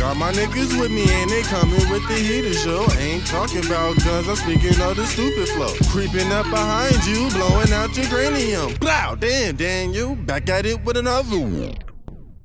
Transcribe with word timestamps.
Got 0.00 0.16
my 0.16 0.32
niggas 0.32 0.80
with 0.80 0.90
me 0.90 1.04
and 1.06 1.30
they 1.30 1.42
coming 1.42 1.74
with 1.90 2.08
the 2.08 2.14
heater 2.14 2.54
show. 2.54 2.90
Ain't 2.98 3.26
talking 3.26 3.62
about 3.66 4.02
guns, 4.02 4.26
I'm 4.28 4.36
speaking 4.36 4.80
of 4.80 4.96
the 4.96 5.04
stupid 5.04 5.46
flow. 5.50 5.74
Creeping 5.90 6.32
up 6.32 6.48
behind 6.48 7.04
you, 7.04 7.28
blowing 7.28 7.70
out 7.70 7.94
your 7.94 8.06
cranium. 8.06 8.74
Blow, 8.76 9.14
damn, 9.16 9.56
Daniel, 9.56 10.16
back 10.16 10.48
at 10.48 10.64
it 10.64 10.82
with 10.84 10.96
another 10.96 11.38
one. 11.38 11.74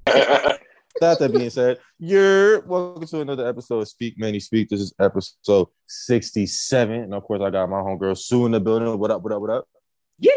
That 1.02 1.20
that 1.20 1.34
being 1.34 1.50
said, 1.50 1.80
you're 1.98 2.62
welcome 2.62 3.06
to 3.08 3.22
another 3.22 3.48
episode 3.48 3.80
of 3.80 3.88
Speak 3.88 4.18
Many 4.18 4.40
Speak. 4.40 4.70
This 4.70 4.80
is 4.80 4.94
episode 4.98 5.68
67. 5.88 6.94
And 7.04 7.14
of 7.14 7.24
course, 7.24 7.42
I 7.42 7.50
got 7.50 7.70
my 7.70 7.78
homegirl 7.78 8.18
Sue 8.18 8.46
in 8.46 8.54
the 8.54 8.62
building. 8.62 8.98
What 8.98 9.12
up, 9.12 9.22
what 9.22 9.34
up, 9.34 9.42
what 9.42 9.50
up? 9.50 9.68
Yeah. 10.20 10.32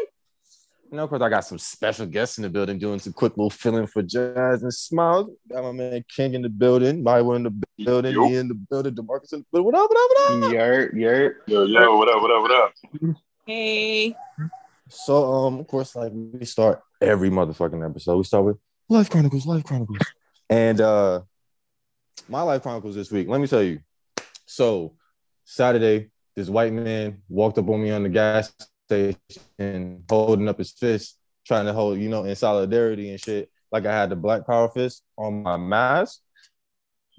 And 0.91 1.01
of 1.01 1.11
course, 1.11 1.21
I 1.21 1.29
got 1.29 1.45
some 1.45 1.59
special 1.59 2.07
guests 2.07 2.39
in 2.39 2.43
the 2.43 2.49
building 2.49 2.79
doing 2.79 2.99
some 2.99 3.13
quick 3.13 3.37
little 3.37 3.51
filling 3.51 3.87
for 3.87 4.03
Jazz 4.03 4.63
and 4.63 4.73
Smiles. 4.73 5.29
Got 5.51 5.65
my 5.65 5.73
man 5.73 6.03
King 6.09 6.33
in 6.33 6.41
the 6.41 6.49
building, 6.49 7.03
Maya 7.03 7.29
in 7.33 7.43
the 7.43 7.55
building, 7.77 8.15
Yo. 8.15 8.27
me 8.27 8.37
in 8.37 8.49
the 8.49 8.55
building, 8.55 8.95
Demarcus 8.95 9.35
in 9.35 9.41
the 9.41 9.47
building. 9.53 9.67
What 9.67 9.75
up, 9.75 9.91
what 9.91 9.99
up, 9.99 10.41
what 10.41 10.45
up? 10.45 10.53
Yurt, 10.53 10.95
yurt. 10.95 11.43
Yo, 11.47 11.65
yo, 11.65 11.97
what 11.97 12.09
up, 12.09 12.23
what 12.23 12.31
up, 12.31 12.43
what 12.43 12.51
up? 12.53 13.17
Hey. 13.45 14.17
So, 14.89 15.31
um, 15.31 15.61
of 15.61 15.67
course, 15.67 15.95
like 15.95 16.13
we 16.15 16.47
start 16.47 16.81
every 17.03 17.29
motherfucking 17.29 17.85
episode. 17.85 18.17
We 18.17 18.25
start 18.25 18.45
with 18.47 18.57
Life 18.89 19.11
Chronicles, 19.11 19.47
Life 19.47 19.65
Chronicles. 19.65 19.99
And 20.49 20.81
uh 20.81 21.21
my 22.29 22.41
Life 22.41 22.63
Chronicles 22.63 22.95
this 22.95 23.11
week, 23.13 23.29
let 23.29 23.41
me 23.43 23.47
tell 23.47 23.63
you. 23.63 23.81
So 24.47 24.95
Saturday, 25.45 26.09
this 26.35 26.49
white 26.49 26.73
man 26.73 27.23
walked 27.29 27.59
up 27.59 27.69
on 27.69 27.83
me 27.83 27.91
on 27.91 28.05
the 28.05 28.09
gas 28.09 28.53
station, 28.89 30.05
holding 30.09 30.49
up 30.49 30.59
his 30.59 30.73
fist, 30.73 31.19
trying 31.47 31.67
to 31.67 31.73
hold, 31.73 31.99
you 31.99 32.09
know, 32.09 32.25
in 32.25 32.35
solidarity 32.37 33.11
and 33.11 33.21
shit. 33.21 33.51
Like 33.71 33.87
I 33.87 33.93
had 33.93 34.11
the 34.11 34.17
black 34.17 34.47
power 34.47 34.69
fist 34.69 35.03
on 35.17 35.43
my 35.43 35.57
mask, 35.57 36.21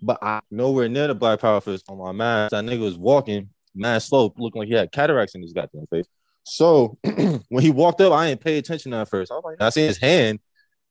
but 0.01 0.17
I 0.21 0.41
nowhere 0.49 0.89
near 0.89 1.07
the 1.07 1.15
black 1.15 1.39
power 1.39 1.61
fist 1.61 1.85
on 1.89 1.97
my 1.97 2.11
mask. 2.11 2.51
That 2.51 2.65
nigga 2.65 2.81
was 2.81 2.97
walking 2.97 3.49
mad 3.75 3.99
slow, 3.99 4.33
looking 4.37 4.59
like 4.59 4.67
he 4.67 4.73
had 4.73 4.91
cataracts 4.91 5.35
in 5.35 5.41
his 5.41 5.53
goddamn 5.53 5.85
face. 5.91 6.07
So 6.43 6.97
when 7.03 7.63
he 7.63 7.69
walked 7.69 8.01
up, 8.01 8.13
I 8.13 8.29
didn't 8.29 8.41
pay 8.41 8.57
attention 8.57 8.93
at 8.93 9.09
first. 9.09 9.31
I 9.31 9.35
was 9.35 9.43
like, 9.45 9.61
I 9.61 9.69
seen 9.69 9.87
his 9.87 9.99
hand. 9.99 10.39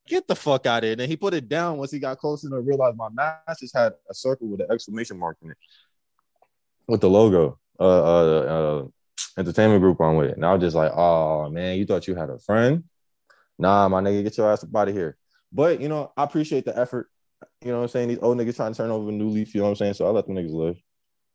Get 0.06 0.26
the 0.26 0.36
fuck 0.36 0.64
out 0.64 0.84
of 0.84 0.84
here. 0.84 0.92
And 0.92 1.02
he 1.02 1.16
put 1.16 1.34
it 1.34 1.48
down 1.48 1.76
once 1.76 1.90
he 1.90 1.98
got 1.98 2.18
close 2.18 2.44
enough 2.44 2.60
to 2.60 2.62
realize 2.62 2.94
my 2.96 3.08
mask 3.10 3.60
just 3.60 3.76
had 3.76 3.92
a 4.08 4.14
circle 4.14 4.48
with 4.48 4.60
an 4.60 4.68
exclamation 4.70 5.18
mark 5.18 5.36
in 5.42 5.50
it 5.50 5.56
with 6.88 7.02
the 7.02 7.10
logo, 7.10 7.58
uh, 7.78 7.84
uh, 7.84 8.40
uh, 8.40 8.86
entertainment 9.36 9.80
group 9.80 10.00
on 10.00 10.16
with 10.16 10.30
it. 10.30 10.36
And 10.36 10.44
I 10.44 10.52
was 10.52 10.62
just 10.62 10.76
like, 10.76 10.92
oh 10.94 11.48
man, 11.50 11.76
you 11.76 11.86
thought 11.86 12.06
you 12.06 12.14
had 12.14 12.30
a 12.30 12.38
friend? 12.38 12.84
Nah, 13.58 13.88
my 13.88 14.00
nigga, 14.00 14.24
get 14.24 14.36
your 14.36 14.52
ass 14.52 14.64
up 14.64 14.74
out 14.74 14.88
of 14.88 14.94
here. 14.94 15.16
But 15.52 15.80
you 15.80 15.88
know, 15.88 16.12
I 16.16 16.24
appreciate 16.24 16.64
the 16.64 16.78
effort. 16.78 17.08
You 17.62 17.72
know 17.72 17.78
what 17.78 17.84
I'm 17.84 17.88
saying? 17.88 18.08
These 18.08 18.18
old 18.22 18.38
niggas 18.38 18.56
trying 18.56 18.72
to 18.72 18.76
turn 18.76 18.90
over 18.90 19.08
a 19.08 19.12
new 19.12 19.28
leaf, 19.28 19.54
you 19.54 19.60
know 19.60 19.66
what 19.66 19.70
I'm 19.70 19.76
saying? 19.76 19.94
So 19.94 20.06
I 20.06 20.10
let 20.10 20.26
them 20.26 20.36
niggas 20.36 20.52
live. 20.52 20.76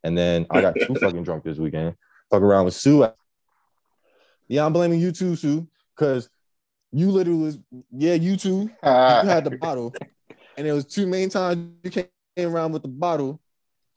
And 0.03 0.17
then 0.17 0.45
I 0.49 0.61
got 0.61 0.75
too 0.75 0.95
fucking 0.99 1.23
drunk 1.23 1.43
this 1.43 1.57
weekend. 1.57 1.95
Fuck 2.29 2.41
around 2.41 2.65
with 2.65 2.73
Sue. 2.73 3.07
Yeah, 4.47 4.65
I'm 4.65 4.73
blaming 4.73 4.99
you 4.99 5.11
too, 5.11 5.35
Sue, 5.35 5.67
because 5.95 6.29
you 6.91 7.09
literally 7.09 7.43
was, 7.43 7.59
yeah, 7.91 8.13
you 8.13 8.37
too. 8.37 8.69
You 8.83 8.89
had 8.89 9.45
the 9.45 9.57
bottle, 9.61 9.93
and 10.57 10.67
it 10.67 10.71
was 10.71 10.85
two 10.85 11.07
main 11.07 11.29
times 11.29 11.71
you 11.83 11.89
came 11.89 12.07
around 12.37 12.71
with 12.71 12.81
the 12.81 12.87
bottle 12.87 13.41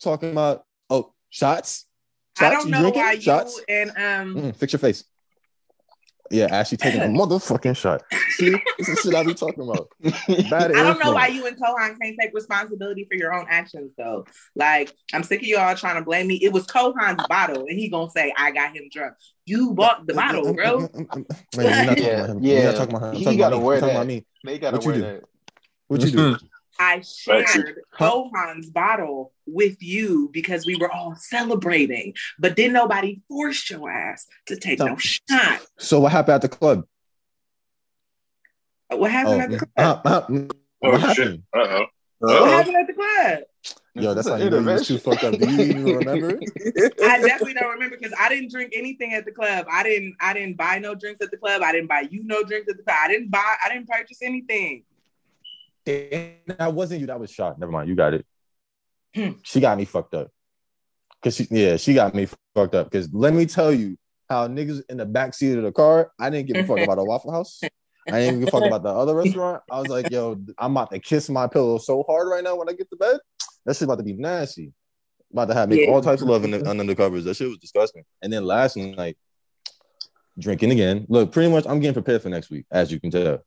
talking 0.01 0.31
about 0.31 0.65
oh 0.91 1.13
shots. 1.31 1.87
I 2.39 2.51
Shots? 2.51 2.63
don't 2.65 2.71
know 2.71 2.81
drinking? 2.81 3.03
why 3.03 3.13
you 3.13 3.23
shots. 3.23 3.61
and 3.69 3.91
um 3.91 4.35
Mm, 4.37 4.57
fix 4.57 4.73
your 4.73 4.81
face. 4.81 5.05
Yeah, 6.31 6.47
Ashley 6.47 6.77
taking 6.77 7.01
a 7.01 7.05
motherfucking 7.19 7.77
shot. 7.77 8.03
See, 8.31 8.51
this 8.79 8.89
is 8.89 9.01
shit 9.01 9.15
I 9.15 9.23
be 9.23 9.33
talking 9.35 9.63
about. 9.63 9.89
Bad 10.51 10.73
I 10.73 10.83
don't 10.83 10.99
know 10.99 11.13
why 11.13 11.29
you 11.29 11.47
and 11.47 11.57
Kohan 11.57 11.97
can't 12.01 12.17
take 12.21 12.35
responsibility 12.35 13.07
for 13.09 13.17
your 13.17 13.33
own 13.33 13.47
actions 13.49 13.93
though. 13.97 14.27
Like 14.57 14.93
I'm 15.15 15.23
sick 15.23 15.41
of 15.43 15.47
y'all 15.47 15.75
trying 15.77 15.97
to 15.97 16.03
blame 16.03 16.27
me. 16.27 16.35
It 16.43 16.53
was 16.53 16.67
Kohan's 16.67 17.25
bottle, 17.27 17.67
and 17.69 17.79
he 17.79 17.89
gonna 17.89 18.11
say 18.11 18.35
I 18.37 18.51
got 18.51 18.75
him 18.77 18.89
drunk. 18.93 19.15
You 19.47 19.73
bought 19.73 20.07
the 20.07 20.15
bottle, 20.15 20.45
mm, 20.45 20.57
mm, 20.57 21.09
mm, 21.09 21.27
bro. 21.55 21.63
Man, 21.63 21.77
you're 21.77 21.87
not 21.87 21.99
talking 21.99 22.05
Yeah, 22.05 22.19
about 22.19 22.31
him. 22.31 22.39
yeah. 22.43 22.55
You're 22.55 22.65
not 22.65 22.77
talking 22.77 22.95
about 22.97 23.03
him. 23.03 23.09
I'm 23.11 23.19
He 23.19 23.25
talking 23.25 23.39
gotta 23.39 23.57
about 23.57 23.61
me. 23.61 23.67
wear 23.67 23.77
I'm 23.77 23.81
that. 23.87 23.91
about 23.93 24.07
me. 24.07 24.27
they 24.45 24.59
gotta 24.59 24.77
What 24.77 24.85
you 24.85 24.91
wear 24.91 24.97
do? 24.99 25.03
that. 25.03 25.23
What 25.89 26.01
you 26.01 26.11
do? 26.11 26.37
Hmm. 26.37 26.47
I 26.79 27.01
shared 27.01 27.81
Kohan's 27.95 28.71
bottle 28.71 29.33
with 29.47 29.83
you 29.83 30.31
because 30.33 30.67
we 30.67 30.77
were 30.77 30.91
all 30.91 31.15
celebrating, 31.17 32.15
but 32.39 32.57
then 32.57 32.73
nobody 32.73 33.21
forced 33.29 33.71
your 33.71 33.91
ass 33.91 34.27
to 34.47 34.57
take 34.57 34.79
no 34.79 34.87
No. 34.89 34.97
shot. 34.99 35.63
So 35.79 36.01
what 36.01 36.13
happened 36.13 36.35
at 36.37 36.43
the 36.43 36.49
club? 36.49 36.85
What 38.89 39.11
happened 39.11 39.43
at 39.43 39.51
the 39.51 39.67
club? 39.75 40.01
uh, 40.05 40.09
uh, 40.09 40.27
Oh, 40.83 40.91
what 40.91 41.01
shit. 41.01 41.27
happened? 41.27 41.43
Uh-oh. 41.55 41.87
what 42.19 42.31
Uh-oh. 42.37 42.45
happened 42.47 42.77
at 42.77 42.87
the 42.87 42.93
club? 42.93 43.39
Yo, 43.95 44.13
that's 44.13 44.27
This 44.27 44.33
how 44.33 44.39
is 44.39 44.51
you 44.51 44.57
an 44.59 44.65
know 44.65 44.73
you 44.75 44.85
too 44.85 44.99
fucked 44.99 45.25
up. 45.25 45.39
Do 45.39 45.47
you 45.49 45.63
even 45.65 45.85
remember? 45.87 46.39
I 47.03 47.19
definitely 47.19 47.55
don't 47.55 47.71
remember 47.73 47.97
because 47.97 48.15
I 48.21 48.29
didn't 48.29 48.51
drink 48.51 48.73
anything 48.77 49.15
at 49.15 49.25
the 49.25 49.33
club. 49.33 49.67
I 49.73 49.83
didn't. 49.83 50.17
I 50.21 50.35
didn't 50.35 50.59
buy 50.59 50.79
no 50.79 50.95
drinks 50.95 51.23
at 51.23 51.31
the 51.31 51.39
club. 51.39 51.63
I 51.63 51.73
didn't 51.73 51.89
buy 51.89 52.07
you 52.11 52.23
no 52.25 52.43
drinks 52.43 52.69
at 52.71 52.77
the 52.77 52.83
club. 52.83 52.99
I 53.03 53.09
didn't 53.09 53.31
buy. 53.31 53.57
I 53.65 53.71
didn't 53.73 53.89
purchase 53.89 54.19
anything. 54.21 54.85
That 55.87 56.73
wasn't 56.75 57.01
you. 57.01 57.07
That 57.07 57.21
was 57.21 57.31
shot. 57.31 57.59
Never 57.59 57.73
mind. 57.73 57.89
You 57.89 57.95
got 57.95 58.15
it. 58.15 58.27
Hmm. 59.15 59.31
she 59.43 59.61
got 59.61 59.79
me 59.79 59.85
fucked 59.87 60.15
up. 60.15 60.29
Cause 61.23 61.37
she, 61.37 61.47
yeah, 61.51 61.77
she 61.77 61.95
got 61.95 62.15
me 62.15 62.29
fucked 62.55 62.75
up. 62.75 62.91
Cause 62.91 63.09
let 63.13 63.33
me 63.33 63.47
tell 63.47 63.73
you 63.73 63.97
how 64.29 64.47
niggas 64.49 64.83
in 64.91 64.99
the 64.99 65.07
back 65.07 65.33
seat 65.33 65.57
of 65.57 65.63
the 65.65 65.73
car. 65.73 66.11
I 66.21 66.29
didn't 66.31 66.49
give 66.49 66.57
a 66.63 66.67
fuck 66.67 66.79
about 66.85 66.99
a 66.99 67.05
Waffle 67.05 67.33
House. 67.33 67.61
I 68.09 68.21
didn't 68.21 68.41
give 68.41 68.49
a 68.49 68.51
fuck 68.51 68.65
about 68.65 68.83
the 68.83 68.91
other 68.91 69.15
restaurant. 69.23 69.63
I 69.71 69.81
was 69.81 69.89
like, 69.89 70.11
yo, 70.11 70.39
I'm 70.59 70.73
about 70.73 70.91
to 70.91 70.99
kiss 70.99 71.29
my 71.31 71.47
pillow 71.47 71.79
so 71.79 72.05
hard 72.07 72.29
right 72.29 72.45
now 72.45 72.57
when 72.57 72.69
I 72.69 72.73
get 72.73 72.91
to 72.91 72.97
bed. 72.97 73.19
That 73.65 73.75
shit 73.75 73.83
about 73.85 73.99
to 73.99 74.05
be 74.05 74.13
nasty. 74.13 74.73
About 75.33 75.49
to 75.49 75.55
have 75.55 75.73
Yeah. 75.73 75.91
all 75.91 76.01
types 76.03 76.23
of 76.23 76.29
love 76.29 76.45
in 76.45 76.51
the, 76.53 76.69
under 76.69 76.85
the 76.85 76.95
covers. 76.95 77.25
That 77.25 77.37
shit 77.37 77.49
was 77.49 77.59
disgusting. 77.59 78.05
And 78.23 78.33
then 78.33 78.45
last 78.45 78.77
night, 78.77 79.17
drinking 80.39 80.71
again. 80.71 81.07
Look, 81.09 81.33
pretty 81.33 81.51
much, 81.51 81.67
I'm 81.67 81.81
getting 81.81 81.95
prepared 81.95 82.23
for 82.23 82.29
next 82.29 82.51
week, 82.51 82.67
as 82.71 82.93
you 82.93 83.01
can 83.01 83.11
tell. 83.11 83.39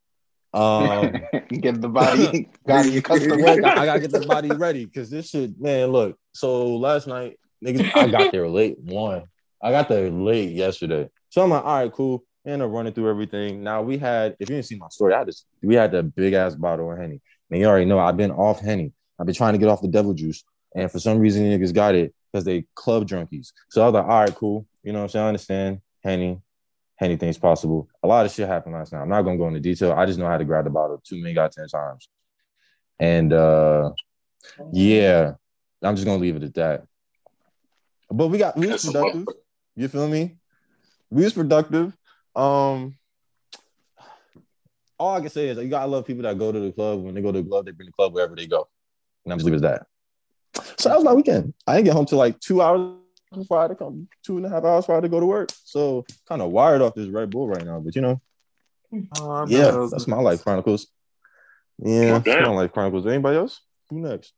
Um, 0.54 1.22
Get 1.50 1.82
the 1.82 1.90
body, 1.90 2.50
body 2.66 2.98
accustomed. 2.98 3.42
Look, 3.42 3.64
I 3.64 3.86
gotta 3.86 4.00
get 4.00 4.12
the 4.12 4.26
body 4.26 4.50
ready 4.50 4.86
because 4.86 5.10
this 5.10 5.30
shit, 5.30 5.60
man. 5.60 5.90
Look, 5.90 6.18
so 6.34 6.76
last 6.78 7.08
night, 7.08 7.40
niggas, 7.64 7.92
I 7.96 8.08
got 8.08 8.32
there 8.32 8.48
late. 8.48 8.78
One, 8.80 9.24
I 9.62 9.72
got 9.72 9.90
there 9.90 10.10
late 10.10 10.52
yesterday. 10.52 11.10
So 11.30 11.44
I'm 11.44 11.52
like, 11.52 11.64
all 11.64 11.80
right, 11.80 11.92
cool. 11.92 12.24
And 12.46 12.64
I'm 12.64 12.72
running 12.72 12.94
through 12.94 13.10
everything. 13.10 13.64
Now 13.64 13.82
we 13.84 13.98
had, 13.98 14.36
if 14.40 14.50
you 14.50 14.56
didn't 14.56 14.66
see 14.66 14.78
my 14.78 14.88
story, 14.90 15.14
I 15.14 15.24
just 15.24 15.46
we 15.62 15.76
had 15.76 15.92
the 15.92 16.02
big 16.02 16.34
ass 16.34 16.56
bottle 16.56 16.92
of 16.92 16.98
henny. 16.98 17.22
And 17.52 17.60
you 17.60 17.68
already 17.68 17.86
know 17.86 18.00
I've 18.00 18.18
been 18.18 18.32
off 18.32 18.60
henny. 18.60 18.92
I've 19.20 19.26
been 19.26 19.36
trying 19.36 19.54
to 19.54 19.60
get 19.60 19.70
off 19.70 19.82
the 19.82 19.88
devil 19.88 20.14
juice, 20.14 20.44
and 20.76 20.92
for 20.92 21.00
some 21.00 21.20
reason 21.20 21.44
niggas 21.44 21.74
got 21.74 21.94
it 21.94 22.14
because 22.32 22.46
they 22.46 22.66
club 22.76 23.08
junkies. 23.08 23.52
So 23.70 23.82
I 23.82 23.86
was 23.86 23.94
like, 23.94 24.06
all 24.06 24.22
right, 24.22 24.36
cool. 24.36 24.66
You 24.84 24.94
know 24.94 25.00
what 25.00 25.04
I'm 25.04 25.10
saying? 25.10 25.26
I 25.26 25.28
understand 25.28 25.82
henny. 26.04 26.40
Anything's 27.02 27.38
possible. 27.38 27.88
A 28.04 28.08
lot 28.08 28.26
of 28.26 28.32
shit 28.32 28.48
happened 28.48 28.76
last 28.76 28.92
night. 28.92 29.02
I'm 29.02 29.10
not 29.10 29.22
gonna 29.22 29.38
go 29.38 29.48
into 29.48 29.62
detail. 29.62 29.94
I 29.94 30.06
just 30.06 30.20
know 30.20 30.28
how 30.28 30.38
to 30.38 30.44
grab 30.44 30.66
the 30.66 30.70
bottle 30.70 31.02
two 31.04 31.22
many 31.22 31.34
ten 31.34 31.68
times. 31.68 32.10
And 33.00 33.32
uh 33.32 33.92
yeah, 34.74 35.34
I'm 35.82 35.96
just 35.96 36.06
gonna 36.06 36.20
leave 36.20 36.36
it 36.36 36.44
at 36.44 36.54
that. 36.56 36.84
But 38.12 38.28
we 38.28 38.38
got 38.38 38.58
we 38.58 38.68
was 38.68 38.84
productive. 38.84 39.28
You 39.76 39.88
feel 39.88 40.08
me? 40.10 40.38
We 41.10 41.24
was 41.24 41.34
productive. 41.34 41.96
Um 42.36 42.98
all 44.98 45.16
I 45.16 45.22
can 45.22 45.30
say 45.30 45.48
is 45.48 45.58
you 45.58 45.70
gotta 45.70 45.90
love 45.90 46.06
people 46.06 46.24
that 46.24 46.38
go 46.38 46.52
to 46.52 46.60
the 46.60 46.74
club. 46.74 47.02
When 47.02 47.16
they 47.16 47.22
go 47.22 47.32
to 47.32 47.42
the 47.42 47.48
club, 47.48 47.66
they 47.66 47.72
bring 47.72 47.88
the 47.88 47.94
club 47.94 48.14
wherever 48.14 48.36
they 48.36 48.48
go. 48.48 48.68
And 49.24 49.32
I'm 49.32 49.40
just 49.40 49.46
leave 49.46 49.54
it 49.54 49.64
at 49.64 49.86
that. 50.54 50.66
So 50.78 50.90
that 50.90 50.96
was 50.96 51.06
my 51.06 51.14
weekend. 51.14 51.54
I 51.66 51.76
didn't 51.76 51.86
get 51.86 51.94
home 51.94 52.06
till 52.06 52.18
like 52.18 52.40
two 52.42 52.62
hours 52.62 52.96
before 53.38 53.60
I 53.60 53.62
had 53.64 53.68
to 53.70 53.76
come, 53.76 54.08
two 54.24 54.38
and 54.38 54.46
a 54.46 54.50
half 54.50 54.64
hours 54.64 54.84
before 54.84 54.96
I 54.96 54.98
had 54.98 55.04
to 55.04 55.10
go 55.10 55.20
to 55.20 55.26
work. 55.26 55.50
So 55.64 56.06
kind 56.28 56.42
of 56.42 56.52
wired 56.52 56.82
off 56.82 56.96
this 56.96 57.08
Red 57.08 57.30
Bull 57.30 57.48
right 57.48 57.64
now. 57.66 57.80
But 57.80 57.96
you 57.96 58.02
know, 58.02 58.22
Oh, 59.16 59.46
yeah, 59.48 59.70
no. 59.70 59.88
that's 59.88 60.08
my 60.08 60.18
life 60.20 60.44
chronicles. 60.44 60.88
Yeah, 61.78 62.12
Well, 62.12 62.20
that's 62.22 62.48
my 62.48 62.54
life 62.54 62.72
chronicles. 62.74 63.06
Anybody 63.06 63.38
else? 63.38 63.62
Who 63.90 64.00
next? 64.00 64.34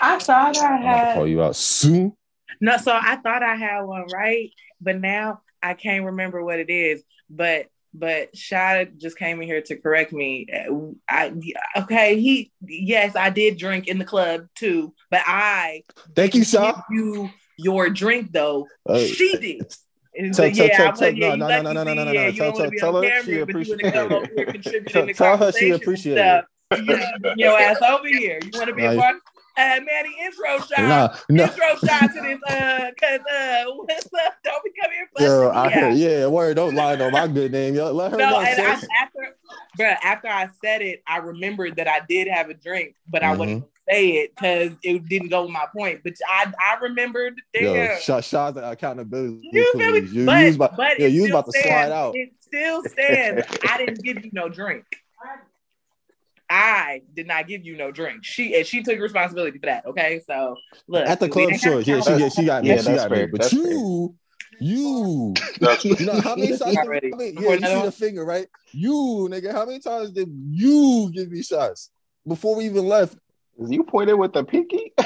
I 0.00 0.18
thought 0.20 0.56
I 0.56 1.08
I'm 1.08 1.14
call 1.14 1.26
you 1.26 1.42
out 1.42 1.56
soon. 1.56 2.12
no. 2.60 2.76
So 2.76 2.92
I 2.92 3.16
thought 3.16 3.42
I 3.42 3.56
had 3.56 3.82
one 3.82 4.06
right, 4.12 4.50
but 4.80 5.00
now 5.00 5.40
I 5.62 5.74
can't 5.74 6.04
remember 6.04 6.44
what 6.44 6.60
it 6.60 6.70
is. 6.70 7.02
But 7.28 7.66
but 7.94 8.36
Shad 8.36 8.98
just 8.98 9.18
came 9.18 9.40
in 9.42 9.46
here 9.48 9.60
to 9.62 9.76
correct 9.76 10.12
me. 10.12 10.46
I 11.08 11.32
okay. 11.76 12.18
He 12.20 12.52
yes, 12.66 13.16
I 13.16 13.30
did 13.30 13.58
drink 13.58 13.88
in 13.88 13.98
the 13.98 14.04
club 14.04 14.46
too, 14.54 14.94
but 15.10 15.22
I 15.26 15.82
Thank 16.14 16.34
you, 16.34 16.44
Shaw. 16.44 16.80
you 16.90 17.30
your 17.58 17.90
drink 17.90 18.32
though. 18.32 18.66
Uh, 18.88 18.98
she 18.98 19.36
did. 19.36 19.60
Tell- 20.14 20.32
so, 20.34 20.50
tell- 20.50 20.66
yeah, 20.66 20.76
tell- 20.76 20.92
tell- 20.92 21.14
yeah, 21.14 21.34
no, 21.34 21.48
you 21.48 21.62
no, 21.62 21.72
no, 21.72 21.72
no, 21.72 21.84
no, 21.84 21.94
no, 21.94 22.04
no, 22.04 22.12
no. 22.12 22.32
Tell- 22.32 22.52
don't 22.52 22.58
want 22.58 22.64
to 22.64 22.70
be 22.70 22.78
tell- 22.78 22.92
tell 22.92 23.02
her 23.02 23.08
camera, 23.08 23.24
she 23.24 23.44
but 23.44 23.66
you 23.66 23.70
want 23.70 23.80
to 23.80 23.92
come 23.92 24.12
appreciate 24.48 24.74
it. 24.74 24.86
Tell- 24.88 25.06
tell 25.06 25.36
her 25.38 25.52
she 25.52 25.70
conversation 25.70 25.74
appreciate 25.74 26.18
and 26.18 26.44
stuff. 26.70 26.80
Yeah, 26.86 27.34
your 27.36 27.58
ass 27.60 27.82
over 27.82 28.08
here. 28.08 28.38
You 28.42 28.50
want 28.54 28.68
to 28.68 28.74
be 28.74 28.82
Nah, 28.82 28.90
a 28.90 28.94
you- 28.94 29.00
part? 29.00 29.16
Uh, 29.56 29.80
Manny, 29.84 30.16
intro 30.22 30.60
shot. 30.60 31.18
No. 31.28 31.44
Intro 31.44 31.76
shot 31.86 32.10
to 32.14 32.20
this. 32.22 32.38
Uh, 32.48 32.90
cause 32.98 33.20
uh, 33.32 33.64
what's 33.76 34.06
up? 34.06 34.34
Don't 34.44 34.64
be 34.64 34.70
coming 34.80 34.96
here. 34.96 35.08
Fussing 35.16 35.56
I 35.56 35.66
me 35.68 35.72
heard, 35.72 35.94
yeah, 35.94 36.26
word. 36.26 36.56
Don't 36.56 36.74
lie 36.74 36.96
on 36.96 37.12
my 37.12 37.28
good 37.28 37.52
name. 37.52 37.74
Yo, 37.74 37.92
let 37.92 38.12
her 38.12 38.18
No, 38.18 38.30
know. 38.30 38.40
and 38.40 38.60
I, 38.60 38.72
after 39.02 39.36
bruh, 39.78 39.96
after 40.02 40.28
I 40.28 40.48
said 40.64 40.80
it, 40.82 41.02
I 41.06 41.18
remembered 41.18 41.76
that 41.76 41.86
I 41.88 42.00
did 42.08 42.28
have 42.28 42.48
a 42.48 42.54
drink, 42.54 42.94
but 43.08 43.22
I 43.22 43.34
Mhm. 43.34 43.38
wouldn't 43.38 43.64
say 43.88 44.08
it 44.10 44.34
because 44.34 44.72
it 44.82 45.06
didn't 45.08 45.28
go 45.28 45.42
with 45.42 45.50
my 45.50 45.66
point. 45.76 46.00
But 46.02 46.14
I 46.26 46.50
I 46.58 46.78
remembered. 46.80 47.40
Damn. 47.52 47.64
Yo, 47.64 47.96
shot 47.98 48.24
shots 48.24 48.58
accountability. 48.62 49.40
You 49.52 49.70
feel 49.72 49.92
me? 49.92 50.08
You, 50.08 50.24
but 50.26 50.38
you 50.40 50.46
was 50.46 50.56
about, 50.56 50.76
but 50.76 50.98
yeah, 50.98 51.06
you 51.08 51.22
was 51.22 51.30
about 51.30 51.46
to 51.46 51.52
slide 51.52 51.92
out. 51.92 52.16
It 52.16 52.30
still 52.40 52.82
stands. 52.84 53.46
I 53.68 53.76
didn't 53.76 54.02
give 54.02 54.24
you 54.24 54.30
no 54.32 54.48
drink. 54.48 54.84
I 56.54 57.00
did 57.14 57.26
not 57.26 57.48
give 57.48 57.64
you 57.64 57.76
no 57.78 57.90
drink. 57.90 58.24
She 58.24 58.54
and 58.56 58.66
she 58.66 58.82
took 58.82 58.98
responsibility 59.00 59.58
for 59.58 59.64
that. 59.66 59.86
Okay, 59.86 60.20
so 60.26 60.54
look 60.86 61.06
At 61.06 61.18
the 61.18 61.30
club, 61.30 61.50
ain't 61.50 61.60
sure. 61.60 61.80
Yeah, 61.80 62.00
she, 62.02 62.10
yeah, 62.12 62.28
she 62.28 62.44
got 62.44 62.62
me. 62.62 62.68
Yeah, 62.68 62.76
she 62.76 62.82
that's 62.82 63.02
got 63.04 63.10
me. 63.10 63.24
But 63.26 63.40
That's 63.40 63.52
you, 63.54 64.14
you, 64.60 65.34
you 65.82 66.06
know 66.06 66.20
how 66.20 66.36
many 66.36 66.48
times? 66.50 66.74
Not 66.74 66.76
how 66.76 66.84
many- 66.86 67.32
yeah, 67.40 67.54
you 67.54 67.66
see 67.66 67.82
the 67.82 67.92
finger, 67.96 68.24
right? 68.26 68.46
You, 68.72 69.28
nigga, 69.30 69.52
how 69.52 69.64
many 69.64 69.78
times 69.80 70.10
did 70.10 70.28
you 70.50 71.10
give 71.14 71.30
me 71.30 71.42
shots 71.42 71.90
before 72.28 72.54
we 72.56 72.66
even 72.66 72.86
left? 72.86 73.16
You 73.58 73.84
pointed 73.84 74.18
with 74.18 74.34
the 74.34 74.44
pinky? 74.44 74.92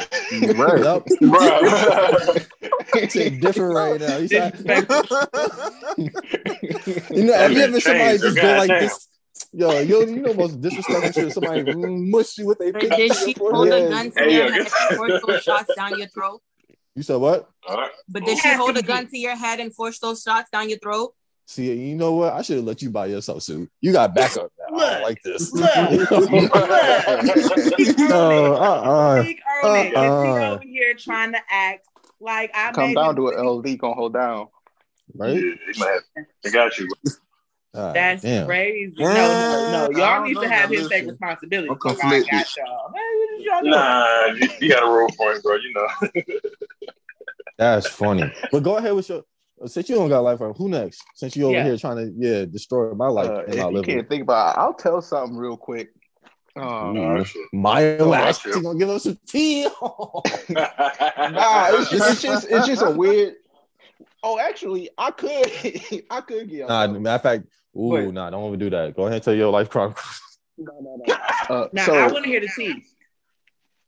Right. 0.56 0.82
Yup. 0.82 1.04
Bruh. 1.22 2.46
Shit 3.12 3.40
different 3.40 3.74
right 3.76 4.00
now. 4.00 4.16
You, 4.16 4.28
you 7.16 7.24
know, 7.26 7.32
That 7.32 7.42
have 7.42 7.52
you 7.52 7.60
ever 7.62 7.80
somebody 7.80 8.18
just 8.18 8.34
go 8.34 8.42
goddamn. 8.42 8.58
like 8.58 8.80
this? 8.80 9.05
Yo, 9.58 9.70
yo, 9.80 10.00
you 10.00 10.20
know 10.20 10.34
most 10.34 10.60
disrespectful 10.60 11.12
shit. 11.12 11.32
Somebody 11.32 11.74
mush 11.74 12.36
you 12.36 12.46
with 12.46 12.60
a 12.60 12.72
But 12.72 12.80
pinky. 12.82 12.96
did 13.08 13.14
she 13.16 13.26
your 13.28 13.34
forehead. 13.36 13.72
hold 13.72 13.72
a 13.72 13.88
gun 13.88 14.10
to 14.10 14.30
your 14.30 14.52
head 14.52 14.60
and 14.60 14.68
force 14.68 15.22
those 15.26 15.42
shots 15.42 15.74
down 15.74 15.98
your 15.98 16.08
throat? 16.08 16.42
You 16.94 17.02
said 17.02 17.16
what? 17.16 17.48
Alright. 17.68 17.90
But 18.08 18.24
did 18.24 18.38
she 18.38 18.52
hold 18.52 18.76
a 18.76 18.82
gun 18.82 19.06
to 19.08 19.18
your 19.18 19.34
head 19.36 19.60
and 19.60 19.74
force 19.74 19.98
those 19.98 20.22
shots 20.22 20.50
down 20.50 20.68
your 20.68 20.78
throat? 20.78 21.14
See, 21.46 21.72
you 21.72 21.94
know 21.94 22.12
what? 22.12 22.32
I 22.34 22.42
should 22.42 22.56
have 22.56 22.64
let 22.66 22.82
you 22.82 22.90
by 22.90 23.06
yourself, 23.06 23.42
Sue. 23.44 23.68
You 23.80 23.92
got 23.92 24.14
backup 24.14 24.50
now. 24.70 24.76
I 24.78 24.92
don't 24.94 25.02
like 25.04 25.22
this. 25.22 25.52
Look, 25.54 26.10
look. 26.10 26.30
Speak 27.72 28.00
on 28.00 28.08
No, 28.08 28.54
it. 28.54 28.60
uh-uh. 28.60 29.22
Speak 29.22 29.40
on 29.64 29.76
it. 29.76 29.80
And 29.86 29.92
she 29.94 29.96
Uh-uh. 29.96 30.50
over 30.54 30.62
here 30.64 30.94
trying 30.94 31.32
to 31.32 31.38
act 31.50 31.86
like 32.20 32.50
I 32.54 32.72
Come 32.72 32.88
made 32.88 32.94
down 32.96 33.10
him- 33.10 33.16
to 33.16 33.28
it, 33.28 33.38
LD 33.40 33.78
gonna 33.78 33.94
hold 33.94 34.12
down. 34.14 34.48
Yeah, 35.14 35.24
Right? 35.26 35.36
he 35.36 35.54
might 35.80 35.88
have- 36.16 36.26
I 36.44 36.48
got 36.50 36.76
you. 36.78 36.88
That's 37.76 38.22
damn. 38.22 38.46
crazy. 38.46 38.94
Yeah, 38.96 39.14
no, 39.14 39.34
no, 39.34 39.66
no. 39.66 39.90
Y'all 39.90 40.20
don't 40.20 40.28
need 40.28 40.40
to 40.40 40.48
have 40.48 40.70
now, 40.70 40.78
him 40.78 40.88
take 40.88 41.06
responsibility. 41.06 41.68
I'm 41.70 41.78
Fuck, 41.78 42.04
I 42.04 42.20
got 42.20 42.56
y'all. 42.56 42.92
Hey, 42.94 43.44
y'all? 43.44 43.62
Nah, 43.62 44.26
you, 44.26 44.48
you 44.60 44.68
got 44.68 44.82
a 44.82 44.86
roll 44.86 45.08
point, 45.16 45.42
bro. 45.42 45.56
You 45.56 45.72
know. 45.74 46.22
That's 47.58 47.88
funny. 47.88 48.30
But 48.50 48.62
go 48.62 48.76
ahead 48.76 48.94
with 48.94 49.08
your. 49.08 49.22
Since 49.64 49.88
you 49.88 49.94
don't 49.94 50.10
got 50.10 50.20
life, 50.20 50.38
who 50.56 50.68
next? 50.68 51.02
Since 51.14 51.34
you 51.34 51.46
over 51.46 51.54
Yeah. 51.54 51.64
here 51.64 51.78
trying 51.78 51.96
to 51.96 52.12
yeah 52.18 52.44
destroy 52.44 52.92
my 52.92 53.08
life 53.08 53.30
Uh, 53.30 53.44
and 53.44 53.54
if 53.54 53.58
my 53.58 53.70
you 53.70 53.82
can't 53.82 54.08
think 54.08 54.22
about 54.22 54.54
it, 54.54 54.58
I'll 54.58 54.74
tell 54.74 55.00
something 55.00 55.36
real 55.36 55.56
quick. 55.56 55.92
Um, 56.56 56.96
Ooh. 56.96 57.18
Oh, 57.18 57.24
shit. 57.24 57.46
Maya 57.52 58.04
Lash, 58.04 58.42
shit. 58.42 58.54
she 58.54 58.60
gonna 58.60 58.78
give 58.78 58.90
us 58.90 59.04
some 59.04 59.18
tea. 59.26 59.64
nah, 59.84 61.68
it's, 61.70 61.92
it's 61.92 62.22
just 62.22 62.50
it's 62.50 62.66
just 62.66 62.82
a 62.82 62.90
weird. 62.90 63.34
Oh, 64.22 64.38
actually, 64.38 64.90
I 64.98 65.10
could 65.10 65.50
I 66.10 66.20
could 66.20 66.50
get. 66.50 66.68
nah, 66.68 66.86
matter 66.86 67.14
of 67.14 67.22
fact, 67.22 67.44
ooh, 67.76 67.88
Wait. 67.88 68.12
nah, 68.12 68.30
don't 68.30 68.42
overdo 68.42 68.70
that. 68.70 68.96
Go 68.96 69.02
ahead 69.02 69.14
and 69.14 69.22
tell 69.22 69.34
your 69.34 69.50
life 69.50 69.70
chronicles. 69.70 70.20
no, 70.58 70.72
no, 70.80 71.02
no. 71.06 71.16
Uh, 71.48 71.68
Now 71.72 71.84
so, 71.84 71.94
I 71.94 72.10
want 72.10 72.24
to 72.24 72.30
hear 72.30 72.40
the 72.40 72.48
tea. 72.48 72.82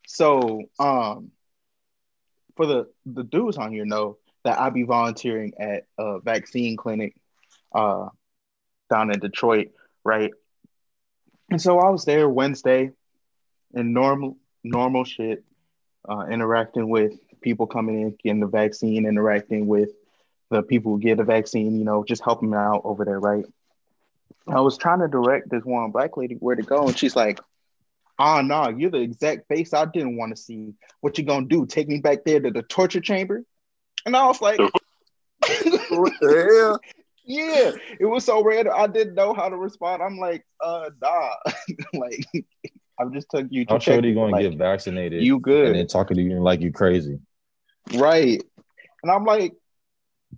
So, 0.06 0.62
um, 0.78 1.32
for 2.56 2.66
the 2.66 2.86
the 3.04 3.24
dudes 3.24 3.56
on 3.56 3.72
here 3.72 3.84
know 3.84 4.18
that 4.44 4.60
I 4.60 4.70
be 4.70 4.84
volunteering 4.84 5.54
at 5.58 5.86
a 5.98 6.20
vaccine 6.20 6.76
clinic, 6.76 7.16
uh, 7.74 8.08
down 8.90 9.12
in 9.12 9.18
Detroit, 9.18 9.72
right? 10.04 10.30
And 11.50 11.60
so 11.60 11.78
I 11.80 11.90
was 11.90 12.04
there 12.04 12.28
Wednesday, 12.28 12.90
and 13.74 13.92
normal 13.92 14.36
normal 14.62 15.04
shit, 15.04 15.44
uh, 16.08 16.26
interacting 16.30 16.88
with 16.88 17.14
people 17.40 17.66
coming 17.66 18.02
in 18.02 18.16
getting 18.22 18.40
the 18.40 18.46
vaccine, 18.46 19.06
interacting 19.06 19.66
with 19.66 19.90
the 20.50 20.62
people 20.62 20.92
who 20.92 21.00
get 21.00 21.18
the 21.18 21.24
vaccine, 21.24 21.78
you 21.78 21.84
know, 21.84 22.04
just 22.04 22.24
helping 22.24 22.50
them 22.50 22.58
out 22.60 22.82
over 22.84 23.04
there, 23.04 23.20
right? 23.20 23.44
I 24.50 24.60
was 24.60 24.78
trying 24.78 25.00
to 25.00 25.08
direct 25.08 25.50
this 25.50 25.64
one 25.64 25.90
black 25.90 26.16
lady 26.16 26.34
where 26.34 26.56
to 26.56 26.62
go, 26.62 26.86
and 26.86 26.98
she's 26.98 27.16
like, 27.16 27.40
"Ah, 28.18 28.42
no, 28.42 28.68
you're 28.68 28.90
the 28.90 29.00
exact 29.00 29.48
face 29.48 29.74
I 29.74 29.84
didn't 29.84 30.16
want 30.16 30.34
to 30.34 30.42
see. 30.42 30.74
What 31.00 31.18
you 31.18 31.24
gonna 31.24 31.46
do? 31.46 31.66
Take 31.66 31.88
me 31.88 31.98
back 31.98 32.24
there 32.24 32.40
to 32.40 32.50
the 32.50 32.62
torture 32.62 33.00
chamber?" 33.00 33.44
And 34.06 34.16
I 34.16 34.26
was 34.26 34.40
like, 34.40 34.60
what 34.60 36.12
the 36.20 36.50
hell? 36.60 36.80
"Yeah." 37.24 37.72
It 38.00 38.06
was 38.06 38.24
so 38.24 38.42
random. 38.42 38.74
I 38.76 38.86
didn't 38.86 39.14
know 39.14 39.34
how 39.34 39.48
to 39.48 39.56
respond. 39.56 40.02
I'm 40.02 40.18
like, 40.18 40.44
"Uh, 40.60 40.90
nah." 41.00 41.30
like, 41.94 42.24
I 42.98 43.04
just 43.12 43.30
took 43.30 43.46
you 43.50 43.66
to 43.66 43.74
I'm 43.74 43.80
sure 43.80 43.94
check 43.94 44.02
they 44.02 44.08
you, 44.08 44.14
gonna 44.14 44.32
like, 44.32 44.50
get 44.50 44.58
vaccinated 44.58 45.22
you 45.22 45.34
and 45.34 45.42
good, 45.42 45.76
then 45.76 45.86
talking 45.86 46.16
to 46.16 46.22
you 46.22 46.40
like 46.40 46.60
you 46.60 46.72
crazy. 46.72 47.20
right? 47.94 48.42
And 49.02 49.12
I'm 49.12 49.24
like, 49.24 49.52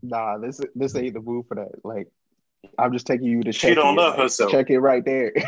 "Nah, 0.02 0.38
this 0.38 0.60
this 0.74 0.96
ain't 0.96 1.14
the 1.14 1.20
move 1.20 1.46
for 1.46 1.54
that." 1.54 1.84
Like. 1.84 2.08
I'm 2.78 2.92
just 2.92 3.06
taking 3.06 3.26
you 3.26 3.42
to 3.42 3.52
She 3.52 3.68
check 3.68 3.76
don't 3.76 3.94
it, 3.94 4.00
love 4.00 4.14
like, 4.14 4.22
herself. 4.22 4.50
Check 4.50 4.70
it 4.70 4.80
right 4.80 5.04
there. 5.04 5.32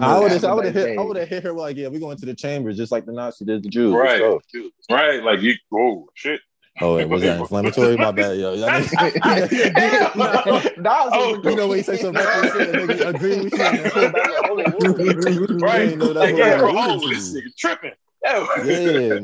I 0.00 0.18
would 0.18 0.32
have, 0.32 0.44
I 0.44 0.54
would 0.54 0.64
have 0.64 0.74
hit, 0.74 0.98
I 0.98 1.02
would 1.02 1.16
have 1.16 1.28
hit 1.28 1.42
her 1.44 1.52
like, 1.52 1.76
yeah, 1.76 1.88
we 1.88 1.98
going 1.98 2.16
to 2.16 2.26
the 2.26 2.34
chambers 2.34 2.76
just 2.76 2.92
like 2.92 3.06
the 3.06 3.12
Nazi 3.12 3.44
did 3.44 3.62
the 3.62 3.68
Jews. 3.68 3.94
Right. 3.94 4.20
Let's. 4.20 4.70
Right. 4.90 5.22
Like 5.22 5.40
you. 5.40 5.54
Whoa, 5.70 6.06
shit. 6.14 6.40
Oh, 6.80 6.96
wait, 6.96 7.08
was 7.08 7.22
that 7.22 7.38
inflammatory? 7.40 7.96
My 7.96 8.10
bad, 8.10 8.36
yo. 8.38 8.54
Y'all 8.54 8.68
niggas- 8.68 10.76
Nah, 10.78 11.08
Oh, 11.12 11.40
you 11.44 11.54
know 11.56 11.68
when 11.68 11.78
you 11.78 11.84
say 11.84 11.96
some 11.98 12.14
reckless 12.14 12.52
shit, 12.52 12.74
nigga 12.74 13.14
agree 13.14 13.40
with 13.42 13.52
you 13.52 13.62
and 13.62 13.92
pull 13.92 14.10
back 14.10 14.50
like, 14.50 14.74
oh. 14.80 15.56
Right. 15.58 15.88
ain't 15.90 15.98
know 15.98 16.12
that's 16.12 16.32
Like, 16.32 16.36
yeah, 16.36 16.54
we 16.56 16.60
bro, 16.60 16.72
were 16.72 16.78
oh, 16.78 17.08
this 17.08 17.34
nigga 17.36 17.56
tripping. 17.56 17.92
Yeah. 18.24 18.46
Yeah, 18.64 19.18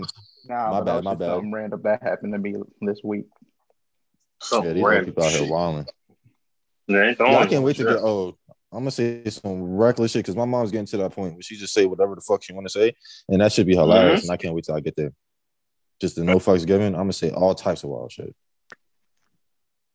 Nah, 0.47 0.71
My 0.71 0.81
bad, 0.81 0.97
that 0.99 1.05
my 1.05 1.15
bad. 1.15 1.27
Something 1.29 1.53
random 1.53 1.81
that 1.83 2.03
happened 2.03 2.33
to 2.35 2.39
me 2.39 2.55
this 2.83 3.01
week. 3.05 3.27
yeah, 4.53 4.73
these 4.73 4.83
random 4.83 5.05
people 5.07 5.25
out 5.25 5.31
here 5.31 5.41
shit. 5.41 5.51
wilding. 5.51 5.87
Yeah, 6.91 7.15
Yeah, 7.19 7.39
I 7.39 7.47
can't 7.47 7.53
one. 7.55 7.63
wait 7.65 7.77
to 7.77 7.85
get. 7.85 7.97
old. 7.99 8.37
I'm 8.73 8.81
gonna 8.81 8.91
say 8.93 9.25
some 9.31 9.63
reckless 9.65 10.13
shit 10.13 10.21
because 10.21 10.37
my 10.37 10.45
mom's 10.45 10.71
getting 10.71 10.87
to 10.87 10.97
that 10.99 11.13
point 11.13 11.35
where 11.35 11.43
she 11.43 11.57
just 11.57 11.75
say 11.75 11.87
whatever 11.87 12.15
the 12.15 12.21
fuck 12.21 12.43
she 12.43 12.53
want 12.53 12.67
to 12.67 12.73
say, 12.73 12.95
and 13.29 13.41
that 13.41 13.53
should 13.53 13.67
be 13.67 13.73
mm-hmm. 13.73 13.81
hilarious. 13.81 14.23
And 14.23 14.31
I 14.31 14.37
can't 14.37 14.55
wait 14.55 14.65
till 14.65 14.77
I 14.77 14.81
get 14.81 14.97
there. 14.97 15.13
Just 16.01 16.17
the 16.17 16.25
no 16.25 16.39
fucks 16.39 16.67
given. 16.67 16.95
I'm 16.95 17.01
gonna 17.03 17.13
say 17.13 17.31
all 17.31 17.55
types 17.55 17.83
of 17.83 17.91
wild 17.91 18.13
shit. 18.13 18.35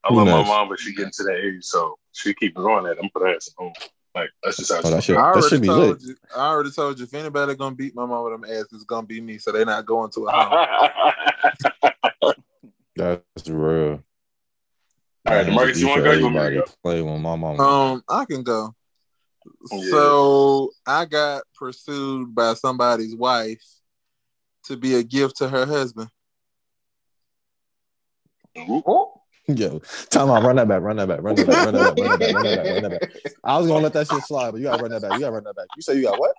I 0.04 0.10
Who 0.10 0.18
love 0.18 0.28
my 0.28 0.44
mom, 0.44 0.70
but 0.70 0.80
she 0.80 0.94
getting 0.94 1.12
to 1.12 1.24
that 1.24 1.42
age, 1.44 1.64
so 1.64 1.98
she 2.12 2.34
keep 2.34 2.56
going 2.56 2.86
at. 2.86 2.98
I'm 3.02 3.10
put 3.10 3.24
her 3.24 3.36
ass 3.36 3.48
at 3.48 3.62
home. 3.62 3.74
Like 4.14 4.30
that's 4.44 4.58
just 4.58 4.72
how 4.72 4.80
Oh, 4.84 4.90
that 4.92 5.04
she 5.04 5.14
shit- 5.14 5.18
I 5.18 5.22
that 5.22 5.28
already 5.28 5.48
should 5.50 5.62
be 5.62 5.68
told 5.68 5.90
lit. 5.90 6.02
you. 6.02 6.16
I 6.36 6.48
already 6.48 6.72
told 6.72 7.00
you. 7.00 7.06
If 7.06 7.14
anybody 7.14 7.56
gonna 7.56 7.76
beat 7.76 7.96
my 7.96 8.06
mom 8.06 8.24
with 8.26 8.42
them 8.42 8.58
ass, 8.58 8.66
it's 8.74 8.84
gonna 8.84 9.08
be 9.08 9.22
me. 9.22 9.38
So 9.38 9.52
they're 9.52 9.66
not 9.66 9.86
going 9.86 10.12
to 10.12 10.28
a 10.28 10.32
home. 10.32 11.94
That's 12.96 13.50
real. 13.50 14.04
All 15.26 15.34
right, 15.34 15.48
Demarcus, 15.48 15.78
you 15.78 15.88
wanna 15.88 16.04
go? 16.04 16.12
You 16.12 16.24
want 16.24 16.36
me 16.36 16.42
to 16.42 16.52
go? 16.52 16.64
play 16.84 17.02
with 17.02 17.20
my 17.20 17.36
mom. 17.36 17.60
Um, 17.60 18.04
I 18.08 18.26
can 18.26 18.44
go. 18.44 18.76
Yeah. 19.72 19.80
So 19.90 20.72
I 20.86 21.06
got 21.06 21.44
pursued 21.56 22.36
by 22.36 22.54
somebody's 22.54 23.16
wife 23.16 23.64
to 24.66 24.78
be 24.78 24.96
a 24.96 25.04
gift 25.04 25.38
to 25.38 25.50
her 25.50 25.66
husband. 25.66 26.10
Yo, 29.48 29.80
time 30.10 30.30
out. 30.32 30.44
Run 30.44 30.56
that 30.56 30.68
back. 30.68 30.82
Run 30.82 30.98
that 30.98 31.08
back. 31.08 31.22
Run 31.22 31.36
that 31.36 31.46
back. 31.46 31.64
Run 31.66 31.74
that 31.74 31.84
back. 31.84 31.98
Run 31.98 32.12
that 32.12 32.20
back. 32.20 32.34
Run 32.34 32.44
that 32.44 32.56
back. 32.56 32.68
Run 32.68 32.82
that 32.82 32.92
back. 32.92 33.34
I 33.44 33.58
was 33.58 33.68
gonna 33.68 33.84
let 33.84 33.94
that 33.94 34.08
shit 34.08 34.24
slide, 34.24 34.52
but 34.52 34.58
you 34.58 34.64
gotta 34.64 34.82
run 34.82 34.92
that 34.92 35.02
back. 35.02 35.14
You 35.14 35.20
gotta 35.20 35.34
run 35.34 35.44
that 35.44 35.56
back. 35.56 35.68
You 35.76 35.82
say 35.82 35.96
you 35.96 36.04
got 36.04 36.18
what? 36.18 36.36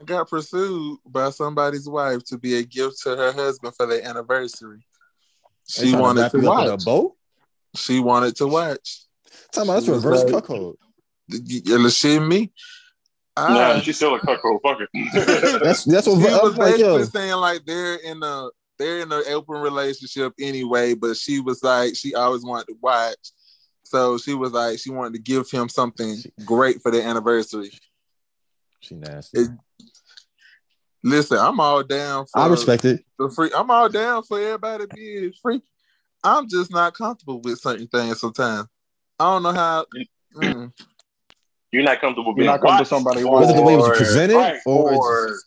I 0.00 0.04
got 0.04 0.28
pursued 0.28 0.98
by 1.06 1.30
somebody's 1.30 1.88
wife 1.88 2.24
to 2.26 2.38
be 2.38 2.58
a 2.58 2.62
gift 2.62 3.02
to 3.02 3.16
her 3.16 3.32
husband 3.32 3.74
for 3.76 3.86
their 3.86 4.04
anniversary. 4.04 4.80
She 5.68 5.92
tryna 5.92 6.00
wanted 6.00 6.20
wrap 6.22 6.32
to 6.32 6.40
you 6.40 6.52
up 6.52 6.66
in 6.66 6.72
a 6.72 6.76
boat. 6.78 7.17
She 7.78 8.00
wanted 8.00 8.36
to 8.36 8.46
watch. 8.46 9.02
Time 9.52 9.70
out. 9.70 9.74
That's 9.74 9.88
reverse 9.88 10.24
like- 10.24 10.32
cuckold. 10.32 10.76
Yeah, 11.28 11.88
shit, 11.88 12.22
me. 12.22 12.52
Nah, 13.36 13.44
I, 13.74 13.80
she's 13.80 13.96
still 13.96 14.14
a 14.16 14.20
cuckold. 14.20 14.60
Fuck 14.64 14.78
it. 14.80 14.88
That's 15.62 15.84
that's 15.84 16.06
she 16.06 16.10
what 16.10 16.32
I'm 16.32 16.42
was 16.42 16.56
like. 16.58 16.74
basically 16.74 16.82
Yo, 16.98 17.04
saying 17.04 17.32
like 17.34 17.64
they're 17.66 17.94
in 17.96 18.20
a 18.22 18.48
they're 18.78 19.00
in 19.00 19.12
an 19.12 19.22
open 19.28 19.60
relationship 19.60 20.32
anyway, 20.40 20.94
but 20.94 21.16
she 21.16 21.38
was 21.40 21.62
like 21.62 21.94
she 21.94 22.14
always 22.16 22.42
wanted 22.44 22.66
to 22.68 22.76
watch. 22.80 23.14
So 23.84 24.18
she 24.18 24.34
was 24.34 24.50
like 24.52 24.78
she 24.80 24.90
wanted 24.90 25.12
to 25.14 25.20
give 25.20 25.48
him 25.50 25.68
something 25.68 26.16
great 26.44 26.82
for 26.82 26.90
the 26.90 27.02
anniversary. 27.02 27.70
she 28.80 28.94
nasty. 28.96 29.40
It- 29.40 29.50
Listen, 31.04 31.38
I'm 31.38 31.60
all 31.60 31.84
down 31.84 32.26
for 32.26 32.40
I 32.40 32.48
respect 32.48 32.84
it. 32.84 33.04
the 33.20 33.30
free. 33.30 33.50
I'm 33.56 33.70
all 33.70 33.88
down 33.88 34.24
for 34.24 34.40
everybody 34.40 34.84
being 34.92 35.32
free. 35.40 35.62
I'm 36.24 36.48
just 36.48 36.70
not 36.72 36.94
comfortable 36.94 37.40
with 37.40 37.60
certain 37.60 37.86
things 37.88 38.20
sometimes. 38.20 38.66
I 39.20 39.24
don't 39.24 39.42
know 39.42 39.52
how. 39.52 39.86
Mm. 40.36 40.72
You're 41.72 41.82
not 41.82 42.00
comfortable 42.00 42.30
You're 42.30 42.34
being 42.36 42.46
not 42.46 42.60
comfortable 42.60 42.76
watched, 42.78 42.88
somebody 42.88 43.22
or- 43.24 43.40
Was 43.40 43.50
it 43.50 43.56
the 43.56 43.62
way 43.62 43.74
it 43.74 43.76
was 43.78 43.96
presented, 43.98 44.36
right, 44.36 44.60
or 44.66 44.90
it's 44.92 44.98
or 44.98 45.28
just- 45.28 45.44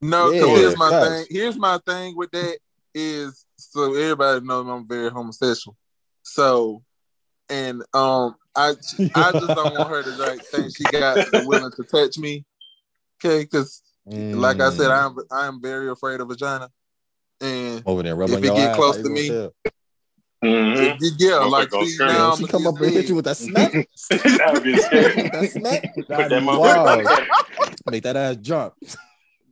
No, 0.00 0.30
'cause 0.30 0.34
Yeah, 0.34 0.46
here's 0.56 0.76
my 0.76 0.90
facts. 0.90 1.08
thing. 1.08 1.26
Here's 1.30 1.56
my 1.58 1.78
thing 1.86 2.16
with 2.16 2.30
that 2.32 2.58
is 2.94 3.44
so 3.56 3.94
everybody 3.94 4.44
knows 4.44 4.66
I'm 4.68 4.86
very 4.88 5.10
homosexual. 5.10 5.76
So, 6.22 6.82
and 7.48 7.82
um, 7.94 8.34
I 8.56 8.70
I 9.14 9.32
just 9.32 9.46
don't 9.46 9.74
want 9.78 9.88
her 9.90 10.02
to 10.02 10.10
like 10.16 10.44
think 10.46 10.76
she 10.76 10.84
got 10.84 11.14
the 11.30 11.44
willing 11.46 11.70
to 11.76 11.84
touch 11.84 12.18
me. 12.18 12.44
Okay, 13.24 13.44
because 13.44 13.82
like 14.06 14.60
I 14.60 14.70
said, 14.70 14.90
Mm. 14.90 15.04
I'm 15.06 15.16
I 15.30 15.46
am 15.46 15.62
very 15.62 15.88
afraid 15.88 16.20
of 16.20 16.28
vagina. 16.28 16.68
And 17.42 17.82
over 17.84 18.02
there 18.02 18.12
if 18.14 18.18
rubbing 18.18 18.38
it 18.38 18.44
your 18.44 18.54
get 18.54 18.70
ass, 18.70 18.76
close 18.76 18.96
to 18.98 19.08
me, 19.08 19.28
gonna 19.28 19.40
tell? 19.40 19.72
Mhm. 20.44 21.00
yeah, 21.18 21.28
Motherfucker 21.30 21.50
like 21.50 21.70
see, 21.70 21.86
scream. 21.90 22.08
now 22.08 22.36
she 22.36 22.44
I'ma 22.44 22.50
come 22.50 22.66
up 22.66 22.80
and 22.80 22.92
hit 22.92 23.08
you 23.08 23.14
with 23.14 23.24
that 23.26 23.36
smack. 23.36 23.72
that 24.10 24.50
would 24.52 24.62
be 24.64 24.76
scary. 24.76 25.28
that 25.28 25.50
smack. 25.50 25.94
Put 25.94 26.08
That'd 26.08 26.32
that 26.32 26.44
wild. 26.44 27.08
Make 27.90 28.02
that 28.04 28.16
ass 28.16 28.36
jump. 28.36 28.74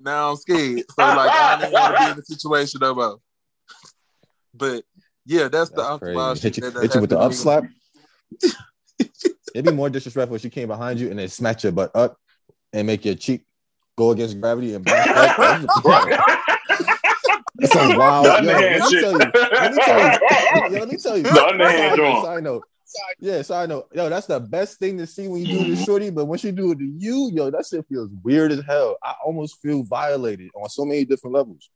Now 0.00 0.30
I'm 0.30 0.36
scared. 0.36 0.78
So 0.78 1.02
like 1.04 1.30
I 1.30 1.60
didn't 1.60 1.72
want 1.72 1.96
to 1.96 2.04
be 2.04 2.10
in 2.10 2.16
the 2.16 2.22
situation 2.22 2.78
no 2.80 2.94
more. 2.94 3.18
But 4.54 4.84
yeah, 5.26 5.48
that's, 5.48 5.70
the 5.70 5.76
That's 5.76 5.88
entourage 5.90 6.40
crazy. 6.40 6.48
Hit 6.48 6.56
you, 6.56 6.70
that 6.70 6.82
hit 6.82 6.94
you 6.94 7.00
with 7.00 7.10
the 7.10 7.18
up 7.18 7.34
slap. 7.34 7.64
It'd 9.54 9.64
be 9.64 9.72
more 9.72 9.90
disrespectful 9.90 10.36
if 10.36 10.42
she 10.42 10.50
came 10.50 10.68
behind 10.68 10.98
you 11.00 11.10
and 11.10 11.18
then 11.18 11.28
smack 11.28 11.62
your 11.62 11.72
butt 11.72 11.90
up 11.94 12.16
and 12.72 12.86
make 12.86 13.04
your 13.04 13.14
cheek 13.14 13.44
go 13.96 14.10
against 14.10 14.40
gravity 14.40 14.74
and 14.74 14.84
bounce 14.84 15.66
back. 15.84 16.38
That's 17.60 17.74
a 17.74 17.78
wild. 17.98 18.26
The 18.26 18.28
Yo, 18.28 18.34
let 18.34 18.38
underhand 18.38 18.80
me 18.80 18.90
shit. 18.90 19.00
tell 19.00 19.12
you. 19.12 19.18
Let 19.52 19.74
me 19.74 19.78
tell 19.84 19.98
you. 19.98 20.74
Yo, 20.74 20.80
let 20.80 20.88
me 20.88 20.96
tell 20.96 21.16
you. 21.16 21.22
The 21.22 21.46
underhand 21.46 21.78
Side 21.78 21.88
note, 21.88 21.96
joint. 21.96 22.24
Side 22.24 22.42
note. 22.42 22.64
Yeah, 23.20 23.42
side 23.42 23.68
note. 23.68 23.88
Yo, 23.92 24.08
that's 24.08 24.26
the 24.26 24.40
best 24.40 24.78
thing 24.78 24.98
to 24.98 25.06
see 25.06 25.28
when 25.28 25.44
you 25.44 25.46
do 25.46 25.60
it 25.60 25.76
to 25.76 25.82
mm. 25.82 25.84
shorty, 25.84 26.10
but 26.10 26.24
once 26.24 26.42
you 26.42 26.52
do 26.52 26.72
it 26.72 26.78
to 26.78 26.84
you, 26.84 27.30
yo, 27.32 27.50
that 27.50 27.66
shit 27.66 27.86
feels 27.88 28.10
weird 28.22 28.50
as 28.52 28.64
hell. 28.66 28.96
I 29.02 29.14
almost 29.24 29.60
feel 29.60 29.84
violated 29.84 30.50
on 30.54 30.68
so 30.68 30.84
many 30.84 31.04
different 31.04 31.34
levels. 31.34 31.70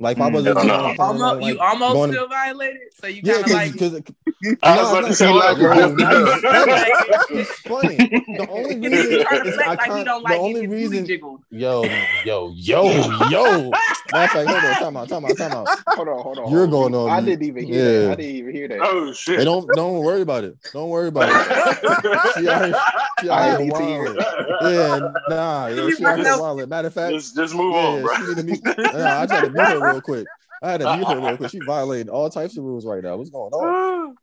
Like 0.00 0.18
I 0.18 0.30
Mm, 0.30 0.32
wasn't 0.32 0.58
I 0.58 0.64
don't 0.64 0.66
know. 0.68 0.74
doing, 0.84 0.96
Almost, 0.98 1.40
like, 1.42 1.54
you 1.54 1.60
almost 1.60 1.94
going- 1.94 2.12
feel 2.12 2.28
violated, 2.28 2.78
so 3.00 3.06
you 3.06 3.22
yeah, 3.22 3.34
kind 3.34 3.44
of 3.44 3.50
like. 3.52 3.72
because 3.72 3.94
I 4.62 4.80
was 4.80 4.88
about 4.90 5.06
to 5.08 5.14
say, 5.14 5.26
No, 5.26 5.36
like, 5.36 5.58
no, 5.58 5.68
no, 5.72 5.94
no, 5.94 6.64
no. 6.64 6.84
it's 7.28 7.58
funny. 7.60 8.08
The 8.36 8.46
only 8.48 8.78
reason 8.78 9.20
It's 9.30 9.46
is 9.46 9.58
I 9.58 9.66
like 9.66 9.80
you 9.86 9.92
can't. 9.92 10.04
don't 10.06 10.22
The 10.22 10.30
like 10.30 10.40
it, 10.40 10.44
only 10.44 10.66
reason, 10.66 11.06
yo, 11.50 12.08
yo, 12.24 12.52
yo, 12.56 13.10
yo. 13.10 13.72
Matter 14.12 14.24
of 14.24 14.30
fact, 14.32 14.48
hold 14.48 14.64
on, 14.64 14.76
time 14.76 14.96
out, 14.96 15.08
time 15.08 15.24
out, 15.24 15.36
time 15.36 15.54
out. 15.54 15.70
Hold 15.94 16.08
on, 16.08 16.22
hold 16.22 16.38
on. 16.38 16.50
You're 16.50 16.66
hold 16.66 16.70
going 16.92 16.94
on 16.94 17.10
I 17.10 17.20
didn't 17.20 17.44
even 17.46 17.64
hear 17.64 17.84
that. 17.84 18.12
I 18.12 18.14
didn't 18.16 18.36
even 18.36 18.54
hear 18.54 18.68
that. 18.68 18.80
Oh 18.82 19.12
shit. 19.12 19.38
Hey, 19.38 19.44
don't 19.44 19.74
don't 19.74 20.00
worry 20.02 20.22
about 20.22 20.44
it. 20.44 20.56
Don't 20.72 20.88
worry 20.88 21.08
about 21.08 21.28
it. 21.30 21.44
She 22.34 22.48
out 22.48 22.62
here, 22.62 22.74
she 23.20 23.28
I 23.28 23.34
out 23.38 23.44
here 23.44 23.56
to 23.56 23.62
hear 23.64 23.72
wilding. 23.72 24.16
Yeah, 24.60 25.00
nah, 25.26 25.68
yo, 25.68 25.90
she 25.90 26.06
out 26.06 26.18
here 26.18 26.32
wilding. 26.34 26.68
Matter 26.68 26.88
of 26.88 26.94
fact, 26.94 27.12
just 27.12 27.34
just 27.36 27.54
move 27.54 27.74
on, 27.74 28.02
bro. 28.02 28.14
she 28.16 28.24
need 28.24 28.36
to 28.36 28.42
mute. 28.42 28.62
Nah, 28.92 29.20
I 29.22 29.26
tried 29.26 29.42
to 29.42 29.50
mute 29.50 29.68
her 29.68 29.80
real 29.90 30.00
quick. 30.00 30.26
I 30.62 30.70
had 30.72 30.80
to 30.80 30.96
mute 30.96 31.06
her 31.08 31.20
real 31.20 31.36
quick. 31.36 31.50
She 31.50 31.60
violating 31.66 32.08
all 32.10 32.28
types 32.28 32.56
of 32.56 32.64
rules 32.64 32.84
right 32.84 33.02
now. 33.02 33.16
What's 33.16 33.30
going 33.30 33.52
on? 33.52 34.16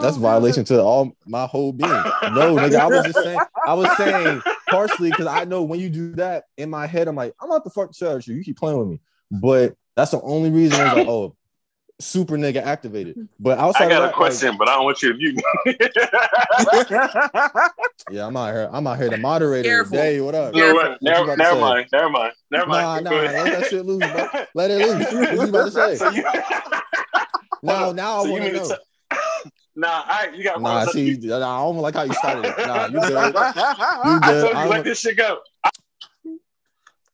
That's 0.00 0.16
violation 0.16 0.64
to 0.66 0.82
all 0.82 1.16
my 1.26 1.46
whole 1.46 1.72
being. 1.72 1.90
No, 1.90 2.56
nigga, 2.56 2.80
I 2.80 2.86
was 2.86 3.04
just 3.04 3.22
saying. 3.22 3.40
I 3.66 3.74
was 3.74 3.96
saying 3.96 4.42
partially 4.68 5.10
because 5.10 5.26
I 5.26 5.44
know 5.44 5.62
when 5.62 5.78
you 5.80 5.88
do 5.88 6.14
that 6.16 6.44
in 6.56 6.70
my 6.70 6.86
head, 6.86 7.08
I'm 7.08 7.16
like, 7.16 7.34
I'm 7.40 7.48
not 7.48 7.64
the 7.64 7.70
fuck 7.70 7.90
out 8.02 8.26
you. 8.26 8.34
You 8.34 8.42
keep 8.44 8.56
playing 8.58 8.78
with 8.78 8.88
me, 8.88 9.00
but 9.30 9.76
that's 9.94 10.10
the 10.10 10.20
only 10.22 10.50
reason. 10.50 10.80
I 10.80 10.84
was 10.84 10.94
like, 10.94 11.08
oh, 11.08 11.36
super 12.02 12.36
nigga 12.36 12.62
activated. 12.62 13.16
Mm-hmm. 13.16 13.26
But 13.40 13.58
outside 13.58 13.86
I 13.86 13.88
got 13.88 13.98
of 13.98 14.04
a 14.04 14.06
that, 14.08 14.16
question, 14.16 14.56
but 14.58 14.68
I 14.68 14.74
don't 14.76 14.84
want 14.84 15.02
you 15.02 15.12
to 15.12 15.18
mute 15.18 15.36
me. 15.36 15.42
yeah, 18.16 18.26
I'm 18.26 18.36
out 18.36 18.52
here. 18.52 18.68
I'm 18.72 18.86
out 18.86 18.98
here. 18.98 19.10
The 19.10 19.16
moderator. 19.16 19.68
Careful. 19.68 19.98
Hey, 19.98 20.20
what 20.20 20.34
up? 20.34 20.54
You 20.54 20.60
know 20.62 20.74
What 20.74 20.90
what? 20.90 21.02
Never, 21.02 21.22
about 21.24 21.32
to 21.32 21.36
never 21.38 21.60
mind. 21.60 21.86
Never 21.92 22.10
mind. 22.10 22.32
Never 22.50 22.66
Nah, 22.66 22.72
mind. 22.74 23.04
nah, 23.04 23.10
Go 23.10 23.16
let 23.16 23.34
ahead. 23.34 23.52
that 23.62 23.70
shit 23.70 23.86
loose, 23.86 24.10
bro. 24.12 24.28
Let 24.54 24.70
it 24.70 24.78
loose. 24.78 25.12
What 25.12 25.32
you 25.32 25.48
about 25.48 25.64
to 25.64 25.70
say? 25.72 25.96
So 25.96 26.08
you, 26.08 26.24
Now, 27.62 27.92
now 27.92 28.22
so 28.22 28.28
I 28.28 28.30
want 28.32 28.44
to 28.44 28.52
know. 28.52 28.68
to 28.68 28.74
t- 28.74 28.80
Nah, 29.74 29.88
all 29.88 30.06
right, 30.06 30.34
you 30.34 30.44
got 30.44 30.60
Nah, 30.60 30.84
one. 30.84 30.88
see, 30.88 31.16
nah, 31.22 31.36
I 31.36 31.64
don't 31.64 31.78
like 31.78 31.94
how 31.94 32.02
you 32.02 32.12
started 32.12 32.44
it. 32.44 32.66
Nah, 32.66 32.86
you 32.86 33.00
good. 33.06 33.08
You 33.08 33.32
I 33.34 34.20
good. 34.28 34.42
told 34.42 34.56
I 34.56 34.64
you 34.64 34.70
let 34.70 34.76
don't, 34.76 34.84
this 34.84 35.00
shit 35.00 35.16
go. 35.16 35.38
I 35.64 35.70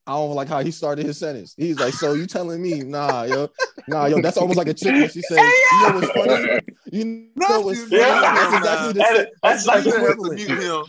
don't 0.07 0.33
like 0.35 0.47
how 0.47 0.61
he 0.61 0.71
started 0.71 1.05
his 1.05 1.17
sentence. 1.19 1.53
He's 1.57 1.79
like, 1.79 1.93
so 1.93 2.13
you 2.13 2.25
telling 2.25 2.61
me, 2.61 2.81
nah, 2.81 3.23
yo, 3.23 3.49
nah, 3.87 4.05
yo, 4.07 4.21
that's 4.21 4.37
almost 4.37 4.57
like 4.57 4.67
a 4.67 4.73
chick 4.73 4.93
when 4.93 5.09
she 5.09 5.21
say, 5.21 5.35
you 5.35 5.81
know 5.89 5.95
what's 5.99 6.11
funny? 6.11 6.59
You 6.91 7.29
know 7.35 7.61
what's 7.61 7.81
funny? 7.83 7.97
Yeah. 7.97 8.19
That's 8.21 8.57
exactly 8.57 8.93
the 8.93 8.99
That- 8.99 9.15
same. 9.15 9.25
that's 9.43 9.65
That's 9.65 9.67
like 9.67 9.83
the 9.83 9.89
You 9.89 9.95
have 9.95 10.05
to 10.05 10.11
equivalent. 10.13 10.47
mute 10.47 10.63
him. 10.63 10.83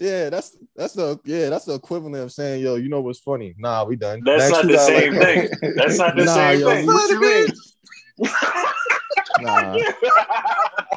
Yeah, 0.00 0.28
that's 0.30 0.56
that's 0.76 0.92
the 0.92 1.18
yeah, 1.24 1.48
that's 1.48 1.64
the 1.64 1.72
equivalent 1.74 2.16
of 2.16 2.30
saying, 2.32 2.62
yo, 2.62 2.74
you 2.74 2.90
know 2.90 3.00
what's 3.00 3.20
funny? 3.20 3.54
Nah, 3.56 3.84
we 3.84 3.96
done. 3.96 4.20
That's 4.24 4.50
Next, 4.50 4.52
not 4.52 4.66
the 4.66 4.78
same 4.78 5.14
like- 5.14 5.24
thing. 5.60 5.72
That's 5.76 5.96
not 5.98 6.16
the 6.16 6.24
Nah, 6.26 6.34
same 6.34 6.60
yo, 6.60 6.68
thing. 6.68 6.84
you- 6.84 6.92
What 6.92 7.10
you 7.10 7.20
mean? 7.20 7.48
Nah, 9.40 9.76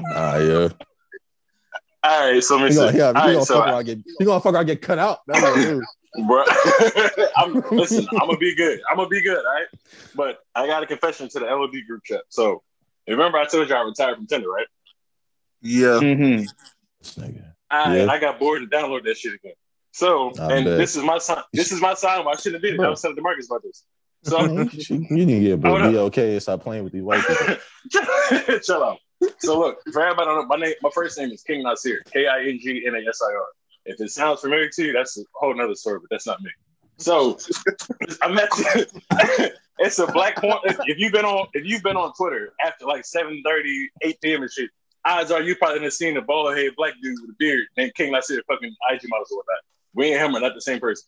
nah, 0.02 0.38
yeah. 0.38 0.70
all 2.04 2.32
right, 2.32 2.44
so 2.44 2.58
let 2.58 2.64
me 2.66 2.70
He 2.72 2.76
gonna, 2.76 2.98
yeah, 2.98 3.12
all 3.16 3.28
he 3.28 3.34
gonna 3.34 3.46
so 3.46 3.56
fuck 3.60 3.68
around 3.68 3.86
get 3.86 4.00
he 4.20 4.26
gonna 4.26 4.42
fuck 4.42 4.54
around 4.56 4.66
get 4.66 4.82
cut 4.82 4.98
out. 4.98 5.20
That's 5.28 5.42
what 5.42 5.60
it 5.60 5.68
is. 5.78 5.96
Bro. 6.28 6.44
I'm, 7.38 7.64
listen, 7.72 8.08
I'm 8.14 8.28
gonna 8.28 8.38
be 8.38 8.56
good. 8.56 8.82
I'm 8.90 8.98
gonna 8.98 9.10
be 9.10 9.22
good, 9.22 9.38
all 9.38 9.44
right? 9.44 9.68
But 10.16 10.40
I 10.56 10.68
got 10.68 10.84
a 10.84 10.86
confession 10.86 11.30
to 11.30 11.40
the 11.40 11.46
LOD 11.46 11.74
group 11.88 12.04
chat. 12.04 12.22
So 12.30 12.64
remember, 13.08 13.38
I 13.38 13.46
told 13.46 13.70
you 13.70 13.76
I 13.76 13.82
retired 13.82 14.18
from 14.18 14.28
Tinder, 14.28 14.50
right? 14.50 14.68
Yeah. 15.62 16.00
Mhm. 16.00 16.48
This 17.02 17.16
nigga. 17.16 17.54
I, 17.70 17.98
Yeah. 17.98 18.12
I 18.12 18.20
got 18.20 18.40
bored 18.40 18.62
and 18.62 18.72
downloaded 18.72 19.06
that 19.06 19.18
shit 19.18 19.34
again. 19.34 19.54
So, 19.94 20.32
I 20.40 20.54
and 20.54 20.66
bet. 20.66 20.78
this 20.78 20.96
is 20.96 21.04
my 21.04 21.18
sign. 21.18 21.44
This 21.54 21.72
is 21.72 21.82
my 21.82 21.94
sign. 21.94 22.24
Why 22.26 22.32
I 22.32 22.36
shouldn't 22.36 22.56
have 22.56 22.62
did 22.62 22.74
it. 22.76 22.78
Bro. 22.78 22.88
I 22.88 22.90
was 22.92 23.02
telling 23.02 23.18
Demarcus 23.18 23.48
about 23.48 23.64
this. 23.64 23.84
So, 24.24 24.46
you, 24.46 24.70
you 25.10 25.26
need 25.26 25.40
to 25.40 25.40
get 25.40 25.62
bro. 25.62 25.80
Hold. 25.80 25.92
Be 25.92 25.98
okay 25.98 26.40
stop 26.40 26.62
playing 26.62 26.84
with 26.84 26.94
these 26.94 27.04
white 27.04 27.26
people. 27.26 27.56
Chill 28.62 28.84
out. 28.84 29.00
So 29.40 29.60
look, 29.60 29.80
for 29.92 30.02
everybody 30.02 30.28
don't 30.28 30.36
know, 30.36 30.46
my 30.46 30.56
name, 30.58 30.74
my 30.82 30.90
first 30.94 31.18
name 31.18 31.32
is 31.32 31.44
King 31.44 31.64
Nasir, 31.64 32.02
K 32.12 32.28
I 32.28 32.42
N 32.42 32.60
G 32.62 32.84
N 32.88 32.96
A 32.96 33.08
S 33.08 33.22
I 33.22 33.34
R. 33.34 33.46
If 33.86 34.00
it 34.00 34.12
sounds 34.12 34.42
familiar 34.42 34.70
to 34.70 34.86
you, 34.86 34.94
that's 34.94 35.18
a 35.18 35.24
whole 35.34 35.56
nother 35.56 35.76
story, 35.76 36.00
but 36.00 36.10
that's 36.10 36.28
not 36.28 36.42
me. 36.42 36.52
So 36.98 37.40
I 38.22 38.28
met 38.28 38.50
it's 39.80 40.00
a 40.00 40.08
black 40.08 40.36
porn. 40.36 40.60
If 40.66 41.00
you've 41.00 41.14
been 41.14 41.26
on, 41.26 41.48
if 41.54 41.66
you've 41.66 41.82
been 41.82 41.98
on 41.98 42.14
Twitter 42.14 42.54
after 42.64 42.86
like 42.86 43.06
7 43.06 43.42
30, 43.44 43.90
8 44.04 44.22
p.m. 44.22 44.42
and 44.44 44.52
shit, 44.52 44.70
odds 45.06 45.32
are 45.32 45.42
you 45.42 45.56
probably 45.56 45.82
have 45.82 45.94
seen 45.94 46.18
a 46.18 46.22
bald 46.22 46.56
head 46.56 46.72
black 46.78 46.94
dude 47.02 47.18
with 47.22 47.32
a 47.32 47.36
beard 47.40 47.66
named 47.76 47.94
King 47.96 48.12
Nasir, 48.12 48.44
fucking 48.48 48.76
IG 48.92 49.02
models 49.06 49.32
or 49.32 49.38
whatnot. 49.38 49.58
We 49.94 50.14
and 50.14 50.22
him 50.22 50.36
are 50.36 50.40
not 50.40 50.54
the 50.54 50.62
same 50.62 50.80
person. 50.80 51.08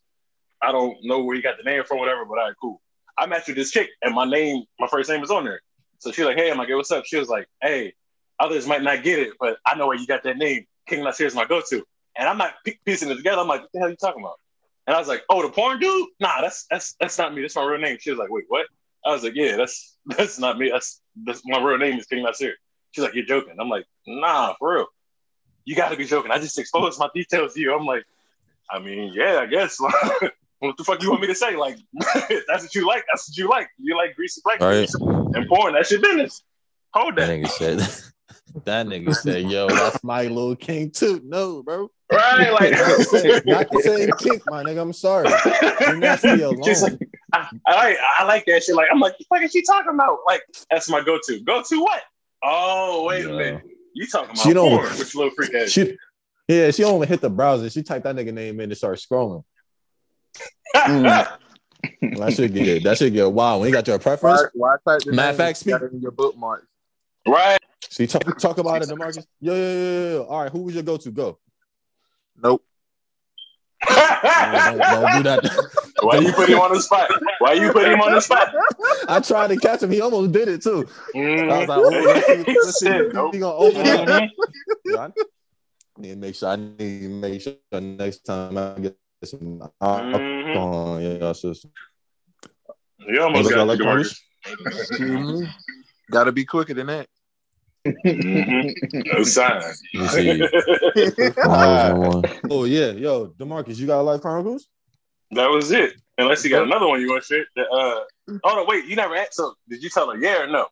I 0.61 0.71
don't 0.71 0.97
know 1.03 1.23
where 1.23 1.35
he 1.35 1.41
got 1.41 1.57
the 1.57 1.63
name 1.63 1.83
from, 1.83 1.99
whatever, 1.99 2.25
but 2.25 2.35
right, 2.35 2.53
cool. 2.59 2.81
I 3.17 3.27
matched 3.27 3.47
with 3.47 3.57
this 3.57 3.71
chick, 3.71 3.89
and 4.01 4.15
my 4.15 4.25
name, 4.25 4.63
my 4.79 4.87
first 4.87 5.09
name 5.09 5.21
is 5.21 5.29
on 5.29 5.43
there. 5.45 5.61
So 5.99 6.11
she's 6.11 6.25
like, 6.25 6.37
hey, 6.37 6.49
I'm 6.49 6.57
like, 6.57 6.69
hey, 6.69 6.73
what's 6.73 6.91
up? 6.91 7.05
She 7.05 7.17
was 7.17 7.29
like, 7.29 7.47
hey, 7.61 7.93
others 8.39 8.65
might 8.65 8.81
not 8.81 9.03
get 9.03 9.19
it, 9.19 9.33
but 9.39 9.57
I 9.65 9.75
know 9.75 9.87
where 9.87 9.97
you 9.97 10.07
got 10.07 10.23
that 10.23 10.37
name. 10.37 10.65
King 10.87 11.03
Nasir 11.03 11.27
is 11.27 11.35
my 11.35 11.45
go-to. 11.45 11.85
And 12.17 12.27
I'm 12.29 12.37
not 12.37 12.53
piecing 12.85 13.09
it 13.09 13.15
together. 13.15 13.41
I'm 13.41 13.47
like, 13.47 13.61
what 13.61 13.69
the 13.73 13.79
hell 13.79 13.87
are 13.87 13.91
you 13.91 13.97
talking 13.97 14.21
about? 14.23 14.39
And 14.85 14.95
I 14.95 14.99
was 14.99 15.07
like, 15.07 15.23
oh, 15.29 15.41
the 15.41 15.49
porn 15.49 15.79
dude? 15.79 16.09
Nah, 16.19 16.41
that's 16.41 16.65
that's 16.69 16.95
that's 16.99 17.17
not 17.17 17.33
me. 17.33 17.41
That's 17.41 17.55
my 17.55 17.63
real 17.63 17.79
name. 17.79 17.97
She 17.99 18.09
was 18.11 18.19
like, 18.19 18.29
wait, 18.29 18.45
what? 18.49 18.65
I 19.05 19.11
was 19.11 19.23
like, 19.23 19.33
yeah, 19.35 19.55
that's 19.55 19.97
that's 20.05 20.37
not 20.39 20.57
me. 20.57 20.69
That's 20.71 21.01
that's 21.25 21.41
my 21.45 21.61
real 21.63 21.77
name 21.77 21.97
is 21.97 22.05
King 22.05 22.23
Nasir. 22.23 22.53
She's 22.91 23.03
like, 23.03 23.15
you're 23.15 23.25
joking. 23.25 23.55
I'm 23.59 23.69
like, 23.69 23.85
nah, 24.05 24.53
for 24.59 24.75
real. 24.75 24.87
You 25.65 25.75
got 25.75 25.89
to 25.89 25.95
be 25.97 26.05
joking. 26.05 26.29
I 26.31 26.39
just 26.39 26.59
exposed 26.59 26.99
my 26.99 27.07
details 27.15 27.53
to 27.53 27.59
you. 27.61 27.73
I'm 27.73 27.85
like, 27.85 28.03
I 28.69 28.79
mean, 28.79 29.13
yeah, 29.15 29.39
I 29.39 29.45
guess. 29.45 29.77
what 30.59 30.77
the 30.77 30.83
fuck 30.83 31.01
you 31.01 31.09
want 31.09 31.21
me 31.21 31.27
to 31.27 31.35
say? 31.35 31.55
Like, 31.55 31.77
that's 32.47 32.63
what 32.63 32.75
you 32.75 32.85
like. 32.85 33.03
That's 33.11 33.29
what 33.29 33.37
you 33.37 33.49
like. 33.49 33.69
You 33.79 33.97
like 33.97 34.15
greasy 34.15 34.41
black 34.43 34.59
Right. 34.59 34.89
and 34.99 35.47
porn. 35.47 35.73
That's 35.73 35.89
your 35.89 36.01
business. 36.01 36.43
Hold 36.93 37.15
That 37.15 37.27
that. 37.27 37.39
nigga 37.39 37.47
said 37.49 37.79
that 38.65 38.85
nigga 38.87 39.13
said, 39.15 39.49
yo, 39.49 39.67
that's 39.67 40.03
my 40.03 40.23
little 40.23 40.55
king 40.55 40.91
too. 40.91 41.21
No, 41.23 41.63
bro. 41.63 41.89
Right? 42.11 42.49
Not 42.51 42.59
the 42.59 43.31
Like, 43.33 43.45
not 43.45 43.67
the 43.71 43.81
same 43.81 44.09
kink, 44.19 44.43
my 44.47 44.63
nigga. 44.63 44.81
I'm 44.81 44.93
sorry. 44.93 45.27
Leave 45.87 45.97
Nasty 45.99 46.29
alone. 46.41 46.61
She's 46.63 46.83
like, 46.83 46.97
I, 47.33 47.47
I 47.65 47.75
like 47.75 47.97
I 48.19 48.23
like 48.25 48.45
that 48.45 48.63
shit. 48.63 48.75
Like, 48.75 48.87
I'm 48.91 48.99
like, 48.99 49.13
what 49.13 49.19
the 49.19 49.25
fuck 49.37 49.41
is 49.43 49.51
she 49.51 49.63
talking 49.63 49.91
about? 49.93 50.19
Like, 50.27 50.41
that's 50.69 50.87
my 50.89 51.01
go-to. 51.03 51.39
Go-to 51.41 51.81
what? 51.81 52.01
Oh, 52.43 53.05
wait 53.07 53.25
a 53.25 53.29
minute. 53.29 53.63
You 53.95 54.05
talking 54.07 54.31
about 54.31 54.37
She 54.43 54.53
don't- 54.53 54.69
porn, 54.77 54.89
which 54.99 55.15
little 55.15 55.31
freak 55.35 55.53
ass. 55.55 55.69
she 55.69 55.97
yeah, 56.47 56.71
she 56.71 56.81
don't 56.83 56.97
even 56.97 57.07
hit 57.07 57.21
the 57.21 57.29
browser. 57.29 57.69
She 57.69 57.81
typed 57.83 58.03
that 58.03 58.15
nigga 58.15 58.33
name 58.33 58.59
in 58.59 58.69
and 58.69 58.77
started 58.77 59.01
scrolling. 59.01 59.43
Hmm. 60.75 61.03
That 61.03 62.33
should 62.33 62.53
get 62.53 62.83
that 62.83 62.97
should 62.97 63.13
get 63.13 63.31
wild. 63.31 63.61
When 63.61 63.69
you 63.69 63.73
got 63.75 63.87
your 63.87 63.99
preference, 63.99 64.43
Why, 64.53 64.75
why 64.85 64.93
type 64.97 65.05
the 65.05 65.13
Matter 65.13 65.31
of 65.31 65.37
fact, 65.37 65.57
speak- 65.57 65.75
in 65.91 66.01
your 66.01 66.11
bookmark? 66.11 66.67
Right? 67.27 67.59
see 67.89 68.07
talk, 68.07 68.37
talk 68.39 68.57
about 68.57 68.81
it, 68.81 68.89
Demarcus. 68.89 69.25
Yo, 69.39 69.53
yo, 69.53 69.59
yo, 69.59 69.73
yo, 69.73 70.13
yo. 70.13 70.23
All 70.23 70.43
right, 70.43 70.51
who 70.51 70.63
was 70.63 70.73
your 70.73 70.83
go-to? 70.83 71.11
Go. 71.11 71.37
Nope. 72.41 72.63
Yeah, 73.89 74.71
don't, 74.71 74.77
don't 74.79 75.17
do 75.17 75.23
that. 75.23 75.91
Why 76.01 76.17
you 76.17 76.31
put 76.33 76.49
him 76.49 76.59
on 76.59 76.73
the 76.73 76.81
spot? 76.81 77.09
Why 77.39 77.53
you 77.53 77.71
put 77.71 77.85
him 77.85 77.99
on 78.01 78.13
the 78.13 78.21
spot? 78.21 78.53
I 79.07 79.19
tried 79.19 79.47
to 79.47 79.57
catch 79.57 79.83
him. 79.83 79.91
He 79.91 80.01
almost 80.01 80.31
did 80.31 80.47
it 80.47 80.63
too. 80.63 80.87
I 81.15 81.19
was 81.19 81.67
like, 81.67 81.77
oh, 81.77 81.89
let's 81.89 82.25
see, 82.25 82.43
let's 82.47 82.79
see 82.79 82.85
Shit, 82.87 83.13
nope. 83.13 83.33
he 83.33 83.39
gonna 83.39 83.55
open 83.55 83.87
up. 83.87 84.29
Yeah, 84.85 85.07
I 85.97 86.01
need 86.01 86.09
to 86.09 86.15
make 86.15 86.35
sure. 86.35 86.49
I 86.49 86.55
need 86.55 86.77
to 86.77 87.09
make 87.09 87.41
sure 87.41 87.53
next 87.71 88.19
time 88.19 88.57
I 88.57 88.79
get 88.79 88.97
some 89.23 89.61
alcohol. 89.81 90.97
Mhm. 90.99 91.19
Yeah, 91.21 91.33
sis. 91.33 91.65
You 92.99 93.21
almost 93.21 93.49
got 93.49 93.55
got 93.55 93.67
like 93.67 93.79
Demarcus. 93.79 95.47
Got 96.11 96.25
to 96.25 96.31
be 96.31 96.45
quicker 96.45 96.73
than 96.73 96.87
that. 96.87 97.07
Mhm. 97.85 98.73
No 99.13 99.23
sign. 99.23 99.61
Let 99.93 99.93
me 99.93 100.07
see. 100.07 101.29
Miles 101.45 101.91
on 101.91 101.99
one. 101.99 102.23
Oh 102.49 102.63
yeah, 102.63 102.91
yo, 102.91 103.27
Demarcus, 103.37 103.77
you 103.77 103.87
got 103.87 103.99
a 103.99 104.03
Life 104.03 104.21
Chronicles? 104.21 104.67
that 105.31 105.49
was 105.49 105.71
it. 105.71 105.93
Unless 106.17 106.43
you 106.43 106.51
got 106.51 106.63
another 106.63 106.87
one 106.87 107.01
you 107.01 107.09
want 107.09 107.23
to 107.23 107.27
share. 107.27 107.65
Uh, 107.71 108.01
oh 108.43 108.55
no, 108.55 108.65
wait, 108.67 108.85
you 108.85 108.95
never 108.95 109.15
asked. 109.15 109.33
So 109.33 109.55
did 109.67 109.81
you 109.81 109.89
tell 109.89 110.11
her 110.11 110.17
yeah 110.17 110.43
or 110.43 110.47
no? 110.47 110.67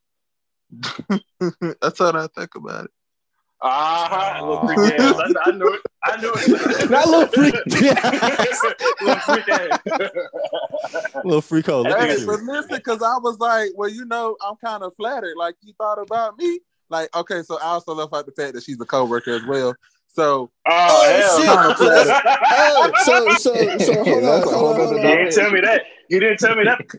That's 1.82 2.00
what 2.00 2.16
I 2.16 2.28
think 2.28 2.56
about 2.56 2.86
it. 2.86 2.92
Ah, 3.64 4.40
uh 4.40 4.46
little 4.46 4.68
freak 4.68 5.00
ass. 5.00 5.16
I, 5.20 5.34
I 5.46 5.52
knew 5.52 5.74
it. 5.74 5.82
I 6.04 6.18
knew 6.22 6.34
it. 6.36 6.90
Not 6.90 7.08
little 7.08 7.28
freak. 7.28 7.54
little 9.02 9.16
freak 9.20 9.50
ass. 9.50 9.80
little 11.24 11.42
freak 11.42 11.66
hole. 11.68 11.84
Hey, 11.84 12.26
but 12.26 12.42
listen, 12.42 12.78
because 12.78 13.04
I 13.04 13.18
was 13.20 13.38
like, 13.40 13.72
well, 13.76 13.90
you 13.90 14.06
know, 14.06 14.36
I'm 14.44 14.56
kind 14.56 14.82
of 14.84 14.96
flattered. 14.96 15.36
Like 15.38 15.56
you 15.62 15.74
thought 15.78 16.00
about 16.02 16.38
me. 16.38 16.60
Like, 16.92 17.16
okay, 17.16 17.42
so 17.42 17.58
I 17.60 17.68
also 17.68 17.96
left 17.96 18.14
out 18.14 18.26
the 18.26 18.34
fact 18.34 18.54
that 18.54 18.64
she's 18.64 18.80
a 18.80 18.86
coworker 18.86 19.32
as 19.32 19.46
well. 19.46 19.74
So 20.10 20.52
Oh, 20.68 21.10
uh, 21.10 21.22
hell. 21.22 21.38
shit. 21.38 22.08
no. 22.08 22.20
Oh, 22.54 22.92
so 23.06 23.34
so 23.36 23.78
so 23.78 24.04
hold 24.04 24.18
on, 24.18 24.24
That's 24.24 24.52
a 24.52 24.58
whole 24.58 24.68
hold 24.68 24.80
on, 24.80 24.88
hold 24.88 25.06
other 25.06 25.10
You 25.10 25.18
didn't 25.18 25.34
tell 25.34 25.52
me 25.52 25.62
that. 25.62 25.84
You 26.10 26.20
didn't 26.20 26.38
tell 26.40 26.56
me 26.56 26.64
that. 26.66 26.82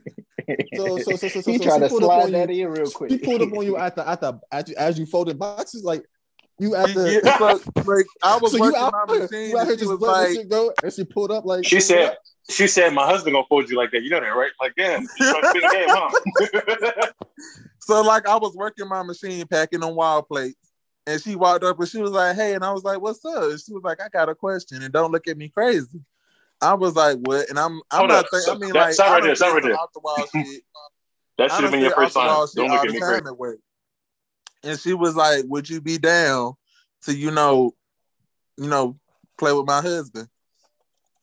So 0.74 0.98
so 0.98 1.16
so 1.16 1.28
so 1.28 1.40
so, 1.40 1.52
he 1.52 1.58
so 1.58 1.64
tried 1.64 1.76
she 1.76 1.82
to 1.82 1.88
slide 1.90 2.32
that 2.32 2.50
you. 2.54 2.66
in 2.66 2.72
real 2.72 2.86
She 2.86 2.90
quick. 2.90 3.22
pulled 3.22 3.42
up 3.42 3.52
on 3.52 3.64
you 3.64 3.76
at 3.76 3.94
the 3.94 4.08
at 4.08 4.20
the 4.20 4.40
as 4.50 4.68
you, 4.68 4.74
as 4.76 4.98
you 4.98 5.06
folded 5.06 5.38
boxes 5.38 5.84
like 5.84 6.04
you 6.58 6.74
at 6.74 6.88
Yeah, 6.88 6.94
the. 6.94 7.36
so, 7.38 7.60
like 7.84 8.06
I 8.24 8.38
was 8.38 8.50
So 8.52 8.56
you 8.56 8.62
working 8.64 8.80
out 8.80 8.92
my 8.92 9.14
here, 9.14 9.20
machine, 9.22 9.50
you 9.50 9.58
out 9.58 9.62
here 9.64 9.70
and 9.72 9.78
she 9.78 9.84
just 9.84 9.90
was 9.92 10.00
letting 10.00 10.22
like, 10.22 10.36
shit 10.36 10.48
go, 10.48 10.72
and 10.82 10.92
she 10.92 11.04
pulled 11.04 11.30
up 11.30 11.44
like 11.44 11.64
She 11.64 11.78
said, 11.80 12.16
she 12.50 12.66
said, 12.66 12.92
my 12.92 13.06
husband 13.06 13.34
gonna 13.34 13.46
fold 13.48 13.70
you 13.70 13.76
like 13.76 13.90
that. 13.92 14.02
You 14.02 14.10
know 14.10 14.20
that, 14.20 14.26
right? 14.26 14.50
Like, 14.60 14.74
damn, 14.76 15.02
you 15.02 15.08
trying 15.18 15.42
to 15.42 15.48
spin 15.50 15.62
the 15.62 15.68
game, 15.68 15.88
huh? 15.90 17.06
So 17.84 18.02
like 18.02 18.26
I 18.28 18.36
was 18.36 18.54
working 18.54 18.88
my 18.88 19.02
machine 19.02 19.46
packing 19.46 19.82
on 19.82 19.94
wall 19.94 20.22
plates, 20.22 20.72
and 21.06 21.20
she 21.20 21.34
walked 21.36 21.64
up 21.64 21.78
and 21.80 21.88
she 21.88 22.00
was 22.00 22.12
like, 22.12 22.36
"Hey," 22.36 22.54
and 22.54 22.64
I 22.64 22.72
was 22.72 22.84
like, 22.84 23.00
"What's 23.00 23.24
up?" 23.24 23.42
And 23.44 23.60
she 23.60 23.72
was 23.72 23.82
like, 23.82 24.00
"I 24.00 24.08
got 24.08 24.28
a 24.28 24.34
question, 24.34 24.82
and 24.82 24.92
don't 24.92 25.10
look 25.12 25.26
at 25.28 25.36
me 25.36 25.48
crazy." 25.48 26.00
I 26.60 26.74
was 26.74 26.94
like, 26.94 27.18
"What?" 27.18 27.48
And 27.50 27.58
I'm 27.58 27.80
I'm 27.90 27.98
Hold 27.98 28.10
not 28.10 28.24
up. 28.24 28.30
thinking. 28.30 28.54
I 28.54 28.58
mean, 28.58 28.72
That- 28.72 28.78
like, 28.84 28.94
stop 28.94 29.10
right 29.12 29.22
there, 29.22 29.34
stop 29.34 29.54
right 29.54 29.62
there. 29.62 29.76
Off 29.76 29.92
the 29.92 30.00
wall 30.00 30.16
shit. 30.32 30.62
that 31.38 31.50
should 31.50 31.52
have 31.52 31.62
done 31.62 31.70
been 31.72 31.80
your 31.80 31.94
first 31.94 32.14
time. 32.14 32.26
Don't 32.54 32.70
look 32.70 32.84
at 32.84 32.90
me 32.92 33.00
crazy. 33.00 33.58
And 34.64 34.78
she 34.78 34.94
was 34.94 35.16
like, 35.16 35.44
"Would 35.48 35.68
you 35.68 35.80
be 35.80 35.98
down 35.98 36.54
to 37.02 37.14
you 37.16 37.32
know, 37.32 37.74
you 38.56 38.68
know, 38.68 38.96
play 39.38 39.52
with 39.52 39.66
my 39.66 39.80
husband?" 39.80 40.28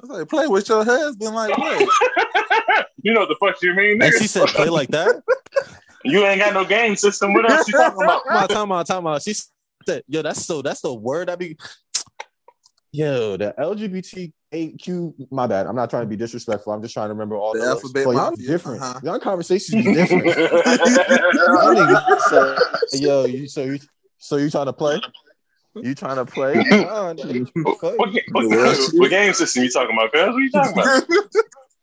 I 0.02 0.06
was 0.08 0.20
like, 0.20 0.28
"Play 0.30 0.48
with 0.48 0.68
your 0.68 0.84
husband? 0.84 1.34
Like 1.34 1.58
what?" 1.58 1.80
you 3.02 3.14
know 3.14 3.22
what 3.22 3.30
the 3.30 3.36
fuck 3.40 3.62
you 3.62 3.74
mean, 3.74 4.02
and 4.02 4.14
she 4.16 4.28
said 4.28 4.48
play 4.50 4.68
like 4.68 4.90
that. 4.90 5.24
you 6.06 6.26
ain't 6.26 6.40
got 6.40 6.54
no 6.54 6.66
game 6.66 6.96
system. 6.96 7.34
What 7.34 7.50
else 7.50 7.68
you 7.68 7.74
talking 7.74 8.04
about? 8.04 8.24
Time 8.26 8.38
out, 8.38 8.50
time 8.50 8.72
out, 8.72 8.88
time 8.88 9.08
out. 9.08 9.22
She 9.22 9.34
said, 9.34 10.04
"Yo, 10.08 10.22
that's 10.22 10.46
so 10.46 10.62
that's 10.62 10.82
the 10.82 10.94
word 10.94 11.30
I 11.30 11.36
be." 11.36 11.58
Yo, 12.92 13.38
the 13.38 13.54
LGBTQ. 13.60 15.14
My 15.32 15.46
bad. 15.46 15.68
I'm 15.68 15.76
not 15.76 15.90
trying 15.92 16.04
to 16.04 16.08
be 16.08 16.16
disrespectful. 16.16 16.74
I'm 16.74 16.82
just 16.82 16.94
trying 16.94 17.10
to 17.10 17.14
remember 17.14 17.36
all 17.36 17.54
The 17.54 17.60
the. 17.60 17.66
alphabet 17.68 18.08
Well, 18.08 18.16
y'all 18.18 18.36
different. 18.36 18.82
uh-huh. 18.82 19.00
Y'all 19.04 19.20
conversations 19.20 19.86
be 19.86 19.94
different. 19.94 20.26
Y'all 20.26 21.76
niggas 21.76 22.20
say, 22.92 23.00
Yo, 23.00 23.26
you 23.26 23.48
so 23.48 23.64
you 23.64 23.80
so 24.18 24.38
you 24.38 24.50
trying 24.50 24.66
to 24.66 24.74
play? 24.74 25.00
You 25.76 25.94
trying 25.94 26.16
to 26.16 26.26
play? 26.26 26.56
Nah, 26.56 27.14
nigga, 27.14 27.48
fuck. 27.80 27.98
what, 28.00 28.10
what, 28.32 28.80
what 28.94 29.10
game 29.12 29.34
system 29.34 29.64
you 29.64 29.70
talking 29.70 29.96
about, 29.96 30.12
cuz? 30.12 30.22
What 30.22 30.34
are 30.36 30.40
you 30.40 30.50
talking 30.50 30.74
about? 30.74 31.04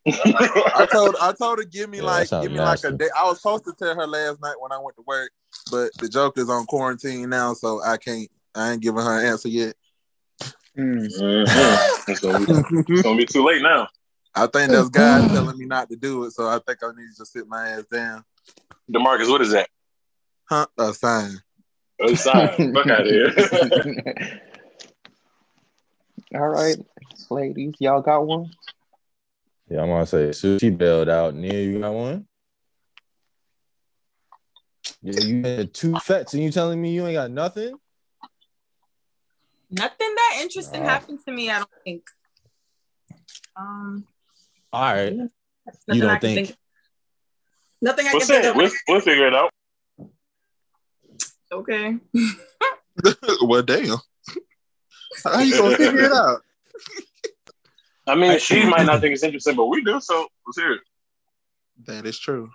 I 0.07 0.87
told 0.91 1.15
I 1.21 1.33
told 1.33 1.59
her 1.59 1.65
give 1.65 1.89
me 1.89 1.97
Yeah, 1.97 2.05
like 2.05 2.29
give 2.29 2.51
me 2.51 2.59
like 2.59 2.79
a 2.83 2.91
nasty. 2.91 2.97
day. 2.97 3.09
I 3.17 3.25
was 3.25 3.41
supposed 3.41 3.65
to 3.65 3.73
tell 3.77 3.95
her 3.95 4.07
last 4.07 4.41
night 4.41 4.55
when 4.59 4.71
I 4.71 4.77
went 4.79 4.95
to 4.97 5.03
work, 5.05 5.31
but 5.71 5.91
the 5.99 6.07
joke 6.07 6.37
is 6.37 6.49
on 6.49 6.65
quarantine 6.65 7.29
now, 7.29 7.53
so 7.53 7.81
I 7.83 7.97
can't. 7.97 8.29
I 8.55 8.71
ain't 8.71 8.81
giving 8.81 9.03
her 9.03 9.19
an 9.19 9.25
answer 9.25 9.49
yet. 9.49 9.75
Mm. 10.77 11.07
Mhm. 11.19 11.79
It's, 12.07 12.19
gonna 12.19 12.45
be, 12.45 12.93
it's 12.93 13.01
gonna 13.01 13.17
be 13.17 13.25
too 13.25 13.43
late 13.45 13.61
now. 13.61 13.87
I 14.33 14.47
think 14.47 14.71
that's 14.71 14.89
God 14.89 15.31
telling 15.31 15.57
me 15.57 15.65
not 15.65 15.89
to 15.89 15.95
do 15.95 16.23
it, 16.25 16.31
so 16.31 16.47
I 16.47 16.59
think 16.65 16.83
I 16.83 16.87
need 16.89 17.09
to 17.11 17.17
just 17.17 17.33
sit 17.33 17.47
my 17.47 17.69
ass 17.69 17.85
down. 17.91 18.23
Demarcus, 18.91 19.29
what 19.29 19.41
is 19.41 19.51
that? 19.51 19.69
Huh? 20.45 20.67
A 20.77 20.93
sign. 20.93 21.31
Oh, 21.99 22.13
sign. 22.13 22.73
Fuck 22.73 22.87
out 22.87 23.01
of 23.01 23.07
here. 23.07 23.33
All 26.35 26.47
right, 26.47 26.77
ladies, 27.29 27.75
y'all 27.79 28.01
got 28.01 28.25
one? 28.25 28.51
Yeah, 29.69 29.81
I'm 29.81 29.89
gonna 29.89 30.05
say 30.05 30.31
so 30.31 30.57
she 30.57 30.69
bailed 30.69 31.09
out. 31.09 31.35
Nia, 31.35 31.61
you 31.61 31.79
got 31.79 31.93
one? 31.93 32.25
Yeah, 35.01 35.19
you 35.19 35.43
had 35.43 35.73
two 35.73 35.97
fets 35.99 36.33
and 36.33 36.41
you 36.41 36.51
telling 36.51 36.81
me 36.81 36.93
you 36.93 37.05
ain't 37.05 37.15
got 37.15 37.31
nothing? 37.31 37.77
Nothing 39.69 40.15
that 40.15 40.39
interesting 40.41 40.83
Nah. 40.83 40.89
happened 40.89 41.19
to 41.25 41.31
me. 41.31 41.49
I 41.49 41.57
don't 41.59 41.69
think. 41.83 42.03
Um, 43.57 44.07
All 44.71 44.93
right. 44.93 45.13
You 45.87 46.01
don't 46.01 46.11
I 46.11 46.17
can 46.17 46.45
think? 46.45 46.55
Nothing 47.81 48.07
I 48.07 48.11
We'll 48.13 48.21
can 48.21 48.27
see. 48.27 48.33
think 48.33 48.45
of. 48.45 48.55
We'll, 48.55 48.71
we'll 48.87 49.01
figure 49.01 49.27
it 49.27 49.35
out. 49.35 49.51
Okay. 51.51 51.97
well, 53.41 53.61
damn. 53.63 53.97
How 55.23 55.39
you 55.41 55.57
gonna 55.57 55.75
figure 55.75 56.05
it 56.05 56.13
out? 56.13 56.41
I 58.07 58.15
mean, 58.15 58.31
I- 58.31 58.37
she 58.37 58.65
might 58.65 58.85
not 58.85 59.01
think 59.01 59.13
it's 59.13 59.23
interesting, 59.23 59.55
but 59.55 59.65
we 59.67 59.83
do. 59.83 59.99
So 59.99 60.27
let's 60.45 60.57
hear 60.57 60.73
it. 60.73 60.81
That 61.85 62.05
is 62.05 62.17
true. 62.17 62.49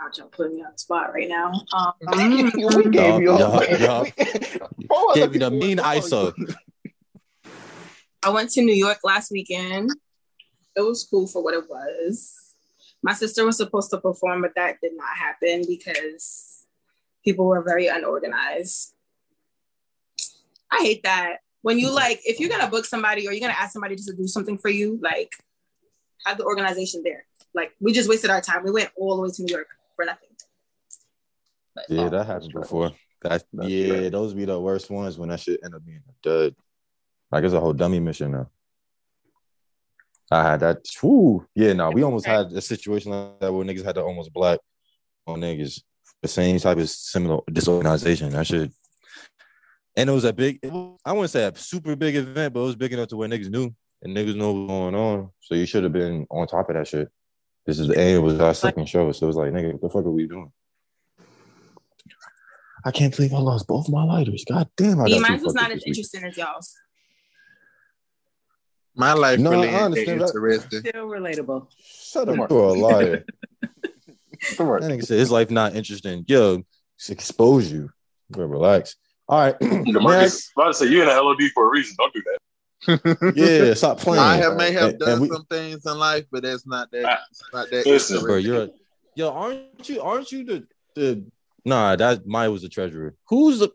Ouch, 0.00 0.18
y'all 0.18 0.28
putting 0.28 0.56
me 0.56 0.62
on 0.62 0.72
the 0.72 0.78
spot 0.78 1.12
right 1.12 1.28
now. 1.28 1.50
Um, 1.72 1.92
we 2.00 2.90
gave 2.90 3.20
you 3.20 3.36
Yup, 3.36 3.52
all. 3.52 3.64
yup, 3.64 4.06
Four 4.88 5.14
Gave 5.14 5.32
you 5.34 5.40
the 5.40 5.50
mean. 5.50 5.78
ISO. 5.78 6.32
I 8.22 8.30
went 8.30 8.50
to 8.50 8.62
New 8.62 8.74
York 8.74 8.98
last 9.02 9.32
weekend. 9.32 9.90
It 10.76 10.82
was 10.82 11.04
cool 11.10 11.26
for 11.26 11.42
what 11.42 11.54
it 11.54 11.68
was. 11.68 12.54
My 13.02 13.12
sister 13.12 13.44
was 13.44 13.56
supposed 13.56 13.90
to 13.90 13.98
perform, 13.98 14.42
but 14.42 14.52
that 14.54 14.76
did 14.80 14.92
not 14.96 15.16
happen 15.16 15.64
because 15.66 16.64
people 17.24 17.46
were 17.46 17.62
very 17.62 17.88
unorganized. 17.88 18.94
I 20.70 20.78
hate 20.82 21.02
that. 21.02 21.38
When 21.62 21.78
you 21.78 21.90
like, 21.90 22.20
if 22.24 22.40
you're 22.40 22.50
gonna 22.50 22.70
book 22.70 22.84
somebody 22.84 23.26
or 23.26 23.32
you're 23.32 23.40
gonna 23.40 23.58
ask 23.58 23.72
somebody 23.72 23.96
just 23.96 24.08
to 24.08 24.14
do 24.14 24.26
something 24.26 24.58
for 24.58 24.68
you, 24.68 24.98
like 25.02 25.32
have 26.24 26.38
the 26.38 26.44
organization 26.44 27.02
there. 27.04 27.24
Like 27.54 27.72
we 27.80 27.92
just 27.92 28.08
wasted 28.08 28.30
our 28.30 28.40
time. 28.40 28.64
We 28.64 28.70
went 28.70 28.90
all 28.96 29.16
the 29.16 29.22
way 29.22 29.30
to 29.30 29.42
New 29.42 29.52
York 29.52 29.68
for 29.96 30.04
nothing. 30.04 30.28
But 31.74 31.84
Yeah, 31.88 32.02
oh, 32.02 32.08
that 32.10 32.26
happened 32.26 32.52
before. 32.52 32.92
That 33.22 33.44
That's 33.52 33.68
yeah, 33.68 33.94
right. 33.94 34.12
those 34.12 34.34
be 34.34 34.44
the 34.44 34.60
worst 34.60 34.90
ones 34.90 35.18
when 35.18 35.30
that 35.30 35.40
shit 35.40 35.60
end 35.64 35.74
up 35.74 35.84
being 35.84 36.02
a 36.08 36.12
dud. 36.22 36.54
Like 37.30 37.44
it's 37.44 37.54
a 37.54 37.60
whole 37.60 37.72
dummy 37.72 38.00
mission 38.00 38.32
now. 38.32 38.48
I 40.30 40.42
had 40.42 40.60
that. 40.60 40.78
Whew. 41.00 41.46
Yeah, 41.54 41.72
no, 41.72 41.90
we 41.90 42.02
almost 42.02 42.26
had 42.26 42.52
a 42.52 42.60
situation 42.60 43.12
like 43.12 43.40
that 43.40 43.52
where 43.52 43.64
niggas 43.64 43.84
had 43.84 43.94
to 43.94 44.02
almost 44.02 44.32
black 44.32 44.60
on 45.26 45.40
niggas. 45.40 45.82
The 46.20 46.28
same 46.28 46.58
type 46.58 46.78
of 46.78 46.88
similar 46.90 47.40
disorganization. 47.50 48.30
That 48.30 48.46
shit. 48.46 48.72
And 49.98 50.08
it 50.08 50.12
was 50.12 50.22
a 50.22 50.32
big, 50.32 50.60
was, 50.62 50.96
I 51.04 51.10
wouldn't 51.12 51.30
say 51.30 51.44
a 51.44 51.52
super 51.56 51.96
big 51.96 52.14
event, 52.14 52.54
but 52.54 52.60
it 52.60 52.66
was 52.66 52.76
big 52.76 52.92
enough 52.92 53.08
to 53.08 53.16
where 53.16 53.28
niggas 53.28 53.50
knew 53.50 53.74
and 54.00 54.16
niggas 54.16 54.36
know 54.36 54.52
what 54.52 54.60
was 54.60 54.68
going 54.68 54.94
on. 54.94 55.30
So 55.40 55.56
you 55.56 55.66
should 55.66 55.82
have 55.82 55.92
been 55.92 56.24
on 56.30 56.46
top 56.46 56.70
of 56.70 56.76
that 56.76 56.86
shit. 56.86 57.08
This 57.66 57.80
is 57.80 57.88
the 57.88 57.98
and 57.98 58.08
it 58.10 58.18
was 58.20 58.38
our 58.38 58.54
second 58.54 58.88
show. 58.88 59.10
So 59.10 59.26
it 59.26 59.26
was 59.26 59.36
like, 59.36 59.50
nigga, 59.50 59.72
what 59.72 59.80
the 59.82 59.88
fuck 59.90 60.04
are 60.04 60.10
we 60.10 60.28
doing? 60.28 60.52
I 62.84 62.92
can't 62.92 63.14
believe 63.14 63.34
I 63.34 63.38
lost 63.38 63.66
both 63.66 63.88
my 63.88 64.04
lighters. 64.04 64.44
God 64.48 64.68
damn, 64.76 65.00
I 65.00 65.06
Me, 65.06 65.18
got 65.18 65.26
two 65.26 65.32
mine 65.32 65.42
was 65.42 65.52
fuckers 65.52 65.54
not 65.56 65.68
this 65.70 65.76
as 65.78 65.80
week. 65.80 65.88
interesting 65.88 66.24
as 66.24 66.36
y'all's. 66.36 66.74
My 68.94 69.14
life 69.14 69.40
No, 69.40 69.50
really 69.50 69.68
I 69.68 69.86
ain't 69.86 69.94
that 69.96 70.06
that. 70.06 70.12
interesting. 70.12 70.80
Still 70.80 71.08
relatable. 71.08 71.66
Shut 71.76 72.28
up, 72.28 72.50
you're 72.50 72.58
a 72.60 72.72
liar. 72.72 73.24
Come 74.56 74.68
on. 74.70 74.80
That 74.80 74.92
nigga 74.92 75.04
said 75.04 75.18
his 75.18 75.32
life 75.32 75.50
not 75.50 75.74
interesting. 75.74 76.24
Yo, 76.28 76.62
just 76.96 77.10
expose 77.10 77.72
you. 77.72 77.90
Bro, 78.30 78.46
relax. 78.46 78.94
All 79.28 79.38
right, 79.40 79.58
Demarcus. 79.60 80.08
I 80.10 80.22
was 80.22 80.50
about 80.56 80.66
to 80.68 80.74
say 80.74 80.86
you're 80.86 81.02
in 81.02 81.08
the 81.08 81.20
LOD 81.22 81.40
for 81.54 81.66
a 81.66 81.70
reason. 81.70 81.96
Don't 81.98 82.12
do 82.14 82.22
that. 82.24 82.38
Yeah, 83.36 83.74
stop 83.74 83.98
playing. 83.98 84.22
I 84.22 84.36
have 84.36 84.56
may 84.56 84.72
have 84.72 84.90
And- 84.90 84.98
done 84.98 85.08
and 85.10 85.20
we- 85.22 85.28
some 85.28 85.44
things 85.46 85.84
in 85.84 85.98
life, 85.98 86.24
but 86.32 86.42
that's 86.44 86.66
not 86.66 86.90
that. 86.92 87.04
Ah, 87.04 87.18
It's 87.30 87.42
not 87.52 87.70
that. 87.70 87.86
listen, 87.86 88.20
bro, 88.20 88.36
you're 88.36 88.62
a, 88.62 88.68
yo, 89.16 89.30
aren't 89.30 89.88
you? 89.88 90.00
Aren't 90.00 90.32
you 90.32 90.44
the 90.44 90.66
the? 90.94 91.24
Nah, 91.64 91.96
that 91.96 92.26
Maya 92.26 92.50
was 92.50 92.62
the 92.62 92.68
treasurer. 92.70 93.14
Who's 93.28 93.58
the 93.58 93.70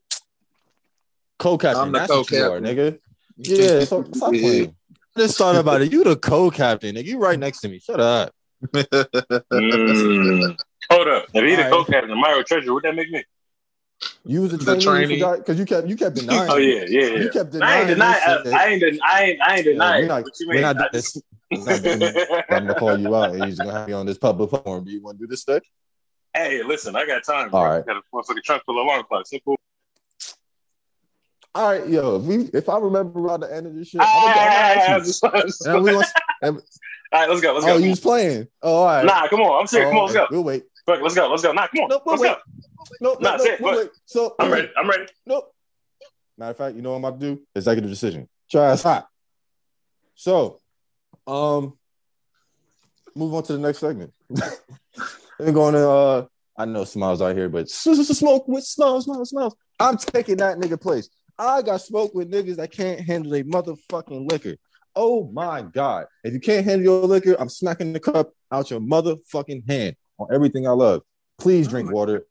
co-captain? 1.39 1.81
I'm 1.81 1.91
the 1.91 1.99
That's 1.99 2.11
what 2.11 2.31
you 2.31 2.43
are, 2.43 2.59
nigga. 2.59 2.97
Yeah, 3.37 3.79
so 3.85 4.03
stop 4.13 4.31
playing. 4.31 4.75
Just 5.17 5.37
thought 5.37 5.55
about 5.57 5.81
it. 5.83 5.91
You 5.91 6.03
the 6.03 6.15
co-captain, 6.15 6.95
nigga. 6.95 7.05
You 7.05 7.19
right 7.19 7.37
next 7.37 7.59
to 7.61 7.69
me. 7.69 7.79
Shut 7.79 7.99
up. 7.99 8.33
Mm. 8.73 10.57
Hold 10.91 11.07
up. 11.07 11.25
If 11.33 11.43
he 11.43 11.55
the 11.55 11.63
All 11.65 11.69
right. 11.69 11.71
co-captain 11.71 12.11
of 12.11 12.17
Myro 12.17 12.45
Treasure, 12.45 12.73
what 12.73 12.83
that 12.83 12.95
make 12.95 13.09
me? 13.09 13.23
You 14.25 14.41
was 14.41 14.53
a 14.53 14.57
The 14.57 14.65
trainee, 14.79 14.83
trainee. 14.83 15.17
you 15.19 15.37
because 15.37 15.59
you 15.59 15.65
kept 15.65 15.87
you 15.87 15.95
kept 15.97 16.15
denying. 16.19 16.49
Oh 16.51 16.55
yeah, 16.57 16.85
yeah, 16.87 17.01
yeah. 17.07 17.19
You 17.23 17.29
kept 17.29 17.53
I 17.55 17.79
ain't 17.79 17.87
denying. 17.87 17.87
deny. 17.87 18.19
I, 18.23 18.67
ain't. 18.67 18.83
I 19.03 19.23
ain't. 19.23 19.41
I 19.41 19.55
ain't 19.57 19.65
Yeah, 19.65 19.71
denying. 19.73 20.07
not, 20.07 20.23
we're 20.47 20.61
not, 20.61 20.81
I 20.81 20.87
this, 20.93 21.13
just- 21.13 21.25
we're 21.51 21.65
not 21.65 21.83
doing 21.83 21.99
this. 21.99 22.27
I'm 22.49 22.67
gonna 22.67 22.79
call 22.79 22.97
you 22.97 23.13
out, 23.15 23.35
he's 23.35 23.59
gonna 23.59 23.71
have 23.73 23.89
you 23.89 23.95
on 23.95 24.05
this 24.05 24.17
public 24.17 24.49
forum. 24.49 24.85
Do 24.85 24.91
you 24.91 25.01
want 25.01 25.17
to 25.19 25.25
do 25.25 25.27
this 25.27 25.43
thing? 25.43 25.59
Hey, 26.33 26.63
listen, 26.63 26.95
I 26.95 27.05
got 27.05 27.23
time. 27.25 27.49
Bro. 27.49 27.59
All 27.59 27.65
I 27.65 27.75
right. 27.77 27.85
got 27.85 27.97
a 27.97 28.01
motherfucking 28.15 28.43
trunk 28.43 28.63
full 28.65 28.79
of 28.79 28.85
alarm 28.85 29.03
clocks. 29.07 29.31
Cool. 29.43 29.57
All 31.55 31.69
right, 31.69 31.87
yo, 31.87 32.15
if, 32.15 32.23
we, 32.23 32.35
if 32.53 32.67
I 32.69 32.79
remember 32.79 33.19
around 33.19 33.41
the 33.41 33.53
end 33.55 33.67
of 33.67 33.75
this 33.75 33.89
shit, 33.89 34.01
I'm 34.01 34.07
Ah, 34.09 34.73
gonna, 34.75 34.97
ask 35.05 35.21
you. 35.65 35.71
And 35.73 35.83
we 35.83 35.91
gonna- 35.91 36.07
and- 36.41 36.57
All 36.57 37.19
right, 37.19 37.29
let's 37.29 37.41
go. 37.41 37.53
Let's 37.53 37.65
oh, 37.65 37.69
go. 37.69 37.77
you 37.77 37.89
was 37.91 37.99
playing. 37.99 38.47
Oh, 38.63 38.73
all 38.77 38.85
right. 38.85 39.05
Nah, 39.05 39.27
come 39.27 39.41
on. 39.41 39.59
I'm 39.61 39.67
serious. 39.67 39.89
Come 39.91 39.99
on, 39.99 40.05
let's 40.05 40.15
go. 40.17 40.27
We'll 40.31 40.43
wait. 40.43 40.63
Fuck, 40.85 41.01
let's 41.01 41.15
go. 41.15 41.29
Let's 41.29 41.43
go. 41.43 41.51
Nah, 41.53 41.67
come 41.67 41.83
on. 41.85 41.89
No, 41.89 42.01
let's 42.05 42.21
wait. 42.21 42.27
go. 42.29 42.35
No, 42.99 43.13
no, 43.13 43.19
Nah, 43.19 43.37
no, 43.37 43.43
it, 43.45 43.61
wait. 43.61 43.89
So 44.05 44.35
I'm 44.39 44.51
ready. 44.51 44.69
I'm 44.77 44.89
ready. 44.89 45.05
No. 45.25 45.43
Matter 46.37 46.51
of 46.51 46.57
fact, 46.57 46.75
you 46.75 46.81
know 46.81 46.91
what 46.91 46.97
I'm 46.97 47.05
about 47.05 47.19
to 47.21 47.35
do? 47.35 47.41
Executive 47.55 47.89
decision. 47.89 48.27
Try 48.51 48.65
us 48.71 48.83
hot. 48.83 49.07
So, 50.15 50.59
um, 51.25 51.77
move 53.15 53.33
on 53.33 53.43
to 53.43 53.53
the 53.53 53.59
next 53.59 53.79
segment. 53.79 54.13
We're 55.39 55.51
going 55.51 55.73
to 55.73 55.89
uh 55.89 56.25
I 56.55 56.65
know 56.65 56.83
smiles 56.83 57.21
out 57.21 57.35
here, 57.35 57.49
but 57.49 57.69
smoke 57.69 58.47
with 58.47 58.63
smiles, 58.63 59.05
smiles, 59.05 59.29
smiles. 59.31 59.55
I'm 59.79 59.97
taking 59.97 60.37
that 60.37 60.57
nigga 60.57 60.79
place. 60.79 61.09
I 61.37 61.63
got 61.63 61.81
smoke 61.81 62.13
with 62.13 62.31
niggas 62.31 62.57
that 62.57 62.71
can't 62.71 62.99
handle 62.99 63.33
a 63.33 63.43
motherfucking 63.43 64.31
liquor. 64.31 64.57
Oh 64.95 65.29
my 65.33 65.63
god. 65.63 66.05
If 66.23 66.33
you 66.33 66.39
can't 66.39 66.63
handle 66.63 66.83
your 66.83 67.07
liquor, 67.07 67.35
I'm 67.39 67.49
smacking 67.49 67.93
the 67.93 67.99
cup 67.99 68.33
out 68.51 68.69
your 68.69 68.79
motherfucking 68.79 69.67
hand 69.67 69.95
on 70.17 70.27
everything 70.33 70.67
I 70.67 70.71
love. 70.71 71.01
Please 71.37 71.67
drink 71.67 71.91
water, 71.91 72.25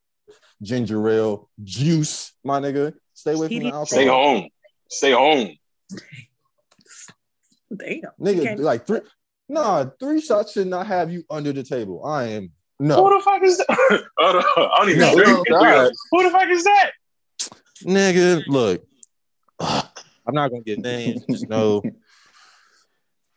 ginger 0.63 1.09
ale, 1.09 1.49
juice, 1.63 2.33
my 2.45 2.61
nigga. 2.61 2.95
Stay 3.15 3.33
away 3.35 3.49
from 3.49 3.59
the 3.59 3.65
alcohol. 3.67 3.87
Stay 3.87 4.07
home. 4.07 4.49
Stay 4.89 5.13
home. 5.13 5.57
Damn. 7.75 8.01
Nigga, 8.21 8.43
can't- 8.43 8.61
like 8.61 8.87
three 8.87 9.01
nah, 9.49 9.87
three 9.99 10.21
shots 10.21 10.53
should 10.53 10.67
not 10.67 10.87
have 10.87 11.11
you 11.11 11.25
under 11.31 11.53
the 11.53 11.63
table. 11.63 12.05
I 12.05 12.25
am 12.25 12.53
no. 12.79 12.97
Who 12.97 13.11
no 13.11 13.19
the 13.19 13.23
fuck 13.25 13.43
is 13.43 13.57
that? 13.59 14.03
I 14.19 14.43
don't 14.79 14.89
even 14.89 15.01
No, 15.01 15.15
drink. 15.15 15.47
no, 15.49 15.91
Who 16.11 16.23
the 16.23 16.31
fuck 16.31 16.49
is 16.49 16.65
that? 16.65 16.91
nigga. 17.85 18.43
Look, 18.47 18.83
I'm 19.61 19.85
not 20.35 20.51
gonna 20.51 20.63
get 20.63 20.79
names. 20.81 21.25
Just 21.31 21.49
know, 21.49 21.83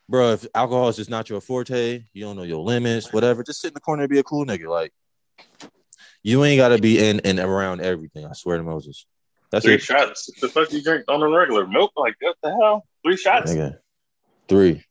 bro. 0.10 0.34
If 0.34 0.46
alcohol 0.54 0.90
is 0.90 0.96
just 0.96 1.10
not 1.10 1.30
your 1.30 1.42
forte, 1.42 2.04
you 2.14 2.24
don't 2.24 2.36
know 2.36 2.44
your 2.44 2.64
limits, 2.64 3.12
whatever. 3.12 3.44
Just 3.44 3.62
sit 3.62 3.70
in 3.70 3.74
the 3.74 3.80
corner 3.80 4.04
and 4.04 4.10
be 4.10 4.20
a 4.20 4.24
cool 4.24 4.46
nigga. 4.46 4.68
Like 4.68 4.94
you 6.24 6.44
ain't 6.44 6.60
gotta 6.60 6.80
be 6.80 6.98
in 6.98 7.20
and 7.22 7.40
around 7.40 7.82
everything. 7.82 8.26
I 8.26 8.34
swear 8.34 8.58
to 8.58 8.64
Moses. 8.64 9.06
That's 9.52 9.66
Three 9.66 9.76
it, 9.76 9.82
shots. 9.82 10.30
The 10.42 10.50
fuck 10.50 10.72
you 10.72 10.82
drink 10.82 11.06
on 11.08 11.22
a 11.22 11.30
regular 11.30 11.68
milk? 11.68 11.92
Like 11.96 12.16
what 12.20 12.36
the 12.42 12.52
hell? 12.52 12.86
Three 13.04 13.18
shots? 13.18 13.52
nigga. 13.52 13.78
Three. 14.48 14.84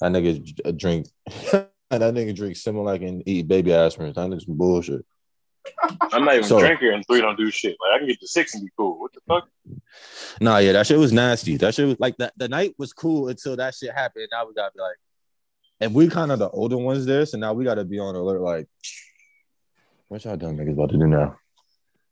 That 0.00 0.12
nigga 0.12 0.60
uh, 0.64 0.72
drink. 0.72 1.06
that 1.52 1.70
nigga 1.90 2.34
drink 2.34 2.56
Similac 2.56 3.06
and 3.06 3.22
eat 3.26 3.46
baby 3.46 3.72
aspirin. 3.72 4.12
That 4.14 4.28
nigga's 4.28 4.46
some 4.46 4.56
bullshit. 4.56 5.04
I'm 6.12 6.24
not 6.24 6.34
even 6.34 6.48
So- 6.48 6.58
a 6.58 6.60
drinker, 6.60 6.90
and 6.90 7.04
three 7.06 7.20
don't 7.20 7.36
do 7.36 7.50
shit. 7.50 7.76
Like 7.80 7.94
I 7.94 7.98
can 7.98 8.08
get 8.08 8.20
to 8.20 8.28
six 8.28 8.54
and 8.54 8.64
be 8.64 8.70
cool. 8.76 8.98
What 9.00 9.12
the 9.12 9.20
fuck? 9.28 9.48
Nah, 10.40 10.58
yeah, 10.58 10.72
that 10.72 10.86
shit 10.86 10.98
was 10.98 11.12
nasty. 11.12 11.56
That 11.56 11.74
shit 11.74 11.86
was 11.86 11.96
like 12.00 12.16
that. 12.18 12.32
The 12.36 12.48
night 12.48 12.74
was 12.78 12.92
cool 12.92 13.28
until 13.28 13.56
that 13.56 13.74
shit 13.74 13.92
happened. 13.92 14.28
Now 14.32 14.46
we 14.46 14.54
gotta 14.54 14.72
be 14.74 14.80
like, 14.80 14.96
and 15.80 15.94
we 15.94 16.08
kind 16.08 16.32
of 16.32 16.38
the 16.38 16.48
older 16.50 16.76
ones 16.78 17.06
there, 17.06 17.24
so 17.26 17.38
now 17.38 17.52
we 17.52 17.64
gotta 17.64 17.84
be 17.84 17.98
on 17.98 18.14
alert. 18.14 18.40
Like, 18.40 18.68
what 20.08 20.24
y'all 20.24 20.36
dumb 20.36 20.56
niggas 20.56 20.72
about 20.72 20.90
to 20.90 20.98
do 20.98 21.06
now? 21.06 21.36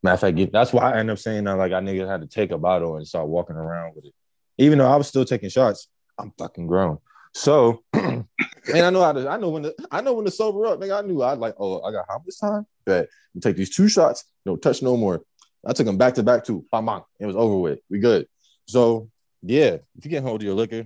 Matter 0.02 0.14
of 0.14 0.20
fact, 0.36 0.52
that's 0.52 0.72
why 0.72 0.92
I 0.92 0.98
end 0.98 1.10
up 1.10 1.18
saying 1.18 1.44
that. 1.44 1.56
Like, 1.56 1.72
I 1.72 1.80
niggas 1.80 2.08
had 2.08 2.22
to 2.22 2.26
take 2.26 2.52
a 2.52 2.58
bottle 2.58 2.96
and 2.96 3.06
start 3.06 3.28
walking 3.28 3.56
around 3.56 3.94
with 3.94 4.06
it, 4.06 4.14
even 4.58 4.78
though 4.78 4.90
I 4.90 4.96
was 4.96 5.08
still 5.08 5.24
taking 5.24 5.50
shots. 5.50 5.88
I'm 6.18 6.32
fucking 6.38 6.66
grown. 6.66 6.98
So, 7.32 7.82
and 7.92 8.26
I 8.74 8.90
know 8.90 9.02
how 9.02 9.12
to. 9.12 9.28
I 9.28 9.36
know 9.36 9.50
when 9.50 9.62
to. 9.64 9.74
I 9.90 10.00
know 10.00 10.14
when 10.14 10.24
to 10.24 10.30
sober 10.30 10.66
up. 10.66 10.80
Nigga, 10.80 11.02
I 11.02 11.06
knew 11.06 11.22
I'd 11.22 11.38
like. 11.38 11.54
Oh, 11.58 11.80
I 11.82 11.92
got 11.92 12.06
how 12.08 12.18
much 12.24 12.38
time? 12.40 12.66
Bet. 12.84 13.08
You 13.34 13.40
take 13.40 13.56
these 13.56 13.74
two 13.74 13.88
shots. 13.88 14.24
No 14.44 14.56
touch 14.56 14.82
no 14.82 14.96
more. 14.96 15.22
I 15.66 15.72
took 15.72 15.86
them 15.86 15.98
back 15.98 16.14
to 16.14 16.22
back 16.22 16.44
too. 16.44 16.64
Bang. 16.72 17.02
It 17.18 17.26
was 17.26 17.36
over 17.36 17.56
with. 17.56 17.78
We 17.88 17.98
good. 17.98 18.26
So 18.66 19.10
yeah, 19.42 19.76
if 19.96 20.04
you 20.04 20.10
can't 20.10 20.24
hold 20.24 20.42
your 20.42 20.54
liquor, 20.54 20.84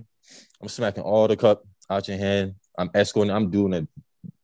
I'm 0.61 0.67
smacking 0.67 1.03
all 1.03 1.27
the 1.27 1.35
cup 1.35 1.63
out 1.89 2.07
your 2.07 2.17
hand. 2.17 2.55
I'm 2.77 2.89
escorting. 2.93 3.31
I'm 3.33 3.49
doing 3.49 3.73
a 3.73 3.87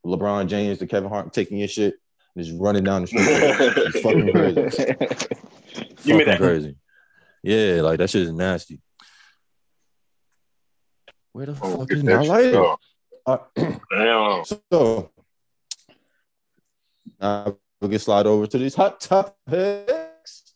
LeBron 0.06 0.48
James 0.48 0.78
to 0.78 0.86
Kevin 0.86 1.08
Hart, 1.08 1.32
taking 1.32 1.58
your 1.58 1.68
shit, 1.68 1.94
and 2.34 2.44
just 2.44 2.58
running 2.60 2.84
down 2.84 3.02
the 3.02 3.06
street. 3.06 4.02
Fucking 4.02 4.32
crazy. 4.32 4.60
You 6.04 6.14
Fucking 6.14 6.26
that- 6.26 6.38
crazy. 6.38 6.76
Yeah, 7.44 7.82
like 7.82 7.98
that 7.98 8.08
shit 8.10 8.22
is 8.22 8.32
nasty. 8.32 8.80
Where 11.32 11.46
the 11.46 11.52
Oh, 11.62 11.78
fuck 11.78 11.92
is 11.92 12.04
my 12.04 12.20
lighter? 12.22 12.64
Uh, 13.24 13.38
Damn. 13.90 14.44
so 14.44 15.10
now 17.20 17.56
we 17.80 17.88
can 17.88 17.98
slide 17.98 18.26
over 18.26 18.46
to 18.46 18.58
these 18.58 18.74
hot 18.74 19.00
topics. 19.00 20.54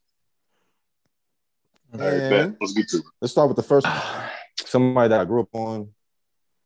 All 1.95 2.01
right, 2.01 2.19
bet. 2.31 2.57
Let's 2.61 2.73
get 2.75 2.89
to 2.89 2.97
it. 2.99 3.05
Let's 3.21 3.33
start 3.33 3.49
with 3.49 3.57
the 3.57 3.63
first. 3.63 3.87
Somebody 4.67 5.09
that 5.11 5.21
I 5.21 5.25
grew 5.25 5.41
up 5.43 5.55
on, 5.55 5.89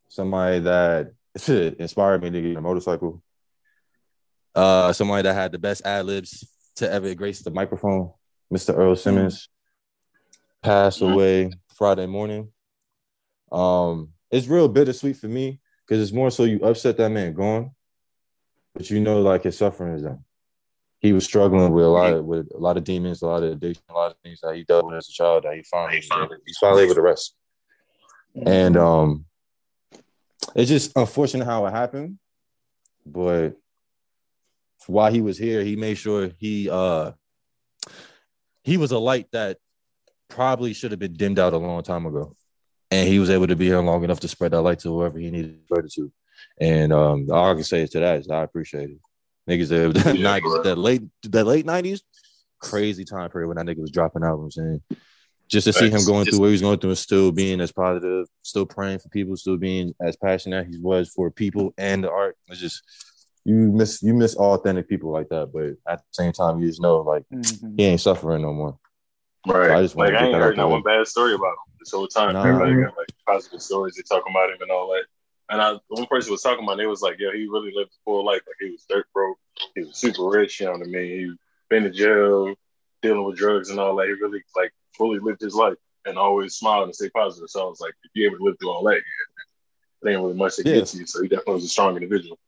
somebody 0.09 0.59
that 0.59 1.13
inspired 1.79 2.23
me 2.23 2.31
to 2.31 2.41
get 2.41 2.57
a 2.57 2.61
motorcycle. 2.61 3.21
Uh, 4.55 4.91
somebody 4.91 5.21
that 5.23 5.33
had 5.33 5.51
the 5.51 5.59
best 5.59 5.85
ad 5.85 6.05
libs 6.05 6.49
to 6.75 6.91
ever 6.91 7.13
grace 7.13 7.41
the 7.41 7.51
microphone, 7.51 8.11
Mr. 8.51 8.75
Earl 8.75 8.95
Simmons, 8.95 9.47
passed 10.63 10.99
Mhm. 10.99 11.13
away 11.13 11.51
Friday 11.75 12.07
morning. 12.07 12.51
Um, 13.51 14.09
it's 14.29 14.47
real 14.47 14.67
bittersweet 14.67 15.17
for 15.17 15.27
me 15.27 15.59
because 15.85 16.01
it's 16.01 16.13
more 16.13 16.31
so 16.31 16.43
you 16.43 16.59
upset 16.61 16.97
that 16.97 17.09
man 17.09 17.33
gone, 17.33 17.71
but 18.73 18.89
you 18.89 18.99
know, 18.99 19.21
like 19.21 19.43
his 19.43 19.57
suffering 19.57 19.95
is 19.95 20.03
done. 20.03 20.23
He 20.99 21.13
was 21.13 21.25
struggling 21.25 21.71
with 21.73 21.83
a 21.83 21.89
lot 21.89 22.13
of 22.13 22.25
with 22.25 22.49
a 22.53 22.57
lot 22.57 22.77
of 22.77 22.83
demons, 22.83 23.21
a 23.21 23.27
lot 23.27 23.43
of 23.43 23.51
addiction, 23.53 23.83
a 23.89 23.93
lot 23.93 24.11
of 24.11 24.17
things 24.23 24.39
that 24.41 24.55
he 24.55 24.63
dealt 24.63 24.85
with 24.85 24.95
as 24.95 25.09
a 25.09 25.11
child 25.11 25.43
that 25.43 25.55
he 25.55 25.63
finally 25.63 25.95
he's 26.45 26.57
finally 26.59 26.83
able 26.83 26.95
to 26.95 27.01
rest. 27.01 27.35
And 28.45 28.77
um 28.77 29.25
it's 30.55 30.69
just 30.69 30.91
unfortunate 30.95 31.45
how 31.45 31.65
it 31.65 31.71
happened, 31.71 32.19
but 33.05 33.55
while 34.87 35.11
he 35.11 35.21
was 35.21 35.37
here, 35.37 35.63
he 35.63 35.75
made 35.75 35.95
sure 35.95 36.31
he 36.37 36.69
uh 36.69 37.11
he 38.63 38.77
was 38.77 38.91
a 38.91 38.99
light 38.99 39.27
that 39.31 39.57
probably 40.27 40.73
should 40.73 40.91
have 40.91 40.99
been 40.99 41.13
dimmed 41.13 41.39
out 41.39 41.53
a 41.53 41.57
long 41.57 41.81
time 41.83 42.05
ago. 42.05 42.35
And 42.91 43.07
he 43.07 43.19
was 43.19 43.29
able 43.29 43.47
to 43.47 43.55
be 43.55 43.65
here 43.67 43.79
long 43.79 44.03
enough 44.03 44.19
to 44.19 44.27
spread 44.27 44.51
that 44.51 44.61
light 44.61 44.79
to 44.79 44.89
whoever 44.89 45.17
he 45.17 45.31
needed 45.31 45.57
to 45.59 45.63
spread 45.65 45.85
it 45.85 45.93
to. 45.93 46.11
And 46.59 46.91
um 46.93 47.27
all 47.31 47.51
I 47.51 47.53
can 47.55 47.63
say 47.63 47.85
to 47.87 47.99
that 47.99 48.19
is 48.19 48.29
I 48.29 48.43
appreciate 48.43 48.89
it. 48.89 48.97
Niggas 49.49 49.69
that, 49.69 49.93
that, 50.03 50.15
Yeah, 50.17 50.39
90s, 50.39 50.41
bro. 50.41 50.63
that 50.63 50.77
late 50.77 51.03
that 51.23 51.45
late 51.45 51.65
90s, 51.65 52.01
crazy 52.59 53.05
time 53.05 53.29
period 53.31 53.47
when 53.47 53.57
that 53.57 53.65
nigga 53.65 53.79
was 53.81 53.91
dropping 53.91 54.23
albums 54.23 54.57
and 54.57 54.81
just 55.47 55.65
to 55.65 55.73
see 55.73 55.89
him 55.89 56.05
going 56.05 56.25
through 56.25 56.39
what 56.39 56.45
he 56.47 56.51
was 56.53 56.61
going 56.61 56.79
through 56.79 56.91
and 56.91 56.97
still 56.97 57.29
being 57.33 57.59
as 57.59 57.73
positive, 57.73 58.25
still 58.41 58.65
praying 58.65 58.99
for 58.99 59.09
people, 59.09 59.35
still 59.35 59.57
being 59.57 59.93
as 60.01 60.15
passionate 60.15 60.65
as 60.67 60.73
he 60.73 60.79
was 60.81 61.09
for 61.09 61.29
people 61.29 61.73
and 61.77 62.03
the 62.05 62.09
art. 62.11 62.37
It's 62.47 62.59
just 62.59 62.81
you 63.43 63.55
miss 63.55 64.01
you 64.03 64.13
miss 64.13 64.35
authentic 64.35 64.87
people 64.87 65.11
like 65.11 65.29
that, 65.29 65.51
but 65.53 65.91
at 65.91 65.99
the 65.99 66.03
same 66.11 66.31
time 66.33 66.59
you 66.59 66.67
just 66.67 66.81
know 66.81 66.97
like 66.99 67.23
Mhm. 67.33 67.73
he 67.77 67.85
ain't 67.85 68.01
suffering 68.01 68.41
no 68.43 68.53
more. 68.53 68.77
Right. 69.47 69.71
I 69.71 69.81
just 69.81 69.95
wanted 69.95 70.13
like 70.13 70.19
to 70.19 70.23
I 70.23 70.27
ain't 70.27 70.33
that 70.33 70.41
heard 70.41 70.57
no 70.57 70.67
one 70.67 70.83
bad 70.83 71.07
story 71.07 71.33
about 71.33 71.51
him 71.51 71.73
this 71.79 71.91
whole 71.91 72.07
time. 72.07 72.33
Nah. 72.33 72.45
Everybody 72.45 72.83
got 72.83 72.97
like 72.97 73.11
positive 73.27 73.61
stories. 73.61 73.95
They 73.95 74.03
talking 74.03 74.31
about 74.31 74.49
him 74.51 74.61
and 74.61 74.71
all 74.71 74.87
that. 74.89 75.05
And 75.49 75.61
I, 75.61 75.77
one 75.89 76.05
person 76.05 76.31
was 76.31 76.41
talking 76.41 76.63
about, 76.63 76.73
it, 76.73 76.77
they 76.77 76.85
was 76.85 77.01
like, 77.01 77.19
"Yo, 77.19 77.31
he 77.31 77.47
really 77.47 77.73
lived 77.75 77.91
a 77.91 77.99
full 78.05 78.23
life. 78.25 78.41
Like 78.47 78.55
he 78.59 78.69
was 78.71 78.85
dirt 78.87 79.07
broke. 79.13 79.37
He 79.75 79.83
was 79.83 79.97
super 79.97 80.29
rich. 80.29 80.59
You 80.59 80.67
know 80.67 80.73
what 80.73 80.83
I 80.83 80.85
mean? 80.85 81.05
He 81.05 81.35
been 81.69 81.83
to 81.83 81.89
jail, 81.89 82.53
dealing 83.01 83.25
with 83.25 83.35
drugs 83.37 83.69
and 83.69 83.79
all 83.79 83.95
that. 83.97 84.05
He 84.07 84.13
really 84.13 84.43
like 84.55 84.71
fully 84.95 85.19
lived 85.19 85.41
his 85.41 85.55
life 85.55 85.75
and 86.05 86.17
always 86.17 86.55
smiled 86.55 86.85
and 86.85 86.95
stay 86.95 87.09
positive. 87.09 87.49
So 87.49 87.65
I 87.65 87.69
was 87.69 87.81
like, 87.81 87.93
if 88.03 88.11
you 88.13 88.27
able 88.27 88.37
to 88.37 88.43
live 88.43 88.55
through 88.59 88.71
all 88.71 88.83
that, 88.83 88.95
yeah, 88.95 90.09
it 90.09 90.13
ain't 90.13 90.21
really 90.21 90.35
much 90.35 90.55
to 90.57 90.63
Yeah. 90.67 90.75
get 90.75 90.87
to 90.87 90.97
you. 90.97 91.05
So 91.05 91.21
he 91.21 91.27
definitely 91.27 91.55
was 91.55 91.65
a 91.65 91.69
strong 91.69 91.95
individual. 91.95 92.39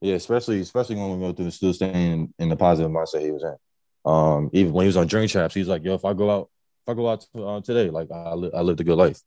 Yeah, 0.00 0.14
especially 0.14 0.60
especially 0.60 0.96
when 0.96 1.18
we 1.18 1.26
go 1.26 1.32
through 1.32 1.46
the 1.46 1.50
still 1.50 1.72
staying 1.72 2.32
in 2.38 2.48
the 2.48 2.56
positive 2.56 2.90
mindset 2.90 3.22
he 3.22 3.30
was 3.30 3.42
in. 3.42 3.56
Um, 4.04 4.50
even 4.52 4.72
when 4.72 4.84
he 4.84 4.88
was 4.88 4.96
on 4.96 5.06
drink 5.06 5.30
traps, 5.30 5.54
he 5.54 5.60
was 5.60 5.68
like, 5.68 5.84
"Yo, 5.84 5.94
if 5.94 6.04
I 6.04 6.12
go 6.14 6.30
out, 6.30 6.50
if 6.86 6.90
I 6.90 6.94
go 6.94 7.08
out 7.08 7.26
uh, 7.36 7.60
today, 7.60 7.90
like 7.90 8.10
I, 8.10 8.34
li- 8.34 8.52
I 8.54 8.60
lived 8.60 8.80
a 8.80 8.84
good 8.84 8.96
life." 8.96 9.20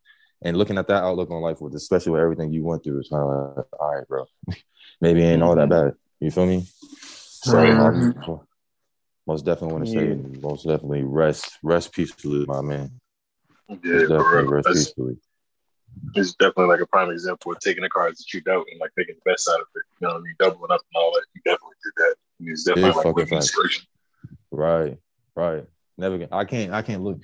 And 0.44 0.58
looking 0.58 0.78
at 0.78 0.88
that 0.88 1.04
outlook 1.04 1.30
on 1.30 1.42
life, 1.42 1.62
with 1.62 1.76
especially 1.76 2.14
with 2.14 2.22
everything 2.22 2.52
you 2.52 2.64
went 2.64 2.84
through, 2.84 3.00
it's 3.00 3.10
kind 3.10 3.22
of 3.22 3.58
like, 3.58 3.66
all 3.80 3.96
right, 3.96 4.08
bro, 4.08 4.26
maybe 5.02 5.22
it 5.22 5.26
ain't 5.26 5.44
all 5.44 5.56
that 5.56 5.70
bad. 5.70 5.94
You 6.20 6.32
feel 6.32 6.48
me? 6.48 6.66
So 7.44 7.60
um, 7.60 8.48
most 9.28 9.46
definitely 9.46 9.74
want 9.74 9.86
to 9.86 9.92
say, 9.92 10.40
most 10.42 10.66
definitely 10.66 11.04
rest, 11.04 11.58
rest 11.64 11.94
peacefully, 11.94 12.46
my 12.46 12.62
man. 12.62 13.00
Yeah, 13.70 14.02
definitely 14.02 14.48
rest 14.48 14.66
That's, 14.66 14.86
peacefully. 14.86 15.18
it's 16.16 16.34
definitely 16.36 16.66
like 16.66 16.82
a 16.82 16.88
prime 16.88 17.10
example 17.12 17.52
of 17.52 17.60
taking 17.60 17.84
the 17.84 17.90
cards 17.90 18.18
that 18.20 18.34
you 18.34 18.42
dealt 18.42 18.68
and 18.72 18.80
like 18.80 18.92
making 18.98 19.16
the 19.16 19.32
best 19.32 19.48
out 19.48 19.62
of 19.62 19.68
it. 19.76 19.84
You 20.00 20.08
know 20.08 20.14
what 20.16 20.20
I 20.20 20.24
mean? 20.24 20.36
Doubling 20.40 20.72
up 20.72 20.82
and 20.82 21.02
all 21.02 21.12
that. 21.14 21.26
You 21.34 21.42
definitely 21.46 21.76
did 21.84 21.94
that. 21.98 22.16
And 22.40 22.50
he's 22.50 22.64
definitely 22.64 22.90
Big 22.90 22.96
like 22.98 23.04
fucking 23.06 23.16
living 23.16 23.40
facts. 23.40 23.88
Right, 24.52 24.98
right. 25.36 25.66
Never. 25.98 26.18
Get, 26.18 26.30
I 26.32 26.46
can't. 26.46 26.74
I 26.74 26.82
can't 26.82 27.04
look. 27.04 27.20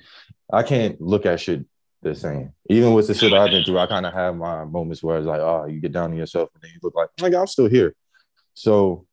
I 0.52 0.62
can't 0.62 1.00
look 1.00 1.26
at 1.26 1.40
shit 1.40 1.64
the 2.02 2.14
same. 2.14 2.52
Even 2.70 2.94
with 2.94 3.06
the 3.06 3.14
shit 3.14 3.32
I've 3.32 3.50
been 3.50 3.64
through, 3.64 3.78
I 3.78 3.86
kind 3.86 4.06
of 4.06 4.12
have 4.14 4.36
my 4.36 4.64
moments 4.64 5.02
where 5.02 5.18
it's 5.18 5.26
like, 5.26 5.40
oh, 5.40 5.66
you 5.66 5.80
get 5.80 5.92
down 5.92 6.10
to 6.12 6.16
yourself 6.16 6.48
and 6.54 6.62
then 6.62 6.70
you 6.72 6.78
look 6.82 6.94
like, 6.94 7.08
like 7.20 7.34
I'm 7.34 7.46
still 7.46 7.68
here. 7.68 7.94
So 8.54 9.06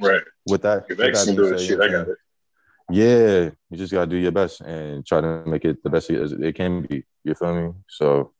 Right. 0.00 0.22
with 0.46 0.62
that, 0.62 0.88
with 0.88 0.98
that 0.98 1.12
can 1.12 1.26
being 1.26 1.36
do 1.36 1.44
it, 1.54 1.58
said, 1.58 1.66
shit, 1.66 1.80
I 1.80 1.88
got 1.88 2.08
it. 2.08 2.18
Yeah, 2.90 3.50
you 3.70 3.76
just 3.76 3.92
gotta 3.92 4.10
do 4.10 4.16
your 4.16 4.32
best 4.32 4.60
and 4.60 5.06
try 5.06 5.20
to 5.20 5.44
make 5.46 5.64
it 5.64 5.82
the 5.82 5.90
best 5.90 6.10
as 6.10 6.32
it 6.32 6.54
can 6.54 6.82
be. 6.82 7.04
You 7.24 7.34
feel 7.34 7.54
me? 7.54 7.72
So 7.88 8.32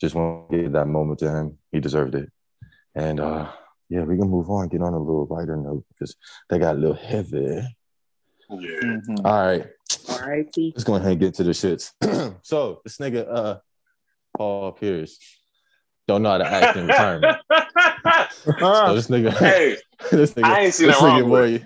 just 0.00 0.14
want 0.14 0.50
to 0.50 0.62
give 0.62 0.72
that 0.72 0.86
moment 0.86 1.20
to 1.20 1.30
him. 1.30 1.58
He 1.70 1.80
deserved 1.80 2.14
it. 2.14 2.30
And 2.94 3.20
uh 3.20 3.50
yeah, 3.88 4.02
we 4.02 4.16
can 4.16 4.28
move 4.28 4.48
on, 4.50 4.68
get 4.68 4.82
on 4.82 4.94
a 4.94 4.98
little 4.98 5.26
lighter 5.30 5.56
note 5.56 5.84
because 5.88 6.16
they 6.48 6.58
got 6.58 6.76
a 6.76 6.78
little 6.78 6.96
heavy. 6.96 7.62
Yeah. 8.50 8.80
Mhm. 8.80 9.24
All 9.24 9.46
right, 9.46 9.66
R.I.P. 10.08 10.72
let's 10.74 10.84
go 10.84 10.94
ahead 10.94 11.12
and 11.12 11.20
get 11.20 11.34
to 11.34 11.44
the 11.44 11.52
shits. 11.52 11.92
so 12.42 12.80
this 12.84 12.98
nigga 12.98 13.26
uh 13.28 13.58
Paul 14.36 14.72
Pierce 14.72 15.18
don't 16.06 16.22
know 16.22 16.30
how 16.30 16.38
to 16.38 16.46
act 16.46 16.76
in 16.76 16.86
retirement. 16.86 17.36
So 18.44 18.94
this 18.94 19.08
nigga 19.08 19.32
hey, 19.38 19.76
this 20.10 20.34
nigga 20.34 20.44
I 20.44 20.60
ain't 20.60 20.74
seen 20.74 20.88
this 20.88 20.98
that 20.98 21.04
wrong 21.04 21.22
nigga 21.22 21.28
boy 21.28 21.64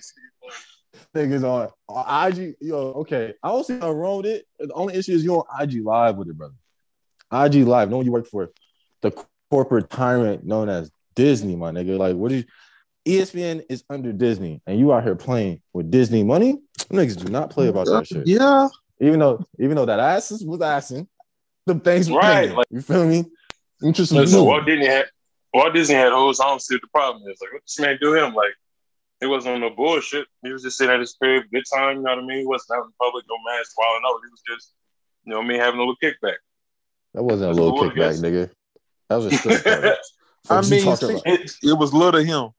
niggas 1.14 1.44
on, 1.44 1.68
on 1.88 2.32
IG. 2.32 2.56
Yo, 2.60 2.76
okay. 2.76 3.34
I 3.42 3.48
don't 3.48 3.66
see 3.66 3.74
nothing 3.74 3.96
wrong 3.96 4.18
with 4.18 4.26
it. 4.26 4.46
The 4.58 4.72
only 4.72 4.94
issue 4.94 5.12
is 5.12 5.24
you 5.24 5.34
on 5.34 5.62
IG 5.62 5.84
Live 5.84 6.16
with 6.16 6.28
it, 6.28 6.36
brother. 6.36 6.54
IG 7.32 7.66
Live, 7.66 7.90
knowing 7.90 8.06
you 8.06 8.12
work 8.12 8.26
for 8.26 8.50
the 9.02 9.12
corporate 9.50 9.90
tyrant 9.90 10.44
known 10.44 10.68
as 10.68 10.90
Disney, 11.14 11.56
my 11.56 11.70
nigga. 11.70 11.98
Like, 11.98 12.16
what 12.16 12.32
is 12.32 12.44
E 12.44 12.46
ESPN 13.08 13.64
is 13.68 13.84
under 13.88 14.12
Disney, 14.12 14.60
and 14.66 14.78
you 14.78 14.92
out 14.92 15.02
here 15.02 15.16
playing 15.16 15.60
with 15.72 15.90
Disney 15.90 16.22
money. 16.22 16.52
Them 16.52 16.98
Niggas 16.98 17.24
do 17.24 17.30
not 17.30 17.50
play 17.50 17.68
about 17.68 17.86
that 17.86 18.06
shit. 18.06 18.26
Yeah. 18.26 18.68
Even 19.00 19.20
though, 19.20 19.44
even 19.58 19.76
though 19.76 19.86
that 19.86 20.00
ass 20.00 20.30
was 20.30 20.60
assing, 20.60 21.06
the 21.66 21.74
things 21.76 22.10
were 22.10 22.18
Right, 22.18 22.52
like- 22.54 22.66
you 22.70 22.80
feel 22.80 23.06
me? 23.06 23.24
Interesting. 23.82 24.18
was 24.18 24.32
Listen. 24.32 24.44
Walt 24.46 24.66
Disney 24.66 24.86
had 24.86 25.06
Walt 25.54 25.72
Disney 25.72 25.94
had 25.94 26.12
hoes. 26.12 26.40
I 26.40 26.44
don't 26.48 26.60
see 26.60 26.74
what 26.74 26.82
the 26.82 26.88
problem 26.88 27.22
is. 27.30 27.38
Like, 27.40 27.52
what 27.52 27.62
this 27.64 27.78
man 27.78 27.96
do 28.00 28.12
him? 28.14 28.34
Like, 28.34 28.52
it 29.20 29.26
wasn't 29.26 29.54
on 29.54 29.60
no 29.60 29.70
bullshit. 29.70 30.26
He 30.42 30.52
was 30.52 30.62
just 30.62 30.76
sitting 30.78 30.92
at 30.92 31.00
his 31.00 31.14
crib, 31.14 31.44
good 31.52 31.64
time. 31.72 31.98
You 31.98 32.02
know 32.02 32.10
what 32.16 32.24
I 32.24 32.26
mean? 32.26 32.40
He 32.40 32.46
wasn't 32.46 32.78
out 32.78 32.84
in 32.86 32.92
public, 33.00 33.24
no 33.28 33.36
mask, 33.46 33.78
wilding 33.78 34.02
out. 34.06 34.20
He 34.24 34.30
was 34.30 34.42
just, 34.48 34.72
you 35.24 35.30
know, 35.30 35.38
what 35.38 35.44
I 35.44 35.48
mean, 35.48 35.60
having 35.60 35.78
a 35.80 35.82
little 35.82 35.96
kickback. 36.02 36.36
That 37.14 37.22
wasn't 37.22 37.52
a 37.52 37.54
little 37.54 37.78
kickback, 37.78 38.20
nigga. 38.20 38.50
That 39.08 39.16
was 39.16 39.26
a 39.26 39.30
strip 39.38 39.62
club. 39.62 39.94
I 40.50 40.56
mean, 40.68 40.96
see, 40.96 41.20
it, 41.26 41.52
it 41.62 41.72
was 41.78 41.92
little 41.92 42.12
to 42.12 42.24
him. 42.24 42.50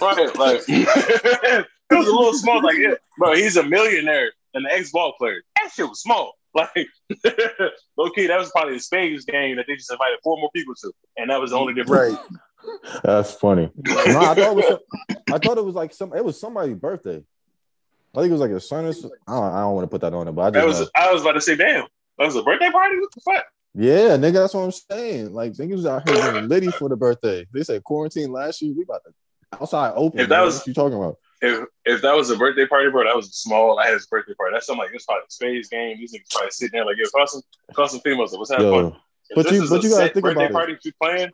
Right, 0.00 0.38
like 0.38 0.64
he 0.66 0.84
was 0.84 2.08
a 2.08 2.10
little 2.10 2.34
small. 2.34 2.62
Like, 2.62 2.78
yeah, 2.78 2.94
bro, 3.18 3.34
he's 3.34 3.56
a 3.56 3.62
millionaire 3.62 4.32
and 4.54 4.64
an 4.66 4.72
ex-ball 4.72 5.14
player. 5.18 5.42
That 5.56 5.72
shit 5.72 5.88
was 5.88 6.00
small. 6.00 6.34
Like, 6.56 6.86
low 7.98 8.10
key, 8.10 8.28
that 8.28 8.38
was 8.38 8.48
probably 8.52 8.74
the 8.74 8.80
Spades 8.80 9.24
game 9.24 9.56
that 9.56 9.66
they 9.66 9.74
just 9.74 9.90
invited 9.90 10.20
four 10.22 10.36
more 10.36 10.50
people 10.54 10.72
to, 10.82 10.92
and 11.16 11.28
that 11.28 11.40
was 11.40 11.50
the 11.50 11.56
only 11.56 11.74
difference. 11.74 12.16
Right. 12.16 13.02
That's 13.02 13.32
funny. 13.34 13.72
No, 13.76 13.98
I 13.98 14.34
thought 14.36 14.38
it 14.38 14.54
was. 14.54 14.66
Some, 14.68 14.78
I 15.32 15.38
thought 15.38 15.58
it 15.58 15.64
was 15.64 15.74
like 15.74 15.92
some. 15.92 16.14
It 16.14 16.24
was 16.24 16.38
somebody's 16.38 16.76
birthday. 16.76 17.24
I 18.14 18.20
think 18.20 18.28
it 18.28 18.32
was 18.32 18.40
like 18.40 18.52
a 18.52 18.60
son 18.60 18.84
or. 18.84 18.92
some- 18.92 19.10
I 19.26 19.32
don't, 19.32 19.52
I 19.52 19.60
don't 19.62 19.74
want 19.74 19.84
to 19.86 19.90
put 19.90 20.00
that 20.02 20.14
on 20.14 20.28
it, 20.28 20.32
but 20.32 20.42
I 20.42 20.50
just 20.60 20.66
was. 20.68 20.80
know. 20.80 20.88
I 20.94 21.12
was 21.12 21.22
about 21.22 21.32
to 21.32 21.40
say, 21.40 21.56
damn, 21.56 21.86
that 22.18 22.24
was 22.24 22.36
a 22.36 22.42
birthday 22.44 22.70
party. 22.70 23.00
What 23.00 23.10
the 23.12 23.20
fuck? 23.20 23.44
Yeah, 23.74 24.16
nigga, 24.16 24.34
that's 24.34 24.54
what 24.54 24.60
I'm 24.62 24.70
saying. 24.70 25.32
Like 25.32 25.54
niggas 25.54 25.72
was 25.74 25.86
out 25.86 26.08
here 26.08 26.18
getting 26.22 26.48
litty 26.48 26.70
for 26.70 26.88
the 26.88 26.96
birthday. 26.96 27.44
They 27.52 27.64
said 27.64 27.82
quarantine 27.82 28.30
last 28.30 28.62
year. 28.62 28.72
We 28.76 28.84
about 28.84 29.02
to 29.04 29.12
outside 29.60 29.92
open. 29.96 30.20
If 30.20 30.28
that 30.28 30.40
nigga. 30.40 30.44
was- 30.44 30.58
what 30.58 30.66
you 30.66 30.74
talking 30.74 30.98
about? 30.98 31.16
If 31.42 31.64
if 31.84 32.00
that 32.02 32.14
was 32.16 32.30
a 32.30 32.36
birthday 32.36 32.66
party, 32.66 32.88
bro, 32.90 33.04
that 33.04 33.14
was 33.14 33.34
small. 33.34 33.78
I 33.78 33.86
had 33.86 33.94
his 33.94 34.06
birthday 34.06 34.32
party. 34.34 34.54
That's 34.54 34.66
something 34.66 34.84
like 34.84 34.94
it's 34.94 35.04
probably 35.04 35.24
a 35.28 35.30
Spades 35.30 35.68
game. 35.68 35.98
These 35.98 36.14
niggas 36.14 36.30
probably 36.32 36.50
sitting 36.52 36.78
there 36.78 36.86
like, 36.86 36.96
yo, 36.96 37.04
call 37.10 37.26
some, 37.26 37.42
call 37.74 37.88
some 37.88 38.00
females. 38.00 38.32
Let's 38.34 38.50
have 38.50 38.60
fun. 38.60 38.70
Yo, 38.70 38.96
If 39.30 39.34
but 39.36 39.52
you- 39.52 39.68
but 39.68 39.82
you 39.82 39.90
gotta 39.90 40.08
think 40.08 40.22
birthday 40.24 40.46
about 40.46 40.50
it. 40.50 40.52
party 40.52 40.76
you 40.84 40.92
playing. 41.00 41.30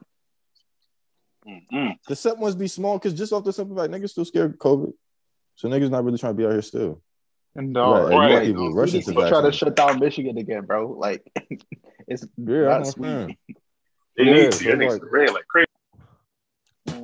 Mm-mm. 1.48 1.94
the 2.06 2.14
set 2.16 2.38
must 2.38 2.58
be 2.58 2.68
small 2.68 2.98
because 2.98 3.14
just 3.14 3.32
off 3.32 3.44
the 3.44 3.52
simple 3.52 3.76
fact, 3.76 3.90
niggas 3.92 4.10
still 4.10 4.24
scared 4.26 4.52
of 4.52 4.58
COVID. 4.58 4.92
So 5.54 5.68
niggas 5.68 5.90
not 5.90 6.04
really 6.04 6.18
trying 6.18 6.34
to 6.34 6.36
be 6.36 6.44
out 6.44 6.52
here 6.52 6.62
still. 6.62 7.02
And 7.56 7.68
Right, 7.74 7.80
dog, 7.82 7.96
and 7.96 8.12
you 8.12 8.18
got 8.28 8.34
right. 8.34 8.46
people 8.46 8.74
rushing 8.74 9.02
to 9.02 9.12
try 9.12 9.40
to 9.42 9.52
shut 9.52 9.74
down 9.74 9.98
Michigan 10.00 10.36
again, 10.38 10.66
bro. 10.66 10.90
Like 10.92 11.22
it's 12.06 12.26
Yeah, 12.36 12.62
not 12.62 12.76
I'm 12.78 12.84
sweet. 12.84 13.04
saying. 13.06 13.36
They 14.16 14.24
Yeah, 14.24 14.32
need 14.34 14.52
to. 14.52 14.52
so 14.52 14.64
That 14.64 14.78
niggas 14.78 14.90
like- 15.02 15.12
red 15.12 15.30
like 15.32 15.46
crazy. 15.48 15.66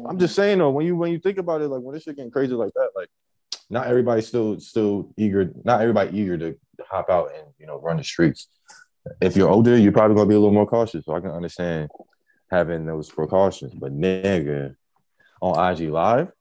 I'm 0.09 0.19
just 0.19 0.35
saying 0.35 0.59
though, 0.59 0.71
when 0.71 0.87
you 0.87 0.97
when 0.97 1.13
you 1.13 1.19
think 1.19 1.39
about 1.39 1.63
it, 1.63 1.69
like 1.69 1.83
when 1.83 1.95
this 1.95 2.05
shit 2.05 2.17
getting 2.17 2.31
crazy 2.31 2.55
like 2.55 2.73
that, 2.75 2.91
like 2.95 3.09
not 3.71 3.87
everybody's 3.87 4.27
still 4.27 4.59
still 4.61 5.13
eager, 5.17 5.53
not 5.65 5.81
everybody 5.81 6.19
eager 6.19 6.39
to 6.39 6.57
hop 6.89 7.11
out 7.11 7.31
and 7.35 7.47
you 7.59 7.67
know 7.67 7.81
run 7.81 7.97
the 7.97 8.05
streets. 8.05 8.49
If 9.21 9.37
you're 9.37 9.49
older, 9.49 9.77
you're 9.77 9.93
probably 9.93 10.17
gonna 10.17 10.29
be 10.29 10.35
a 10.35 10.39
little 10.39 10.55
more 10.55 10.67
cautious. 10.67 11.05
So 11.05 11.15
I 11.15 11.21
can 11.21 11.31
understand 11.31 11.91
having 12.51 12.87
those 12.87 13.11
precautions. 13.11 13.75
But 13.75 13.93
nigga, 13.93 14.75
on 15.41 15.73
IG 15.73 15.91
Live, 15.91 16.33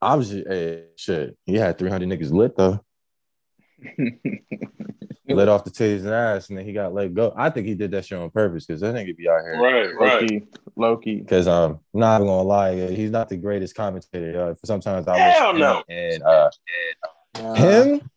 obviously, 0.00 0.44
hey, 0.46 0.74
eh, 0.74 0.80
shit, 0.96 1.36
he 1.44 1.54
had 1.54 1.78
300 1.78 2.08
niggas 2.08 2.32
lit 2.32 2.56
though. 2.56 2.84
Let 5.28 5.48
off 5.48 5.64
the 5.64 5.70
taser's 5.70 6.04
ass, 6.06 6.48
and 6.48 6.58
then 6.58 6.64
he 6.66 6.72
got 6.72 6.92
let 6.92 7.14
go. 7.14 7.32
I 7.36 7.48
think 7.48 7.66
he 7.66 7.74
did 7.74 7.90
that 7.92 8.04
shit 8.04 8.18
on 8.18 8.28
purpose 8.30 8.66
because 8.66 8.80
that 8.82 8.94
nigga 8.94 9.16
be 9.16 9.28
out 9.28 9.40
here. 9.42 9.58
Right, 9.60 9.94
right. 9.94 10.22
Loki, 10.22 10.46
Loki. 10.76 11.16
Because 11.20 11.46
um, 11.48 11.80
not 11.94 12.16
even 12.16 12.26
gonna 12.26 12.42
lie, 12.42 12.90
he's 12.90 13.10
not 13.10 13.28
the 13.28 13.36
greatest 13.36 13.74
commentator. 13.74 14.50
Uh, 14.50 14.54
sometimes 14.64 15.06
I 15.08 15.16
Hell 15.18 15.52
wish 15.52 15.60
no. 15.60 15.82
And 15.88 16.22
uh, 16.22 16.50
Uh, 17.36 17.54
him, 17.54 18.10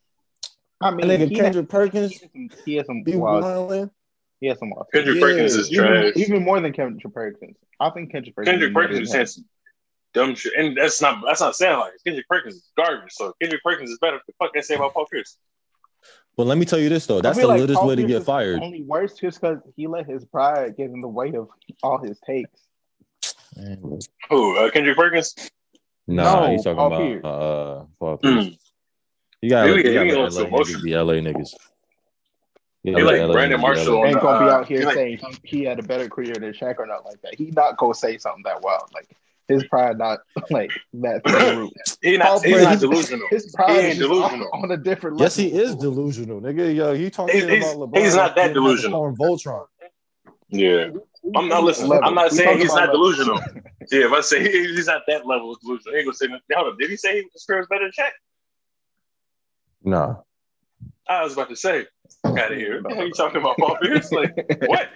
I 0.80 0.90
mean, 0.90 1.06
nigga 1.06 1.34
Kendrick 1.34 1.68
Perkins, 1.68 2.12
has 2.12 2.20
some, 2.32 2.48
he 2.66 2.74
has 2.74 2.86
some 2.86 3.02
be 3.02 3.16
wild. 3.16 3.42
wilding. 3.44 3.90
He 4.40 4.48
has 4.48 4.58
some 4.58 4.70
wild. 4.70 4.86
Kendrick 4.92 5.16
Yeah, 5.16 5.22
Perkins 5.22 5.54
is 5.54 5.72
Even, 5.72 5.86
trash. 5.86 6.12
even 6.16 6.42
more 6.44 6.60
than 6.60 6.72
Kendrick 6.72 7.14
Perkins. 7.14 7.56
I 7.80 7.88
think 7.90 8.12
Kendrick 8.12 8.34
Perkins. 8.34 8.52
Kendrick 8.52 8.70
is 8.70 8.74
better 8.74 8.88
Perkins 8.88 9.08
is 9.08 9.12
than 9.14 9.26
some 9.26 9.44
dumb 10.12 10.34
shit, 10.34 10.52
and 10.58 10.76
that's 10.76 11.00
not 11.00 11.22
that's 11.24 11.40
not 11.40 11.54
saying 11.56 11.78
like 11.78 11.92
it. 11.94 12.00
Kendrick 12.04 12.28
Perkins 12.28 12.56
is 12.56 12.70
garbage. 12.76 13.12
So 13.12 13.32
Kendrick 13.40 13.62
Perkins 13.62 13.90
is 13.90 13.98
better. 14.00 14.16
What 14.16 14.26
the 14.26 14.32
fuck 14.38 14.52
they 14.54 14.60
say 14.60 14.74
about 14.74 14.92
Paul 14.92 15.06
Pierce? 15.06 15.38
But 16.36 16.46
let 16.46 16.58
me 16.58 16.66
tell 16.66 16.78
you 16.78 16.88
this 16.90 17.06
though, 17.06 17.20
that's 17.22 17.38
the 17.38 17.46
like 17.46 17.60
littest 17.60 17.78
Paul 17.78 17.88
way 17.88 17.96
to 17.96 18.02
Pierce 18.06 18.18
get 18.20 18.26
fired. 18.26 18.62
Only 18.62 18.82
worse 18.82 19.14
just 19.14 19.40
because 19.40 19.58
he 19.74 19.86
let 19.86 20.06
his 20.06 20.24
pride 20.26 20.76
get 20.76 20.90
in 20.90 21.00
the 21.00 21.08
way 21.08 21.32
of 21.34 21.48
all 21.82 21.98
his 21.98 22.18
takes. 22.20 22.60
Who? 24.28 24.56
Uh, 24.58 24.70
Kendrick 24.70 24.96
Perkins? 24.98 25.34
Nah, 26.06 26.46
No, 26.46 26.52
he's 26.52 26.62
talking 26.62 26.76
Paul 26.76 26.86
about 26.88 27.00
Pierce. 27.00 27.24
uh, 27.24 27.84
Paul 27.98 28.16
Hmm. 28.22 28.38
Pierce. 28.40 28.56
You 29.42 29.50
gotta, 29.50 29.68
Maybe- 29.74 29.88
you 29.88 29.94
gotta 29.94 30.04
maybe 30.06 30.16
let 30.16 30.32
LA 30.32 30.58
niggas 30.58 30.82
be 30.82 30.94
LA 30.94 31.12
niggas. 31.14 31.52
You 32.82 32.92
He 32.92 32.92
gotta 32.92 33.04
let 33.04 33.12
like 33.12 33.20
LA 33.28 33.32
Brandon 33.32 33.58
niggas 33.58 33.62
Marshall 33.62 34.04
ain't 34.06 34.20
gonna 34.20 34.38
be 34.44 34.50
uh, 34.50 34.54
out 34.54 34.66
here 34.68 34.88
he 34.88 34.94
saying 34.94 35.18
he, 35.42 35.58
he 35.58 35.64
had 35.64 35.78
a 35.78 35.82
better 35.82 36.08
career 36.08 36.34
than 36.34 36.52
Shaq 36.52 36.78
or 36.78 36.86
not 36.86 37.04
like 37.04 37.20
that. 37.22 37.34
He 37.34 37.46
not 37.50 37.76
gonna 37.78 37.94
say 37.94 38.18
something 38.18 38.42
that 38.44 38.60
wild. 38.62 38.90
Like 38.94 39.08
his 39.48 39.64
pride 39.68 39.98
not 39.98 40.20
like 40.50 40.70
that 40.94 41.22
through. 41.26 41.70
He 42.02 42.16
not, 42.16 42.44
he's 42.44 42.62
not 42.62 42.80
delusional. 42.80 43.28
His 43.30 43.44
He 43.44 43.50
pride 43.54 43.70
ain't 43.78 43.92
is 43.92 43.98
delusional. 43.98 44.48
on, 44.52 44.64
on 44.64 44.70
a 44.72 44.76
different 44.76 45.16
level. 45.16 45.24
Yes, 45.26 45.36
he 45.36 45.52
is 45.52 45.74
delusional, 45.76 46.40
nigga. 46.40 46.74
Yo, 46.74 46.94
he 46.94 47.10
talking 47.10 47.34
He's- 47.48 47.74
about 47.74 47.90
LeBron. 47.90 47.98
he's 47.98 48.14
not 48.16 48.34
that 48.36 48.42
like 48.42 48.48
he 48.48 48.54
didn't 48.54 48.66
have 48.66 48.76
to 48.76 48.82
delusional. 48.82 48.90
call 48.92 49.08
him 49.08 49.16
Voltron. 49.16 49.66
Yeah. 50.48 50.88
I'm 51.34 51.48
not 51.48 51.64
listening. 51.64 51.90
Level. 51.90 52.08
I'm 52.08 52.14
not 52.14 52.30
We 52.30 52.36
saying 52.36 52.58
he's 52.58 52.68
not 52.68 52.88
level. 52.88 52.94
delusional. 52.94 53.40
Yeah, 53.92 54.06
if 54.06 54.12
I 54.12 54.20
say 54.20 54.42
he- 54.42 54.74
he's 54.74 54.88
not 54.88 55.02
that 55.06 55.26
level 55.26 55.52
of 55.52 55.60
delusional, 55.60 55.92
he 55.94 55.98
ain't 56.00 56.06
gonna 56.06 56.16
say 56.16 56.26
nothing. 56.26 56.40
Hold 56.52 56.72
up, 56.72 56.78
did 56.80 56.90
he 56.90 56.96
say 56.96 57.22
his 57.32 57.44
career 57.44 57.58
was 57.60 57.68
better 57.68 57.84
than 57.84 57.92
Shaq? 57.92 58.10
Nah. 59.84 60.16
I 61.08 61.22
was 61.22 61.34
about 61.34 61.48
to 61.50 61.56
say, 61.56 61.86
out 62.24 62.52
of 62.52 62.58
here. 62.58 62.80
What 62.82 62.90
the 62.90 62.96
hell 62.96 63.06
you 63.06 63.12
talking 63.16 63.40
about, 63.40 63.56
Paul 63.58 63.76
Pierce? 63.82 64.10
Like, 64.12 64.34
what? 64.66 64.88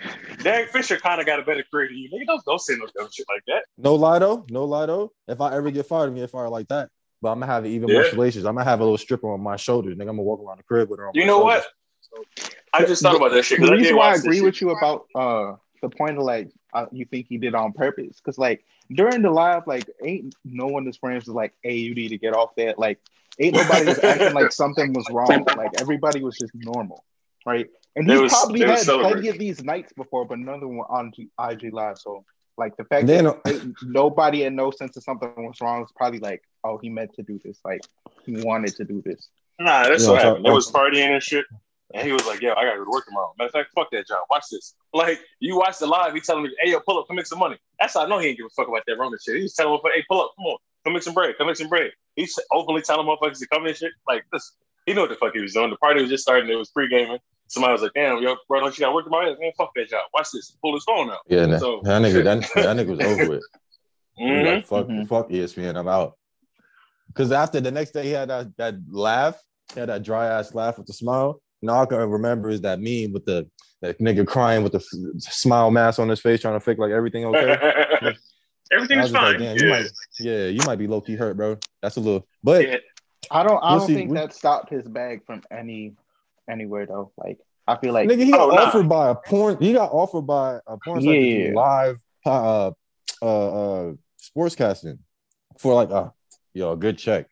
Derek 0.42 0.70
Fisher 0.70 0.96
kind 0.98 1.20
of 1.20 1.26
got 1.26 1.38
a 1.40 1.42
better 1.42 1.64
career 1.70 1.88
than 1.88 1.96
you. 1.98 2.08
Nigga, 2.10 2.26
don't, 2.26 2.44
don't 2.44 2.60
say 2.60 2.74
no 2.76 2.86
dumb 2.96 3.08
shit 3.12 3.26
like 3.28 3.42
that. 3.46 3.64
No 3.78 3.94
lie 3.94 4.18
though, 4.18 4.44
no 4.50 4.64
lie 4.64 4.86
though. 4.86 5.12
If 5.28 5.40
I 5.40 5.54
ever 5.56 5.70
get 5.70 5.86
fired, 5.86 6.04
I'm 6.04 6.10
gonna 6.10 6.20
get 6.22 6.30
fired 6.30 6.50
like 6.50 6.68
that. 6.68 6.88
But 7.22 7.30
I'm 7.32 7.40
gonna 7.40 7.52
have 7.52 7.66
even 7.66 7.92
more 7.92 8.02
Yeah. 8.04 8.10
salacious. 8.10 8.44
I'm 8.44 8.54
gonna 8.54 8.64
have 8.64 8.80
a 8.80 8.84
little 8.84 8.98
stripper 8.98 9.30
on 9.32 9.40
my 9.42 9.56
shoulder. 9.56 9.90
Nigga, 9.90 10.00
I'm 10.02 10.06
gonna 10.16 10.22
walk 10.22 10.40
around 10.46 10.58
the 10.58 10.64
crib 10.64 10.88
with 10.90 10.98
her 11.00 11.08
on 11.08 11.12
You 11.14 11.22
my 11.22 11.26
know 11.26 11.38
shoulders. 11.40 11.64
what? 12.12 12.26
I 12.72 12.84
just 12.84 13.02
thought 13.02 13.16
about 13.16 13.32
that 13.32 13.44
shit 13.44 13.58
The 13.60 13.66
because 13.66 13.70
I 13.70 13.80
reason 13.80 13.96
why 13.96 14.12
I 14.12 14.14
agree 14.14 14.40
with 14.40 14.54
shit. 14.56 14.62
you 14.62 14.70
about 14.70 15.06
uh 15.14 15.56
the 15.82 15.88
point 15.90 16.18
of 16.18 16.24
like 16.24 16.50
uh, 16.72 16.86
you 16.92 17.04
think 17.04 17.26
he 17.28 17.38
did 17.38 17.54
on 17.54 17.72
purpose 17.72 18.16
because 18.16 18.38
like 18.38 18.64
during 18.92 19.22
the 19.22 19.30
live 19.30 19.66
like 19.66 19.88
ain't 20.04 20.34
no 20.44 20.66
one 20.66 20.86
is 20.88 20.96
friends 20.96 21.26
was 21.26 21.34
like 21.34 21.52
hey 21.62 21.74
you 21.76 21.94
need 21.94 22.08
to 22.08 22.18
get 22.18 22.34
off 22.34 22.54
that 22.56 22.78
like 22.78 22.98
ain't 23.38 23.54
nobody 23.54 23.86
was 23.86 23.98
acting 24.00 24.34
like 24.34 24.52
something 24.62 24.92
was 24.92 25.08
wrong 25.10 25.46
like 25.56 25.70
everybody 25.80 26.22
was 26.22 26.36
just 26.36 26.52
normal 26.54 27.04
right 27.46 27.68
and 27.96 28.08
They 28.08 28.14
he's 28.14 28.22
was- 28.22 28.32
probably 28.32 28.60
had 28.62 28.84
plenty 28.84 29.28
of 29.28 29.38
these 29.38 29.62
nights 29.62 29.92
before 29.92 30.24
but 30.24 30.38
none 30.38 30.54
of 30.54 30.60
them 30.60 30.76
were 30.76 30.90
on 30.90 31.12
G- 31.14 31.28
IG 31.38 31.72
live 31.72 31.98
so 31.98 32.24
like 32.58 32.76
the 32.76 32.84
fact 32.84 33.06
Then- 33.06 33.24
that 33.24 33.74
nobody 33.82 34.42
had 34.42 34.52
no 34.52 34.70
sense 34.70 34.96
of 34.96 35.02
something 35.02 35.32
was 35.36 35.60
wrong 35.60 35.80
was 35.80 35.92
probably 35.96 36.18
like 36.20 36.42
oh 36.64 36.78
he 36.78 36.88
meant 36.90 37.14
to 37.14 37.22
do 37.22 37.38
this 37.44 37.58
like 37.64 37.80
he 38.26 38.32
wanted 38.42 38.74
to 38.76 38.84
do 38.84 39.02
this 39.04 39.28
Nah, 39.58 39.88
that's 39.90 40.04
Yeah, 40.04 40.10
what 40.12 40.22
happened. 40.22 40.46
It 40.46 40.52
was 40.52 40.72
partying 40.72 41.10
and 41.12 41.22
shit. 41.22 41.44
And 41.92 42.06
he 42.06 42.12
was 42.14 42.24
like, 42.26 42.40
yo, 42.40 42.52
I 42.54 42.64
gotta 42.64 42.78
go 42.78 42.84
to 42.86 42.90
work 42.90 43.04
tomorrow. 43.04 43.34
Matter 43.36 43.48
of 43.48 43.52
fact, 43.52 43.72
fuck 43.74 43.90
that 43.90 44.06
job. 44.06 44.20
Watch 44.30 44.44
this. 44.50 44.74
Like, 44.94 45.20
you 45.38 45.54
watch 45.58 45.76
the 45.78 45.86
live, 45.86 46.14
he 46.14 46.20
telling 46.22 46.44
me, 46.44 46.56
hey, 46.62 46.70
yo, 46.70 46.80
pull 46.80 46.98
up, 46.98 47.06
come 47.08 47.16
make 47.16 47.26
some 47.26 47.38
money. 47.40 47.58
That's 47.78 47.92
how 47.92 48.04
I 48.04 48.08
know 48.08 48.18
he 48.20 48.28
ain't 48.28 48.38
give 48.38 48.46
a 48.46 48.48
fuck 48.56 48.68
about 48.68 48.84
that 48.86 48.96
Roman 48.96 49.18
shit. 49.22 49.36
He 49.36 49.42
was 49.42 49.52
telling 49.52 49.74
him, 49.74 49.80
hey, 49.94 50.02
pull 50.08 50.22
up, 50.22 50.30
come 50.34 50.46
on, 50.46 50.56
come 50.84 50.94
make 50.94 51.02
some 51.02 51.14
bread, 51.14 51.34
come 51.38 51.46
make 51.46 51.56
some 51.56 51.68
bread. 51.68 51.90
He's 52.16 52.38
openly 52.52 52.82
telling 52.82 53.06
motherfuckers 53.06 53.38
to 53.38 53.46
come 53.48 53.66
and 53.66 53.76
shit. 53.76 53.92
Like, 54.08 54.24
this, 54.32 54.56
he 54.86 54.94
knew 54.94 55.00
what 55.02 55.10
the 55.10 55.16
fuck 55.16 55.32
he 55.34 55.40
was 55.40 55.52
doing. 55.54 55.70
The 55.70 55.76
party 55.76 56.00
was 56.00 56.10
just 56.10 56.22
starting, 56.22 56.50
it 56.50 56.54
was 56.56 56.70
pre-gaming. 56.70 57.18
Somebody 57.48 57.72
was 57.72 57.82
like, 57.82 57.92
damn, 57.94 58.22
yo, 58.22 58.36
bro, 58.48 58.60
don't 58.60 58.76
you 58.78 58.82
gotta 58.82 58.94
work 58.94 59.04
tomorrow? 59.04 59.34
Man, 59.40 59.52
fuck 59.58 59.70
that 59.76 59.88
job. 59.88 60.02
Watch 60.14 60.28
this. 60.32 60.56
Pull 60.62 60.74
his 60.74 60.84
phone 60.84 61.10
out. 61.10 61.18
Yeah, 61.28 61.46
nah, 61.46 61.58
So- 61.58 61.80
that 61.84 62.00
nigga, 62.02 62.22
that, 62.24 62.40
that 62.54 62.76
nigga 62.76 62.96
was 62.96 63.00
over 63.06 63.28
with. 63.30 63.44
He 64.16 64.24
was 64.24 64.32
Mhm. 64.32 64.54
like, 64.54 64.66
fuck, 64.66 64.86
Mhm. 64.86 65.08
fuck 65.08 65.30
ESPN, 65.30 65.76
I'm 65.76 65.88
out. 65.88 66.14
Because 67.08 67.32
after 67.32 67.60
the 67.60 67.70
next 67.72 67.90
day, 67.90 68.04
he 68.04 68.10
had 68.10 68.30
that, 68.30 68.56
that 68.56 68.74
laugh, 68.88 69.40
he 69.74 69.80
had 69.80 69.88
that 69.88 70.02
dry 70.04 70.26
ass 70.26 70.54
laugh 70.54 70.78
with 70.78 70.86
the 70.86 70.92
smile. 70.92 71.40
And 71.60 71.70
all 71.70 71.82
I 71.82 71.86
can 71.86 71.98
remember 71.98 72.48
is 72.50 72.60
that 72.62 72.78
meme 72.80 73.12
with 73.12 73.24
the 73.26 73.48
that 73.82 73.98
nigga 73.98 74.26
crying 74.26 74.62
with 74.62 74.72
the 74.72 74.78
f- 74.78 75.22
smile 75.22 75.70
mask 75.70 75.98
on 75.98 76.08
his 76.08 76.20
face, 76.20 76.40
trying 76.42 76.54
to 76.54 76.60
fake 76.60 76.78
like 76.78 76.90
everything 76.92 77.24
okay. 77.26 77.56
I 78.72 78.76
Everything's 78.76 79.02
was 79.02 79.11
just 79.12 79.22
like, 79.22 79.37
fine. 79.38 79.42
yeah. 79.42 79.54
you 79.54 79.68
might, 79.68 79.90
yeah, 80.20 80.46
you 80.46 80.61
might 80.66 80.76
be 80.76 80.87
low 80.87 81.00
key 81.00 81.16
hurt, 81.16 81.37
bro. 81.37 81.59
That's 81.83 81.96
a 81.96 82.00
little, 82.00 82.26
but 82.42 82.66
Yeah. 82.66 82.76
I 83.30 83.42
don't. 83.42 83.59
I 83.62 83.70
We'll 83.72 83.78
don't 83.80 83.87
see. 83.88 83.94
think 83.94 84.11
We- 84.11 84.16
that 84.16 84.33
stopped 84.33 84.70
his 84.70 84.87
bag 84.88 85.24
from 85.26 85.42
any 85.50 85.94
anywhere 86.48 86.87
though. 86.87 87.12
Like 87.16 87.38
I 87.68 87.76
feel 87.76 87.92
like 87.92 88.09
nigga, 88.09 88.24
he 88.24 88.30
got 88.33 88.48
Oh, 88.48 88.54
nah. 88.54 88.62
offered 88.62 88.88
by 88.88 89.11
a 89.11 89.14
porn. 89.14 89.59
He 89.61 89.72
got 89.72 89.90
offered 89.92 90.22
by 90.22 90.59
a 90.66 90.76
porn 90.85 91.00
site 91.02 91.09
to 91.11 91.20
Yeah. 91.20 91.52
live 91.54 92.00
uh, 92.26 92.70
uh, 93.22 93.24
uh, 93.88 93.92
sportscasting 94.20 94.98
for 95.59 95.74
like 95.74 95.90
a 95.90 96.12
yo 96.54 96.72
a 96.72 96.76
good 96.76 96.96
check. 96.98 97.26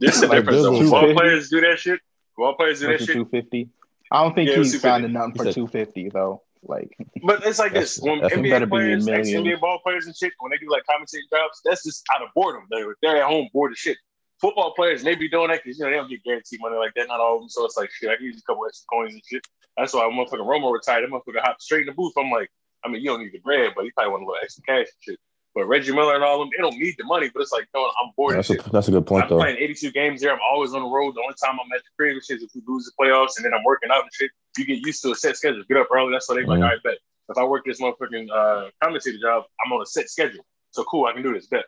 This 0.00 0.16
is 0.16 0.22
the 0.22 0.26
Like, 0.28 0.38
difference. 0.40 0.62
though. 0.62 0.72
Bizzle 0.72 0.90
Ball 0.90 1.14
players 1.14 1.48
do 1.48 1.60
that 1.62 1.78
shit. 1.78 2.00
Ball 2.36 2.54
players 2.54 2.80
do 2.80 2.88
that 2.88 2.98
shit. 3.00 3.08
two 3.14 3.24
fifty. 3.26 3.70
I 4.10 4.22
don't 4.22 4.34
think 4.34 4.50
Yeah, 4.50 4.56
he's 4.56 4.80
signing 4.80 5.12
250. 5.12 5.12
nothing 5.42 5.52
for 5.52 5.54
two 5.54 5.66
fifty 5.68 6.08
though. 6.10 6.42
Like 6.62 6.96
But 7.24 7.44
it's 7.46 7.58
like 7.58 7.72
this: 7.72 7.98
when 8.00 8.20
that's- 8.20 8.38
NBA 8.38 8.68
players, 8.68 9.06
ex. 9.08 9.28
NBA 9.28 9.60
ball 9.60 9.78
players 9.82 10.06
and 10.06 10.16
shit, 10.16 10.32
when 10.40 10.50
they 10.50 10.58
do 10.58 10.68
like 10.70 10.82
commentating 10.90 11.28
jobs, 11.30 11.60
that's 11.64 11.84
just 11.84 12.04
out 12.14 12.22
of 12.22 12.28
boredom. 12.34 12.64
They're 12.70 12.96
they're 13.02 13.16
at 13.18 13.24
home 13.28 13.48
bored 13.52 13.72
as 13.72 13.78
shit. 13.78 13.96
Football 14.40 14.74
players, 14.74 15.02
they 15.02 15.14
be 15.14 15.28
doing 15.28 15.48
that 15.48 15.62
because 15.64 15.78
you 15.78 15.84
know 15.84 15.90
they 15.90 15.96
don't 15.96 16.10
get 16.10 16.22
guaranteed 16.24 16.60
money 16.60 16.76
like 16.76 16.92
that. 16.96 17.08
Not 17.08 17.20
all 17.20 17.36
of 17.36 17.42
them, 17.42 17.48
so 17.48 17.64
it's 17.64 17.76
like 17.76 17.90
shit. 17.90 18.10
I 18.10 18.16
can 18.16 18.26
use 18.26 18.38
a 18.38 18.42
couple 18.42 18.66
extra 18.66 18.86
coins 18.92 19.12
and 19.14 19.22
shit. 19.24 19.46
That's 19.76 19.94
why 19.94 20.00
motherfucking 20.02 20.44
Romo 20.46 20.72
retired. 20.72 21.04
That 21.04 21.10
motherfucker 21.10 21.40
hopped 21.42 21.62
straight 21.62 21.82
in 21.82 21.86
the 21.86 21.92
booth. 21.92 22.12
I'm 22.18 22.30
like, 22.30 22.50
I 22.84 22.88
mean, 22.88 23.00
you 23.02 23.08
don't 23.10 23.20
need 23.20 23.32
the 23.32 23.38
bread, 23.38 23.72
but 23.76 23.84
you 23.84 23.92
probably 23.94 24.10
want 24.12 24.22
a 24.24 24.26
little 24.26 24.40
extra 24.42 24.62
cash 24.64 24.86
and 24.92 25.02
shit. 25.02 25.18
But 25.54 25.64
Reggie 25.68 25.92
Miller 25.92 26.14
and 26.16 26.22
all 26.22 26.34
of 26.34 26.40
them, 26.40 26.50
they 26.54 26.60
don't 26.62 26.76
need 26.78 26.96
the 26.98 27.04
money, 27.04 27.30
but 27.32 27.40
it's 27.40 27.50
like, 27.52 27.66
no, 27.74 27.80
I'm 27.84 28.12
bored 28.14 28.36
That's 28.36 28.50
as 28.50 28.58
a 28.58 28.62
shit. 28.62 28.72
that's 28.72 28.88
a 28.88 28.90
good 28.90 29.06
point 29.06 29.24
I'm 29.24 29.30
though. 29.30 29.38
playing 29.38 29.56
82 29.56 29.90
games 29.92 30.20
there. 30.20 30.32
I'm 30.34 30.38
always 30.52 30.74
on 30.74 30.82
the 30.82 30.88
road. 30.88 31.14
The 31.14 31.22
only 31.22 31.34
time 31.42 31.56
I'm 31.58 31.72
at 31.74 31.80
the 31.82 31.88
crib 31.96 32.16
is 32.18 32.28
if 32.28 32.50
we 32.54 32.60
lose 32.68 32.84
the 32.84 32.92
playoffs 33.02 33.36
and 33.38 33.44
then 33.46 33.54
I'm 33.54 33.64
working 33.64 33.88
out 33.90 34.02
and 34.02 34.10
shit. 34.12 34.30
You 34.58 34.64
get 34.66 34.78
used 34.86 35.02
to 35.02 35.10
a 35.10 35.14
set 35.14 35.36
schedule. 35.36 35.62
Get 35.68 35.76
up 35.76 35.88
early. 35.92 36.12
That's 36.12 36.28
why 36.28 36.36
they 36.36 36.44
like, 36.46 36.58
Mhm. 36.58 36.64
all 36.64 36.68
right, 36.70 36.82
bet. 36.82 36.98
If 37.28 37.36
I 37.38 37.44
work 37.44 37.64
this 37.64 37.80
motherfucking 37.80 38.28
uh, 38.30 38.70
commentator 38.82 39.18
job, 39.18 39.44
I'm 39.64 39.72
on 39.72 39.82
a 39.82 39.86
set 39.86 40.08
schedule. 40.08 40.44
So 40.70 40.84
cool, 40.84 41.06
I 41.06 41.12
can 41.12 41.22
do 41.22 41.32
this. 41.34 41.46
Bet. 41.46 41.64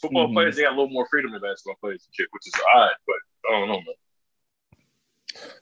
Football 0.00 0.28
Mhm. 0.28 0.34
players, 0.34 0.56
they 0.56 0.62
got 0.62 0.70
a 0.72 0.76
little 0.76 0.88
more 0.90 1.06
freedom 1.10 1.32
than 1.32 1.40
basketball 1.40 1.76
players 1.80 2.04
and 2.06 2.14
shit, 2.14 2.28
which 2.30 2.46
is 2.46 2.52
odd, 2.74 2.90
but 3.06 3.16
I 3.48 3.52
don't 3.58 3.68
know, 3.68 3.74
man. 3.76 3.84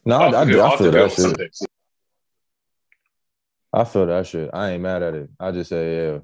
No, 0.05 0.17
I, 0.17 0.41
I, 0.41 0.45
do- 0.45 0.61
I 0.63 0.77
feel 0.77 0.91
that 0.93 1.11
shit. 1.13 1.69
I 3.73 3.85
feel 3.85 4.07
that 4.07 4.27
shit. 4.27 4.51
I 4.53 4.71
ain't 4.71 4.83
mad 4.83 5.03
at 5.03 5.15
it. 5.15 5.31
I 5.39 5.51
just 5.53 5.69
say, 5.69 5.97
yeah, 6.13 6.19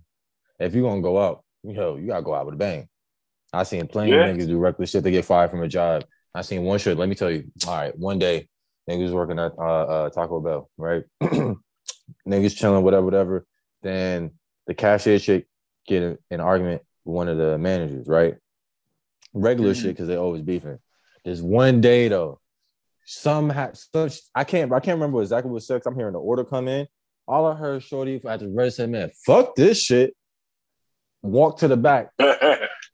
if 0.58 0.74
you 0.74 0.82
gonna 0.82 1.02
go 1.02 1.18
out, 1.20 1.44
you 1.62 1.74
know, 1.74 1.96
you 1.96 2.06
gotta 2.06 2.22
go 2.22 2.34
out 2.34 2.46
with 2.46 2.54
a 2.54 2.58
bang. 2.58 2.88
I 3.52 3.62
seen 3.64 3.86
plenty 3.86 4.12
Yeah. 4.12 4.24
of 4.26 4.36
niggas 4.36 4.46
do 4.46 4.58
reckless 4.58 4.90
shit 4.90 5.04
to 5.04 5.10
get 5.10 5.24
fired 5.24 5.50
from 5.50 5.62
a 5.62 5.68
job. 5.68 6.04
I 6.34 6.42
seen 6.42 6.64
one 6.64 6.78
shit. 6.78 6.96
Let 6.96 7.08
me 7.08 7.14
tell 7.14 7.30
you. 7.30 7.44
All 7.68 7.76
right, 7.76 7.96
one 7.98 8.18
day, 8.18 8.48
niggas 8.88 9.12
working 9.12 9.38
at 9.38 9.52
uh, 9.58 9.62
uh, 9.62 10.10
Taco 10.10 10.40
Bell, 10.40 10.70
right? 10.76 11.04
niggas 11.22 12.56
chilling, 12.56 12.84
whatever, 12.84 13.04
whatever. 13.04 13.46
Then 13.82 14.32
the 14.66 14.74
cashier 14.74 15.18
chick 15.18 15.46
get 15.86 16.02
in 16.02 16.18
an 16.30 16.40
argument 16.40 16.82
with 17.04 17.14
one 17.16 17.28
of 17.28 17.36
the 17.38 17.58
managers, 17.58 18.06
right? 18.08 18.34
Regular 19.32 19.72
Mhm. 19.72 19.76
shit 19.82 19.86
because 19.94 20.08
they 20.08 20.16
always 20.16 20.42
beefing. 20.42 20.78
There's 21.24 21.42
one 21.42 21.80
day 21.80 22.08
though, 22.08 22.40
some 23.06 23.50
ha- 23.50 23.72
some 23.74 24.08
I 24.34 24.44
can't 24.44 24.72
I 24.72 24.80
can't 24.80 24.96
remember 24.96 25.20
exactly 25.20 25.50
what 25.50 25.62
sex. 25.62 25.86
I'm 25.86 25.94
hearing 25.96 26.12
the 26.12 26.20
order 26.20 26.44
come 26.44 26.68
in. 26.68 26.86
All 27.26 27.46
I 27.46 27.54
heard 27.56 27.82
Shorty 27.82 28.20
at 28.26 28.40
the 28.40 28.48
register, 28.48 28.86
man, 28.86 29.10
fuck 29.26 29.54
this 29.56 29.80
shit. 29.80 30.14
Walk 31.22 31.58
to 31.58 31.68
the 31.68 31.76
back, 31.76 32.10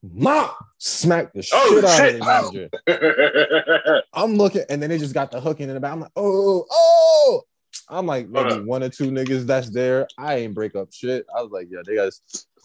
mom, 0.03 0.51
smack 0.79 1.33
the 1.33 1.49
Oh, 1.53 1.75
shit 1.75 1.85
out 1.85 2.07
of 2.07 2.53
the 2.55 2.71
manager. 2.87 4.03
I'm 4.15 4.35
looking, 4.37 4.65
and 4.69 4.83
then 4.83 4.91
they 4.91 4.99
just 4.99 5.15
got 5.15 5.31
the 5.31 5.41
hooking 5.41 5.69
in 5.69 5.75
the 5.75 5.81
back. 5.81 5.93
I'm 5.93 6.01
like, 6.01 6.13
oh, 6.17 6.67
oh. 6.71 7.43
I'm 7.89 8.07
like, 8.07 8.29
maybe 8.29 8.53
up. 8.55 8.65
one 8.65 8.83
or 8.83 8.89
two 8.89 9.11
niggas 9.11 9.47
that's 9.47 9.71
there. 9.71 10.07
I 10.17 10.37
ain't 10.37 10.55
break 10.55 10.77
up 10.77 10.93
shit. 10.93 11.27
I 11.37 11.43
was 11.43 11.51
like, 11.51 11.69
yeah, 11.71 11.81
they 11.85 11.97
got, 11.97 12.13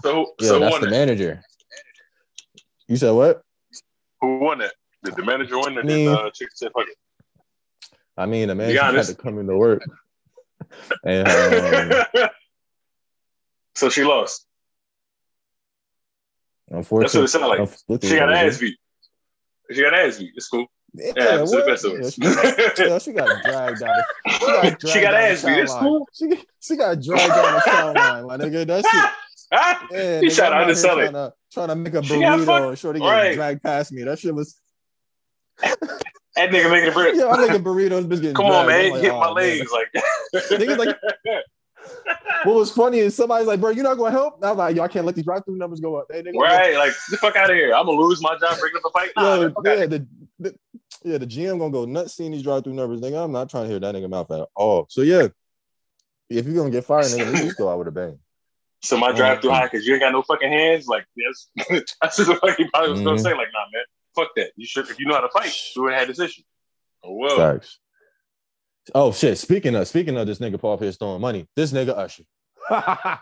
so, 0.04 0.34
yeah, 0.40 0.48
so 0.48 0.60
that's 0.60 0.80
the 0.80 0.90
manager. 0.90 1.42
You 2.88 2.98
said 2.98 3.12
what? 3.12 3.42
Who 4.22 4.38
won 4.38 4.62
it? 4.62 4.74
Did 5.04 5.16
the 5.16 5.24
manager 5.24 5.58
win 5.58 5.78
or 5.78 5.82
did 5.82 5.86
Me. 5.86 6.08
uh, 6.08 6.30
chick 6.32 6.50
say 6.54 6.68
fuck 6.74 6.88
it? 6.88 6.98
I 8.18 8.26
mean, 8.26 8.48
the 8.48 8.56
manager 8.56 8.82
had 8.82 9.06
to 9.06 9.16
come 9.16 9.40
into 9.40 9.56
work, 9.58 9.84
and 11.04 11.28
um, 11.28 12.30
so 13.76 13.90
she 13.90 14.04
lost. 14.04 14.48
Unfortunately, 16.70 17.04
That's 17.04 17.16
what 17.16 17.24
it 17.24 17.28
sounded 17.30 17.48
like. 17.48 17.60
unfortunately, 17.60 18.10
She 18.10 18.16
got 18.16 18.34
ass 18.34 18.58
beat. 18.60 18.78
She 19.72 19.82
got 19.82 19.94
ass 19.94 20.18
beat. 20.20 20.32
It's 20.36 20.48
cool. 20.48 20.66
Yeah, 20.94 21.12
Yeah, 21.18 21.42
what? 21.42 21.68
Yeah, 21.68 21.76
she, 22.10 22.22
yeah, 22.88 23.00
she 23.00 23.12
got 23.12 23.44
dragged 23.44 23.84
out. 23.84 23.98
Of, 24.00 24.06
she 24.32 24.40
got, 24.40 24.62
dragged 24.80 24.88
She 24.90 25.02
got 25.02 25.14
ass 25.14 25.44
beat. 25.44 25.58
It's 25.60 25.74
cool. 25.74 26.08
She, 26.14 26.44
she 26.62 26.76
got 26.78 27.02
dragged 27.02 27.34
down 27.34 27.54
the 27.56 27.62
sideline, 27.62 28.28
my 28.28 28.38
nigga. 28.38 28.66
That 28.68 28.86
shit. 28.86 29.12
Ah, 29.52 29.86
yeah, 29.92 30.22
He 30.22 30.28
nigga, 30.28 30.48
I'm 30.48 30.54
out 30.54 30.62
undersell 30.64 30.98
it. 31.00 31.12
Trying 31.12 31.14
to, 31.14 31.34
trying 31.54 31.68
to 31.68 31.76
make 31.76 31.94
a 31.94 32.02
burrito 32.02 32.70
and 32.70 32.78
shorty 32.80 33.00
Right. 33.00 33.36
dragged 33.36 33.62
past 33.62 33.92
me. 33.92 34.04
That 34.04 34.18
shit 34.18 34.34
was. 34.34 34.56
That 36.36 36.50
nigga 36.50 36.70
making 36.70 36.90
a 36.90 36.92
bread. 36.92 37.16
Yeah, 37.16 37.28
I 37.28 37.38
make 37.38 37.52
a 37.52 37.64
burrito. 37.64 38.04
Bitch 38.04 38.22
getting 38.22 38.34
Come 38.34 38.48
on, 38.48 38.66
dragged. 38.66 38.86
I'm 38.88 38.92
man. 38.92 38.92
like, 38.92 39.02
Hit 39.04 39.12
oh, 39.12 39.20
my 39.20 39.26
man. 39.28 39.36
legs. 39.36 39.72
Like, 39.72 40.04
Niggas 40.60 40.78
like- 40.78 40.98
What 42.44 42.56
was 42.56 42.72
funny 42.72 43.00
is 43.00 43.16
somebody's 43.16 43.48
like, 43.48 43.60
bro, 43.60 43.72
you're 43.72 43.84
not 43.84 43.96
going 43.98 44.12
to 44.12 44.18
help? 44.20 44.44
I 44.44 44.50
was 44.50 44.58
like, 44.58 44.76
yo, 44.76 44.84
I 44.84 44.88
can't 44.88 45.06
let 45.06 45.16
these 45.16 45.26
drive 45.26 45.44
through 45.46 45.58
numbers 45.58 45.80
go 45.80 45.96
up. 45.96 46.06
Hey, 46.12 46.22
nigga, 46.22 46.40
right. 46.40 46.76
Like, 46.78 46.92
get 46.92 47.12
the 47.12 47.18
fuck 47.18 47.36
out 47.36 47.50
of 47.50 47.56
here. 47.56 47.74
I'm 47.74 47.86
to 47.88 47.92
lose 47.92 48.22
my 48.22 48.38
job 48.38 48.60
breaking 48.60 48.78
up 48.78 48.86
a 48.86 48.90
fight. 48.92 49.10
Nah, 49.16 49.36
Yo, 49.36 49.50
the 49.50 49.56
yeah, 49.66 49.86
the, 49.88 50.08
the 50.40 50.56
yeah, 51.04 51.18
the 51.18 51.26
GM 51.26 51.58
gonna 51.58 51.72
go 51.72 51.86
nuts 51.86 52.16
seeing 52.16 52.32
these 52.32 52.44
drive 52.44 52.64
through 52.64 52.74
numbers, 52.74 53.02
nigga. 53.02 53.24
I'm 53.24 53.32
not 53.32 53.50
trying 53.50 53.64
to 53.64 53.70
hear 53.70 53.80
that 53.80 53.96
nigga 53.96 54.10
mouth 54.10 54.30
at 54.32 54.48
all. 54.56 54.86
So 54.90 55.02
yeah, 55.02 55.28
if 56.30 56.46
you're 56.46 56.56
gonna 56.56 56.70
get 56.70 56.84
fired, 56.86 57.06
nigga, 57.12 57.42
least 57.42 57.58
go 57.58 57.70
out 57.70 57.80
with 57.80 57.88
a 57.88 57.92
bang. 57.92 58.20
So 58.82 58.98
my 58.98 59.12
drive 59.12 59.42
through 59.42 59.52
high 59.52 59.66
because 59.66 59.86
you 59.88 59.94
ain't 59.94 60.02
got 60.02 60.12
no 60.12 60.22
fucking 60.22 60.52
hands. 60.52 60.86
Like 60.88 61.06
that's 61.70 61.96
that's 62.02 62.18
just 62.18 62.30
what 62.30 62.56
he 62.58 62.70
probably 62.70 62.92
was 62.92 63.02
gonna 63.02 63.18
Mhm. 63.18 63.24
say. 63.24 63.32
Like, 63.32 63.48
nah, 63.54 63.66
man, 63.74 63.84
fuck 64.16 64.30
that. 64.36 64.52
You 64.56 64.68
should 64.68 64.88
if 64.90 65.00
you 65.00 65.08
know 65.08 65.16
how 65.16 65.22
to 65.22 65.30
fight, 65.30 65.52
you 65.76 65.82
would 65.84 65.94
have 65.94 66.02
had 66.02 66.10
this 66.10 66.20
issue. 66.20 66.44
Oh 67.04 67.14
well. 67.16 67.38
Facts. 67.38 67.80
Oh 68.94 69.12
shit! 69.12 69.38
Speaking 69.38 69.76
of 69.76 69.88
speaking 69.88 70.18
of 70.18 70.28
this 70.28 70.40
nigga 70.40 70.60
Paul 70.60 70.78
Pierce 70.78 70.98
throwing 70.98 71.22
money, 71.22 71.48
this 71.56 71.72
nigga 71.72 71.98
Usher. 71.98 72.24
that 72.70 73.22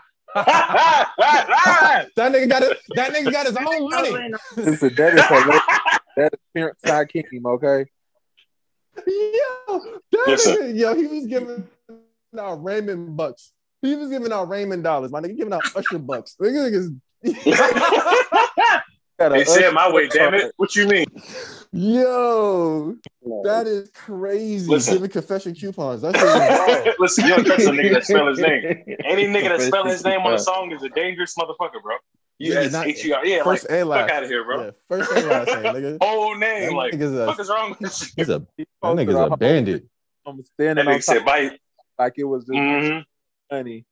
nigga 2.16 2.48
got 2.48 2.62
it. 2.62 2.78
That 2.96 3.12
nigga 3.12 3.32
got 3.32 3.46
his 3.46 3.56
own 3.56 3.90
money. 3.90 4.32
Listen, 4.56 4.94
that 4.94 5.14
is 5.14 5.26
hilarious. 5.26 5.62
that 6.16 6.32
is 6.34 6.40
parent 6.54 6.80
side 6.84 7.08
king, 7.08 7.24
okay? 7.46 7.86
Yo, 9.06 9.80
that 10.12 10.24
Listen. 10.26 10.56
nigga, 10.56 10.78
yo, 10.78 10.94
he 10.94 11.06
was 11.06 11.26
giving 11.26 11.68
out 12.38 12.62
Raymond 12.62 13.16
bucks. 13.16 13.52
He 13.80 13.96
was 13.96 14.10
giving 14.10 14.32
out 14.32 14.48
Raymond 14.48 14.84
dollars. 14.84 15.10
My 15.10 15.20
nigga 15.20 15.36
giving 15.36 15.52
out 15.52 15.62
Usher 15.74 15.98
bucks. 15.98 16.36
Nigga, 16.40 16.70
niggas, 16.70 17.00
Got 19.18 19.28
They 19.30 19.44
said 19.44 19.72
my 19.72 19.90
way, 19.92 20.08
damn 20.08 20.34
it. 20.34 20.52
What 20.56 20.74
you 20.74 20.88
mean? 20.88 21.06
Yo, 21.74 22.96
that 23.42 23.66
is 23.66 23.90
crazy. 23.90 24.70
Listen. 24.70 24.94
Giving 24.94 25.10
confession 25.10 25.54
coupons. 25.54 26.02
That 26.02 26.14
shit 26.14 26.24
is 26.24 26.84
wild. 26.86 26.94
Listen, 26.98 27.24
you 27.26 27.30
don't 27.34 27.44
trust 27.44 27.66
a 27.66 27.70
nigga 27.70 27.92
that 27.94 28.04
spell 28.04 28.28
his 28.28 28.38
name. 28.38 28.64
Any 29.04 29.24
nigga 29.26 29.56
that 29.58 29.60
spell 29.62 29.84
his 29.84 30.04
name 30.04 30.20
on 30.20 30.34
a 30.34 30.38
song 30.38 30.72
is 30.72 30.82
a 30.82 30.88
dangerous 30.90 31.34
motherfucker, 31.36 31.82
bro. 31.82 31.96
Yeah, 32.38 32.62
Yes, 32.62 32.72
not- 32.72 32.86
H 32.86 33.04
E 33.04 33.12
R. 33.12 33.26
Yeah, 33.26 33.36
like 33.36 33.44
First 33.44 33.66
and 33.70 33.88
fuck 33.88 34.10
out 34.10 34.22
of 34.22 34.28
here, 34.28 34.44
bro. 34.44 34.64
Yeah, 34.64 34.70
first 34.88 35.12
and 35.12 35.26
last 35.28 35.48
name, 35.48 35.74
nigga. 35.74 35.98
Whole 36.02 36.38
That 36.38 36.40
name, 36.40 36.76
like, 36.76 36.92
nigga's 36.92 37.12
what 37.12 37.38
a, 37.38 37.42
is 37.42 37.48
wrong 37.48 37.70
with 37.70 37.78
this 37.80 38.12
he's 38.16 38.28
a, 38.28 38.38
that 38.58 38.66
nigga's 38.82 39.32
a 39.32 39.36
bandit. 39.36 39.84
I'm 40.26 40.42
standing 40.44 40.86
on 40.86 40.94
nigga 40.94 41.02
said, 41.02 41.18
top 41.18 41.26
bye. 41.26 41.58
like 41.98 42.14
it 42.16 42.24
was 42.24 42.44
just 42.44 42.56
hmm 42.58 42.98
funny. 43.50 43.84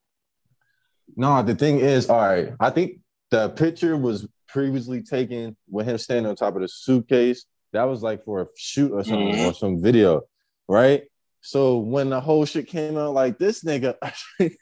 No, 1.16 1.42
the 1.42 1.54
thing 1.54 1.78
is, 1.78 2.08
all 2.08 2.16
right. 2.20 2.52
I 2.58 2.70
think 2.70 3.00
the 3.30 3.50
picture 3.50 3.96
was 3.96 4.26
previously 4.48 5.02
taken 5.02 5.56
with 5.70 5.86
him 5.86 5.98
standing 5.98 6.26
on 6.28 6.36
top 6.36 6.54
of 6.56 6.62
the 6.62 6.68
suitcase. 6.68 7.44
That 7.72 7.84
was 7.84 8.02
like 8.02 8.24
for 8.24 8.42
a 8.42 8.46
shoot 8.56 8.92
or 8.92 9.02
something 9.04 9.34
Mhm. 9.36 9.46
or 9.46 9.54
some 9.54 9.80
video, 9.80 10.22
right? 10.68 11.04
So 11.40 11.78
when 11.78 12.10
the 12.10 12.20
whole 12.20 12.44
shit 12.44 12.68
came 12.68 12.96
out, 12.98 13.14
like 13.14 13.38
this 13.38 13.64
nigga 13.64 13.96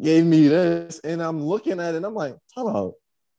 gave 0.00 0.24
me 0.24 0.48
this, 0.48 1.00
and 1.02 1.22
I'm 1.22 1.42
looking 1.42 1.80
at 1.80 1.94
it, 1.94 1.96
and 1.96 2.06
I'm 2.06 2.14
like, 2.14 2.36
time 2.54 2.68
out. 2.68 2.94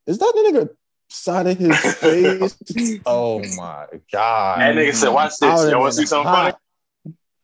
Is 0.07 0.17
that 0.17 0.31
the 0.35 0.51
nigga 0.51 0.69
side 1.09 1.47
of 1.47 1.57
his 1.57 1.77
face? 1.95 2.57
oh 3.05 3.39
my 3.55 3.85
god! 4.11 4.59
That 4.61 4.75
nigga 4.75 4.93
said, 4.95 5.09
watch 5.09 5.37
this. 5.37 5.53
would've 5.53 5.71
Y'all 5.71 5.79
want 5.81 5.93
to 5.93 5.99
see 5.99 6.05
something 6.07 6.31
funny? 6.31 6.53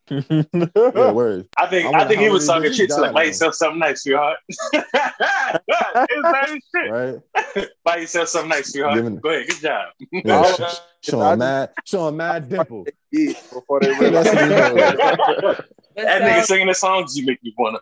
Hot. 0.10 0.96
Yeah, 0.96 1.12
word. 1.12 1.48
I 1.58 1.68
think 1.68 1.94
I 1.94 2.02
I, 2.04 2.08
think 2.08 2.22
he 2.22 2.30
was 2.30 2.46
talking 2.48 2.72
shit 2.74 2.90
to 2.90 2.96
like 2.98 3.10
died 3.10 3.14
buy 3.14 3.24
yourself 3.24 3.54
something 3.56 3.80
nice, 3.80 4.04
sweetheart. 4.04 4.38
it's 4.50 4.86
that 4.92 6.60
shit. 6.76 6.92
Right? 6.92 7.70
Buy 7.84 7.98
yourself 7.98 8.28
something 8.30 8.50
nice, 8.50 8.72
sweetheart. 8.72 8.96
Giving- 8.96 9.18
Go 9.18 9.30
ahead, 9.30 9.48
good 9.48 9.62
job. 9.62 9.88
Yeah, 10.12 10.38
All 10.38 10.54
sh- 10.54 10.60
of- 10.60 10.82
showing 11.02 11.40
mad, 11.40 11.70
showing 11.86 12.18
mad 12.18 12.50
dimple. 12.50 12.86
Yeah, 13.12 13.34
before 13.54 13.80
they 13.80 13.88
That's 13.98 14.02
realized. 14.34 14.36
what 14.36 15.58
he 15.96 16.04
that 16.04 16.22
nigga 16.22 16.40
so, 16.40 16.46
singing 16.46 16.68
the 16.68 16.74
songs 16.76 17.18
you 17.18 17.26
make 17.26 17.44
me 17.44 17.54
wanna. 17.58 17.80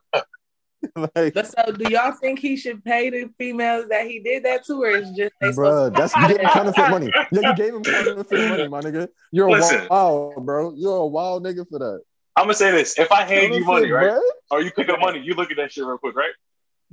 like, 0.95 1.33
But 1.33 1.47
so, 1.47 1.71
do 1.71 1.91
y'all 1.91 2.11
think 2.13 2.39
he 2.39 2.55
should 2.55 2.83
pay 2.83 3.09
the 3.09 3.29
females 3.37 3.87
that 3.89 4.05
he 4.07 4.19
did 4.19 4.43
that 4.45 4.63
to, 4.65 4.81
or 4.83 4.89
is 4.89 5.09
just 5.11 5.33
they 5.41 5.49
Bruh, 5.49 5.93
that's 5.95 6.15
you 6.15 6.27
getting 6.27 6.47
counterfeit 6.47 6.89
money. 6.89 7.11
Yeah, 7.31 7.49
you 7.49 7.55
gave 7.55 7.73
him 7.75 7.83
counterfeit 7.83 8.49
money, 8.49 8.67
my 8.67 8.81
nigga. 8.81 9.07
You're 9.31 9.47
a 9.47 9.51
Listen. 9.51 9.87
wild, 9.89 10.45
bro. 10.45 10.73
You're 10.75 10.97
a 10.97 11.05
wild 11.07 11.43
nigga 11.43 11.67
for 11.69 11.79
that. 11.79 12.01
I'm 12.37 12.43
gonna 12.43 12.53
say 12.53 12.71
this: 12.71 12.97
if 12.99 13.11
I 13.11 13.23
hand 13.25 13.53
you 13.55 13.65
money, 13.65 13.91
right, 13.91 14.11
bruh. 14.11 14.21
or 14.51 14.61
you 14.61 14.71
pick 14.71 14.87
up 14.89 14.99
money, 14.99 15.19
you 15.19 15.33
look 15.33 15.49
at 15.51 15.57
that 15.57 15.71
shit 15.71 15.83
real 15.83 15.97
quick, 15.97 16.15
right? 16.15 16.31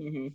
Mm-hmm. 0.01 0.28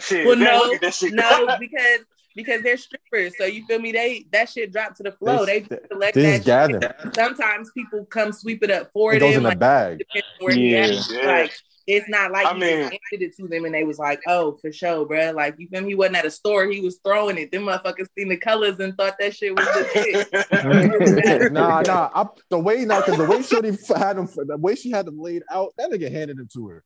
Shit, 0.00 0.26
Well, 0.26 0.36
no, 0.36 0.58
look 0.64 0.74
at 0.76 0.80
that 0.82 0.94
shit. 0.94 1.12
no, 1.14 1.56
because 1.60 2.00
because 2.34 2.62
they're 2.62 2.76
strippers. 2.76 3.34
So 3.38 3.44
you 3.44 3.64
feel 3.66 3.78
me? 3.78 3.92
They 3.92 4.26
that 4.32 4.48
shit 4.50 4.72
dropped 4.72 4.96
to 4.98 5.02
the 5.04 5.12
flow. 5.12 5.46
They, 5.46 5.60
They- 5.60 5.78
collect 5.90 6.14
They 6.14 6.22
that 6.22 6.44
just 6.44 6.46
gather. 6.46 6.96
Sometimes 7.14 7.70
people 7.72 8.04
come 8.06 8.32
sweep 8.32 8.62
it 8.62 8.70
up 8.70 8.90
for 8.92 9.14
It 9.14 9.20
goes 9.20 9.30
them. 9.34 9.38
in 9.38 9.42
the 9.44 9.48
Like, 9.50 9.58
bag. 9.58 9.98
depending 9.98 10.30
on 10.40 10.44
where 10.44 10.54
he 10.54 10.76
at. 10.76 11.10
Yeah. 11.10 11.26
Like 11.26 11.52
it's 11.86 12.08
not 12.08 12.32
like 12.32 12.46
I 12.46 12.54
he 12.54 12.60
mean- 12.60 12.78
just 12.80 12.92
handed 13.12 13.26
it 13.28 13.36
to 13.36 13.46
them 13.48 13.64
and 13.64 13.74
they 13.74 13.84
was 13.84 13.98
like, 13.98 14.20
"Oh, 14.26 14.56
for 14.60 14.72
sure, 14.72 15.06
bruh. 15.06 15.34
Like 15.34 15.54
you 15.58 15.68
feel 15.68 15.82
me? 15.82 15.88
He 15.90 15.94
wasn't 15.94 16.16
at 16.16 16.24
a 16.26 16.30
store. 16.30 16.66
He 16.66 16.80
was 16.80 16.98
throwing 17.04 17.38
it. 17.38 17.52
Them 17.52 17.62
motherfuckers 17.62 18.08
seen 18.18 18.28
the 18.28 18.36
colors 18.36 18.78
and 18.80 18.96
thought 18.96 19.16
that 19.20 19.34
shit 19.36 19.56
was 19.56 19.66
legit. 19.76 21.52
nah, 21.52 21.82
nah. 21.82 22.10
I, 22.14 22.26
the 22.50 22.58
way 22.58 22.84
now, 22.84 23.00
because 23.00 23.18
the 23.18 23.24
way 23.24 23.42
Shorty 23.42 23.70
had 23.96 24.16
him, 24.18 24.28
the 24.34 24.56
way 24.56 24.74
she 24.74 24.90
had 24.90 25.06
him 25.06 25.20
laid 25.20 25.42
out, 25.50 25.72
that 25.78 25.90
nigga 25.90 26.10
handed 26.10 26.38
him 26.38 26.48
to 26.54 26.68
her. 26.68 26.84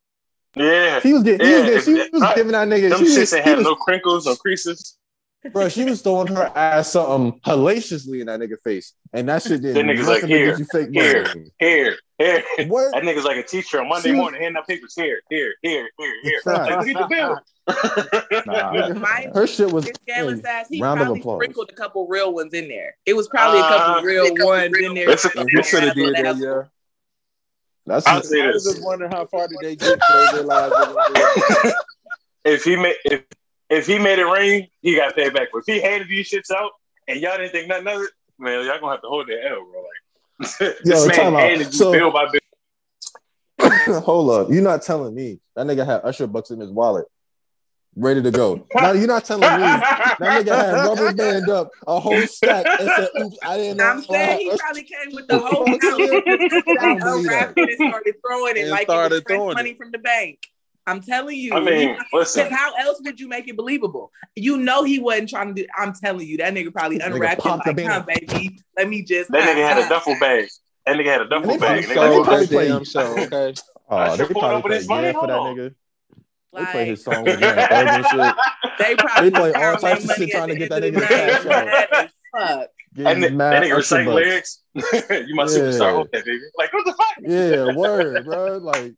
yeah, 0.56 1.00
He 1.00 1.12
was 1.12 1.22
getting, 1.22 1.46
he 1.46 1.52
was, 1.54 1.64
getting, 1.64 1.80
she 2.04 2.10
was 2.12 2.22
right. 2.22 2.36
giving 2.36 2.52
that 2.52 2.68
nigga. 2.68 2.90
them 2.90 2.98
She 2.98 3.04
shits 3.06 3.34
ain't 3.36 3.44
had 3.46 3.56
was, 3.58 3.64
no 3.66 3.74
crinkles, 3.76 4.26
no 4.26 4.34
creases. 4.36 4.98
bro, 5.52 5.68
she 5.70 5.84
was 5.84 6.02
throwing 6.02 6.26
her 6.26 6.52
ass 6.54 6.90
something 6.92 7.40
hellaciously 7.44 8.20
in 8.20 8.26
that 8.26 8.40
nigga 8.40 8.60
face, 8.62 8.92
and 9.14 9.28
that 9.28 9.42
shit 9.42 9.62
didn't. 9.62 9.86
That 9.86 9.94
nigga's 9.96 10.08
like, 10.08 10.24
here, 10.24 10.58
you 10.58 10.66
fake 10.70 10.90
here. 10.92 11.26
Here, 11.58 11.96
here. 12.24 12.44
What? 12.68 12.92
That 12.92 13.02
nigga's 13.02 13.24
like 13.24 13.36
a 13.38 13.42
teacher 13.42 13.80
on 13.80 13.88
Monday 13.88 14.10
She- 14.10 14.14
morning 14.14 14.40
handing 14.40 14.58
out 14.58 14.66
papers. 14.68 14.94
Here, 14.94 15.20
here, 15.30 15.54
here, 15.62 15.88
here, 15.98 16.14
here. 16.22 16.40
Like, 16.46 16.86
look 16.86 16.88
at 16.96 17.08
the 17.08 17.14
bill. 17.14 18.42
Nah, 18.46 18.94
my- 18.94 19.30
her 19.34 19.46
shit 19.46 19.70
was 19.72 19.84
His 19.86 19.94
scandalous 20.02 20.44
ass, 20.44 20.66
he 20.68 20.80
round 20.80 21.00
of 21.00 21.06
probably 21.06 21.20
applause. 21.20 21.36
sprinkled 21.38 21.70
a 21.70 21.74
couple 21.74 22.06
real 22.06 22.32
ones 22.34 22.52
in 22.54 22.68
there. 22.68 22.96
It 23.06 23.14
was 23.14 23.28
probably 23.28 23.60
a 23.60 23.62
couple 23.62 23.94
Uh, 23.96 24.02
real 24.02 24.34
ones 24.46 24.76
in 24.76 24.94
there. 24.94 25.06
Listen, 25.08 25.30
And 25.36 25.48
he 25.50 25.62
should 25.62 25.82
have 25.82 25.94
did 25.94 26.14
that, 26.14 26.36
yeah. 26.36 26.62
That's 27.86 28.06
I'll 28.06 28.22
say 28.22 28.42
I 28.42 28.50
was 28.50 28.64
just 28.64 28.84
wondering 28.84 29.10
how 29.10 29.26
far 29.26 29.48
did 29.48 29.58
they 29.62 29.74
get 29.74 29.98
before 29.98 30.16
they 30.26 30.32
realized 30.38 30.74
they 30.74 30.86
were 30.88 30.94
gonna 30.94 31.14
do 31.14 31.68
it. 31.68 31.74
if 32.44 32.64
he 32.64 32.76
made 32.76 32.96
if 33.04 33.22
if 33.70 33.86
he 33.86 33.98
made 33.98 34.18
it 34.18 34.26
rain, 34.26 34.68
he 34.82 34.94
got 34.96 35.14
paid 35.16 35.32
back. 35.32 35.48
But 35.52 35.60
if 35.60 35.64
he 35.66 35.80
handed 35.80 36.08
these 36.08 36.30
shits 36.30 36.50
out 36.54 36.72
and 37.08 37.20
y'all 37.20 37.36
didn't 37.38 37.52
think 37.52 37.68
nothing 37.68 37.86
of 37.88 38.02
it, 38.02 38.10
man, 38.38 38.64
y'all 38.66 38.78
gonna 38.78 38.92
have 38.92 39.02
to 39.02 39.08
hold 39.08 39.26
that 39.28 39.44
L, 39.44 39.64
bro. 39.64 39.80
Like 39.80 39.99
this 40.58 40.78
Yo, 40.84 41.06
man 41.06 41.16
time 41.16 41.34
out. 41.36 41.40
handed 41.40 41.66
you 41.68 41.72
So- 41.72 41.92
bill 41.92 42.10
by 42.10 42.26
bill. 42.30 42.40
Hold 44.00 44.30
up. 44.30 44.48
You're 44.50 44.62
not 44.62 44.82
telling 44.82 45.14
me 45.14 45.38
that 45.54 45.66
nigga 45.66 45.84
had 45.84 46.00
Usher 46.04 46.26
bucks 46.26 46.50
in 46.50 46.60
his 46.60 46.70
wallet, 46.70 47.04
ready 47.94 48.22
to 48.22 48.30
go. 48.30 48.66
Now 48.74 48.92
you're 48.92 49.06
not 49.06 49.24
telling 49.26 49.42
me 49.42 49.48
that 49.48 50.16
nigga 50.18 50.54
had 50.56 50.72
rubber 50.86 51.12
band 51.12 51.48
up 51.50 51.70
a 51.86 52.00
whole 52.00 52.20
stack 52.26 52.64
and 52.66 52.88
said, 52.96 53.08
"Oops, 53.20 53.36
I 53.44 53.56
didn't 53.58 53.76
know." 53.78 53.84
I'm 53.86 54.02
saying 54.02 54.40
he 54.40 54.48
Usher." 54.50 54.58
probably 54.58 54.82
came 54.84 55.14
with 55.14 55.26
the 55.28 55.38
whole 55.38 55.68
I 55.68 55.76
don't 55.78 57.00
house. 57.00 57.18
unwrapped 57.18 57.58
it 57.58 57.68
and 57.78 57.88
started 57.90 58.14
throwing 58.26 58.56
it 58.56 58.60
And 58.62 58.70
like 58.70 58.82
it 58.82 58.84
started 58.90 59.14
was 59.16 59.22
fresh 59.26 59.36
throwing 59.36 59.54
money 59.54 59.70
it. 59.70 59.78
from 59.78 59.90
the 59.92 59.98
bank. 59.98 60.38
I'm 60.86 61.00
telling 61.02 61.36
you. 61.38 61.52
I 61.54 61.60
mean, 61.60 61.90
Because 61.94 62.34
listen, 62.36 62.52
how 62.52 62.72
else 62.78 63.00
would 63.04 63.20
you 63.20 63.28
make 63.28 63.46
it 63.48 63.56
believable? 63.56 64.10
You 64.34 64.56
know 64.56 64.82
he 64.84 64.98
wasn't 64.98 65.28
trying 65.28 65.54
to 65.54 65.62
do. 65.62 65.68
I'm 65.78 65.92
telling 65.92 66.26
you, 66.26 66.38
that 66.38 66.52
nigga 66.54 66.72
probably 66.72 66.98
Nigga 66.98 67.06
unwrapped 67.14 67.40
it 67.40 67.44
the 67.44 67.50
like, 67.50 67.64
banana. 67.76 67.94
"Huh, 67.94 68.02
baby, 68.06 68.58
let 68.76 68.88
me 68.88 69.02
just." 69.02 69.30
that 69.30 69.42
nigga 69.56 69.68
had 69.68 69.78
a 69.78 69.88
duffel 69.88 70.16
bag. 70.18 70.48
That 70.86 70.96
nigga 70.96 71.04
had 71.06 71.20
a 71.22 71.28
duffel 71.28 71.58
bag. 71.58 71.58
probably 71.60 71.82
Nigga, 71.84 71.94
sold 71.94 72.24
probably 72.26 72.46
that 72.46 72.52
play- 72.52 72.68
damn 72.68 72.84
show, 72.84 73.18
okay? 73.18 73.54
Oh, 73.92 74.16
they 74.16 74.24
pulled 74.24 74.38
probably 74.38 74.56
up 74.56 74.64
with 74.64 74.72
his 74.74 74.88
yeah 74.88 74.96
for 74.96 75.02
that 75.02 75.14
hold 75.16 75.30
on. 75.30 75.56
nigga. 75.56 75.74
They 76.52 76.60
Like, 76.60 76.70
play 76.72 76.84
his 76.86 77.04
song 77.04 77.24
with 77.24 77.40
Young 77.40 77.54
Thug 77.56 77.70
and 77.72 78.06
shit. 78.06 78.34
they 78.78 78.94
probably 78.96 79.30
They 79.30 79.38
play 79.38 79.52
all 79.52 79.76
types 79.76 80.04
of 80.10 80.16
shit 80.16 80.30
trying 80.30 80.48
to 80.48 80.54
get 80.56 80.70
that 80.70 80.84
end 80.84 80.96
nigga 80.96 81.02
of 81.02 81.08
to 81.08 81.14
the 81.14 81.20
cash 81.20 81.42
day. 81.44 81.50
out. 81.52 81.66
Mad 81.66 81.86
as 81.92 82.10
fuck. 82.32 82.68
That, 82.92 83.04
Getting 83.04 83.20
ni- 83.22 83.28
mad 83.30 83.52
that 83.54 83.62
nigga 83.64 83.76
recite 83.76 84.06
lyrics. 84.06 84.60
you 84.74 84.82
my 85.34 85.44
superstar. 85.44 85.80
Yeah. 85.80 85.92
Hold 85.92 86.08
that, 86.12 86.24
baby. 86.24 86.38
Like, 86.56 86.72
what 86.72 86.84
the 86.86 86.92
fuck? 86.92 87.14
Yeah, 87.22 87.74
word, 87.76 88.24
bro. 88.24 88.58
Like 88.58 88.94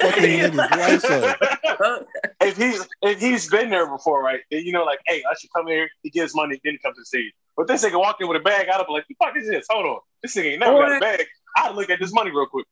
fucking 0.00 0.22
niggas 0.22 0.56
lights 0.56 1.04
up. 1.04 2.06
if 2.40 2.56
he's 2.56 2.86
if 3.02 3.20
he's 3.20 3.48
been 3.48 3.70
there 3.70 3.88
before, 3.88 4.22
right? 4.22 4.40
Then 4.50 4.64
you 4.64 4.72
know, 4.72 4.84
like, 4.84 5.00
hey, 5.06 5.22
I 5.30 5.34
should 5.38 5.50
come 5.54 5.66
here. 5.66 5.88
He 6.02 6.10
gives 6.10 6.34
money, 6.34 6.60
then 6.64 6.74
he 6.74 6.78
comes 6.78 6.96
to 6.96 7.04
see. 7.04 7.18
stage. 7.18 7.34
But 7.56 7.66
this 7.66 7.84
nigga 7.84 7.98
walked 7.98 8.22
in 8.22 8.28
with 8.28 8.40
a 8.40 8.44
bag. 8.44 8.68
I'd 8.68 8.86
be 8.86 8.92
like, 8.92 9.06
"The 9.08 9.16
fuck 9.18 9.36
is 9.36 9.48
this? 9.48 9.66
Hold 9.70 9.86
on, 9.86 9.98
this 10.22 10.36
nigga 10.36 10.52
ain't 10.52 10.60
never 10.60 10.78
got 10.78 10.96
a 10.96 11.00
bag." 11.00 11.26
I'd 11.56 11.74
look 11.74 11.90
at 11.90 11.98
this 11.98 12.12
money 12.12 12.30
real 12.30 12.46
quick. 12.46 12.66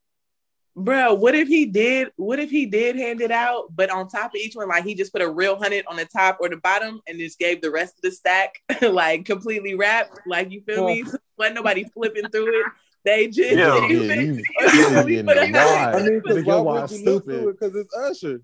Bro, 0.78 1.14
what 1.14 1.34
if 1.34 1.48
he 1.48 1.64
did? 1.64 2.10
What 2.16 2.38
if 2.38 2.50
he 2.50 2.66
did 2.66 2.96
hand 2.96 3.22
it 3.22 3.30
out, 3.30 3.74
but 3.74 3.88
on 3.88 4.08
top 4.08 4.32
of 4.32 4.36
each 4.36 4.54
one, 4.54 4.68
like 4.68 4.84
he 4.84 4.94
just 4.94 5.10
put 5.10 5.22
a 5.22 5.28
real 5.28 5.56
hundred 5.56 5.86
on 5.86 5.96
the 5.96 6.04
top 6.04 6.36
or 6.38 6.50
the 6.50 6.58
bottom, 6.58 7.00
and 7.08 7.18
just 7.18 7.38
gave 7.38 7.62
the 7.62 7.70
rest 7.70 7.94
of 7.94 8.02
the 8.02 8.10
stack 8.10 8.60
like 8.82 9.24
completely 9.24 9.74
wrapped, 9.74 10.20
like 10.26 10.50
you 10.50 10.60
feel 10.60 10.86
me? 10.86 11.02
Wasn't 11.38 11.54
nobody 11.54 11.84
flipping 11.84 12.28
through 12.28 12.60
it. 12.60 12.66
They 13.06 13.28
just 13.28 13.38
Yeah. 13.52 13.56
Yeah, 13.56 13.88
you, 13.88 14.00
Or 14.00 14.14
you 14.16 14.20
you 14.24 15.04
getting 15.06 15.26
put 15.26 15.36
a 15.38 15.52
wide. 15.52 15.94
I 15.94 16.02
mean, 16.02 16.20
because 16.20 16.38
Nigga, 16.38 16.44
why 16.44 16.54
your 16.54 16.62
would 16.64 16.64
wide 16.64 16.90
you 16.90 17.04
look 17.04 17.24
through 17.24 17.34
stupid. 17.34 17.48
it? 17.48 17.60
Because 17.60 17.76
it's 17.76 17.94
Usher. 17.96 18.40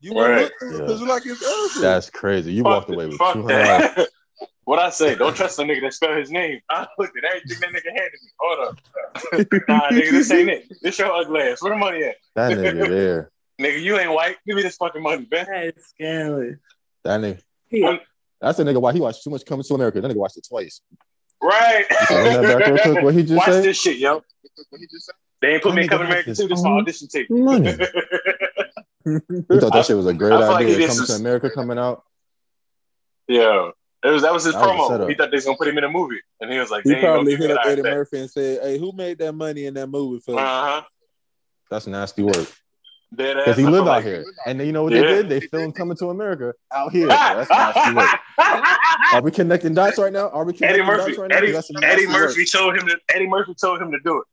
You 0.00 0.12
Right. 0.14 0.28
would 0.30 0.38
look 0.42 0.52
through 0.58 0.68
it 0.76 0.78
because 0.80 1.00
you 1.00 1.06
like 1.06 1.22
it's 1.26 1.42
Usher. 1.44 1.80
That's 1.82 2.08
crazy. 2.10 2.52
You 2.54 2.62
Fuck 2.62 2.72
walked 2.72 2.90
away 2.90 3.06
with 3.06 3.18
fuck 3.18 3.34
two 3.34 3.42
hundred 3.42 3.62
dollars. 3.64 3.94
that. 3.96 4.08
what 4.64 4.78
I 4.78 4.88
say? 4.88 5.14
Don't 5.16 5.36
trust 5.36 5.58
the 5.58 5.64
nigga 5.64 5.82
that 5.82 5.92
spell 5.92 6.16
his 6.16 6.30
name. 6.30 6.60
I 6.70 6.86
looked 6.98 7.14
at 7.18 7.24
everything 7.24 7.58
that 7.60 7.68
nigga 7.68 7.90
handed 7.94 8.20
me. 8.22 8.30
Hold 8.40 8.68
up. 8.68 9.68
nah, 9.68 9.90
nigga, 9.90 10.10
this 10.12 10.30
ain't 10.30 10.48
it. 10.48 10.72
This 10.80 10.98
your 10.98 11.12
ugly 11.12 11.42
ass. 11.42 11.60
Where 11.62 11.72
the 11.74 11.78
money 11.78 12.02
at? 12.04 12.16
That 12.36 12.52
nigga 12.56 12.88
there. 12.88 13.30
Nigga, 13.60 13.82
you 13.82 13.98
ain't 13.98 14.12
white. 14.12 14.36
Give 14.46 14.56
me 14.56 14.62
this 14.62 14.76
fucking 14.76 15.02
money, 15.02 15.28
man. 15.30 15.44
That's 15.46 15.88
scandalous. 15.90 16.56
That 17.04 17.20
nigga. 17.20 17.42
Yeah. 17.70 17.96
That's 18.40 18.56
the 18.56 18.64
nigga 18.64 18.80
why 18.80 18.94
he 18.94 19.00
watched 19.00 19.22
too 19.22 19.28
much 19.28 19.44
Coming 19.44 19.64
to 19.64 19.74
America. 19.74 20.00
That 20.00 20.10
nigga 20.10 20.16
watched 20.16 20.38
it 20.38 20.46
twice. 20.48 20.80
Right. 21.42 21.84
Run 22.10 22.42
that 22.42 22.58
back 22.58 22.84
real 22.84 22.92
quick. 22.94 23.04
What 23.04 23.14
he 23.14 23.22
just 23.22 23.34
Watch 23.36 23.46
said? 23.46 23.64
this 23.64 23.80
shit, 23.80 23.96
yo. 23.98 24.22
They 25.40 25.54
ain't 25.54 25.62
put 25.62 25.74
me 25.74 25.82
in 25.82 25.86
That 25.88 25.94
nigga 25.94 25.98
Coming 25.98 26.06
America 26.08 26.30
has 26.30 26.38
too. 26.38 26.48
This 26.48 26.58
is 26.58 26.64
my 26.64 26.70
audition 26.70 27.08
tape. 27.08 27.30
money. 27.30 27.76
He 29.02 29.58
thought 29.58 29.72
that 29.72 29.86
shit 29.86 29.96
was 29.96 30.06
a 30.06 30.12
great 30.12 30.32
I 30.32 30.38
feel 30.40 30.46
like 30.48 30.56
idea. 30.66 30.68
he 30.74 30.80
did 30.82 30.88
Coming 30.90 31.06
some- 31.06 31.16
to 31.16 31.20
America 31.22 31.50
coming 31.50 31.78
out. 31.78 32.04
yeah. 33.28 33.70
It 34.04 34.08
was 34.10 34.22
that 34.22 34.32
was 34.32 34.44
his 34.44 34.52
That 34.54 34.62
promo. 34.62 34.88
setup. 34.88 35.08
he 35.08 35.14
thought 35.14 35.30
they 35.30 35.36
was 35.38 35.44
gonna 35.46 35.56
put 35.58 35.68
him 35.68 35.76
in 35.78 35.84
a 35.84 35.88
movie, 35.90 36.20
and 36.40 36.50
he 36.52 36.58
was 36.58 36.70
like, 36.70 36.84
He 36.84 36.90
"They 36.90 36.94
gonna 37.02 37.14
probably 37.14 37.32
give 37.32 37.40
hit 37.40 37.50
up 37.50 37.64
that 37.64 37.72
Eddie. 37.72 37.82
Murphy 37.82 38.18
and 38.20 38.30
said, 38.30 38.62
"Hey, 38.62 38.78
who 38.78 38.92
made 38.92 39.18
that 39.18 39.32
money 39.34 39.64
in 39.66 39.74
that 39.74 39.88
movie 39.88 40.20
for?" 40.20 40.38
Uh 40.38 40.42
huh. 40.42 40.82
That's 41.70 41.86
nasty 41.86 42.22
work. 42.22 42.50
Because 43.14 43.56
he 43.56 43.64
I 43.64 43.68
live 43.70 43.88
out 43.88 44.04
here. 44.04 44.24
And 44.46 44.60
you 44.60 44.72
know 44.72 44.84
what 44.84 44.92
Yeah. 44.92 45.00
they 45.02 45.06
did? 45.22 45.28
They 45.28 45.40
filmed 45.40 45.74
Coming 45.74 45.96
to 45.96 46.10
America 46.10 46.54
out 46.72 46.92
here. 46.92 47.08
That's 47.08 47.50
nasty 47.50 47.94
work. 47.96 48.08
Are 49.12 49.22
we 49.22 49.30
connecting 49.32 49.74
dots 49.74 49.98
right 49.98 50.12
now? 50.12 50.28
Are 50.30 50.44
we 50.44 50.54
Eddie 50.62 50.82
Murphy. 50.82 51.12
dots 51.12 51.18
right 51.18 51.32
Eddie, 51.32 51.52
some 51.60 51.76
Eddie 51.82 52.06
Murphy 52.06 52.42
work. 52.42 52.48
told 52.52 52.76
him 52.76 52.86
to. 52.86 52.96
Eddie 53.14 53.26
Murphy 53.26 53.54
told 53.54 53.82
him 53.82 53.90
to 53.90 53.98
do 54.04 54.18
it, 54.18 54.24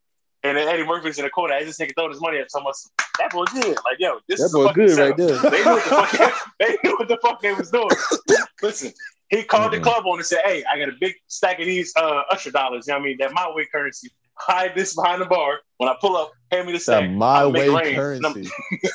and 0.43 0.55
then 0.57 0.67
Eddie 0.67 0.85
Murphy's 0.85 1.17
in 1.17 1.23
the 1.25 1.29
corner. 1.31 1.55
As 1.55 1.65
this 1.65 1.79
nigga 1.79 1.93
throwing 1.95 2.11
his 2.11 2.21
money 2.21 2.37
at 2.37 2.51
someone, 2.51 2.73
that 3.17 3.31
boy 3.31 3.45
good. 3.45 3.77
Like 3.83 3.97
yo, 3.99 4.19
this 4.27 4.39
That 4.39 4.45
is 4.45 4.53
a 4.53 4.57
boy 4.57 4.65
fucking 4.67 4.85
good 4.85 4.95
setup. 4.95 5.17
right 5.19 5.27
there. 5.41 5.49
They 5.51 5.63
knew 5.63 5.71
what 5.73 5.83
the 5.83 5.89
fuck. 5.89 6.51
they 6.59 6.77
knew 6.83 6.95
what 6.97 7.07
the 7.07 7.17
fuck 7.23 7.41
they 7.41 7.53
was 7.53 7.71
doing. 7.71 7.89
Listen, 8.61 8.91
he 9.29 9.43
called 9.43 9.71
Mhm. 9.71 9.77
the 9.77 9.79
club 9.81 10.05
on 10.05 10.17
and 10.19 10.25
said, 10.25 10.39
"Hey, 10.45 10.63
I 10.71 10.77
got 10.77 10.89
a 10.89 10.95
big 10.99 11.15
stack 11.27 11.59
of 11.59 11.65
these 11.65 11.93
uh, 11.95 12.21
Usher 12.29 12.51
dollars. 12.51 12.85
You 12.87 12.93
know 12.93 12.99
what 12.99 13.05
I 13.05 13.07
mean? 13.07 13.17
That 13.19 13.33
my 13.33 13.49
way 13.53 13.65
currency. 13.71 14.09
Hide 14.39 14.73
this 14.75 14.95
behind 14.95 15.21
the 15.21 15.25
bar. 15.25 15.59
When 15.77 15.89
I 15.89 15.95
pull 15.99 16.15
up, 16.15 16.31
hand 16.51 16.67
me 16.67 16.73
the 16.73 16.77
That 16.77 16.83
stack. 16.83 17.09
my 17.11 17.39
I'll 17.39 17.51
way 17.51 17.69
rain." 17.69 17.95
currency. 17.95 18.47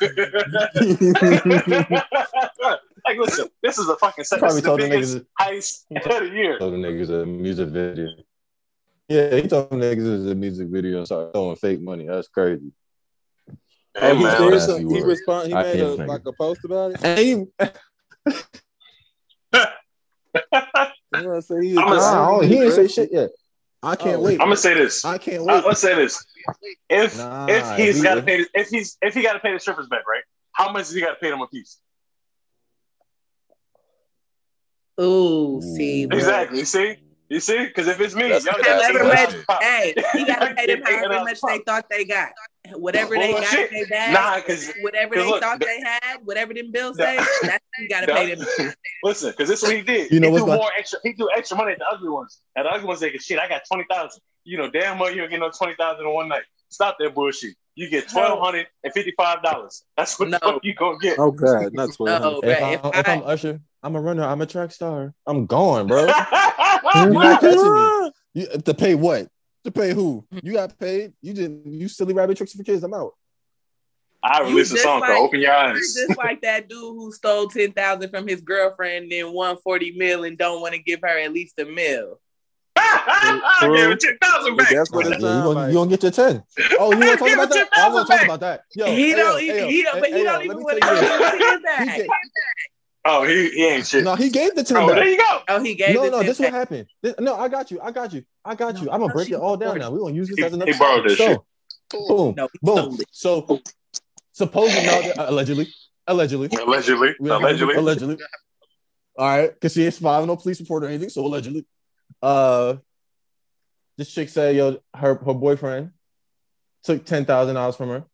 like, 3.04 3.18
listen, 3.18 3.48
this 3.62 3.78
is 3.78 3.88
a 3.88 3.96
fucking 3.96 4.24
set. 4.24 4.36
This 4.36 4.40
Probably 4.40 4.56
is 4.58 4.62
the 4.62 4.68
told 4.68 4.80
the 4.80 4.88
biggest 4.88 5.16
niggas 5.16 5.26
heist 5.40 5.84
of 6.22 6.28
the 6.30 6.34
year. 6.34 6.58
told 6.58 6.72
the 6.74 6.78
niggas 6.78 7.10
a 7.22 7.26
music 7.26 7.68
video. 7.68 8.08
Yeah, 9.08 9.34
he 9.36 9.48
told 9.48 9.70
the 9.70 9.76
niggas 9.76 10.06
it 10.06 10.10
was 10.10 10.26
a 10.26 10.34
music 10.34 10.68
video 10.68 10.98
and 10.98 11.06
started 11.06 11.32
throwing 11.32 11.56
fake 11.56 11.80
money. 11.80 12.06
That's 12.06 12.28
crazy. 12.28 12.72
Oh, 14.00 14.16
he 14.16 14.22
man, 14.22 14.40
did 14.40 14.50
nasty 14.52 14.72
some, 14.72 14.78
he 14.80 14.84
work. 14.86 15.06
respond. 15.06 15.48
He 15.48 15.54
I 15.54 15.62
made 15.64 15.80
a, 15.80 15.94
like 16.06 16.22
a 16.26 16.32
post 16.32 16.64
about 16.64 16.92
it. 16.92 17.04
And 17.04 17.18
he, 17.18 17.30
You 21.14 21.20
know 21.20 21.28
what 21.28 21.34
I'm 21.36 21.42
saying? 21.42 21.62
He, 21.62 21.70
I'm 21.76 21.84
gonna- 21.88 21.96
nah, 22.00 22.40
he 22.40 22.62
ain't 22.62 22.72
say 22.72 22.88
shit 22.88 23.12
yet. 23.12 23.30
I 23.82 23.96
can't 23.96 24.18
Oh. 24.18 24.22
wait. 24.22 24.34
I'm 24.40 24.46
gonna 24.46 24.56
say 24.56 24.74
this. 24.74 25.04
I 25.04 25.18
can't 25.18 25.44
wait. 25.44 25.52
Uh, 25.52 25.56
wait. 25.56 25.66
let's 25.66 25.80
say 25.80 25.94
this: 25.94 26.24
if 26.88 27.16
Nah, 27.16 27.46
if 27.48 27.76
he's 27.76 27.96
he- 27.98 28.02
got 28.02 28.14
to 28.14 28.22
pay, 28.22 28.38
the, 28.44 28.48
if 28.54 28.68
he's 28.68 28.96
if 29.02 29.14
he 29.14 29.22
got 29.22 29.32
to 29.34 29.40
pay 29.40 29.52
the 29.52 29.58
strippers 29.58 29.88
back, 29.88 30.06
right? 30.08 30.22
How 30.52 30.70
much 30.72 30.84
does 30.86 30.94
he 30.94 31.00
got 31.00 31.10
to 31.10 31.16
pay 31.16 31.30
them 31.30 31.40
a 31.40 31.46
piece? 31.48 31.78
Ooh, 35.00 35.60
see, 35.62 36.06
bro. 36.06 36.18
Exactly. 36.18 36.58
You 36.60 36.64
see, 36.64 36.96
you 37.28 37.40
see, 37.40 37.66
because 37.66 37.88
if 37.88 37.98
it's 37.98 38.14
me, 38.14 38.28
That's 38.28 38.44
y'all 38.44 38.56
a 38.60 38.62
got 38.62 38.82
However 38.84 39.04
nasty 39.08 39.36
much, 39.38 39.58
hey, 39.62 39.94
he 40.12 40.24
gotta 40.26 40.54
pay 40.56 40.66
them 40.66 40.80
Get 40.80 40.92
however 40.92 41.24
much 41.24 41.40
the 41.40 41.46
they 41.48 41.58
thought 41.60 41.86
they 41.90 42.04
got. 42.04 42.28
Whatever 42.76 43.16
they 43.16 43.32
got 43.32 43.40
Bullshit. 43.40 43.72
in 43.72 43.76
their 43.78 43.86
bag, 43.88 44.14
Nah, 44.14 44.36
because 44.36 44.72
whatever 44.82 45.14
'cause 45.14 45.24
they 45.24 45.30
look, 45.30 45.42
thought 45.42 45.58
the- 45.58 45.66
they 45.66 45.80
had, 45.80 46.18
whatever 46.24 46.54
them 46.54 46.70
bills 46.70 46.96
the- 46.96 47.02
say, 47.04 47.16
that's 47.42 47.64
you 47.78 47.88
gotta 47.88 48.06
pay 48.06 48.34
them. 48.34 48.46
listen, 49.02 49.30
because 49.32 49.48
this 49.48 49.62
is 49.62 49.68
what 49.68 49.76
he 49.76 49.82
did. 49.82 50.12
You 50.12 50.20
know 50.20 50.28
he 50.28 50.32
what's 50.32 50.42
do 50.44 50.46
going- 50.46 50.58
more 50.60 50.70
extra. 50.78 50.98
He 51.02 51.12
do 51.12 51.28
extra 51.36 51.56
money 51.56 51.72
at 51.72 51.78
the 51.78 51.86
ugly 51.92 52.08
ones. 52.08 52.40
At 52.56 52.62
the 52.62 52.70
ugly 52.70 52.86
ones, 52.86 53.00
they 53.00 53.10
get 53.10 53.20
shit. 53.22 53.38
I 53.40 53.48
got 53.48 53.62
twenty 53.66 53.84
thousand. 53.90 54.22
You 54.44 54.58
know, 54.58 54.70
damn 54.70 54.98
well 54.98 55.10
you 55.10 55.16
don't 55.20 55.30
get 55.30 55.40
no 55.40 55.50
twenty 55.50 55.74
thousand 55.74 56.06
in 56.06 56.12
one 56.14 56.28
night. 56.28 56.42
Stop 56.68 56.96
that 57.00 57.14
bullshit. 57.14 57.54
you 57.74 57.90
get 57.90 58.08
twelve 58.08 58.38
hundred 58.40 58.68
and 58.84 58.92
fifty 58.92 59.12
five 59.16 59.42
dollars. 59.42 59.82
That's 59.96 60.18
what 60.20 60.28
No. 60.28 60.38
the 60.40 60.60
you 60.62 60.74
gonna 60.74 60.98
get. 60.98 61.18
Oh 61.18 61.32
God, 61.32 61.70
not 61.74 61.92
twelve 61.94 62.22
No. 62.22 62.40
If, 62.48 62.62
I, 62.62 62.72
if 62.74 62.80
if 62.84 63.08
I- 63.08 63.12
I'm 63.12 63.22
Usher, 63.24 63.60
I'm 63.82 63.96
a 63.96 64.00
runner. 64.00 64.22
I'm 64.22 64.40
a 64.40 64.46
track 64.46 64.70
star. 64.70 65.14
I'm 65.26 65.46
going, 65.46 65.88
bro. 65.88 66.02
You're 66.94 67.10
not 67.10 67.40
catching 67.40 67.74
me. 67.74 68.10
You, 68.34 68.46
to 68.64 68.72
pay 68.74 68.94
what? 68.94 69.28
To 69.64 69.70
pay 69.70 69.92
who? 69.94 70.24
Mm-hmm. 70.32 70.46
You 70.46 70.52
got 70.54 70.78
paid. 70.78 71.12
You 71.22 71.32
didn't. 71.34 71.66
You 71.72 71.88
silly 71.88 72.14
rabbit 72.14 72.36
tricks 72.36 72.52
for 72.52 72.62
kids. 72.64 72.82
I'm 72.82 72.94
out. 72.94 73.12
I 74.24 74.40
released 74.42 74.70
a 74.70 74.74
just 74.74 74.84
song 74.84 75.00
like- 75.00 75.10
called 75.10 75.26
"Open 75.28 75.40
Your 75.40 75.50
You 75.52 75.56
Eyes." 75.56 75.94
just 75.94 76.16
like 76.18 76.42
that 76.42 76.68
dude 76.68 76.78
who 76.78 77.12
stole 77.12 77.48
ten 77.48 77.72
thousand 77.72 78.10
from 78.10 78.26
his 78.26 78.40
girlfriend, 78.40 79.04
and 79.04 79.12
then 79.12 79.32
won 79.32 79.56
forty 79.58 79.92
mil, 79.92 80.24
and 80.24 80.36
don't 80.38 80.60
want 80.60 80.74
to 80.74 80.80
give 80.82 81.00
her 81.02 81.18
at 81.18 81.32
least 81.32 81.58
a 81.58 81.64
mil. 81.64 82.20
I 82.76 83.68
gave 83.74 83.90
it 83.90 84.00
ten 84.00 84.18
thousand 84.18 84.56
back. 84.56 84.70
That's 84.70 84.90
what 84.90 85.06
Yeah, 85.06 85.12
it 85.12 85.20
you 85.20 85.26
sounds 85.26 85.54
gonna, 85.54 85.68
you 85.68 85.74
gonna 85.74 85.90
get 85.90 86.02
your 86.02 86.12
ten. 86.12 86.42
Oh, 86.78 86.92
you 86.92 86.98
want 86.98 87.10
to 87.12 87.16
talk 87.16 87.32
about 87.34 87.50
that? 87.50 87.68
I 87.76 87.88
want 87.88 88.06
to 88.08 88.12
talk 88.16 88.24
about 88.24 88.40
that. 88.40 88.62
Yo, 88.74 88.86
he 88.86 89.10
hey, 89.10 89.16
don't 89.16 89.32
yo, 89.32 89.38
even. 89.38 89.56
hey, 89.64 89.70
he 89.72 89.82
don't. 89.82 89.94
hey, 89.94 90.00
But 90.00 90.08
he 90.10 90.14
hey, 90.16 90.24
don't 90.24 90.44
even 90.44 90.56
want 90.62 90.74
to 90.74 90.80
tell 90.80 91.30
give 91.32 91.40
you 91.40 91.50
his 91.50 91.60
back. 91.62 92.00
Get- 93.04 93.12
Oh, 93.12 93.24
he, 93.24 93.50
he 93.50 93.66
ain't 93.66 93.86
shit. 93.86 94.04
No, 94.04 94.14
he 94.14 94.30
gave 94.30 94.54
the 94.54 94.62
ten 94.64 94.76
oh, 94.76 94.86
there 94.86 94.96
back. 94.96 95.06
you 95.08 95.16
go. 95.16 95.40
Oh, 95.48 95.62
he 95.62 95.74
gave 95.74 95.94
No, 95.94 96.04
the 96.04 96.10
no, 96.10 96.16
10 96.18 96.26
this 96.26 96.38
what 96.38 96.52
happened. 96.52 96.86
This- 97.02 97.14
no, 97.18 97.34
I 97.36 97.48
got 97.48 97.70
you. 97.70 97.80
I 97.80 97.90
got 97.90 98.12
you. 98.12 98.24
I 98.44 98.54
got 98.54 98.80
you. 98.80 98.90
I'm 98.90 99.00
gonna 99.00 99.12
break 99.12 99.28
it 99.30 99.34
all 99.34 99.56
down 99.56 99.78
now. 99.78 99.90
We're 99.90 99.98
gonna 100.00 100.14
use 100.14 100.28
this 100.28 100.38
He- 100.38 100.44
as 100.44 100.52
another. 100.52 100.72
he 100.72 100.78
borrowed 100.78 101.04
this 101.08 101.18
so, 101.18 101.26
shit. 101.26 101.38
Boom, 102.08 102.34
No, 102.36 102.48
boom. 102.62 102.98
So, 103.10 103.60
supposedly, 104.32 104.86
now, 104.86 105.00
allegedly, 105.28 105.68
allegedly, 106.06 106.48
Allegedly, 106.56 107.14
We 107.20 107.28
don't 107.28 107.40
have- 107.42 107.50
allegedly. 107.50 107.74
allegedly. 107.74 108.18
All 109.18 109.26
right, 109.28 109.52
because 109.52 109.74
she 109.74 109.84
ain't 109.84 109.94
filing 109.94 110.26
no 110.28 110.36
police 110.36 110.58
report 110.60 110.84
or 110.84 110.86
anything, 110.86 111.10
so 111.10 111.26
allegedly. 111.26 111.66
Uh, 112.22 112.76
this 113.98 114.10
chick 114.10 114.30
said, 114.30 114.56
"Yo, 114.56 114.78
her 114.94 115.14
her 115.16 115.34
boyfriend 115.34 115.90
took 116.82 117.04
ten 117.04 117.26
thousand 117.26 117.56
dollars 117.56 117.76
from 117.76 117.90
her, 117.90 118.04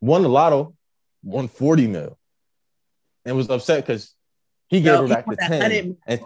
won 0.00 0.22
the 0.22 0.28
lotto, 0.28 0.74
won 1.22 1.46
forty 1.46 1.86
mil, 1.86 2.18
and 3.26 3.36
was 3.36 3.50
upset 3.50 3.84
because 3.84 4.14
he 4.68 4.78
gave 4.80 4.94
No, 4.94 5.00
her 5.02 5.06
he 5.08 5.14
back 5.14 5.26
the 5.26 5.36
ten. 5.36 5.96
And 6.06 6.20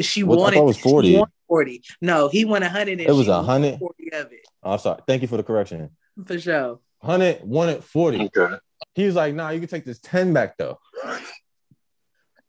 She 0.00 0.22
What- 0.22 0.38
I 0.38 0.40
wanted. 0.42 0.56
thought 0.56 0.62
it 0.62 0.66
was 0.66 0.78
40. 0.78 1.08
She 1.12 1.16
won 1.18 1.28
forty. 1.48 1.82
No, 2.00 2.28
he 2.28 2.44
won 2.44 2.62
a 2.62 2.68
hundred. 2.68 3.00
and 3.00 3.08
It 3.08 3.12
was 3.12 3.28
a 3.28 3.32
won 3.32 3.44
hundred? 3.44 3.78
Forty 3.78 4.12
of 4.12 4.32
it 4.32 4.40
oh, 4.62 4.76
sorry, 4.76 5.00
thank 5.06 5.22
you 5.22 5.28
for 5.28 5.36
the 5.36 5.42
correction. 5.42 5.90
for 6.26 6.38
sure. 6.38 6.80
Hundred 7.02 7.42
wanted 7.42 7.82
forty. 7.84 8.30
Okay. 8.36 8.56
He 8.94 9.06
was 9.06 9.14
like, 9.14 9.34
"Nah, 9.34 9.50
you 9.50 9.60
can 9.60 9.68
take 9.68 9.84
this 9.86 9.98
ten 10.00 10.32
back 10.34 10.56
though, 10.58 10.78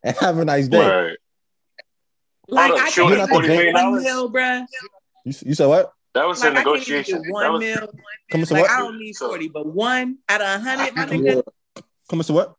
and 0.03 0.15
have 0.17 0.37
a 0.39 0.45
nice 0.45 0.67
day." 0.67 0.79
Right. 0.79 1.17
Like 2.49 2.71
up, 2.71 2.79
I 2.79 2.89
she 2.89 3.01
can't 3.01 3.29
$40 3.29 3.41
get 3.41 3.47
million 3.47 3.73
one 3.73 3.83
dollars? 3.83 4.03
mil, 4.03 4.31
bruh. 4.31 4.65
You, 5.25 5.33
you 5.45 5.53
said 5.53 5.67
what? 5.67 5.93
That 6.15 6.27
was 6.27 6.41
Like 6.41 6.49
a 6.55 6.59
I 6.59 6.63
can't 6.63 6.65
even 6.67 6.73
negotiation. 6.73 7.21
get 7.21 7.23
That 7.27 7.31
one 7.31 7.51
was, 7.53 7.59
mil. 7.61 7.87
Come 8.31 8.43
to 8.43 8.53
Like 8.53 8.61
what? 8.63 8.71
I 8.71 8.79
don't 8.79 8.99
need 8.99 9.13
So- 9.13 9.27
forty, 9.29 9.47
but 9.47 9.65
one 9.65 10.17
out 10.27 10.41
of 10.41 10.47
a 10.47 10.59
hundred, 10.59 10.95
my 10.95 11.05
nigga. 11.05 11.43
Come 12.09 12.21
to 12.21 12.33
what? 12.33 12.55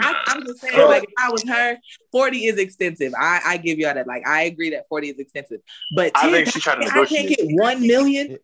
I, 0.00 0.22
I'm 0.28 0.44
just 0.46 0.60
saying, 0.60 0.88
like 0.88 1.04
if 1.04 1.10
I 1.18 1.30
was 1.30 1.42
her, 1.48 1.76
forty 2.12 2.46
is 2.46 2.58
extensive. 2.58 3.12
I, 3.18 3.40
I 3.44 3.56
give 3.56 3.78
y'all 3.78 3.94
that. 3.94 4.06
Like 4.06 4.26
I 4.26 4.42
agree 4.42 4.70
that 4.70 4.88
forty 4.88 5.08
is 5.08 5.18
extensive, 5.18 5.60
but 5.94 6.12
I 6.14 6.22
10, 6.22 6.32
think 6.32 6.48
she's 6.48 6.62
trying 6.62 6.80
to 6.80 6.86
negotiate. 6.86 7.24
I 7.24 7.34
can't 7.34 7.38
get 7.38 7.56
one 7.56 7.86
million. 7.86 8.38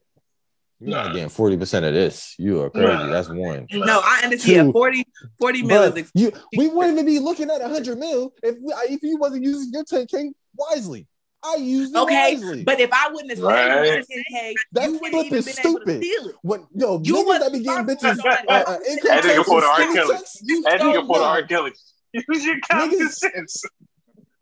You're 0.78 0.90
not 0.90 1.14
getting 1.14 1.28
forty 1.30 1.56
percent 1.56 1.86
of 1.86 1.94
this. 1.94 2.34
You 2.38 2.62
are 2.62 2.70
crazy. 2.70 3.10
That's 3.10 3.28
one. 3.28 3.66
No, 3.72 4.00
I 4.04 4.20
understand. 4.24 4.68
Two. 4.68 4.72
40, 4.72 5.04
40 5.38 5.62
mil 5.62 5.82
is 5.82 5.96
expensive. 5.96 6.34
you, 6.52 6.58
we 6.58 6.68
wouldn't 6.68 6.94
even 6.94 7.06
be 7.06 7.18
looking 7.18 7.50
at 7.50 7.62
hundred 7.62 7.98
mil 7.98 8.34
if 8.42 8.56
we, 8.60 8.72
if 8.94 9.02
you 9.02 9.16
wasn't 9.16 9.42
using 9.42 9.72
your 9.72 9.84
ten 9.84 10.06
k 10.06 10.32
wisely. 10.54 11.06
I 11.46 11.56
used 11.56 11.94
it 11.94 11.98
Okay, 11.98 12.34
wisely. 12.36 12.64
but 12.64 12.80
if 12.80 12.90
I 12.92 13.08
wouldn't 13.10 13.30
have 13.30 13.38
spent 13.38 13.52
Right. 13.54 14.04
ten 14.10 14.22
k, 14.30 14.54
That 14.72 14.84
you 14.90 14.92
wouldn't 14.98 15.12
flip 15.12 15.26
even 15.26 15.38
is 15.38 15.44
been 15.46 15.66
able 15.66 15.78
to 15.78 15.84
stupid. 15.84 16.02
steal 16.04 16.28
it. 16.28 16.34
when 16.42 16.66
yo, 16.74 17.00
You 17.04 17.14
niggas 17.14 17.26
was 17.26 17.38
that 17.40 17.52
be 17.52 17.58
getting 17.60 17.86
bitches 17.86 18.18
uh, 18.18 18.52
uh, 18.52 18.78
income 18.88 19.10
That 19.10 19.24
nigga 19.24 19.36
tax 19.36 19.48
pulled 19.48 19.62
and 19.62 19.64
a 19.64 19.68
R. 19.68 19.74
skinny 19.76 19.94
Kelly. 19.94 20.14
checks, 20.16 20.36
you 20.42 20.62
That 20.62 20.80
so 20.80 20.84
nigga 20.92 21.06
pulled. 21.06 21.22
R. 21.22 21.42
Kelly. 21.46 21.72
Use 22.12 22.44
your 22.44 22.56
common 22.70 23.08
sense. 23.10 23.62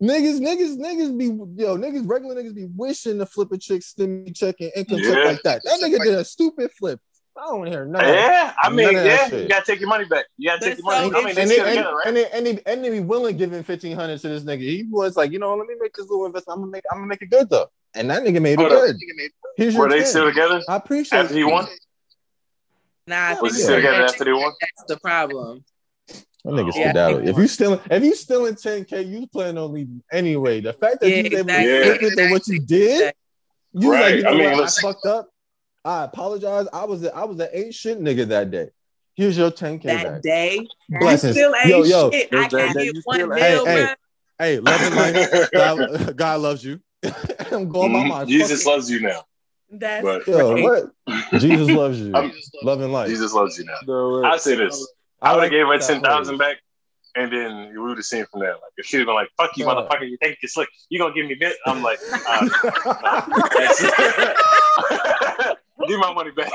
Niggas, 0.03 0.39
niggas, 0.41 0.77
niggas 0.77 1.17
be 1.17 1.25
yo, 1.61 1.77
niggas, 1.77 2.07
regular 2.09 2.35
niggas 2.35 2.53
be 2.55 2.65
wishing 2.75 3.17
to 3.19 3.25
flip 3.25 3.51
a 3.53 3.57
chick 3.57 3.81
stimmy 3.81 4.35
check 4.35 4.55
and 4.59 4.71
income 4.75 5.01
check 5.01 5.25
like 5.25 5.41
that. 5.43 5.61
That 5.63 5.79
nigga 5.81 6.03
did 6.03 6.15
a 6.15 6.25
stupid 6.25 6.71
flip. 6.77 6.99
I 7.37 7.47
don't 7.47 7.67
hear 7.67 7.85
none 7.85 8.01
of 8.01 8.07
that. 8.07 8.15
Yeah, 8.15 8.53
I 8.63 8.69
mean, 8.69 8.85
None 8.85 8.95
of 8.95 9.03
that 9.03 9.07
yeah, 9.07 9.27
shit. 9.29 9.41
you 9.43 9.49
gotta 9.49 9.65
take 9.65 9.79
your 9.81 9.89
money 9.89 10.05
back. 10.05 10.25
You 10.37 10.49
gotta 10.49 10.59
But 10.61 10.65
take 10.67 10.77
your 10.77 10.85
money. 10.85 11.09
so 11.11 11.15
I 11.17 11.19
mean, 11.19 11.29
if- 11.31 11.37
and, 11.37 11.49
they, 11.49 11.59
and, 11.59 11.67
together, 11.69 11.95
right? 11.95 12.07
and, 12.07 12.15
they, 12.15 12.29
and, 12.31 12.45
they, 12.45 12.59
and 12.65 12.83
they 12.85 12.89
be 12.89 12.99
willing 13.01 13.35
giving 13.37 13.61
fifteen 13.63 13.95
hundred 13.95 14.19
to 14.21 14.29
this 14.29 14.43
nigga. 14.43 14.61
He 14.61 14.83
was 14.89 15.17
like, 15.17 15.31
you 15.31 15.39
know, 15.39 15.53
let 15.55 15.67
me 15.67 15.75
make 15.79 15.93
this 15.93 16.07
little 16.09 16.25
investment. 16.25 16.55
I'm 16.57 16.61
gonna 16.61 16.71
make, 16.71 16.83
I'm 16.91 16.97
gonna 16.99 17.07
make 17.07 17.21
it 17.21 17.29
good 17.29 17.49
though. 17.49 17.67
And 17.93 18.09
that 18.09 18.23
nigga 18.23 18.41
made 18.41 18.53
it 18.59 18.59
up. 18.61 18.69
good. 18.69 18.95
Here's 19.57 19.73
your 19.73 19.83
Were 19.83 19.89
they 19.89 19.99
10. 19.99 20.05
still 20.07 20.25
together 20.25 20.61
I 20.69 20.75
appreciate 20.77 21.19
after 21.19 21.33
he 21.33 21.39
you. 21.41 21.49
won? 21.49 21.67
Nah, 23.07 23.15
I 23.15 23.29
Was 23.33 23.39
think 23.41 23.53
he 23.53 23.59
still 23.61 23.69
Yeah. 23.71 23.75
together 23.77 24.03
after 24.05 24.23
they 24.25 24.33
won? 24.33 24.53
that's 24.61 24.83
the 24.87 24.97
problem. 24.97 25.63
That 26.45 26.51
nigga 26.51 26.73
Yeah, 26.75 26.81
I 26.81 26.89
skedaddle. 26.89 27.27
If 27.27 27.37
you 27.37 27.47
stealing, 27.47 27.79
if 27.89 28.03
you 28.03 28.15
still 28.15 28.45
in 28.45 28.55
10k, 28.55 29.01
you 29.09 29.27
plan 29.27 29.57
on 29.57 29.73
leaving 29.73 30.01
anyway. 30.11 30.61
The 30.61 30.73
fact 30.73 31.01
that 31.01 31.09
Yeah, 31.09 31.17
you 31.17 31.23
was 31.23 31.33
able 31.33 31.49
to 31.49 31.83
flip 31.97 32.01
it 32.01 32.15
to 32.15 32.29
what 32.31 32.47
you 32.47 32.59
did, 32.59 33.13
you 33.73 33.89
was 33.89 33.99
like, 33.99 34.15
you 34.15 34.23
know 34.23 34.29
I 34.29 34.33
mean, 34.37 34.51
what? 34.57 34.77
I 34.77 34.81
fucked 34.81 35.05
up. 35.05 35.29
I 35.85 36.03
apologize. 36.03 36.67
I 36.73 36.83
was 36.85 37.03
a, 37.03 37.15
I 37.15 37.23
was 37.25 37.39
an 37.39 37.47
ain't 37.53 37.73
shit 37.73 37.99
nigga 38.01 38.27
that 38.29 38.49
day. 38.51 38.69
Here's 39.15 39.37
your 39.37 39.51
10k 39.51 39.83
That 39.83 40.03
back. 40.03 40.21
day, 40.23 40.67
Blessings. 40.89 41.37
you 41.37 41.43
still 41.43 41.55
ain't 41.55 41.67
Yo, 41.69 41.83
yo. 41.83 42.11
shit. 42.11 42.33
I 42.33 42.41
that- 42.41 42.51
can't 42.51 42.77
get 42.77 42.95
you 42.95 43.01
one 43.05 43.15
still 43.15 43.27
mil, 43.29 43.65
Hey, 43.65 43.85
hey. 43.85 43.95
Hey, 44.37 44.59
love 44.59 44.81
and 44.81 44.95
life. 44.95 45.49
God, 45.53 46.17
God 46.17 46.41
loves 46.41 46.63
you. 46.65 46.81
I'm 47.51 47.69
going 47.69 47.93
by 47.93 48.05
my. 48.05 48.25
Jesus 48.25 48.63
fucking- 48.63 48.73
loves 48.77 48.91
you 48.91 48.99
now. 49.01 49.21
That's 49.71 50.03
But- 50.03 50.27
Yo, 50.27 50.61
what? 50.61 50.91
Jesus 51.39 51.69
loves 51.69 51.99
you. 52.01 52.11
I'm- 52.13 52.33
Love 52.63 52.81
and 52.81 52.91
life. 52.91 53.07
Jesus 53.09 53.31
loves 53.33 53.57
you 53.57 53.63
now. 53.65 53.77
No, 53.87 54.23
I 54.25 54.35
say 54.37 54.55
this. 54.55 54.85
I 55.21 55.33
would 55.35 55.43
have 55.43 55.51
gave 55.51 55.65
her 55.67 55.77
ten 55.77 56.01
thousand 56.01 56.37
back, 56.37 56.57
and 57.15 57.31
then 57.31 57.69
we 57.71 57.77
would 57.77 57.97
have 57.97 58.05
seen 58.05 58.25
from 58.25 58.41
there. 58.41 58.51
Like 58.53 58.73
if 58.77 58.85
she'd 58.85 58.97
have 58.97 59.05
been 59.07 59.15
like, 59.15 59.29
"Fuck 59.37 59.55
you, 59.57 59.67
Uh. 59.69 59.87
motherfucker! 59.87 60.09
You 60.09 60.17
think 60.17 60.37
you're 60.41 60.49
slick? 60.49 60.67
You 60.89 60.99
gonna 60.99 61.13
give 61.13 61.25
me 61.27 61.35
bit?" 61.35 61.55
I'm 61.65 61.81
like, 61.81 61.99
uh, 62.27 62.49
nah. 65.39 65.55
"Give 65.87 65.99
my 65.99 66.13
money 66.13 66.31
back." 66.31 66.51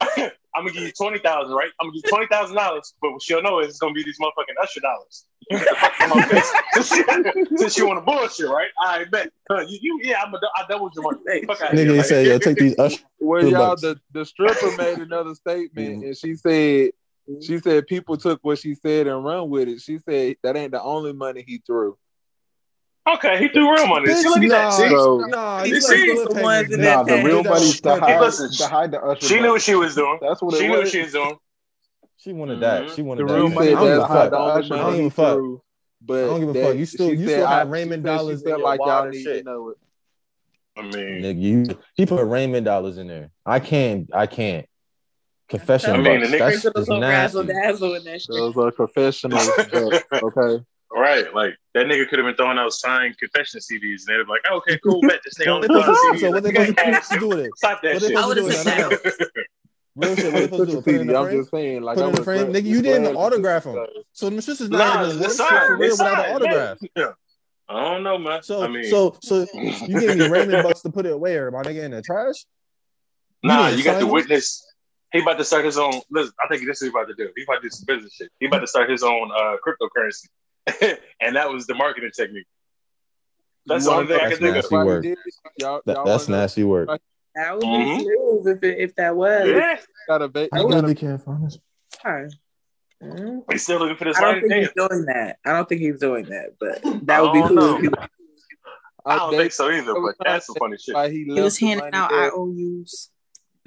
I'm 0.52 0.64
gonna 0.66 0.72
give 0.72 0.82
you 0.82 0.92
twenty 0.92 1.18
thousand, 1.18 1.54
right? 1.54 1.70
I'm 1.80 1.86
gonna 1.88 1.92
give 1.98 2.02
you 2.04 2.08
twenty 2.10 2.26
thousand 2.26 2.56
dollars, 2.56 2.94
but 3.00 3.12
what 3.12 3.22
she'll 3.22 3.42
know 3.42 3.60
is 3.60 3.68
it's 3.68 3.78
gonna 3.78 3.92
be 3.92 4.02
these 4.02 4.18
motherfucking 4.20 4.60
Usher 4.62 4.80
dollars. 4.80 5.26
You 5.50 5.58
get 5.58 5.68
the 5.68 5.74
fuck 5.76 5.92
from 5.94 6.08
my 6.10 6.22
face. 6.26 6.52
Since 6.74 6.90
you, 6.92 7.04
since 7.56 7.78
you 7.78 7.86
want 7.86 7.98
to 7.98 8.04
bullshit, 8.04 8.48
right? 8.48 8.68
I 8.80 9.04
bet. 9.04 9.30
Uh, 9.50 9.60
you, 9.60 9.78
you, 9.80 10.00
yeah, 10.02 10.22
I'm 10.24 10.32
a, 10.34 10.38
I 10.56 10.64
doubled 10.68 10.92
your 10.94 11.04
money. 11.04 11.44
Fuck 11.46 11.60
out 11.60 11.72
Nigga, 11.72 11.94
he 11.96 12.02
said, 12.02 12.26
yo, 12.26 12.38
take 12.38 12.58
these 12.58 12.78
Usher. 12.78 13.02
Well, 13.18 13.42
Good 13.42 13.52
y'all, 13.52 13.68
bucks. 13.70 13.82
the, 13.82 14.00
the 14.12 14.24
stripper 14.24 14.70
made 14.78 14.98
another 14.98 15.34
statement, 15.34 16.02
Mhm. 16.02 16.06
and 16.06 16.16
she 16.16 16.34
said, 16.36 16.90
she 17.42 17.58
said 17.58 17.86
people 17.86 18.16
took 18.16 18.40
what 18.42 18.58
she 18.58 18.74
said 18.74 19.06
and 19.06 19.24
run 19.24 19.50
with 19.50 19.68
it. 19.68 19.80
She 19.80 19.98
said 19.98 20.36
that 20.42 20.56
ain't 20.56 20.72
the 20.72 20.82
only 20.82 21.12
money 21.12 21.44
he 21.46 21.62
threw. 21.66 21.96
Okay, 23.14 23.38
he 23.38 23.48
threw 23.48 23.72
real 23.74 23.86
money. 23.86 24.12
See, 24.14 24.28
look 24.28 24.42
at 24.42 24.48
that. 24.50 24.72
See, 24.72 24.88
So 24.88 25.18
Nah, 25.28 25.62
You 25.64 25.74
you 25.74 25.80
see? 25.80 26.12
like 26.18 26.28
the 26.34 26.42
ones 26.42 26.72
in. 26.72 26.80
Nah, 26.80 26.84
that 27.02 27.06
the 27.06 27.12
tag. 27.16 27.24
real 27.26 27.42
money's 27.44 27.80
to 27.80 27.96
hide, 28.00 28.20
Listen, 28.20 28.50
to 28.52 28.66
hide 28.66 28.90
the 28.92 29.02
usher. 29.02 29.26
she 29.26 29.40
knew 29.40 29.50
what 29.52 29.62
she 29.62 29.74
was 29.74 29.94
doing. 29.94 30.18
That's 30.20 30.40
what 30.42 30.54
it 30.54 30.58
She 30.58 30.68
knew 30.68 30.78
what 30.78 30.88
she 30.88 31.02
was 31.02 31.12
doing. 31.12 31.36
She 32.18 32.32
wanted 32.32 32.60
that. 32.60 32.82
Mhm. 32.84 32.90
She 32.90 32.96
the 32.96 33.02
wanted 33.08 33.28
that. 33.28 33.34
real 33.34 33.48
man. 33.48 33.54
money 33.54 33.68
I 33.68 33.74
don't 33.74 33.86
give 33.86 33.98
a 33.98 34.08
fuck. 34.08 34.30
the 34.30 34.38
only 34.38 34.64
I 34.70 34.76
don't 34.82 34.96
give 34.96 35.06
a 35.06 35.10
fuck. 35.10 35.62
But 36.02 36.24
I 36.24 36.26
don't 36.26 36.40
give 36.40 36.48
a 36.56 36.64
fuck. 36.66 36.76
You 36.76 36.86
still- 36.86 37.14
you 37.14 37.26
still 37.28 37.46
have 37.46 37.68
Raymond 37.68 38.04
dollars 38.04 38.42
She 38.44 38.50
in 38.50 38.60
like 38.60 38.80
y'all 38.80 39.08
need 39.08 39.24
to 39.24 39.34
shit. 39.36 39.44
know 39.44 39.70
it. 39.70 39.76
I 40.76 40.82
mean, 40.82 40.92
Nigga, 41.22 41.40
you 41.40 41.78
he 41.94 42.06
put 42.06 42.24
Raymond 42.24 42.64
dollars 42.64 42.96
in 42.98 43.06
there. 43.08 43.30
I 43.44 43.58
can't. 43.60 44.08
I 44.14 44.26
can't. 44.26 44.66
Confession 45.48 45.90
I 45.90 45.96
mean, 45.98 46.20
bucks. 46.20 46.30
the 46.30 46.36
nigga- 46.36 46.38
That's 46.38 46.58
Sprinkle 46.58 46.80
just 46.80 46.86
some 46.88 47.00
razzle 47.00 47.42
dazzle 47.44 47.94
in 47.96 48.04
that 48.04 48.22
shit. 48.22 48.36
Those 48.36 48.56
are 48.56 48.70
professional. 48.70 49.40
okay. 50.22 50.64
right? 50.92 51.32
Like 51.34 51.54
that 51.74 51.86
nigga 51.86 52.08
could 52.08 52.18
have 52.18 52.26
been 52.26 52.36
throwing 52.36 52.58
out 52.58 52.72
signed 52.72 53.16
confession 53.18 53.60
CDs, 53.60 54.02
and 54.06 54.18
they'd 54.18 54.24
be 54.24 54.30
like, 54.30 54.40
"Okay, 54.50 54.78
cool, 54.84 55.00
bet 55.02 55.20
this 55.24 55.34
nigga 55.38 55.48
only 55.48 55.68
What 55.68 55.84
throwing 55.84 56.14
CDs." 56.14 56.20
so 56.20 56.30
what 56.30 56.42
they 56.42 56.52
supposed 56.66 57.10
to 57.12 57.18
do 57.20 57.28
with 57.28 57.40
it? 57.40 57.50
Stop 57.56 57.82
that 57.82 57.94
What 57.94 58.02
shit. 58.02 58.16
I 58.16 58.20
supposed 58.20 58.36
to 58.36 58.42
would've 58.42 58.44
do 58.44 58.44
with 58.44 58.64
took 58.64 59.04
it? 59.04 59.34
that. 59.34 59.46
Real 59.96 60.16
shit. 60.16 60.24
What 60.24 60.32
they 60.32 60.40
They 60.40 60.42
supposed 60.44 60.60
to 60.60 60.66
do? 60.66 60.72
took 60.72 60.84
Put 60.84 60.94
it 60.94 60.96
the 60.96 61.00
in 61.00 61.06
CD. 61.06 61.12
the 61.12 61.18
I'm 61.20 61.30
just 61.36 61.50
saying, 61.50 61.82
like 61.82 61.96
Put 61.96 62.04
I 62.04 62.08
in 62.08 62.14
the 62.14 62.24
frame. 62.24 62.46
Nigga, 62.52 62.64
you 62.64 62.82
didn't 62.82 63.02
even 63.02 63.14
glad 63.14 63.24
autograph 63.32 63.64
that 63.64 63.70
him. 63.70 63.86
So 64.12 64.30
the 64.30 64.42
shit 64.42 64.60
is 64.60 64.70
Nah, 64.70 64.78
not 64.78 65.04
even 65.06 65.10
it's 65.10 65.20
worth 65.20 65.30
shit 65.30 65.36
signed. 65.48 65.66
for 65.66 65.76
real 65.78 65.90
without 65.90 66.26
an 66.26 66.34
autograph. 66.36 66.78
Yeah. 66.96 67.06
I 67.68 67.82
don't 67.82 68.02
know, 68.02 68.18
man. 68.18 68.42
So 68.42 68.62
I 68.64 68.68
mean, 68.68 68.84
so 68.84 69.16
so 69.22 69.46
you 69.54 70.00
gave 70.00 70.16
me 70.16 70.28
Raymond 70.28 70.62
bucks 70.64 70.80
to 70.82 70.90
put 70.90 71.06
it 71.06 71.18
where, 71.18 71.50
my 71.52 71.62
nigga, 71.62 71.84
in 71.84 71.92
the 71.92 72.02
trash? 72.02 72.44
nah, 73.44 73.66
didn't 73.66 73.78
you 73.78 73.84
got 73.84 73.92
sign 73.92 74.00
the 74.00 74.12
witness. 74.12 74.66
He 75.12 75.20
about 75.20 75.38
to 75.38 75.44
start 75.44 75.64
his 75.64 75.76
own. 75.78 75.92
Listen, 76.10 76.32
I 76.44 76.48
think 76.48 76.66
this 76.66 76.82
is 76.82 76.92
what 76.92 77.06
he 77.06 77.12
about 77.12 77.16
to 77.18 77.24
do. 77.26 77.32
He 77.36 77.42
about 77.44 77.56
to 77.56 77.62
do 77.62 77.70
some 77.70 77.84
business 77.86 78.14
shit. 78.14 78.30
He 78.40 78.46
about 78.46 78.60
to 78.60 78.66
start 78.66 78.88
his 78.90 79.02
own 79.02 79.30
uh, 79.36 79.56
cryptocurrency, 79.66 80.26
and 81.20 81.36
that 81.36 81.50
was 81.50 81.66
the 81.66 81.74
marketing 81.74 82.10
technique. 82.14 82.46
That's 83.66 83.84
the 83.84 83.90
only 83.92 84.06
thing 84.06 84.16
I 84.16 84.30
can 84.30 84.30
know 84.30 84.36
think 84.36 84.54
nasty 84.54 84.66
of. 84.66 84.72
why 84.72 84.82
he 84.82 84.86
work. 84.88 85.04
Y'all, 85.58 85.82
That, 85.86 85.96
y'all 85.96 86.04
that's 86.06 86.28
know- 86.28 86.36
nasty 86.38 86.64
work. 86.64 86.88
That 87.36 87.52
would 87.54 87.60
be 87.60 87.66
Mhm. 87.66 88.00
smooth 88.00 88.48
if 88.56 88.62
it, 88.64 88.78
if 88.80 88.94
that 88.96 89.14
was. 89.16 89.46
Yeah, 89.48 89.78
Got 90.08 90.22
a 90.22 90.28
ba- 90.28 90.48
I 90.52 90.58
he 90.58 90.64
got 90.64 90.72
a 90.78 90.82
really 90.82 90.94
can't 90.96 91.22
find 91.22 91.46
this. 91.46 91.58
Fine. 92.02 92.30
Mm. 93.02 93.42
he's 93.50 93.62
still 93.62 93.78
looking 93.78 93.96
for 93.96 94.04
this 94.04 94.18
I 94.18 94.20
don't 94.22 94.40
think 94.40 94.50
Damn. 94.50 94.60
he's 94.60 94.72
doing 94.76 95.04
that. 95.06 95.38
I 95.46 95.52
don't 95.52 95.66
think 95.68 95.80
he's 95.80 95.98
doing 96.00 96.24
that, 96.26 96.50
but 96.60 96.82
that 97.06 97.22
would 97.22 97.32
be 97.32 97.40
cool. 97.40 97.54
don't 97.56 97.76
if 97.76 97.80
he- 97.82 97.88
know. 97.88 98.06
I 99.06 99.16
don't 99.16 99.30
think 99.34 99.52
so 99.52 99.70
either. 99.70 99.94
But 99.94 100.16
that's 100.22 100.46
some 100.46 100.56
funny 100.58 100.76
shit. 100.76 100.94
why 100.94 101.08
he, 101.08 101.24
He 101.24 101.40
was 101.40 101.58
handing 101.58 101.88
out. 101.94 102.12
IOUs. 102.12 103.10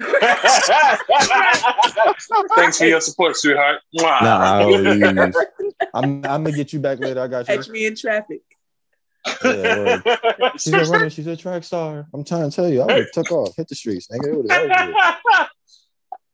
Thanks 2.56 2.78
for 2.78 2.84
your 2.86 3.00
support, 3.00 3.36
sweetheart. 3.36 3.80
Mwah. 3.98 4.22
Nah, 4.22 4.38
I 4.40 4.64
owe 4.64 4.68
you. 4.80 5.04
I'm, 5.94 6.14
I'm 6.24 6.44
gonna 6.44 6.52
get 6.52 6.72
you 6.72 6.80
back 6.80 6.98
later. 6.98 7.20
I 7.20 7.28
got 7.28 7.48
you. 7.48 7.56
Catch 7.56 7.68
me 7.68 7.86
in 7.86 7.94
traffic. 7.96 8.42
Yeah. 9.44 10.00
She's 10.58 10.72
a 10.74 10.84
runner. 10.90 11.10
She's 11.10 11.26
a 11.26 11.36
track 11.36 11.64
star. 11.64 12.06
I'm 12.12 12.24
trying 12.24 12.50
to 12.50 12.54
tell 12.54 12.68
you. 12.68 12.82
I 12.82 12.86
would 12.86 12.96
have 12.96 13.12
took 13.12 13.30
off, 13.32 13.56
hit 13.56 13.68
the 13.68 13.74
streets, 13.74 14.08
nigga. 14.08 14.26
It 14.28 14.36
would've- 14.36 14.48
that 14.48 14.62
would've- 14.62 15.48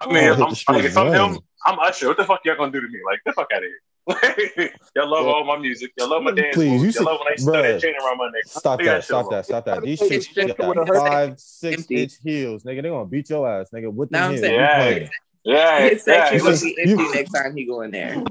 I 0.02 0.06
mean, 0.06 0.16
Oh, 0.16 0.32
I'm, 0.32 0.38
hit 0.48 0.64
the 0.66 0.72
like, 0.72 0.84
if 0.84 0.96
I'm 0.96 1.12
him, 1.12 1.38
I'm 1.66 1.78
Usher. 1.78 2.08
What 2.08 2.16
the 2.16 2.24
fuck 2.24 2.40
y'all 2.44 2.56
gonna 2.56 2.72
do 2.72 2.80
to 2.80 2.88
me? 2.88 2.98
Like, 3.04 3.20
the 3.26 3.32
fuck 3.34 3.48
out 3.52 3.58
of 3.58 3.64
here. 3.64 3.80
y'all 4.96 5.08
love 5.10 5.26
all 5.26 5.44
my 5.44 5.56
music. 5.58 5.92
Y'all 5.98 6.08
love 6.10 6.22
my 6.22 6.32
dance 6.32 6.54
Please, 6.54 6.70
moves. 6.70 6.82
you 6.82 6.86
Y'all 6.86 6.92
see- 6.92 7.04
love 7.04 7.18
when 7.24 7.32
I 7.32 7.36
stuff 7.36 7.54
that 7.62 7.80
chain 7.82 7.94
around 8.04 8.18
my 8.18 8.26
neck. 8.26 8.42
Stop 8.46 8.78
Look 8.78 8.86
that! 8.86 9.04
Stop 9.04 9.30
that! 9.30 9.44
Stop 9.44 9.64
that! 9.66 9.82
These 9.82 10.02
It's 10.02 10.26
chicks 10.26 10.52
got 10.54 10.76
with 10.76 10.88
five, 10.88 11.38
six 11.38 11.82
empty. 11.82 12.02
inch 12.02 12.12
heels, 12.22 12.62
nigga. 12.64 12.82
They 12.82 12.88
gonna 12.88 13.06
beat 13.06 13.30
your 13.30 13.48
ass, 13.48 13.70
nigga. 13.74 13.92
With 13.92 14.10
Know 14.10 14.18
them 14.32 14.40
what 14.40 14.44
I'm 14.44 14.54
heels. 14.54 15.00
saying? 15.00 15.10
Yeah. 15.44 15.80
Yeah, 15.80 15.88
His 15.88 16.04
section 16.04 16.38
yeah. 16.38 16.44
will 16.44 16.60
be 16.60 16.76
empty 16.82 16.90
you- 17.04 17.14
next 17.14 17.30
time 17.32 17.56
he 17.56 17.64
go 17.64 17.80
in 17.82 17.90
there. 17.90 18.22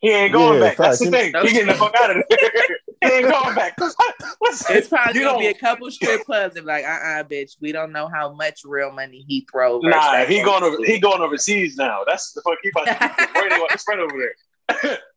He 0.00 0.10
ain't 0.10 0.32
going 0.32 0.60
Yeah, 0.62 0.68
back. 0.68 0.76
That's 0.76 0.98
the 1.00 1.10
thing. 1.10 1.32
He 1.42 1.52
getting 1.52 1.66
the 1.66 1.74
fuck 1.74 1.92
out 1.96 2.10
of 2.16 2.22
there. 2.28 2.38
he 3.10 3.16
ain't 3.16 3.28
going 3.32 3.54
back. 3.56 3.74
What's- 4.38 4.70
It's 4.70 4.86
probably 4.88 5.18
You 5.18 5.26
gonna 5.26 5.38
be 5.38 5.44
don't- 5.46 5.56
a 5.56 5.58
couple 5.58 5.90
strip 5.90 6.24
clubs 6.24 6.54
and 6.56 6.64
be 6.66 6.70
like, 6.70 6.84
uh 6.84 6.88
uh 6.88 7.24
bitch, 7.24 7.56
we 7.60 7.72
don't 7.72 7.90
know 7.90 8.06
how 8.06 8.32
much 8.32 8.60
real 8.64 8.92
money 8.92 9.24
he 9.26 9.44
throw. 9.50 9.80
versus 9.80 9.96
Nah, 9.96 10.24
he 10.26 10.40
going 10.44 10.62
over. 10.62 10.76
He 10.84 11.00
going 11.00 11.20
overseas 11.20 11.76
now. 11.76 12.02
That's 12.06 12.32
the 12.32 12.42
fuck. 12.42 12.58
He 12.62 12.68
about 12.70 12.86
to 12.86 13.40
radio 13.40 13.64
out 13.68 13.80
spread 13.80 13.98
over 13.98 14.16
there. 14.16 14.34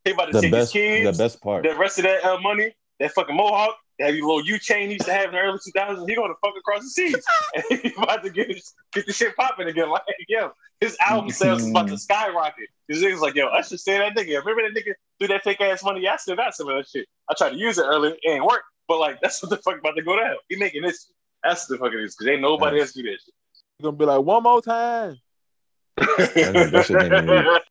He 0.06 0.12
about 0.12 0.26
to 0.26 0.32
The 0.34 0.41
take 0.41 0.52
best, 0.52 0.74
his 0.74 0.82
kids. 1.04 1.18
the 1.18 1.24
best 1.24 1.41
part. 1.41 1.64
The 1.64 1.76
rest 1.76 1.97
of 1.99 2.04
that 2.06 2.24
uh, 2.24 2.39
money, 2.39 2.74
that 2.99 3.12
fucking 3.12 3.36
mohawk, 3.36 3.76
that 3.99 4.06
heavy 4.06 4.22
little 4.22 4.43
U 4.45 4.58
chain 4.58 4.88
he 4.88 4.93
used 4.93 5.06
to 5.06 5.14
have 5.14 5.26
in 5.26 5.32
the 5.32 5.38
early 5.39 5.58
2000s, 5.60 6.08
he 6.10 6.16
going 6.16 6.30
to 6.30 6.36
fuck 6.41 6.56
across 6.58 6.84
the 6.84 6.89
seas. 6.89 7.24
and 7.56 7.64
he 7.84 7.93
about 7.97 8.24
to 8.24 8.30
get 8.30 8.47
his, 8.47 8.74
get 8.93 9.06
the 9.06 9.14
shit 9.14 9.36
popping 9.36 9.68
again. 9.68 9.89
Like, 9.89 10.04
yo, 10.28 10.52
his 10.80 10.97
album 11.06 11.30
sales 11.32 11.62
is 11.64 11.70
about 11.70 11.88
to 11.89 11.97
skyrocket. 11.97 12.68
His 12.88 13.04
niggas 13.04 13.20
like, 13.20 13.36
yo, 13.36 13.47
I 13.49 13.62
should 13.62 13.80
say 13.80 13.97
that 13.97 14.16
nigga. 14.16 14.43
Remember 14.43 14.64
that 14.64 14.74
nigga 14.80 14.93
threw 15.20 15.28
that 15.30 15.43
fake 15.43 15.62
ass 15.62 15.84
money? 15.84 16.08
I 16.08 16.16
still 16.18 16.36
got 16.36 16.54
some 16.56 16.68
of 16.70 16.76
that 16.78 16.88
shit. 16.89 17.08
I 17.30 17.34
tried 17.38 17.52
to 17.52 17.58
use 17.58 17.78
it 17.78 17.84
earlier, 17.86 18.14
it 18.22 18.30
ain't 18.30 18.45
work. 18.45 18.64
But 18.88 18.99
like, 18.99 19.20
that's 19.22 19.41
what 19.43 19.49
the 19.49 19.58
fuck 19.58 19.80
about 19.80 19.95
to 19.95 20.02
go 20.02 20.20
down. 20.20 20.36
He 20.49 20.56
making 20.58 20.82
this. 20.82 21.12
That's 21.43 21.66
the 21.66 21.78
fuck 21.78 21.93
it 21.93 21.99
is, 21.99 22.16
because 22.16 22.28
ain't 22.32 22.41
nobody 22.41 22.80
else 22.82 22.91
do 22.93 23.02
that 23.04 23.18
You're 23.80 23.91
gonna 23.91 23.97
be 23.97 24.06
like, 24.06 24.22
one 24.22 24.43
more 24.43 24.62
time. 24.62 25.18
shit. 25.99 26.34
that 26.72 26.86
shit 26.86 27.10
made 27.10 27.26
me 27.26 27.38
weak. 27.38 27.62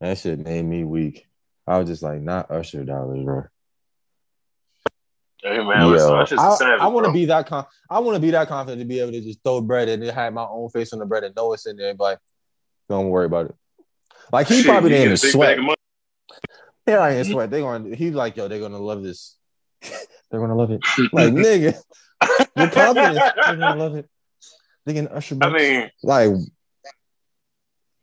That 0.00 0.18
shit 0.18 0.38
made 0.38 0.64
me 0.64 0.84
weak. 0.84 1.26
I 1.66 1.78
was 1.78 1.88
just 1.88 2.02
like, 2.02 2.20
not 2.20 2.50
Usher 2.50 2.84
dollars, 2.84 3.22
bro. 3.22 3.44
Hey 5.42 5.56
man, 5.56 5.90
listen, 5.90 6.10
Yo, 6.10 6.16
that's 6.18 6.30
just 6.30 6.42
a 6.42 6.46
I, 6.46 6.54
savage, 6.56 6.92
want 6.92 7.06
to 7.06 7.12
be 7.12 7.24
that 7.26 7.46
con- 7.46 7.64
I 7.88 7.98
want 8.00 8.16
to 8.16 8.20
be 8.20 8.30
that 8.32 8.48
confident 8.48 8.80
to 8.80 8.86
be 8.86 9.00
able 9.00 9.12
to 9.12 9.22
just 9.22 9.42
throw 9.42 9.62
bread 9.62 9.88
and 9.88 10.02
then 10.02 10.12
have 10.14 10.34
my 10.34 10.44
own 10.44 10.68
face 10.68 10.92
on 10.92 10.98
the 10.98 11.06
bread 11.06 11.24
and 11.24 11.34
know 11.34 11.54
it's 11.54 11.66
in 11.66 11.76
there. 11.76 11.88
And 11.88 11.96
be 11.96 12.02
like, 12.04 12.18
don't 12.90 13.08
worry 13.08 13.24
about 13.24 13.46
it. 13.46 13.54
Like 14.32 14.48
he 14.48 14.56
Shit, 14.56 14.66
probably 14.66 14.90
didn't 14.90 15.04
even 15.06 15.16
sweat. 15.16 15.58
Yeah, 16.86 16.98
I 16.98 17.12
ain't 17.12 17.26
sweat. 17.26 17.50
They 17.50 17.60
going. 17.60 17.94
He's 17.94 18.12
like, 18.12 18.36
yo, 18.36 18.48
they're 18.48 18.60
gonna 18.60 18.78
love 18.78 19.02
this. 19.02 19.36
they're 20.30 20.40
gonna 20.40 20.54
love 20.56 20.72
it. 20.72 20.80
Like 21.12 21.32
nigga, 21.32 21.74
your 22.56 22.68
confidence. 22.68 23.18
They're 23.46 23.56
gonna 23.56 23.76
love 23.76 23.96
it. 23.96 24.10
They 24.84 24.92
can 24.94 25.08
Usher. 25.08 25.36
I 25.36 25.38
bucks. 25.38 25.54
mean, 25.54 25.90
like 26.02 26.32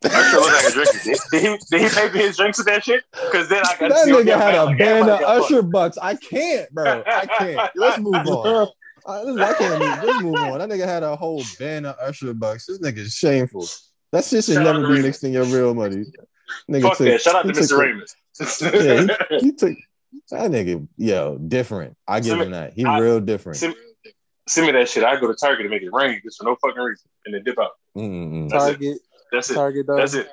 Usher 0.05 0.37
look 0.37 0.53
like 0.53 0.65
a 0.65 0.71
drinker. 0.71 0.99
Did, 1.03 1.17
did 1.31 1.41
he 1.41 1.57
did 1.71 1.81
he 1.81 1.89
pay 1.89 2.09
for 2.09 2.17
his 2.17 2.37
drinks 2.37 2.57
with 2.59 2.67
that 2.67 2.83
shit? 2.83 3.03
Because 3.11 3.49
then 3.49 3.59
I 3.65 3.75
got 3.79 3.87
to 3.87 3.89
that 3.89 4.05
see 4.05 4.11
nigga 4.11 4.37
had 4.37 4.55
a 4.55 4.63
like 4.65 4.77
band 4.77 5.09
of 5.09 5.19
everybody 5.21 5.23
got 5.23 5.41
Usher 5.43 5.61
bucks. 5.63 5.97
I 5.97 6.15
can't, 6.15 6.71
bro. 6.71 7.03
I 7.07 7.25
can't. 7.25 7.71
Let's 7.75 7.99
move 7.99 8.13
on. 8.27 8.65
This- 8.65 8.73
I 9.07 9.53
can't. 9.53 9.79
Move. 9.79 10.03
Let's 10.03 10.21
move 10.23 10.35
on. 10.35 10.59
That 10.59 10.69
nigga 10.69 10.85
had 10.85 11.01
a 11.03 11.15
whole 11.15 11.41
band 11.59 11.85
of 11.87 11.95
Usher 12.01 12.33
bucks. 12.33 12.65
This 12.67 12.79
nigga 12.79 12.97
is 12.97 13.13
shameful. 13.15 13.65
That 14.11 14.23
shit 14.25 14.43
should 14.43 14.55
Shout 14.55 14.63
never 14.65 14.87
be 14.95 15.01
mixed 15.01 15.23
in 15.23 15.33
your 15.33 15.45
real 15.45 15.73
money. 15.73 16.05
Nigga 16.69 16.81
Fuck 16.83 16.97
took- 16.97 17.07
that. 17.07 17.21
Shout 17.21 17.35
out 17.35 17.41
to 17.43 17.47
he 17.47 17.53
took 17.53 17.63
Mr. 17.63 17.69
the- 17.69 17.77
Raymond. 17.77 19.09
Yeah, 19.29 19.39
he, 19.39 19.45
he 19.47 19.51
took 19.53 19.75
that 20.29 20.51
nigga. 20.51 20.87
Yo, 20.97 21.37
different. 21.39 21.97
I 22.07 22.19
give 22.19 22.27
Send 22.29 22.39
me- 22.39 22.45
him 22.47 22.51
that. 22.51 22.73
He 22.73 22.85
I- 22.85 22.99
real 22.99 23.19
different. 23.19 23.57
send, 23.57 23.75
send 24.47 24.67
me 24.67 24.73
that 24.73 24.87
shit. 24.89 25.03
I 25.03 25.19
go 25.19 25.27
to 25.27 25.33
Target 25.35 25.63
to 25.63 25.69
make 25.69 25.81
it 25.81 25.89
rain 25.91 26.21
just 26.23 26.37
for 26.37 26.43
no 26.45 26.55
fucking 26.61 26.81
reason, 26.81 27.09
and 27.25 27.33
then 27.35 27.43
dip 27.43 27.57
out. 27.59 27.71
Mm-mm. 27.97 28.49
That's 28.49 28.77
it. 28.79 28.99
Target, 29.31 29.33
That's 29.33 29.49
it. 29.49 29.53
Target, 29.55 29.87
though. 29.87 29.97
That's 29.97 30.13
it. 30.13 30.29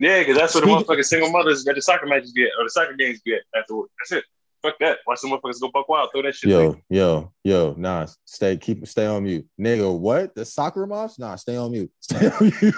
Yeah, 0.00 0.20
because 0.20 0.36
that's 0.36 0.54
what 0.54 0.64
the 0.64 0.70
Speak- 0.70 0.86
motherfucking 0.86 1.04
single 1.04 1.30
mothers 1.30 1.66
at 1.66 1.74
the 1.74 1.82
soccer 1.82 2.06
matches 2.06 2.32
get, 2.32 2.50
or 2.58 2.64
the 2.64 2.70
soccer 2.70 2.94
games 2.94 3.20
get 3.24 3.40
afterward. 3.56 3.88
That's 3.98 4.12
it. 4.12 4.24
Fuck 4.62 4.74
that. 4.80 4.98
Watch 5.06 5.20
some 5.20 5.30
motherfuckers 5.30 5.60
go 5.60 5.70
buck 5.72 5.88
wild. 5.88 6.10
Throw 6.12 6.22
that 6.22 6.34
shit. 6.34 6.50
Yo, 6.50 6.76
yo, 6.88 7.32
yo, 7.44 7.74
nah, 7.76 8.06
stay, 8.24 8.56
keep, 8.56 8.86
stay 8.88 9.06
on 9.06 9.22
mute, 9.24 9.46
nigga. 9.60 9.96
What 9.96 10.34
the 10.34 10.44
soccer 10.44 10.84
moms? 10.86 11.18
Nah, 11.18 11.36
stay 11.36 11.56
on 11.56 11.70
mute. 11.70 11.90
Stay 12.00 12.26
on 12.28 12.36
mute. 12.40 12.54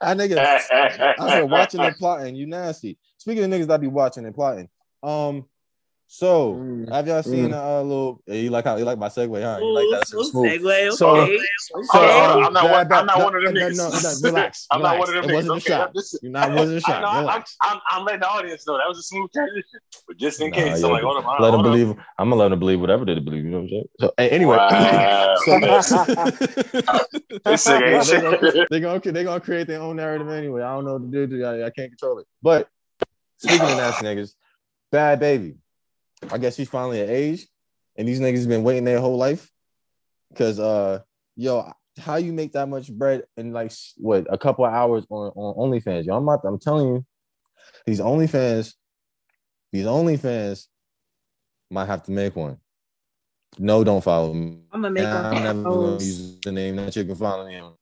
I 0.00 0.14
nigga, 0.14 0.38
I 0.38 0.58
said 1.28 1.50
watching 1.50 1.80
and 1.80 1.96
plotting. 1.96 2.34
You 2.34 2.46
nasty. 2.46 2.98
Speaking 3.18 3.44
of 3.44 3.50
niggas 3.50 3.66
that 3.68 3.80
be 3.80 3.86
watching 3.86 4.26
and 4.26 4.34
plotting. 4.34 4.68
Um, 5.02 5.46
so 6.14 6.52
Mm. 6.60 6.92
have 6.92 7.06
y'all 7.08 7.22
seen 7.22 7.54
a 7.54 7.56
uh, 7.58 7.80
little? 7.82 8.20
You 8.26 8.50
like 8.50 8.66
how 8.66 8.76
you 8.76 8.84
like 8.84 8.98
my 8.98 9.08
segue, 9.08 9.42
huh? 9.42 9.58
You 9.62 9.72
like 9.72 9.86
that? 10.04 10.14
Ooh, 10.14 10.24
Smooth. 10.24 10.44
segue, 10.60 10.92
So- 10.92 11.08
okay. 11.16 11.38
Hold 11.88 12.04
on, 12.04 12.10
hold 12.12 12.36
on. 12.36 12.44
I'm 12.44 12.52
not 12.52 12.62
Bad, 12.64 12.70
one- 12.72 12.88
bad, 12.88 12.98
I'm 13.00 13.06
not 13.06 13.18
no, 13.18 13.24
one 13.24 13.34
of 13.36 13.42
them 13.44 13.54
no, 13.54 13.60
niggas. 13.60 13.76
No, 13.76 13.88
no, 13.88 14.28
relax. 14.28 14.66
I'm 14.70 14.82
not 14.82 14.98
one 14.98 15.08
of 15.08 15.14
them 15.14 15.24
It 15.24 15.28
niggas. 15.28 15.34
wasn't 15.34 15.56
a 15.56 15.60
shot. 15.60 15.94
Just- 15.94 16.18
You're 16.22 16.32
not 16.32 16.52
wasn't 16.52 16.84
a 16.84 16.86
I 16.86 16.90
shot. 16.92 17.00
know, 17.00 17.08
I'm, 17.08 17.20
relax. 17.20 17.56
I'm, 17.62 17.80
I'm 17.90 18.04
letting 18.04 18.20
the 18.20 18.28
audience 18.28 18.66
know 18.66 18.76
that 18.76 18.86
was 18.88 18.98
a 18.98 19.02
smooth 19.02 19.32
transition, 19.32 19.80
but 20.06 20.16
just 20.18 20.38
in 20.42 20.50
Nah, 20.50 20.56
case, 20.56 20.82
yo, 20.82 20.86
I'm 20.88 20.92
like, 20.92 21.02
hold 21.02 21.16
on, 21.16 21.24
let 21.24 21.30
them 21.32 21.40
hold 21.40 21.54
on. 21.54 21.62
believe. 21.72 21.96
I'm 22.18 22.28
gonna 22.28 22.42
let 22.42 22.48
them 22.50 22.58
believe 22.58 22.80
whatever 22.82 23.04
they 23.06 23.18
believe. 23.18 23.44
You 23.46 23.50
know 23.50 23.60
what 23.60 23.62
I'm 23.62 23.68
saying? 23.70 23.84
So 24.00 24.12
hey, 24.18 24.28
anyway, 24.28 24.56
Wow. 24.58 25.34
so, 25.46 25.58
This 27.44 27.66
nigga 27.66 28.04
they 28.10 28.20
gonna, 28.20 28.66
they 28.70 28.80
gonna 28.80 29.00
they 29.00 29.24
gonna 29.24 29.40
create 29.40 29.66
their 29.66 29.80
own 29.80 29.96
narrative 29.96 30.28
anyway. 30.28 30.60
I 30.60 30.74
don't 30.74 30.84
know 30.84 30.92
what 30.98 31.10
to 31.10 31.26
do. 31.26 31.42
I, 31.42 31.64
I 31.66 31.70
can't 31.70 31.90
control 31.90 32.18
it. 32.18 32.26
But 32.42 32.68
speaking 33.38 33.62
of 33.62 33.76
nasty 33.78 34.04
niggas, 34.04 34.34
Bhad 34.92 35.18
Bhabie. 35.22 35.56
I 36.30 36.38
guess 36.38 36.56
he's 36.56 36.68
finally 36.68 37.00
at 37.00 37.08
age, 37.10 37.46
and 37.96 38.06
these 38.06 38.20
niggas 38.20 38.48
been 38.48 38.62
waiting 38.62 38.84
their 38.84 39.00
whole 39.00 39.16
life. 39.16 39.50
Cause 40.34 40.58
uh, 40.58 41.00
yo, 41.36 41.70
how 41.98 42.16
you 42.16 42.32
make 42.32 42.52
that 42.52 42.68
much 42.68 42.90
bread 42.92 43.24
in 43.36 43.52
like 43.52 43.72
what 43.96 44.26
a 44.32 44.38
couple 44.38 44.64
of 44.64 44.72
hours 44.72 45.04
on 45.10 45.32
on 45.34 45.70
OnlyFans? 45.70 46.06
Yo, 46.06 46.16
I'm 46.16 46.24
not. 46.24 46.40
I'm 46.44 46.58
telling 46.58 46.86
you, 46.88 47.04
these 47.86 48.00
OnlyFans, 48.00 48.74
these 49.72 49.84
OnlyFans 49.86 50.66
might 51.70 51.86
have 51.86 52.02
to 52.04 52.12
make 52.12 52.34
one. 52.36 52.58
No, 53.58 53.84
don't 53.84 54.02
follow 54.02 54.32
me. 54.32 54.60
I'm 54.72 54.80
gonna 54.80 54.90
make 54.94 55.04
I'm 55.06 55.34
one. 55.34 55.42
never 55.42 55.62
gonna 55.62 55.92
use 55.94 56.38
the 56.40 56.52
name 56.52 56.76
that 56.76 56.96
you 56.96 57.04
can 57.04 57.14
follow 57.16 57.46
me 57.46 57.58
on. 57.58 57.74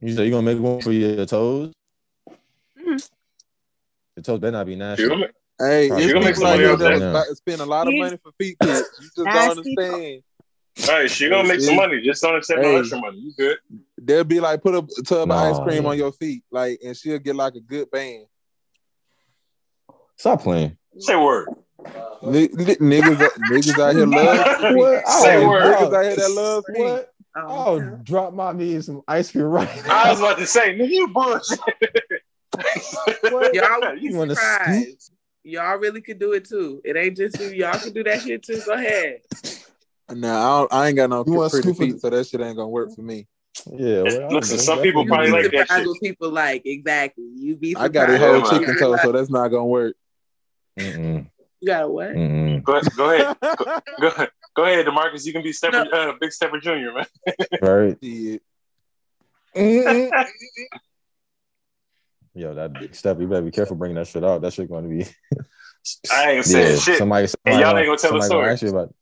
You 0.00 0.14
said 0.14 0.24
you 0.26 0.30
gonna 0.30 0.42
make 0.54 0.60
one 0.62 0.80
for 0.80 0.92
your 0.92 1.26
toes? 1.26 1.72
Mhm. 2.78 3.10
The 4.14 4.22
toes 4.22 4.38
better 4.38 4.52
not 4.52 4.66
be 4.66 4.76
nasty. 4.76 5.02
You 5.02 5.08
gonna 5.08 5.20
make- 5.22 5.30
Hey, 5.60 5.88
Probably 5.88 6.04
it's 6.04 6.12
gonna 6.12 6.24
make 6.24 6.34
some 6.36 6.44
like 6.44 6.52
money 6.52 6.62
you 6.64 6.72
off 6.72 6.78
that 6.78 6.98
that. 7.00 7.10
about 7.10 7.26
to 7.26 7.34
spend 7.36 7.60
a 7.60 7.66
lot 7.66 7.88
of 7.88 7.94
money 7.94 8.16
for 8.22 8.30
feet 8.38 8.56
pics. 8.60 8.88
You 9.00 9.04
just 9.06 9.16
don't 9.16 9.24
nasty. 9.26 9.50
understand. 9.76 10.22
Hey, 10.76 11.08
she 11.08 11.28
gonna 11.28 11.48
make 11.48 11.60
some 11.60 11.74
money. 11.74 12.00
Just 12.00 12.22
don't 12.22 12.36
accept 12.36 12.62
Hey. 12.62 12.72
no 12.72 12.78
extra 12.78 12.98
money. 13.00 13.18
You 13.18 13.32
good? 13.36 13.58
They'll 14.00 14.22
be 14.22 14.38
like, 14.38 14.62
put 14.62 14.74
a 14.76 15.02
tub 15.04 15.30
of 15.30 15.36
ice 15.36 15.58
cream 15.64 15.82
yeah. 15.82 15.88
on 15.88 15.98
your 15.98 16.12
feet, 16.12 16.44
like, 16.52 16.78
and 16.84 16.96
she'll 16.96 17.18
get 17.18 17.34
like 17.34 17.54
a 17.56 17.60
good 17.60 17.90
band. 17.90 18.26
Stop 20.16 20.42
playing. 20.42 20.76
Say 20.98 21.16
word. 21.16 21.48
Ni- 22.22 22.48
ni- 22.52 22.76
niggas, 22.76 23.28
niggas 23.50 23.78
out 23.78 23.94
here 23.94 24.06
love 24.06 24.74
What? 24.76 25.08
Say 25.08 25.44
Oh, 25.44 25.48
word. 25.48 25.62
niggas 25.76 25.94
out 25.94 26.04
here 26.04 26.16
that 26.16 26.30
love 26.30 26.64
feet. 26.72 26.78
What? 26.84 27.12
Um, 27.36 27.44
Oh, 27.48 27.80
drop 28.02 28.32
my 28.32 28.52
me 28.52 28.74
in 28.76 28.82
some 28.82 29.02
ice 29.06 29.30
cream 29.32 29.44
right 29.44 29.68
now. 29.86 30.04
I 30.06 30.10
was 30.10 30.20
about 30.20 30.38
to 30.38 30.46
say, 30.46 30.76
nigga, 30.76 30.88
you 30.90 31.08
bullshit. 31.08 31.58
Y'all 33.54 33.80
would 33.80 34.02
You 34.02 34.16
wanna 34.16 34.34
surprised. 34.34 35.12
Y'all 35.48 35.78
really 35.78 36.02
could 36.02 36.18
do 36.18 36.32
it 36.32 36.44
too. 36.44 36.80
It 36.84 36.96
ain't 36.96 37.16
just 37.16 37.40
you. 37.40 37.48
Y'all 37.48 37.78
can 37.78 37.92
do 37.92 38.04
that 38.04 38.20
shit 38.20 38.42
too. 38.42 38.60
Go 38.66 38.72
ahead. 38.72 39.20
Nah, 40.10 40.38
I, 40.38 40.58
don't, 40.60 40.72
I 40.74 40.86
ain't 40.88 40.96
got 40.96 41.10
no 41.10 41.24
You 41.26 41.48
pretty 41.48 41.72
feet, 41.74 41.94
it? 41.96 42.00
so 42.00 42.10
that 42.10 42.26
shit 42.26 42.40
ain't 42.40 42.56
gonna 42.56 42.68
work 42.68 42.94
for 42.94 43.02
me. 43.02 43.26
Yeah. 43.66 44.02
well, 44.02 44.28
Listen, 44.30 44.58
I 44.58 44.62
some 44.62 44.82
people 44.82 45.04
definitely 45.04 45.06
probably 45.08 45.26
do 45.26 45.32
like 45.32 45.44
it. 45.46 45.52
that 45.52 45.66
Surprised 45.68 45.80
shit. 45.80 45.88
what 45.88 46.00
people 46.00 46.30
like. 46.30 46.62
Exactly. 46.66 47.24
You 47.34 47.56
be 47.56 47.76
I 47.76 47.88
got 47.88 48.10
a 48.10 48.18
whole 48.18 48.42
chicken 48.42 48.78
toe, 48.78 48.96
so 48.96 49.12
that's 49.12 49.30
not 49.30 49.48
gonna 49.48 49.66
work. 49.66 49.96
Mm-mm, 50.78 51.26
You 51.60 51.66
got 51.66 51.84
a 51.84 51.88
what? 51.88 52.10
mm-mm. 52.10 52.62
Go, 52.62 52.80
go 52.96 53.10
ahead. 53.10 53.36
Go, 53.56 53.64
go, 54.00 54.06
ahead. 54.08 54.30
Go 54.54 54.64
ahead, 54.64 54.86
Demarcus. 54.86 55.24
You 55.26 55.32
can 55.32 55.42
be 55.42 55.52
Stepper, 55.52 55.86
uh, 55.92 56.12
Big 56.20 56.32
Stepper 56.32 56.60
Junior, 56.60 56.92
man. 56.92 57.06
Right. 57.62 57.96
Shit. 58.02 58.42
Yo, 62.38 62.54
that 62.54 62.72
big 62.72 62.94
step. 62.94 63.18
You 63.20 63.26
better 63.26 63.42
be 63.42 63.50
careful 63.50 63.74
bringing 63.76 63.96
that 63.96 64.06
shit 64.06 64.22
out. 64.24 64.40
That 64.42 64.52
shit 64.52 64.68
going 64.68 64.84
to 64.84 65.04
be. 65.04 65.10
I 66.12 66.32
ain't 66.32 66.44
saying 66.44 66.78
shit. 66.80 66.98
Somebody, 66.98 67.22
And 67.22 67.30
somebody, 67.30 67.62
y'all 67.64 67.76
ain't 67.78 67.86
gonna 67.86 67.98
tell 67.98 68.12
the 68.12 68.20
somebody 68.22 68.26
story. 68.28 68.48
ask 68.50 68.62
you 68.62 68.68
about. 68.68 68.94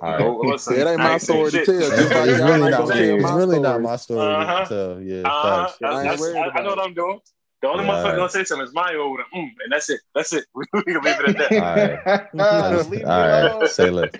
All 0.00 0.10
right. 0.12 0.20
Oh, 0.22 0.36
listen, 0.44 0.74
It 0.80 0.86
ain't 0.86 0.98
my 0.98 1.18
story 1.18 1.50
to 1.50 1.64
tell. 1.66 1.74
It's, 1.78 1.88
Just 1.90 2.10
like 2.12 2.28
it's 2.30 2.38
really 2.40 2.70
not. 2.70 2.78
gonna 2.80 2.94
tell 2.94 3.14
It's 3.14 3.22
my 3.22 3.34
really 3.34 3.60
not 3.60 3.70
story. 3.72 3.82
my 3.82 3.96
story 3.96 4.20
Uh-huh. 4.34 4.64
to 4.64 4.68
tell. 4.68 5.00
Yeah, 5.02 5.22
Uh-huh. 5.28 5.66
facts. 5.66 5.78
I, 5.82 5.86
I 5.86 6.12
I- 6.12 6.16
worried 6.16 6.36
I- 6.36 6.58
I 6.58 6.62
know 6.62 6.68
what. 6.70 6.78
I'm 6.80 6.94
doing. 6.94 7.20
The 7.60 7.68
only 7.68 7.84
Yeah, 7.84 7.90
motherfucker 7.90 7.96
alright. 7.98 8.16
gonna 8.16 8.28
say 8.30 8.44
something 8.44 8.66
is 8.66 8.74
Mayo 8.74 9.10
with 9.12 9.20
a 9.20 9.36
mm, 9.36 9.48
and 9.64 9.72
that's 9.72 9.90
it. 9.90 10.00
That's 10.14 10.32
it. 10.32 10.44
we 10.54 10.64
can 10.82 10.94
leave 11.02 11.20
it 11.20 11.28
at 11.28 11.50
that. 11.50 12.34
Alright. 12.34 12.34
Leave 12.90 12.90
me 12.90 13.04
All 13.04 13.18
right, 13.20 13.40
alone. 13.52 13.68
say 13.68 13.90
less. 13.90 14.10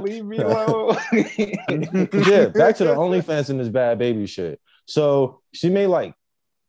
Leave 0.00 0.24
me 0.24 0.38
alone. 0.38 0.96
yeah, 1.10 2.46
back 2.46 2.76
to 2.76 2.84
the 2.84 2.94
OnlyFans 2.96 3.50
and 3.50 3.60
this 3.60 3.68
Bhad 3.68 3.98
Bhabie 4.00 4.28
shit. 4.28 4.60
So 4.86 5.40
she 5.52 5.68
made 5.68 5.86
like 5.88 6.14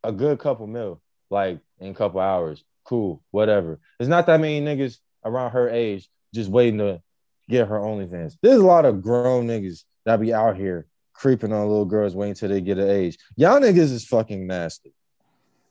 a 0.04 0.12
good 0.12 0.40
couple 0.40 0.68
mil, 0.68 1.02
like 1.30 1.60
in 1.80 1.92
a 1.92 1.94
couple 1.94 2.20
hours. 2.20 2.64
Cool, 2.86 3.22
whatever. 3.32 3.80
There's 3.98 4.10
not 4.10 4.26
that 4.28 4.40
many 4.42 4.62
niggas 4.62 4.98
around 5.24 5.52
her 5.52 5.70
age 5.70 6.10
just 6.34 6.50
waiting 6.50 6.80
to 6.80 7.02
get 7.50 7.68
her 7.68 7.80
OnlyFans. 7.80 8.36
There's 8.42 8.60
a 8.62 8.66
lot 8.66 8.86
of 8.86 9.02
grown 9.02 9.48
niggas 9.48 9.84
that 10.06 10.20
be 10.20 10.34
out 10.34 10.58
here 10.58 10.86
creeping 11.14 11.54
on 11.54 11.68
little 11.70 11.86
girls 11.86 12.16
waiting 12.16 12.36
till 12.36 12.50
they 12.50 12.60
get 12.62 12.78
an 12.78 12.90
age. 12.90 13.18
Y'all 13.38 13.60
niggas 13.60 13.92
is 13.92 14.06
fucking 14.06 14.46
nasty. 14.48 14.94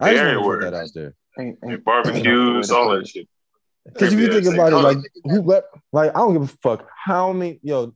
I 0.00 0.12
just 0.14 0.22
want 0.24 0.28
to 0.28 0.38
Everywhere. 0.38 0.58
put 0.60 0.70
that 0.70 0.74
out 0.82 0.88
there. 0.94 1.14
Ain't- 1.38 1.58
ain't- 1.64 1.72
And 1.74 1.84
barbecues, 1.84 2.70
all 2.70 2.90
that 2.96 3.06
shit. 3.06 3.28
Because 3.84 4.12
if 4.12 4.18
you 4.20 4.32
think 4.32 4.54
about 4.54 4.72
it, 4.72 4.76
like 4.76 4.98
who 5.24 5.42
let 5.42 5.64
like 5.92 6.10
I 6.14 6.18
don't 6.20 6.34
give 6.34 6.42
a 6.42 6.46
fuck 6.46 6.88
how 7.04 7.32
many 7.32 7.58
yo 7.64 7.92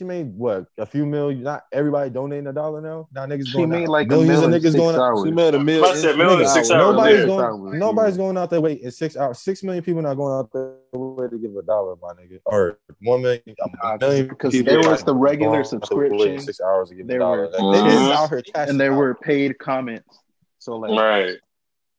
she 0.00 0.04
made 0.04 0.34
what 0.34 0.64
a 0.78 0.86
few 0.86 1.04
million. 1.04 1.42
Not 1.42 1.64
everybody 1.72 2.08
donating 2.08 2.46
a 2.46 2.54
dollar 2.54 2.80
now. 2.80 3.06
Now 3.12 3.26
niggas 3.26 3.48
She 3.48 3.52
going 3.58 3.68
made 3.68 3.82
out. 3.82 3.88
like 3.90 4.06
a 4.06 4.10
millions 4.10 4.40
of 4.42 4.48
niggas 4.50 4.62
six 4.62 4.74
going 4.76 4.94
out. 4.96 5.02
hours. 5.02 5.24
She 5.26 5.30
made 5.30 5.54
a 5.54 5.58
million. 5.62 5.84
I 5.84 5.94
said 5.94 6.16
million 6.16 6.40
in 6.40 6.46
Nigga, 6.46 6.52
six 6.54 6.70
hours. 6.70 6.94
nobody's 6.96 7.18
yeah. 7.20 7.26
going. 7.26 7.44
hours. 7.44 7.74
Nobody's 7.78 8.16
going 8.16 8.38
out 8.38 8.48
there. 8.48 8.60
Wait, 8.62 8.80
in 8.80 8.90
six 8.90 9.14
hours. 9.18 9.38
Six 9.40 9.62
million 9.62 9.84
people 9.84 10.00
not 10.00 10.14
going 10.14 10.32
out 10.32 10.50
there 10.54 10.72
way 10.94 11.28
to 11.28 11.36
give 11.38 11.54
a 11.54 11.62
dollar, 11.62 11.96
my 12.00 12.14
nigga, 12.14 12.38
or 12.46 12.78
one 13.02 13.20
million. 13.20 13.42
Nah, 13.82 13.94
A 13.94 13.98
million 13.98 14.28
because 14.28 14.52
people 14.52 14.72
there 14.72 14.82
not 14.82 14.90
was 14.92 15.02
the 15.04 15.14
regular 15.14 15.62
going 15.62 15.74
out 15.74 15.88
there 15.90 15.98
waiting 15.98 16.18
subscription, 16.18 16.40
Six 16.40 16.60
hours 16.62 16.88
to 16.88 16.94
give 16.94 17.04
a 17.04 17.08
There 17.08 17.18
dollar. 17.18 17.36
were- 17.42 17.50
Like, 17.50 17.60
niggas 17.60 17.90
Mhm. 17.90 18.12
out 18.16 18.28
here 18.30 18.42
and 18.56 18.80
there 18.80 18.92
out. 18.92 18.96
were 18.98 19.14
paid 19.16 19.58
comments. 19.58 20.18
So 20.58 20.76
like, 20.76 20.98
Right. 20.98 21.36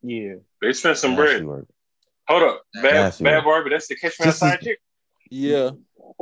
yeah, 0.02 0.34
They 0.60 0.74
spent 0.74 0.98
some 0.98 1.12
Nasty 1.12 1.38
bread. 1.38 1.46
work. 1.46 1.68
Hold 2.28 2.44
up. 2.44 2.62
Bad 2.82 2.94
Nasty 2.96 3.24
bad 3.26 3.36
work. 3.38 3.44
Barbie, 3.46 3.70
that's 3.72 3.88
the 3.88 3.96
catch 3.96 4.20
me 4.20 4.26
Just- 4.26 4.42
outside 4.42 4.62
chick. 4.62 4.80
Yeah. 5.30 5.70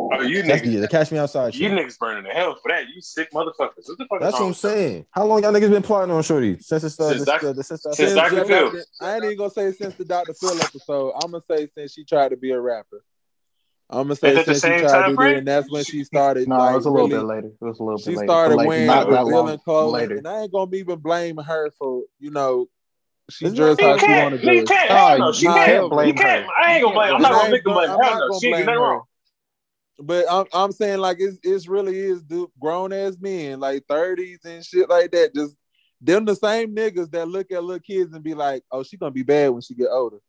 Oh, 0.02 0.22
you 0.22 0.42
That's 0.44 0.62
niggas. 0.62 0.66
the, 0.66 0.76
the 0.78 0.88
cash 0.88 1.12
me 1.12 1.18
outside. 1.18 1.54
Shit. 1.54 1.62
You 1.64 1.70
niggas 1.78 2.00
burning 2.00 2.24
the 2.24 2.30
hell 2.30 2.56
for 2.62 2.70
that. 2.72 2.86
You 2.88 3.02
sick 3.02 3.32
motherfuckers. 3.34 3.84
What 3.86 3.98
the 3.98 4.06
fuck 4.10 4.22
is 4.22 4.22
That's 4.22 4.34
what 4.34 4.42
I'm 4.42 4.48
with 4.50 4.64
y'all? 4.64 4.72
saying. 4.72 5.06
How 5.12 5.26
long 5.26 5.44
y'all 5.44 5.52
niggas 5.52 5.70
been 5.72 5.82
plotting 5.84 6.12
on 6.14 6.24
Shorty 6.24 6.58
since 6.60 6.84
it's 6.86 6.98
uh, 7.00 7.10
Since 7.10 7.20
the, 7.20 7.26
Doc- 7.26 7.42
the, 7.42 7.54
the, 7.54 7.64
since 7.64 7.84
the, 7.84 7.94
since 7.94 8.14
Dr. 8.14 8.46
Phil. 8.46 8.72
the- 8.72 8.86
I 9.02 9.16
ain't 9.16 9.26
even 9.26 9.38
gonna 9.38 9.50
say 9.50 9.72
since 9.74 9.96
the 9.96 10.06
Dr. 10.06 10.34
Phil 10.34 10.60
episode. 10.62 11.14
I'm 11.22 11.32
gonna 11.32 11.44
say 11.50 11.68
since 11.76 11.94
she 11.94 12.06
tried 12.06 12.30
to 12.30 12.38
be 12.38 12.52
a 12.52 12.60
rapper. 12.62 13.04
I'm 13.90 14.04
gonna 14.04 14.16
say 14.16 14.30
Is 14.40 14.46
the 14.46 14.56
since 14.56 14.74
she 14.76 14.88
tried 14.88 15.02
to 15.04 15.10
do 15.10 15.16
frame? 15.16 15.32
that, 15.34 15.38
and 15.40 15.48
that's 15.48 15.72
when 15.72 15.84
she 15.84 16.04
started. 16.04 16.48
no, 16.48 16.58
like, 16.58 16.74
it 16.74 16.76
was 16.78 16.86
a 16.86 16.90
little 16.92 17.08
really- 17.10 17.20
bit 17.20 17.26
later. 17.28 17.48
It 17.48 17.66
was 17.66 17.80
a 17.80 17.84
little 17.84 17.98
She 18.00 18.12
bit 18.12 18.18
later. 18.20 18.22
She 18.22 18.28
started 18.28 18.56
like, 18.56 18.68
wearing 18.68 18.86
not 18.88 19.10
that 19.10 19.20
revealing 19.20 19.32
long 19.48 19.58
clothes, 19.60 19.94
later. 19.94 20.16
and 20.18 20.28
I 20.28 20.42
ain't 20.44 20.52
gonna 20.52 20.76
even 20.78 21.00
blame 21.00 21.38
her 21.38 21.72
for 21.78 22.04
you 22.20 22.32
know 22.32 22.68
she 23.32 23.46
It's 23.46 23.56
dressed 23.56 23.82
how 23.82 23.98
she 23.98 24.06
can't. 24.06 24.24
wanted 24.24 24.42
to 24.42 24.54
You 24.56 24.66
dress. 24.66 24.88
can't. 24.88 24.90
No, 25.20 25.26
Hell 25.26 25.34
She 25.34 25.46
can't 25.46 25.66
can't. 25.66 25.90
blame 25.92 26.08
You 26.08 26.14
can't. 26.14 26.46
her. 26.46 26.52
I 26.64 26.74
ain't 26.76 26.84
gonna 26.84 26.96
blame. 26.96 27.14
I'm 27.16 27.22
not 27.22 27.32
gonna 27.32 27.44
ain't 27.44 27.52
victim 27.52 27.74
gonna- 27.74 27.88
blame. 27.88 28.00
I'm 28.00 28.00
not 28.20 28.20
gonna 28.30 28.40
She 28.40 28.48
ain't 28.48 28.56
blame 28.56 28.66
nothing 28.66 28.80
her. 28.82 28.88
wrong. 28.88 29.02
But 30.00 30.26
I'm 30.30 30.46
I'm 30.54 30.72
saying 30.72 31.00
like 31.00 31.18
it's 31.20 31.38
it's 31.44 31.68
really 31.68 31.98
is 31.98 32.22
dude, 32.24 32.50
grown 32.60 32.94
ass 32.94 33.18
men 33.20 33.60
like 33.60 33.86
30s 33.88 34.46
and 34.46 34.66
shit 34.66 34.90
like 34.90 35.12
that. 35.12 35.36
Just 35.36 35.58
them 36.02 36.26
the 36.26 36.36
same 36.36 36.74
niggas 36.74 37.12
that 37.12 37.28
look 37.28 37.52
at 37.52 37.64
little 37.64 37.80
kids 37.80 38.14
and 38.14 38.24
be 38.24 38.34
like, 38.34 38.64
oh, 38.72 38.84
she 38.84 38.98
gonna 38.98 39.12
be 39.12 39.24
bad 39.24 39.50
when 39.50 39.62
she 39.62 39.76
get 39.76 39.90
older. 39.92 40.20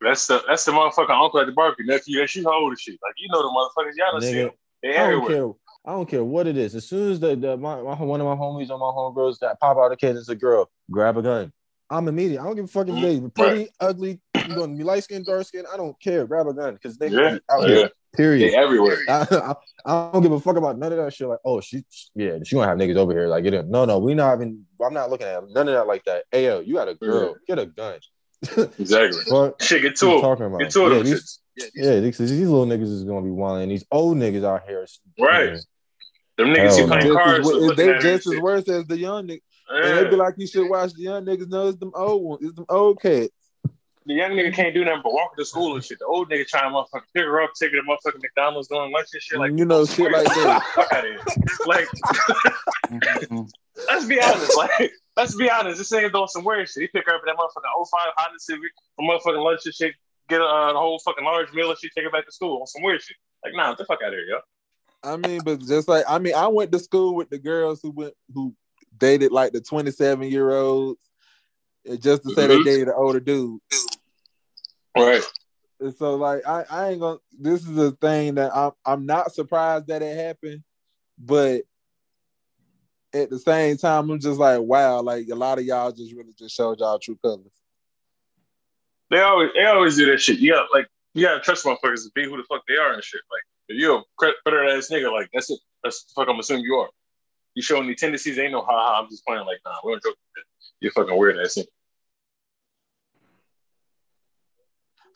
That's 0.00 0.26
the 0.26 0.42
that's 0.46 0.64
the 0.64 0.72
motherfucking 0.72 1.10
uncle 1.10 1.40
at 1.40 1.46
the 1.46 1.52
barbecue 1.52 1.86
nephew. 1.86 2.18
That 2.20 2.34
you 2.34 2.48
old 2.48 2.72
as 2.72 2.80
shit. 2.80 2.98
Like 3.02 3.14
you 3.18 3.28
know 3.30 3.42
the 3.42 3.48
motherfuckers. 3.48 3.92
Y'all 3.96 4.12
done 4.12 4.22
see 4.22 4.36
Nigga, 4.36 4.44
them. 4.44 4.50
They 4.82 4.90
I 4.90 4.92
don't 4.92 5.06
everywhere. 5.06 5.28
care. 5.28 5.52
I 5.84 5.92
don't 5.92 6.08
care 6.08 6.24
what 6.24 6.46
it 6.46 6.56
is. 6.56 6.74
As 6.74 6.86
soon 6.86 7.10
as 7.10 7.20
the, 7.20 7.36
the 7.36 7.56
my, 7.56 7.76
my 7.82 7.94
one 7.94 8.20
of 8.20 8.26
my 8.26 8.34
homies 8.34 8.70
or 8.70 8.78
my 8.78 8.86
homegirls 8.86 9.38
that 9.40 9.58
pop 9.60 9.76
out 9.78 9.92
a 9.92 9.96
kid 9.96 10.16
is 10.16 10.28
a 10.28 10.34
girl, 10.34 10.70
grab 10.90 11.16
a 11.16 11.22
gun. 11.22 11.52
I'm 11.90 12.06
immediate. 12.06 12.40
I 12.40 12.44
don't 12.44 12.54
give 12.54 12.66
a 12.66 12.68
fuck 12.68 12.88
if 12.88 12.94
mm, 12.94 13.02
they 13.02 13.28
pretty, 13.30 13.68
ugly, 13.80 14.20
you 14.50 14.56
gonna 14.56 14.76
be 14.76 14.84
light 14.84 15.04
skin, 15.04 15.22
dark 15.24 15.46
skin. 15.46 15.64
I 15.72 15.76
don't 15.76 15.98
care. 16.00 16.26
Grab 16.26 16.46
a 16.46 16.52
gun 16.54 16.74
because 16.74 16.98
they 16.98 17.08
Yeah. 17.08 17.38
out 17.50 17.62
Yeah. 17.62 17.68
here. 17.68 17.90
They 18.12 18.16
Period. 18.16 18.54
everywhere. 18.54 18.98
I, 19.08 19.26
I, 19.30 19.54
I 19.86 20.10
don't 20.12 20.22
give 20.22 20.32
a 20.32 20.40
fuck 20.40 20.56
about 20.56 20.76
none 20.78 20.92
of 20.92 20.98
that 20.98 21.14
shit. 21.14 21.28
Like, 21.28 21.38
oh, 21.44 21.60
she, 21.60 21.84
yeah, 22.16 22.38
she 22.44 22.56
gonna 22.56 22.66
have 22.66 22.76
niggas 22.76 22.96
over 22.96 23.12
here. 23.12 23.28
Like, 23.28 23.44
it. 23.44 23.68
No, 23.68 23.84
no, 23.84 23.98
we 23.98 24.14
not 24.14 24.34
even. 24.34 24.66
I'm 24.84 24.92
not 24.92 25.10
looking 25.10 25.28
at 25.28 25.48
none 25.50 25.68
of 25.68 25.74
that 25.74 25.86
like 25.86 26.04
that. 26.04 26.24
Hey, 26.32 26.44
yo, 26.46 26.58
you 26.60 26.74
got 26.74 26.88
a 26.88 26.94
girl. 26.94 27.36
Get 27.46 27.58
a 27.60 27.66
gun. 27.66 27.98
Exactly. 28.78 29.20
Fuck. 29.30 29.62
Shit, 29.62 29.82
get 29.82 29.96
to 29.96 30.16
it. 30.16 30.20
talking 30.22 30.46
about? 30.46 30.58
Get 30.60 30.70
to 30.72 30.86
it. 30.86 30.96
Yeah, 30.96 31.02
these, 31.02 31.40
yeah, 31.74 32.00
these, 32.00 32.18
these 32.18 32.30
little 32.48 32.66
niggas 32.66 32.82
is 32.92 33.04
gonna 33.04 33.22
be 33.22 33.30
wilding. 33.30 33.68
These 33.68 33.84
old 33.92 34.16
niggas 34.16 34.44
out 34.44 34.62
here, 34.66 34.82
is- 34.82 35.00
Right. 35.18 35.52
Yeah. 35.54 35.58
Them 36.38 36.48
niggas 36.54 36.78
no. 36.78 36.86
playing 36.86 37.12
cards. 37.12 37.40
as, 37.40 37.46
so 37.46 37.58
wo- 37.60 37.66
looking 37.66 37.86
they 37.86 37.98
just 37.98 38.26
as 38.26 38.40
worse 38.40 38.68
as 38.68 38.86
the 38.86 38.98
young 38.98 39.28
niggas. 39.28 39.40
And 39.68 39.98
they 39.98 40.10
be 40.10 40.16
like, 40.16 40.34
you 40.36 40.46
should 40.48 40.68
watch 40.68 40.92
the 40.94 41.02
young 41.02 41.24
niggas. 41.26 41.48
No, 41.48 41.68
it's 41.68 41.78
them 41.78 41.92
old 41.94 42.22
ones. 42.24 42.40
It's 42.42 42.54
them 42.54 42.64
old 42.68 43.00
cats. 43.00 43.28
The 44.10 44.16
young 44.16 44.32
nigga 44.32 44.52
can't 44.52 44.74
do 44.74 44.84
nothing 44.84 45.02
but 45.04 45.12
walk 45.12 45.36
to 45.36 45.44
school 45.44 45.76
and 45.76 45.84
shit. 45.84 46.00
The 46.00 46.04
old 46.04 46.28
nigga 46.28 46.44
trying 46.44 46.68
to 46.68 46.74
motherfucking 46.74 47.12
pick 47.14 47.22
her 47.22 47.42
up, 47.42 47.50
take 47.54 47.70
her 47.70 47.76
to 47.76 47.82
motherfucking 47.84 48.20
McDonald's 48.20 48.66
doing 48.66 48.90
lunch 48.90 49.06
and 49.12 49.22
shit. 49.22 49.38
Like, 49.38 49.56
you 49.56 49.64
know, 49.64 49.86
shit 49.86 50.10
like 50.10 50.24
that. 50.24 50.62
fuck 50.74 50.92
out 50.92 51.04
of 51.04 51.12
here. 51.12 51.20
Like, 51.64 51.86
let's 53.88 54.06
be 54.06 54.20
honest. 54.20 54.56
Like, 54.56 54.92
let's 55.16 55.36
be 55.36 55.48
honest. 55.48 55.78
This 55.78 55.92
nigga 55.92 56.12
doing 56.12 56.26
some 56.26 56.42
weird 56.42 56.68
shit. 56.68 56.80
He 56.80 56.88
pick 56.88 57.06
her 57.06 57.14
up 57.14 57.22
in 57.24 57.26
that 57.26 57.36
motherfucking 57.36 57.86
05 57.88 58.00
Honda 58.16 58.40
Civic 58.40 58.72
for 58.96 59.08
motherfucking 59.08 59.44
lunch 59.44 59.60
and 59.66 59.74
shit. 59.76 59.94
Get 60.28 60.40
uh, 60.40 60.72
the 60.72 60.78
whole 60.80 60.98
fucking 60.98 61.24
large 61.24 61.52
meal 61.52 61.70
and 61.70 61.78
shit. 61.78 61.92
Take 61.96 62.02
her 62.02 62.10
back 62.10 62.26
to 62.26 62.32
school 62.32 62.62
on 62.62 62.66
some 62.66 62.82
weird 62.82 63.00
shit. 63.00 63.16
Like, 63.44 63.54
nah, 63.54 63.68
get 63.68 63.78
the 63.78 63.84
fuck 63.84 64.00
out 64.04 64.08
of 64.08 64.14
here, 64.14 64.26
yo. 64.28 64.38
I 65.04 65.18
mean, 65.18 65.40
but 65.44 65.60
just 65.60 65.86
like 65.86 66.04
I 66.08 66.18
mean, 66.18 66.34
I 66.34 66.48
went 66.48 66.72
to 66.72 66.80
school 66.80 67.14
with 67.14 67.30
the 67.30 67.38
girls 67.38 67.80
who 67.80 67.92
went 67.92 68.14
who 68.34 68.56
dated 68.98 69.30
like 69.30 69.52
the 69.52 69.60
27 69.60 70.28
year 70.28 70.50
olds, 70.50 70.98
just 72.00 72.24
to 72.24 72.34
say 72.34 72.48
Mhm. 72.48 72.48
they 72.48 72.62
dated 72.64 72.88
an 72.88 72.94
older 72.96 73.20
dude. 73.20 73.60
Right. 74.96 75.22
And 75.80 75.94
so 75.94 76.16
like 76.16 76.46
I, 76.46 76.64
I 76.70 76.88
ain't 76.90 77.00
gonna 77.00 77.18
this 77.38 77.66
is 77.66 77.76
a 77.78 77.92
thing 77.92 78.34
that 78.34 78.54
I'm 78.54 78.72
I'm 78.84 79.06
not 79.06 79.32
surprised 79.32 79.86
that 79.86 80.02
it 80.02 80.16
happened, 80.16 80.62
but 81.18 81.62
at 83.12 83.30
the 83.30 83.38
same 83.38 83.76
time 83.76 84.10
I'm 84.10 84.20
just 84.20 84.38
like, 84.38 84.60
wow, 84.60 85.00
like 85.00 85.26
a 85.30 85.34
lot 85.34 85.58
of 85.58 85.64
y'all 85.64 85.90
just 85.90 86.12
really 86.12 86.34
just 86.38 86.54
showed 86.54 86.80
y'all 86.80 86.98
true 86.98 87.18
colors. 87.22 87.52
They 89.10 89.20
always 89.20 89.50
they 89.56 89.64
always 89.64 89.96
do 89.96 90.06
that 90.06 90.20
shit. 90.20 90.38
You 90.38 90.52
got 90.52 90.68
like 90.72 90.86
you 91.14 91.26
gotta 91.26 91.40
trust 91.40 91.64
motherfuckers 91.64 92.04
to 92.04 92.10
be 92.14 92.24
who 92.24 92.36
the 92.36 92.44
fuck 92.48 92.62
they 92.68 92.76
are 92.76 92.92
and 92.92 93.02
shit. 93.02 93.22
Like 93.30 93.42
if 93.68 93.80
you're 93.80 93.98
a 93.98 94.32
better 94.44 94.68
ass 94.68 94.88
nigga, 94.92 95.10
like 95.12 95.30
that's 95.32 95.50
it. 95.50 95.58
That's 95.82 96.04
the 96.04 96.12
fuck 96.14 96.28
I'm 96.28 96.38
assuming 96.38 96.64
you 96.64 96.74
are. 96.76 96.88
You 97.54 97.62
showing 97.62 97.88
the 97.88 97.94
tendencies, 97.94 98.38
ain't 98.38 98.52
no 98.52 98.60
ha 98.60 98.70
ha. 98.70 99.02
I'm 99.02 99.10
just 99.10 99.24
playing 99.24 99.46
like 99.46 99.58
nah. 99.64 99.76
We 99.82 99.92
don't 99.92 100.02
joke. 100.02 100.16
You're 100.80 100.92
fucking 100.92 101.16
weird 101.16 101.38
ass 101.38 101.56
nigga. 101.58 101.66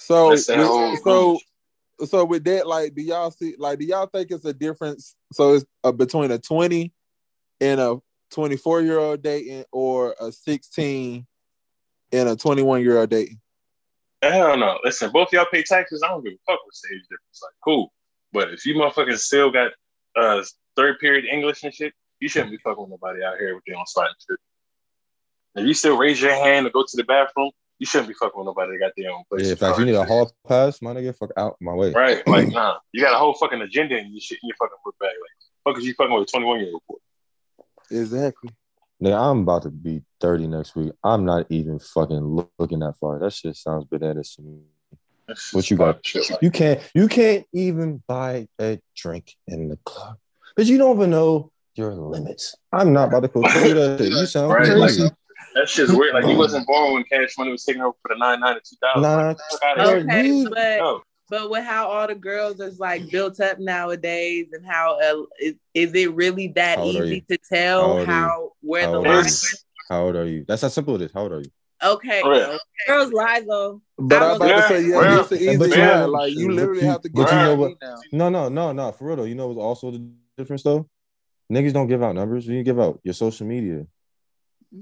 So 0.05 0.30
with- 0.30 1.02
so 1.02 1.38
so 2.05 2.24
with 2.24 2.44
that, 2.44 2.66
like 2.66 2.94
do 2.94 3.02
y'all 3.02 3.30
see 3.30 3.55
like 3.59 3.78
do 3.78 3.84
y'all 3.86 4.07
think 4.07 4.30
it's 4.30 4.44
a 4.44 4.52
difference? 4.52 5.16
So 5.32 5.55
it's 5.55 5.64
uh, 5.82 5.92
between 5.92 6.30
a 6.30 6.38
20 6.38 6.92
and 7.61 7.80
a 7.80 7.98
24 8.32 8.82
year 8.82 8.98
old 8.98 9.22
dating 9.22 9.64
or 9.72 10.14
a 10.20 10.32
16 10.32 11.26
and 12.12 12.28
a 12.28 12.36
21 12.36 12.82
year 12.82 12.98
old 12.98 13.11
dating? 13.11 13.40
Hell 14.22 14.57
no. 14.57 14.78
Listen, 14.84 15.11
both 15.12 15.32
y'all 15.32 15.46
pay 15.50 15.62
taxes. 15.62 16.02
I 16.05 16.09
don't 16.09 16.24
give 16.24 16.32
a 16.32 16.52
fuck 16.52 16.61
what's 16.64 16.80
the 16.82 16.94
age 16.94 17.02
difference. 17.02 17.40
Like, 17.42 17.52
cool. 17.64 17.92
But 18.32 18.52
if 18.52 18.66
you 18.66 18.74
motherfuckers 18.74 19.20
still 19.20 19.50
got 19.50 19.72
uh 20.16 20.42
third 20.76 20.98
period 20.98 21.24
English 21.30 21.62
and 21.62 21.72
shit, 21.72 21.92
you 22.20 22.28
shouldn't 22.28 22.50
be 22.50 22.59
fucking 22.59 22.80
with 22.82 22.90
nobody 22.90 23.22
out 23.22 23.38
here 23.38 23.55
with 23.55 23.64
their 23.66 23.76
own 23.76 23.86
spot 23.86 24.09
and 24.09 24.16
shit. 24.28 25.62
If 25.62 25.68
you 25.68 25.74
still 25.74 25.96
raise 25.96 26.20
your 26.20 26.34
hand 26.34 26.66
to 26.66 26.70
go 26.70 26.82
to 26.82 26.96
the 26.96 27.05
bathroom, 27.05 27.50
you 27.79 27.87
shouldn't 27.87 28.09
be 28.09 28.14
fucking 28.14 28.39
with 28.39 28.47
nobody 28.47 28.72
that 28.72 28.79
got 28.79 28.93
their 28.97 29.11
own 29.12 29.25
place. 29.29 29.45
Yeah, 29.47 29.51
in 29.53 29.57
fact, 29.57 29.79
you 29.79 29.85
need 29.85 29.95
a 29.95 30.05
hall 30.05 30.31
pass, 30.47 30.81
my 30.81 30.93
nigga. 30.95 31.16
Fuck 31.16 31.31
out 31.37 31.57
my 31.61 31.72
way. 31.75 31.93
Right. 31.93 32.27
Like, 32.27 32.49
nah. 32.49 32.77
You 32.93 33.03
got 33.03 33.14
a 33.14 33.18
whole 33.18 33.35
fucking 33.35 33.61
agenda 33.61 33.99
in 33.99 34.12
your 34.12 34.20
shit 34.20 34.39
in 34.43 34.49
your 34.49 34.57
fucking 34.57 34.77
book 34.85 34.95
bag. 35.01 35.09
Like, 35.11 35.75
fuck 35.75 35.79
is 35.81 35.87
you 35.87 35.95
fucking 35.95 36.14
with 36.14 36.29
a 36.29 36.31
21 36.31 36.61
year 36.61 36.70
old 36.72 36.83
for? 36.87 36.97
Exactly. 37.91 38.51
Nigga, 39.03 39.18
I'm 39.31 39.41
about 39.41 39.62
to 39.62 39.70
be 39.70 40.03
30 40.20 40.47
next 40.47 40.77
week. 40.77 40.93
I'm 41.03 41.25
not 41.25 41.47
even 41.51 41.79
fucking 41.79 42.20
look- 42.20 42.53
looking 42.59 42.79
that 42.79 42.97
far. 42.97 43.18
That 43.18 43.33
shit 43.33 43.57
sounds 43.57 43.85
bananas 43.85 44.35
to 44.37 44.43
me. 44.43 44.61
What 45.53 45.70
you 45.70 45.77
got? 45.77 46.01
Like- 46.14 46.43
You 46.43 46.51
can't 46.51 46.81
you 46.95 47.09
can't 47.09 47.47
even 47.53 48.03
buy 48.07 48.47
a 48.61 48.79
drink 48.95 49.35
in 49.49 49.68
the 49.68 49.79
club. 49.85 50.16
But 50.57 50.66
you 50.66 50.79
don't 50.79 50.97
even 50.97 51.11
know 51.11 51.51
your 51.75 51.93
limits. 51.95 52.55
I'm 52.72 52.93
not 52.93 53.09
about 53.09 53.20
to 53.25 53.29
go 53.41 53.43
through 53.49 53.75
that 53.75 53.99
shit. 53.99 54.12
You 54.12 54.27
sound 54.27 54.53
Right, 54.53 54.66
crazy. 54.66 55.03
like, 55.03 55.12
that 55.55 55.68
shit's 55.68 55.92
weird. 55.92 56.14
Like, 56.14 56.24
he 56.24 56.34
wasn't 56.36 56.66
born 56.66 56.94
when 56.94 57.05
Cash 57.05 57.36
Money 57.38 57.50
was 57.52 57.64
taking 57.64 57.82
over 57.82 57.96
for 58.02 58.14
the 58.14 58.18
99 58.18 58.55
to 58.55 58.61
2000. 58.61 59.02
Nah, 59.02 59.16
like, 59.28 59.36
fuck 59.50 59.62
out 59.64 59.78
of 59.80 59.86
here. 59.88 59.98
Okay, 60.05 60.26
you- 60.26 60.50
but 60.50 60.78
No. 60.78 61.02
but 61.30 61.50
with 61.50 61.64
how 61.64 61.86
all 61.88 62.07
the 62.07 62.14
girls 62.14 62.61
is 62.61 62.78
like 62.78 63.11
built 63.11 63.40
up 63.40 63.59
nowadays, 63.59 64.46
and 64.52 64.64
how 64.66 64.98
uh, 65.00 65.22
is, 65.40 65.55
is 65.74 65.94
it 65.94 66.12
really 66.14 66.48
that 66.48 66.78
How 66.78 66.84
old 66.84 66.96
are 66.96 67.05
easy 67.05 67.24
to 67.28 67.38
tell 67.50 67.80
old 67.82 67.96
are 67.98 68.00
you? 68.00 68.07
how 68.07 68.52
where 68.61 68.86
How 68.86 68.92
the 68.92 68.98
line? 69.00 69.26
is? 69.26 69.64
How 69.88 70.02
old 70.05 70.16
are 70.16 70.26
you? 70.26 70.44
That's 70.48 70.62
how 70.62 70.68
simple 70.68 70.94
it 70.96 71.02
is. 71.02 71.12
How 71.12 71.22
old 71.22 71.32
are 71.32 71.40
you? 71.40 71.50
Okay, 71.82 72.22
Right. 72.24 72.42
okay. 72.42 72.59
Girls 72.86 73.12
lie 73.12 73.42
though. 73.46 73.82
But 73.98 74.22
I 74.22 74.28
was 74.28 74.36
about 74.36 74.48
to 74.48 74.68
say, 74.68 74.88
yeah, 74.88 75.00
Yeah, 75.02 75.20
it's 75.20 75.32
easy 75.32 75.57
But 75.59 75.68
you 75.68 75.76
lie. 75.76 75.86
know- 76.00 76.07
Like 76.09 76.32
you 76.34 76.50
literally 76.52 76.80
you- 76.80 76.86
have 76.86 77.02
to 77.02 77.11
but 77.12 77.26
get 77.26 77.32
you 77.32 77.38
know 77.42 77.55
what- 77.57 77.72
now. 77.82 77.96
No, 78.12 78.28
no, 78.30 78.48
no, 78.48 78.72
no. 78.72 78.92
For 78.92 79.07
real 79.09 79.16
though. 79.16 79.24
You 79.24 79.34
know 79.34 79.48
what's 79.48 79.59
also 79.61 79.90
the 79.90 80.09
difference 80.38 80.62
though? 80.62 80.88
Niggas 81.52 81.74
don't 81.74 81.86
give 81.88 82.02
out 82.02 82.14
numbers. 82.14 82.46
You 82.46 82.62
give 82.62 82.80
out 82.80 83.00
your 83.05 83.12
social 83.12 83.46
media. 83.46 83.86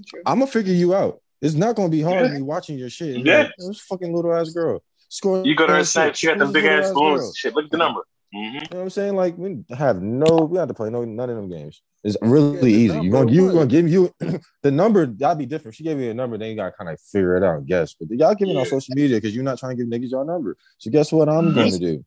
True. 0.07 0.23
I'm 0.27 0.39
gonna 0.41 0.51
figure 0.51 0.75
you 0.75 0.95
out. 0.95 1.21
It's 1.41 1.55
not 1.55 1.77
gonna 1.77 1.89
be 1.89 2.03
hard 2.03 2.31
me 2.33 2.43
watching 2.43 2.79
your 2.79 2.89
shit. 2.91 3.17
and 3.17 3.27
Yeah. 3.27 3.39
like, 3.39 3.53
"Oh, 3.61 3.69
this 3.69 3.81
fucking 3.81 4.15
little 4.15 4.33
ass 4.35 4.51
girl. 4.51 4.83
Score. 5.09 5.45
You 5.45 5.55
go 5.55 5.67
to 5.67 5.73
her 5.75 5.79
shit. 5.81 5.89
snap, 5.89 6.15
she 6.17 6.27
got 6.29 6.39
them 6.39 6.47
Who's 6.49 6.55
big 6.55 6.65
ass 6.65 6.87
little 6.89 7.03
balloons 7.17 7.37
shit. 7.37 7.55
Look 7.55 7.67
at 7.67 7.71
the 7.71 7.77
number. 7.77 8.01
hmm 8.33 8.39
You 8.41 8.53
know 8.53 8.61
what 8.71 8.79
I'm 8.83 8.91
saying? 8.91 9.15
Like 9.17 9.37
we 9.37 9.59
have 9.77 10.01
no, 10.01 10.49
we 10.51 10.59
have 10.59 10.69
to 10.69 10.75
play 10.75 10.89
no 10.91 11.05
none 11.05 11.29
of 11.29 11.37
them 11.37 11.51
games. 11.51 11.83
It's 12.05 12.17
really 12.23 12.71
Yeah, 12.73 12.77
easy. 12.79 12.89
number 12.95 13.05
You 13.05 13.11
gonna 13.13 13.33
you 13.33 13.53
gonna 13.53 13.67
give 13.67 13.89
you 13.89 14.13
the 14.63 14.71
number? 14.71 15.05
That'd 15.07 15.39
be 15.39 15.47
different. 15.47 15.75
She 15.77 15.85
gave 15.85 15.97
me 15.99 16.09
a 16.09 16.15
number, 16.15 16.39
then 16.39 16.49
you 16.51 16.57
gotta 16.57 16.73
kind 16.73 16.89
of 16.91 16.99
figure 17.01 17.37
it 17.37 17.43
out 17.45 17.67
guess. 17.67 17.95
But 17.95 18.09
y'all 18.11 18.35
give 18.35 18.49
it 18.49 18.57
on 18.57 18.65
social 18.67 18.95
media 18.95 19.19
because 19.19 19.35
you're 19.35 19.45
not 19.45 19.59
trying 19.59 19.77
to 19.77 19.85
give 19.85 19.91
niggas 19.93 20.11
your 20.13 20.25
number. 20.25 20.57
So 20.79 20.91
guess 20.91 21.13
what? 21.13 21.29
I'm 21.29 21.53
going 21.55 21.73
to 21.73 21.79
do. 21.79 22.05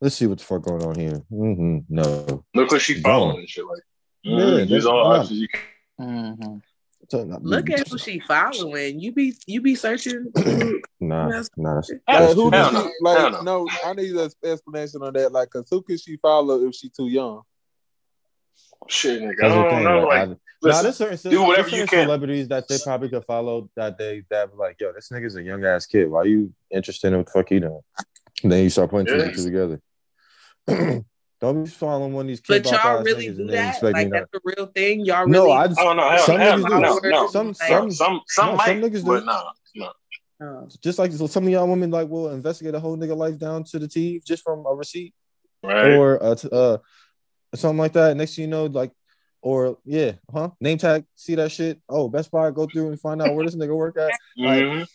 Let's 0.00 0.14
see 0.16 0.26
what 0.26 0.36
the 0.38 0.44
fuck 0.44 0.62
going 0.62 0.82
on 0.84 0.94
here. 0.94 1.22
hmm 1.30 1.78
No, 1.88 2.44
Look 2.54 2.70
what 2.70 2.82
she 2.82 3.00
following 3.00 3.38
and 3.38 3.48
shit 3.48 3.64
like. 3.64 3.82
Yeah, 4.22 4.38
Mhm. 4.40 4.68
Use 4.68 4.84
all 4.86 5.08
that's- 5.08 5.24
options 5.26 5.40
you 5.40 5.48
can. 5.48 6.36
Mhm. 6.36 6.62
So, 7.08 7.24
not- 7.24 7.44
Look 7.44 7.70
at 7.70 7.86
who 7.88 7.98
she 7.98 8.18
following. 8.20 8.98
You 9.00 9.12
be 9.12 9.34
you 9.46 9.60
be 9.60 9.74
searching. 9.74 10.32
Nah, 10.98 11.28
nah. 11.28 11.74
That's, 11.74 11.90
Like, 11.90 12.00
that's 12.08 12.32
who 12.34 12.50
does 12.50 12.68
she, 12.68 12.74
no. 12.74 12.90
like? 13.02 13.18
Hell 13.18 13.42
No, 13.44 13.68
I 13.84 13.92
need 13.92 14.12
an 14.16 14.30
explanation 14.42 15.02
on 15.02 15.12
that. 15.12 15.30
Like, 15.30 15.50
cause 15.50 15.68
who 15.70 15.82
could 15.82 16.00
she 16.00 16.16
follow 16.16 16.66
if 16.66 16.74
she 16.74 16.88
too 16.88 17.08
young? 17.08 17.42
Shit, 18.88 19.20
nigga. 19.22 19.44
I 19.44 19.48
don't 19.48 19.68
thing. 19.70 19.84
know. 19.84 20.00
Like, 20.06 20.28
Like, 20.30 20.38
I- 20.64 20.68
nah, 20.76 20.82
there's 20.82 20.96
certain, 20.96 21.30
do 21.30 21.42
whatever 21.42 21.68
there's 21.68 21.72
you 21.72 21.78
certain 21.86 21.98
can. 21.98 22.06
celebrities 22.06 22.48
that 22.48 22.66
they 22.66 22.78
probably 22.82 23.10
could 23.10 23.24
follow 23.26 23.68
that 23.76 23.98
they 23.98 24.22
that 24.30 24.56
like, 24.56 24.76
yo, 24.80 24.90
this 24.94 25.10
nigga's 25.10 25.36
a 25.36 25.42
young 25.42 25.64
ass 25.66 25.84
kid. 25.86 26.10
Why 26.10 26.24
you 26.24 26.52
interested 26.70 27.08
in 27.08 27.18
what 27.18 27.26
the 27.26 27.32
fuck 27.32 27.48
he 27.50 27.60
doing? 27.60 27.80
And 28.42 28.50
then 28.50 28.64
you 28.64 28.70
start 28.70 28.90
putting 28.90 29.06
two 29.06 29.18
Yeah. 29.18 29.30
two 29.32 29.44
together. 29.44 29.80
Don't 31.52 31.64
be 31.64 31.70
following 31.70 32.12
one 32.12 32.24
of 32.24 32.28
these 32.28 32.40
kids. 32.40 32.70
But 32.70 32.82
y'all 32.84 33.02
really 33.02 33.28
do 33.28 33.46
that? 33.48 33.82
Like 33.82 34.10
that's 34.10 34.32
a 34.34 34.40
real 34.44 34.66
thing. 34.66 35.04
Y'all 35.04 35.20
really 35.20 35.32
No, 35.32 35.50
I 35.52 35.68
just 35.68 35.80
oh 35.80 35.92
no, 35.92 36.08
hell, 36.10 36.18
Some 36.26 36.38
hell, 36.38 36.58
niggas 36.58 36.80
no, 36.80 37.00
do. 37.00 37.08
no, 37.10 37.22
no. 37.22 37.28
Some- 37.28 37.54
some- 37.54 37.90
some 37.90 38.20
some 38.26 38.46
no, 38.50 38.56
might, 38.56 38.66
some 38.66 38.80
niggas 38.80 39.00
do. 39.00 39.04
but 39.04 39.24
no, 39.24 39.42
no. 39.76 39.92
Oh. 40.38 40.68
just 40.82 40.98
like 40.98 41.12
so 41.12 41.26
some 41.26 41.44
of 41.44 41.50
y'all 41.50 41.66
women 41.66 41.90
like 41.90 42.08
will 42.08 42.28
investigate 42.30 42.74
a 42.74 42.80
whole 42.80 42.96
nigga 42.96 43.16
life 43.16 43.38
down 43.38 43.64
to 43.64 43.78
the 43.78 43.88
T 43.88 44.20
just 44.24 44.42
from 44.42 44.66
a 44.66 44.74
receipt 44.74 45.14
Right? 45.62 45.92
or 45.94 46.22
uh, 46.22 46.36
uh 46.52 46.78
something 47.54 47.78
like 47.78 47.94
that. 47.94 48.16
Next 48.16 48.34
thing 48.36 48.42
you 48.42 48.48
know, 48.48 48.66
like 48.66 48.92
or 49.40 49.78
yeah, 49.84 50.12
huh? 50.32 50.50
Name 50.60 50.76
tag, 50.78 51.04
see 51.14 51.36
that 51.36 51.52
shit. 51.52 51.80
Oh, 51.88 52.08
Best 52.08 52.30
Buy, 52.30 52.50
go 52.50 52.66
through 52.66 52.88
and 52.88 53.00
find 53.00 53.22
out 53.22 53.34
where 53.34 53.44
this 53.46 53.54
nigga 53.56 53.74
work 53.74 53.96
at. 53.96 54.10
Mhm. 54.38 54.86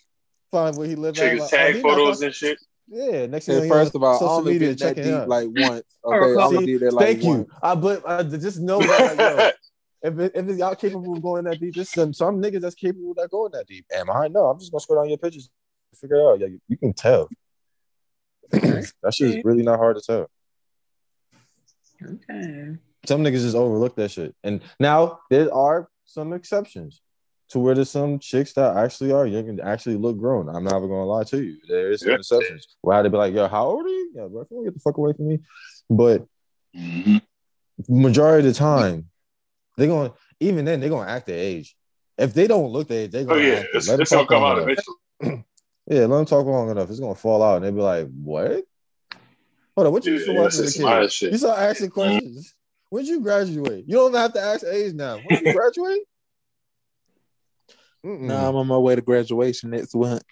Find 0.51 0.75
where 0.77 0.87
he 0.87 0.95
live 0.95 1.17
at. 1.17 1.21
Check 1.21 1.31
his 1.33 1.41
Like, 1.41 1.53
oh, 1.53 1.57
tag 1.57 1.75
he 1.75 1.81
not 1.81 1.89
photos 1.89 2.21
and 2.21 2.33
shit. 2.35 2.59
Yeah, 2.93 3.25
next 3.25 3.45
thing 3.45 3.55
you 3.55 3.69
know, 3.69 3.73
first 3.73 3.95
of 3.95 4.03
all, 4.03 4.15
I 4.15 4.19
social 4.19 4.33
only 4.35 4.53
media 4.53 4.67
been 4.69 4.77
that 4.77 4.85
checking 4.85 5.03
deep 5.05 5.13
out. 5.13 5.29
like 5.29 5.47
once. 5.51 5.83
Okay, 6.03 6.17
I 6.17 6.35
call- 6.35 6.47
only 6.47 6.65
did 6.65 6.81
that 6.81 6.93
like 6.93 7.05
Thank 7.05 7.23
you. 7.23 7.47
I 7.63 7.75
but 7.75 8.07
I 8.07 8.23
just 8.23 8.59
know 8.59 8.79
that 8.81 9.17
like, 9.17 9.55
yo, 10.03 10.09
if 10.09 10.19
it, 10.19 10.31
if 10.35 10.49
it's 10.49 10.59
y'all 10.59 10.75
capable 10.75 11.15
of 11.15 11.21
going 11.23 11.45
that 11.45 11.57
deep, 11.57 11.73
there's 11.73 11.89
some 11.89 12.11
some 12.11 12.41
niggas 12.41 12.59
that's 12.59 12.75
capable 12.75 13.11
of 13.11 13.17
that 13.17 13.31
going 13.31 13.51
that 13.53 13.65
deep. 13.65 13.85
Am 13.93 14.09
I? 14.11 14.27
No, 14.27 14.47
I'm 14.47 14.59
just 14.59 14.73
gonna 14.73 14.81
scroll 14.81 15.01
down 15.01 15.07
your 15.07 15.17
pictures, 15.17 15.49
figure 15.95 16.17
it 16.17 16.33
out. 16.33 16.39
Yeah, 16.41 16.47
you, 16.47 16.59
you 16.67 16.75
can 16.75 16.91
tell. 16.91 17.29
that 18.51 19.13
shit 19.13 19.37
is 19.37 19.45
really 19.45 19.63
not 19.63 19.79
hard 19.79 19.95
to 19.95 20.01
tell. 20.01 20.29
Okay. 22.03 22.75
Some 23.05 23.23
niggas 23.23 23.41
just 23.41 23.55
overlook 23.55 23.95
that 23.95 24.11
shit. 24.11 24.35
And 24.43 24.61
now 24.81 25.19
there 25.29 25.53
are 25.53 25.87
some 26.03 26.33
exceptions 26.33 26.99
to 27.51 27.59
where 27.59 27.75
there's 27.75 27.89
some 27.89 28.17
chicks 28.17 28.53
that 28.53 28.77
actually 28.77 29.11
are 29.11 29.27
young 29.27 29.49
and 29.49 29.59
actually 29.61 29.97
look 29.97 30.17
grown. 30.17 30.47
I'm 30.49 30.63
not 30.63 30.77
even 30.77 30.89
gonna 30.89 31.05
lie 31.05 31.23
to 31.25 31.43
you. 31.43 31.57
There 31.67 31.91
is 31.91 32.01
some 32.01 32.11
Yeah. 32.11 32.15
exceptions. 32.15 32.67
Where 32.81 32.97
I'd 32.97 33.11
be 33.11 33.17
like, 33.17 33.33
yo, 33.33 33.47
how 33.47 33.67
old 33.67 33.85
are 33.85 33.89
you? 33.89 34.11
Yeah, 34.15 34.27
bro, 34.27 34.45
get 34.63 34.73
the 34.73 34.79
fuck 34.79 34.97
away 34.97 35.13
from 35.13 35.27
me. 35.27 35.39
But 35.89 36.25
Mhm. 36.75 37.21
majority 37.89 38.47
of 38.47 38.53
the 38.53 38.57
time, 38.57 39.09
they're 39.77 39.87
gonna 39.87 40.13
even 40.39 40.63
then 40.65 40.79
they're 40.79 40.89
gonna 40.89 41.09
act 41.11 41.27
their 41.27 41.37
age. 41.39 41.75
If 42.17 42.33
they 42.33 42.47
don't 42.47 42.71
look 42.71 42.87
their 42.87 43.01
age, 43.03 43.11
they're 43.11 43.23
Oh 43.23 43.27
gonna 43.27 43.41
yeah, 43.41 43.59
act 43.59 43.69
it's, 43.73 43.87
Let 43.87 43.95
them 43.95 44.01
it's 44.03 44.11
gonna 44.11 44.21
talk 44.21 44.29
come 44.29 44.41
long 44.43 44.51
out 44.51 44.57
enough. 44.63 44.77
eventually. 45.21 45.43
Yeah, 45.87 46.05
let 46.05 46.17
them 46.17 46.25
talk 46.25 46.45
long 46.45 46.69
enough. 46.69 46.89
It's 46.89 46.99
gonna 46.99 47.15
fall 47.15 47.43
out, 47.43 47.57
and 47.57 47.65
they'll 47.65 47.71
be 47.73 47.81
like, 47.81 48.07
"What? 48.23 48.63
Hold 49.75 49.87
on, 49.87 49.91
what 49.91 50.05
you 50.05 50.13
used 50.13 50.27
to 50.27 50.31
Yeah, 50.31 50.39
watch 50.39 50.53
it's 50.53 50.59
as 50.59 50.75
a 50.79 51.09
kid? 51.19 51.31
You 51.31 51.37
start 51.37 51.59
asking 51.59 51.89
questions. 51.89 52.53
When 52.89 53.03
did 53.03 53.09
you 53.09 53.19
graduate? 53.19 53.85
You 53.87 53.95
don't 53.95 54.11
even 54.11 54.21
have 54.21 54.33
to 54.33 54.41
ask 54.41 54.63
age 54.65 54.93
now. 54.93 55.19
When 55.19 55.35
did 55.35 55.47
you 55.47 55.53
graduate? 55.59 56.01
Mm-mm. 58.05 58.21
Nah, 58.21 58.49
I'm 58.49 58.55
on 58.55 58.67
my 58.67 58.77
way 58.77 58.95
to 58.95 59.01
graduation 59.01 59.69
next 59.71 59.95
month. 59.95 60.23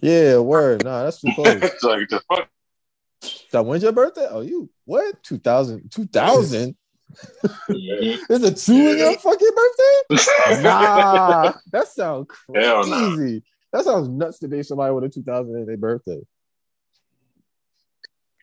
Yeah, 0.00 0.38
word. 0.38 0.84
Nah, 0.84 1.04
that's 1.04 1.20
too 1.20 1.32
close. 1.34 1.62
It's 1.62 1.82
like 1.82 2.08
the 2.08 2.20
fuck. 2.28 2.48
so 3.50 3.62
when's 3.62 3.82
your 3.82 3.92
birthday? 3.92 4.26
Oh, 4.30 4.40
you 4.42 4.70
what? 4.84 5.22
2000? 5.24 5.90
2000? 5.90 6.76
Mhm. 7.70 8.18
There's 8.28 8.42
a 8.42 8.54
two 8.54 8.88
in 8.88 8.98
your 8.98 9.18
fucking 9.18 9.50
birthday? 9.56 10.60
Nah, 10.62 11.52
that 11.72 11.88
sounds 11.88 12.28
Hell 12.54 12.86
no. 12.86 13.16
crazy. 13.16 13.42
That 13.72 13.84
sounds 13.84 14.08
nuts 14.08 14.38
to 14.40 14.48
be 14.48 14.62
somebody 14.62 14.92
with 14.94 15.04
a 15.04 15.08
2000 15.08 15.56
in 15.56 15.66
their 15.66 15.76
birthday. 15.76 16.20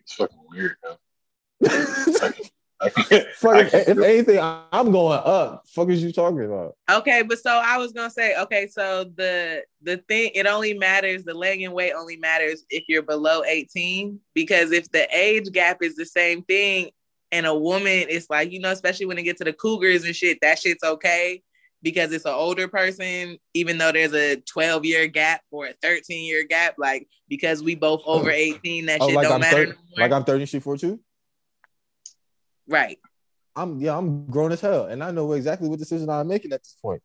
It's 0.01 0.13
fucking 0.13 0.37
weird, 0.49 0.75
man. 0.83 0.97
I 1.63 2.31
can't, 2.31 2.51
Fuck, 3.35 3.57
if, 3.57 3.71
can't 3.71 3.87
if 3.87 3.95
do 3.95 4.03
it. 4.03 4.09
anything, 4.09 4.39
I'm 4.41 4.91
going 4.91 5.19
up. 5.23 5.63
Fuck 5.67 5.89
is 5.89 6.03
you 6.03 6.11
talking 6.11 6.43
about? 6.45 6.75
Okay, 6.91 7.21
but 7.23 7.39
so 7.39 7.49
I 7.51 7.77
was 7.77 7.91
gonna 7.91 8.09
say, 8.09 8.35
okay, 8.41 8.67
so 8.67 9.05
the 9.15 9.63
the 9.81 9.97
thing 10.07 10.31
it 10.35 10.47
only 10.47 10.73
matters, 10.73 11.23
the 11.23 11.33
leg 11.33 11.61
and 11.61 11.73
weight 11.73 11.93
only 11.93 12.17
matters 12.17 12.63
if 12.69 12.83
you're 12.87 13.01
below 13.03 13.43
18, 13.43 14.19
because 14.33 14.71
if 14.71 14.91
the 14.91 15.07
age 15.15 15.51
gap 15.51 15.81
is 15.81 15.95
the 15.95 16.05
same 16.05 16.43
thing, 16.43 16.89
and 17.31 17.45
a 17.45 17.55
woman 17.55 18.07
is 18.09 18.27
like, 18.29 18.51
you 18.51 18.59
know, 18.59 18.71
especially 18.71 19.05
when 19.07 19.17
it 19.17 19.23
gets 19.23 19.39
to 19.39 19.45
the 19.45 19.53
cougars 19.53 20.05
and 20.05 20.15
shit, 20.15 20.39
that 20.41 20.59
shit's 20.59 20.83
okay 20.83 21.41
because 21.81 22.11
it's 22.11 22.25
an 22.25 22.33
older 22.33 22.67
person, 22.67 23.37
even 23.53 23.77
though 23.77 23.91
there's 23.91 24.13
a 24.13 24.37
12 24.37 24.85
year 24.85 25.07
gap 25.07 25.41
or 25.51 25.67
a 25.67 25.73
13 25.83 26.25
year 26.25 26.43
gap, 26.43 26.75
like 26.79 27.07
because 27.27 27.61
we 27.61 27.75
both 27.75 28.01
over 28.05 28.29
18, 28.31 28.85
that 28.87 29.01
Oh, 29.01 29.07
shit 29.07 29.15
like 29.15 29.23
don't 29.27 29.33
I'm 29.33 29.39
matter 29.41 29.57
30, 29.57 29.69
no 29.71 29.75
more. 29.75 29.99
like 29.99 30.11
I'm 30.11 30.23
30 30.23 30.45
she 30.45 30.59
42? 30.59 30.99
Right. 32.67 32.97
I'm 33.55 33.79
yeah, 33.79 33.97
I'm 33.97 34.25
grown 34.27 34.51
as 34.51 34.61
hell, 34.61 34.85
and 34.85 35.03
I 35.03 35.11
know 35.11 35.31
exactly 35.33 35.69
what 35.69 35.79
decision 35.79 36.09
I'm 36.09 36.27
making 36.27 36.51
at 36.51 36.61
this 36.61 36.75
point. 36.81 37.01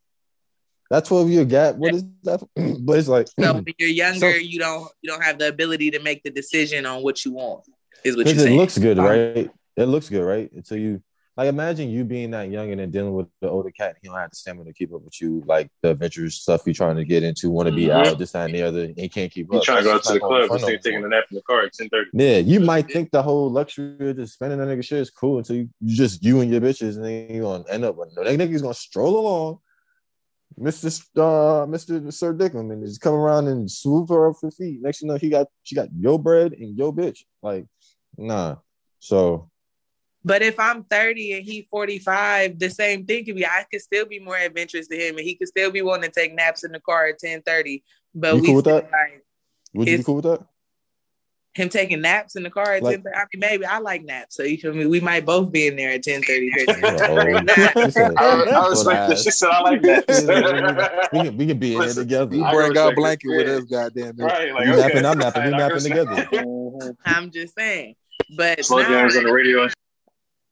That 0.91 1.05
12 1.05 1.31
year 1.31 1.45
gap, 1.45 1.77
what 1.77 1.95
is 1.95 2.05
that? 2.25 2.41
but 2.81 2.99
it's 2.99 3.07
like 3.07 3.29
So 3.39 3.55
when 3.55 3.65
you're 3.79 3.89
younger, 3.89 4.33
So- 4.33 4.37
you 4.37 4.59
don't 4.59 4.91
you 5.01 5.11
don't 5.11 5.23
have 5.23 5.39
the 5.39 5.49
ability 5.49 5.93
to 5.93 6.01
make 6.01 6.23
the 6.25 6.31
decision 6.31 6.87
on 6.87 7.03
what 7.03 7.25
you 7.25 7.33
want. 7.33 7.65
Is 8.03 8.17
what 8.17 8.27
you're 8.27 8.47
it 8.49 8.53
looks 8.53 8.79
good, 8.79 8.99
right? 8.99 9.51
It 9.77 9.87
looks 9.87 10.09
good, 10.09 10.25
right? 10.25 10.51
Until 10.53 10.79
you 10.79 11.03
like 11.41 11.49
imagine 11.49 11.89
you 11.89 12.05
being 12.05 12.33
that 12.33 12.51
young 12.51 12.71
and 12.71 12.79
then 12.79 12.91
dealing 12.91 13.15
with 13.15 13.27
the 13.41 13.49
older 13.49 13.71
cat, 13.71 13.97
he 14.03 14.09
don't 14.09 14.19
have 14.19 14.29
the 14.29 14.37
stamina 14.37 14.67
to 14.67 14.75
keep 14.75 14.93
up 14.93 15.01
with 15.01 15.19
you, 15.23 15.43
like 15.47 15.71
the 15.81 15.93
adventurous 15.93 16.35
stuff 16.35 16.61
you're 16.67 16.75
trying 16.75 16.97
to 16.97 17.05
get 17.07 17.23
into, 17.23 17.49
want 17.49 17.67
to 17.67 17.75
be 17.75 17.87
Mhm. 17.87 17.95
out, 17.95 18.19
this, 18.19 18.33
that, 18.33 18.45
and 18.45 18.55
the 18.55 18.61
other, 18.61 18.85
and 18.85 18.99
he 18.99 19.09
can't 19.09 19.33
keep 19.33 19.49
You 19.51 19.59
up. 19.59 19.65
trying 19.65 19.79
to 19.79 19.85
go 19.85 19.93
That's 19.95 20.07
to 20.09 20.13
the 20.13 20.19
not 20.19 20.29
gonna 20.29 20.43
be 20.43 20.49
club 20.49 20.59
and 20.59 20.63
fun 20.63 20.79
taking 20.83 21.03
a 21.03 21.09
nap 21.09 21.25
in 21.31 21.37
the 21.37 21.43
car 21.43 21.63
at 21.63 21.73
ten 21.73 21.89
thirty. 21.89 22.11
Yeah, 22.13 22.37
you 22.41 22.61
might 22.61 22.93
think 22.93 23.11
the 23.11 23.23
whole 23.23 23.51
luxury 23.51 24.11
of 24.11 24.17
just 24.17 24.35
spending 24.35 24.59
that 24.59 24.69
nigga 24.69 24.85
shit 24.85 24.99
is 24.99 25.09
cool 25.09 25.39
until 25.39 25.57
you, 25.57 25.71
you 25.81 25.97
just 25.97 26.23
you 26.23 26.41
and 26.41 26.51
your 26.51 26.61
bitches, 26.61 26.97
and 26.97 27.05
then 27.07 27.31
you 27.35 27.41
gonna 27.41 27.65
end 27.71 27.87
up 27.87 27.97
with 27.97 28.11
no 28.15 28.23
that 28.23 28.39
nigga's 28.39 28.61
gonna 28.61 28.75
stroll 28.75 29.19
along, 29.21 29.59
Mr. 30.59 30.87
Uh, 31.17 31.65
Mr. 31.67 32.13
Sir 32.13 32.35
Dickham, 32.35 32.71
and 32.71 32.85
just 32.85 33.01
come 33.01 33.15
around 33.15 33.49
and 33.49 33.71
swoop 33.71 34.11
her 34.11 34.29
up 34.29 34.37
for 34.39 34.51
feet. 34.51 34.83
Next, 34.83 35.01
you 35.01 35.09
know, 35.09 35.17
he 35.17 35.31
got 35.31 35.47
she 35.63 35.75
got 35.75 35.89
your 35.99 36.19
bread 36.19 36.53
and 36.53 36.77
your 36.77 36.93
bitch. 36.93 37.21
Like, 37.43 37.65
nah. 38.19 38.57
So 38.99 39.50
But 40.25 40.43
if 40.43 40.61
I'm 40.61 40.85
30 40.85 41.33
and 41.39 41.45
he 41.45 41.67
45, 41.71 42.59
the 42.59 42.69
same 42.71 43.07
thing 43.07 43.25
could 43.25 43.37
be. 43.37 43.47
I 43.47 43.65
could 43.71 43.81
still 43.81 44.05
be 44.07 44.19
more 44.19 44.37
adventurous 44.37 44.87
to 44.89 44.97
him, 44.97 45.17
and 45.17 45.25
he 45.27 45.35
could 45.35 45.49
still 45.49 45.71
be 45.71 45.81
wanting 45.83 46.11
to 46.11 46.21
take 46.21 46.35
naps 46.35 46.63
in 46.65 46.73
the 46.73 46.81
car 46.81 47.07
at 47.07 47.19
10:30. 47.21 47.83
But 48.15 48.35
You 48.37 48.41
we 48.43 48.47
cool 48.49 48.57
with 48.57 48.65
that? 48.67 48.91
like 48.91 49.25
would 49.73 49.89
you 49.89 49.97
be 49.99 50.05
cool 50.05 50.17
with 50.17 50.25
that? 50.25 50.43
him 51.53 51.69
taking 51.69 52.01
naps 52.01 52.37
in 52.37 52.45
the 52.45 52.51
car 52.51 52.75
at 52.75 52.83
Like- 52.83 53.03
10:30. 53.03 53.17
I 53.17 53.25
mean, 53.33 53.41
maybe 53.41 53.65
I 53.65 53.79
like 53.79 54.05
naps, 54.05 54.37
so 54.37 54.45
you 54.45 54.57
feel 54.59 54.73
me. 54.73 54.87
We 54.87 55.01
might 55.01 55.25
both 55.27 55.51
be 55.51 55.67
in 55.67 55.75
there 55.75 55.91
at 55.91 56.03
10:30. 56.05 56.51
Oh, 57.75 57.83
he 57.85 57.91
said, 57.91 58.13
I, 58.17 58.43
I 58.43 58.53
"Full 58.63 58.71
respect 58.71 59.09
this. 59.11 59.25
She 59.25 59.31
said 59.31 59.49
I 59.51 59.61
like 59.63 59.81
we, 59.83 59.89
that. 59.89 61.09
can, 61.13 61.37
we 61.37 61.47
can 61.47 61.59
be 61.59 61.75
in 61.75 61.81
there 61.81 61.95
together. 61.95 62.37
You 62.37 62.43
bring 62.45 62.57
respect 62.57 62.77
out 62.77 62.93
it. 62.93 62.97
blanket 62.97 63.29
with 63.29 63.47
Yeah. 63.49 63.55
us, 63.55 63.65
goddamn 63.65 64.21
it. 64.21 64.23
right, 64.23 64.53
like 64.53 64.67
You 64.67 64.73
okay. 64.75 64.81
napping, 65.01 65.07
I'm 65.07 65.19
napping, 65.19 65.45
we 65.45 65.51
napping 65.51 65.81
together. 65.81 66.97
I'm 67.05 67.31
just 67.33 67.55
saying. 67.57 67.97
But 68.37 68.65
Slow 68.65 68.83
nah, 68.83 68.89
jams 68.89 69.17
on 69.17 69.25
the 69.25 69.33
radio. 69.33 69.69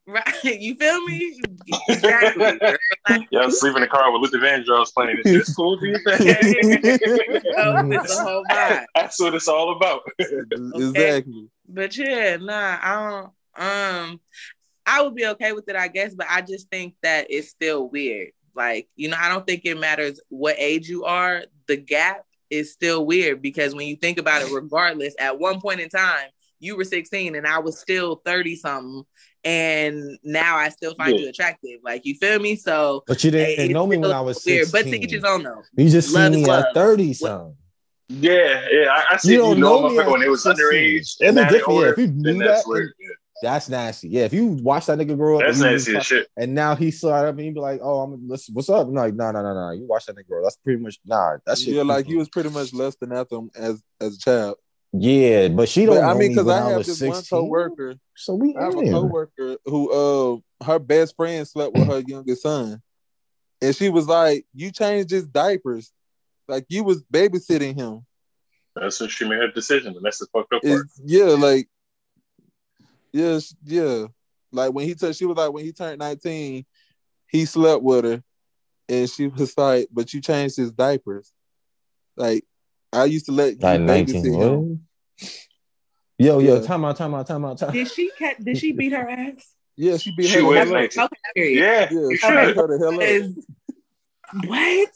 And 0.08 0.14
right? 0.14 0.44
You 0.60 0.74
feel 0.74 1.04
me? 1.04 1.40
Exactly. 1.88 2.58
Y'all 3.30 3.50
sleep 3.50 3.76
in 3.76 3.82
the 3.82 3.88
car 3.88 4.10
with 4.10 4.22
Luther 4.22 4.38
Vandross 4.44 4.92
playing. 4.92 5.18
Is 5.24 5.46
this 5.46 5.54
cool? 5.54 5.76
Do 5.76 5.86
you 5.86 5.98
think? 5.98 6.20
It's 6.20 8.18
a 8.18 8.22
whole 8.22 8.44
vibe. 8.50 8.84
That's 8.94 9.20
what 9.20 9.34
it's 9.34 9.48
all 9.48 9.76
about. 9.76 10.02
Exactly. 10.18 11.48
But 11.68 11.96
yeah, 11.96 12.36
nah, 12.38 12.78
I 12.80 13.10
don't. 13.10 13.32
Um, 13.56 14.20
I 14.86 15.02
would 15.02 15.14
be 15.14 15.26
okay 15.26 15.52
with 15.52 15.68
it, 15.68 15.76
I 15.76 15.88
guess. 15.88 16.14
But 16.14 16.28
I 16.30 16.40
just 16.40 16.70
think 16.70 16.94
that 17.02 17.26
it's 17.28 17.48
still 17.50 17.88
weird. 17.88 18.30
Like, 18.54 18.88
you 18.96 19.08
know, 19.08 19.16
I 19.20 19.28
don't 19.28 19.46
think 19.46 19.62
it 19.64 19.78
matters 19.78 20.20
what 20.28 20.56
age 20.58 20.88
you 20.88 21.04
are. 21.04 21.44
The 21.66 21.76
gap 21.76 22.24
is 22.50 22.72
still 22.72 23.04
weird 23.04 23.42
because 23.42 23.74
when 23.74 23.86
you 23.86 23.96
think 23.96 24.18
about 24.18 24.42
it, 24.42 24.50
regardless, 24.50 25.14
at 25.18 25.38
one 25.38 25.60
point 25.60 25.80
in 25.80 25.90
time, 25.90 26.28
you 26.60 26.76
were 26.76 26.84
16 26.84 27.36
and 27.36 27.46
I 27.46 27.58
was 27.58 27.78
still 27.78 28.20
30 28.24 28.56
something, 28.56 29.04
and 29.44 30.18
now 30.22 30.56
I 30.56 30.68
still 30.70 30.94
find 30.94 31.14
Yeah. 31.16 31.22
you 31.24 31.28
attractive. 31.28 31.80
Like 31.84 32.04
you 32.04 32.14
feel 32.14 32.38
me? 32.38 32.56
So 32.56 33.02
But 33.06 33.22
you 33.24 33.30
didn't 33.30 33.64
it's 33.64 33.72
know 33.72 33.86
me 33.86 33.96
when 33.96 34.10
I 34.12 34.20
was 34.20 34.42
weird, 34.44 34.66
16. 34.68 34.72
but 34.72 34.90
to 34.90 35.04
each 35.04 35.12
his 35.12 35.24
own 35.24 35.42
though. 35.42 35.62
You 35.76 35.88
just 35.88 36.12
Love 36.12 36.32
see 36.34 36.40
me 36.40 36.46
love. 36.46 36.64
at 36.68 36.74
30 36.74 37.12
something. 37.14 37.56
Yeah, 38.10 38.66
yeah. 38.70 38.86
I, 38.90 39.04
I 39.14 39.16
see 39.18 39.28
You 39.28 39.34
you, 39.34 39.40
don't 39.42 39.60
know, 39.60 39.80
know 39.82 39.90
me 39.90 40.10
when 40.12 40.22
it 40.22 40.30
was 40.30 40.42
16. 40.42 40.66
underage. 40.66 41.16
It'd 41.20 41.28
and 41.28 41.36
be 41.36 41.42
now 41.42 41.50
they 41.50 41.74
yeah. 41.84 41.90
If 41.92 41.98
you 41.98 42.06
then 42.06 42.38
knew 42.38 42.38
that's 42.38 42.64
that, 42.64 42.68
weird. 42.68 42.92
Yeah. 42.98 43.08
That's 43.40 43.68
nasty. 43.68 44.08
Yeah, 44.08 44.24
if 44.24 44.32
you 44.32 44.46
watch 44.46 44.86
that 44.86 44.98
nigga 44.98 45.16
grow 45.16 45.36
up, 45.38 45.42
That's 45.46 45.60
and, 45.60 45.70
nasty 45.70 45.94
as 45.96 46.04
shit. 46.06 46.26
and 46.36 46.54
now 46.56 46.74
he 46.74 46.90
saw 46.90 47.22
it 47.22 47.28
up 47.28 47.36
and 47.36 47.40
he 47.40 47.50
be 47.50 47.60
like, 47.60 47.78
"Oh, 47.80 48.00
I'm 48.00 48.26
let's, 48.26 48.50
what's 48.50 48.68
up?" 48.68 48.88
I'm 48.88 48.94
like, 48.94 49.14
"No, 49.14 49.30
no, 49.30 49.42
no, 49.42 49.54
no. 49.54 49.70
You 49.70 49.86
watch 49.86 50.06
that 50.06 50.16
nigga 50.16 50.26
grow. 50.26 50.42
That's 50.42 50.56
pretty 50.56 50.82
much 50.82 50.98
nah. 51.06 51.36
That 51.46 51.56
shit. 51.56 51.74
Yeah, 51.74 51.82
like 51.82 52.06
he 52.06 52.16
was 52.16 52.28
pretty 52.28 52.48
much 52.50 52.72
less 52.72 52.96
than 52.96 53.12
after 53.12 53.36
him 53.36 53.50
as 53.56 53.80
as 54.00 54.16
a 54.16 54.18
child. 54.18 54.56
Yeah, 54.92 55.48
but 55.48 55.68
she 55.68 55.84
don't 55.84 55.96
But 55.96 56.02
know 56.02 56.08
I 56.08 56.14
mean, 56.14 56.28
because 56.30 56.46
when 56.46 56.56
I 56.56 56.66
I, 56.66 56.70
have 56.70 56.84
this 56.84 56.98
16. 56.98 57.08
one 57.08 57.22
coworker. 57.24 57.94
So 58.16 58.34
we 58.34 58.56
I 58.56 58.64
have 58.64 58.76
a 58.76 58.80
in. 58.80 58.92
coworker 58.92 59.56
who 59.64 59.90
uh 59.92 60.64
her 60.64 60.78
best 60.78 61.14
friend 61.16 61.46
slept 61.46 61.74
with 61.74 61.86
her 61.88 62.00
youngest 62.00 62.42
son. 62.42 62.82
And 63.60 63.76
she 63.76 63.88
was 63.90 64.06
like, 64.06 64.46
You 64.54 64.70
changed 64.70 65.10
his 65.10 65.26
diapers. 65.26 65.92
Like 66.46 66.64
you 66.68 66.84
was 66.84 67.02
babysitting 67.04 67.76
him. 67.76 68.06
That's 68.74 69.00
when 69.00 69.10
she 69.10 69.28
made 69.28 69.38
her 69.40 69.50
decision, 69.50 69.94
and 69.96 70.04
that's 70.04 70.18
the 70.18 70.26
fucked 70.32 70.52
up 70.54 70.62
part. 70.62 70.86
It's, 70.86 71.00
yeah, 71.04 71.24
like 71.24 71.68
yes, 73.12 73.54
yeah. 73.64 74.06
Like 74.52 74.72
when 74.72 74.86
he 74.86 74.94
took 74.94 75.14
she 75.14 75.26
was 75.26 75.36
like 75.36 75.52
when 75.52 75.64
he 75.64 75.72
turned 75.72 75.98
19, 75.98 76.64
he 77.26 77.44
slept 77.44 77.82
with 77.82 78.04
her 78.04 78.22
and 78.88 79.10
she 79.10 79.26
was 79.26 79.56
like, 79.58 79.88
But 79.92 80.14
you 80.14 80.22
changed 80.22 80.56
his 80.56 80.72
diapers. 80.72 81.32
Like 82.16 82.44
I 82.92 83.04
used 83.04 83.26
to 83.26 83.32
let 83.32 83.60
Like 83.62 83.80
19. 83.80 84.24
him. 84.34 84.86
Yo, 86.20 86.38
yo, 86.40 86.56
Yeah. 86.56 86.60
time 86.66 86.84
out, 86.84 86.96
time 86.96 87.14
out, 87.14 87.26
time 87.26 87.44
out, 87.44 87.58
time. 87.58 87.72
Did 87.72 87.90
she 87.90 88.10
ca- 88.18 88.34
did 88.42 88.58
she 88.58 88.72
beat 88.72 88.92
her 88.92 89.08
ass? 89.08 89.54
Yeah, 89.76 89.96
she 89.98 90.12
beat 90.16 90.26
She 90.26 90.34
her. 90.36 90.40
the 90.40 90.46
was 90.46 90.56
hell 90.58 90.66
up. 90.68 90.72
19. 90.74 91.04
Okay, 91.04 91.16
period. 91.36 91.58
Yeah, 91.62 91.80
Yeah, 91.80 91.90
you 91.90 92.16
she 92.16 92.26
should. 92.26 92.46
beat 92.46 92.56
her 92.56 92.66
the 92.66 92.78
hell 92.78 92.94
up. 92.94 93.02
Is- 93.02 93.46
what? 94.46 94.90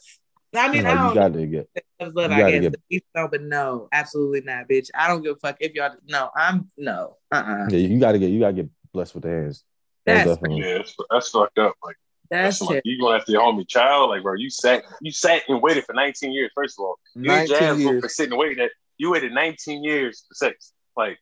I 0.55 0.71
mean, 0.71 0.83
No, 0.83 0.89
I 0.89 0.93
you 0.93 0.97
don't 0.99 1.13
got 1.15 1.33
to 1.33 1.47
get. 1.47 1.69
Love, 1.99 2.13
You 2.31 2.35
I 2.35 2.39
gotta 2.39 2.51
guess. 2.51 2.61
get- 2.61 2.71
The 2.73 2.79
beef, 2.89 3.01
No, 3.15 3.27
but 3.27 3.41
no, 3.41 3.87
absolutely 3.91 4.41
not, 4.41 4.67
bitch. 4.69 4.89
I 4.93 5.07
don't 5.07 5.23
give 5.23 5.35
a 5.37 5.39
fuck 5.39 5.57
if 5.61 5.73
y'all. 5.73 5.95
No, 6.07 6.29
I'm 6.35 6.69
no. 6.77 7.17
Uh. 7.31 7.35
uh 7.35 7.67
Yeah, 7.71 7.77
you 7.77 7.99
got 7.99 8.11
to 8.11 8.19
get. 8.19 8.29
You 8.29 8.39
got 8.41 8.47
to 8.47 8.53
get 8.53 8.69
blessed 8.91 9.15
with 9.15 9.23
the 9.23 9.29
hands. 9.29 9.63
That's 10.05 10.27
Most 10.27 10.35
definitely. 10.41 10.65
Yeah, 10.67 10.77
that's, 10.79 10.95
that's 11.09 11.29
fucked 11.29 11.57
up. 11.57 11.75
Like 11.83 11.95
That's 12.33 12.59
that's 12.59 12.69
like 12.69 12.77
it. 12.79 12.85
you 12.85 12.99
going 12.99 13.15
after 13.19 13.31
your 13.31 13.41
homie 13.41 13.67
child, 13.67 14.09
like 14.09 14.23
bro. 14.23 14.33
You 14.33 14.49
sat, 14.49 14.83
you 15.01 15.11
sat 15.11 15.43
and 15.47 15.61
waited 15.61 15.83
for 15.85 15.93
19 15.93 16.31
years. 16.31 16.51
First 16.55 16.79
of 16.79 16.85
all, 16.85 16.95
you 17.15 17.31
ain't 17.31 17.49
19 17.49 17.57
jazz 17.59 17.79
years. 17.79 18.01
for 18.03 18.09
sitting 18.09 18.33
and 18.33 18.39
waiting. 18.39 18.57
That 18.57 18.71
you 18.97 19.11
waited 19.11 19.31
19 19.33 19.83
years 19.83 20.25
for 20.27 20.33
sex, 20.33 20.73
like 20.97 21.17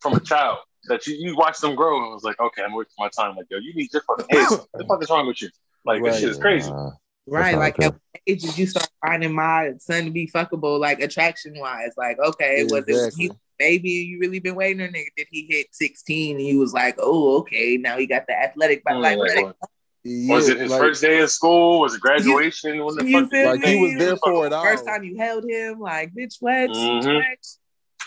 from 0.00 0.14
a 0.14 0.20
child 0.20 0.58
that 0.88 1.06
you 1.06 1.14
you 1.18 1.36
watched 1.36 1.60
them 1.60 1.74
grow 1.74 2.02
and 2.02 2.12
was 2.12 2.22
like, 2.24 2.38
okay, 2.38 2.62
I'm 2.62 2.72
waiting 2.74 2.90
for 2.96 3.04
my 3.04 3.10
time. 3.10 3.36
Like 3.36 3.46
yo, 3.50 3.58
you 3.58 3.72
need 3.74 3.92
your 3.92 4.02
fucking 4.02 4.26
head. 4.30 4.48
what 4.50 4.66
the 4.74 4.84
fuck 4.84 5.02
is 5.02 5.10
wrong 5.10 5.26
with 5.26 5.40
you? 5.42 5.48
Like 5.84 6.02
this 6.02 6.20
shit 6.20 6.28
is 6.28 6.38
crazy. 6.38 6.70
Uh, 6.70 6.90
Right, 7.26 7.56
like 7.56 7.78
okay. 7.78 7.86
at 7.86 7.92
what 7.92 8.00
age 8.26 8.42
did 8.42 8.58
you 8.58 8.66
start 8.66 8.88
finding 9.06 9.32
my 9.34 9.72
son 9.78 10.06
to 10.06 10.10
be 10.10 10.26
fuckable, 10.26 10.80
like 10.80 11.00
attraction 11.00 11.52
wise? 11.56 11.92
Like, 11.96 12.18
okay, 12.18 12.64
was 12.64 12.84
it 12.88 12.92
Exactly. 12.92 13.24
he 13.26 13.30
baby 13.58 13.90
you 13.90 14.18
really 14.18 14.40
been 14.40 14.56
waiting, 14.56 14.80
or 14.80 14.88
nigga 14.88 15.04
did 15.16 15.28
he 15.30 15.46
hit 15.48 15.68
sixteen 15.70 16.38
and 16.38 16.46
you 16.46 16.58
was 16.58 16.72
like, 16.72 16.96
oh, 16.98 17.38
okay, 17.38 17.76
now 17.76 17.98
he 17.98 18.06
got 18.06 18.26
the 18.26 18.36
athletic, 18.36 18.82
but 18.84 18.96
like, 18.96 19.18
Like, 19.18 19.36
like, 19.36 19.54
Yeah, 20.02 20.34
was 20.34 20.48
it 20.48 20.58
his 20.58 20.70
like, 20.70 20.80
first 20.80 21.02
day 21.02 21.20
of 21.20 21.30
school? 21.30 21.80
Was 21.80 21.94
it 21.94 22.00
graduation? 22.00 22.82
when 22.84 22.94
the 22.96 23.04
you 23.04 23.20
fuck 23.20 23.30
feel 23.30 23.50
Like 23.50 23.64
he 23.64 23.80
was 23.82 23.92
me? 23.92 23.98
there 23.98 24.16
for 24.16 24.46
it 24.46 24.52
all. 24.52 24.64
first 24.64 24.86
time 24.86 25.04
you 25.04 25.16
held 25.18 25.44
him, 25.44 25.78
like, 25.78 26.14
bitch, 26.14 26.36
what? 26.40 26.70
Mhm. 26.70 27.16
What? 27.16 27.24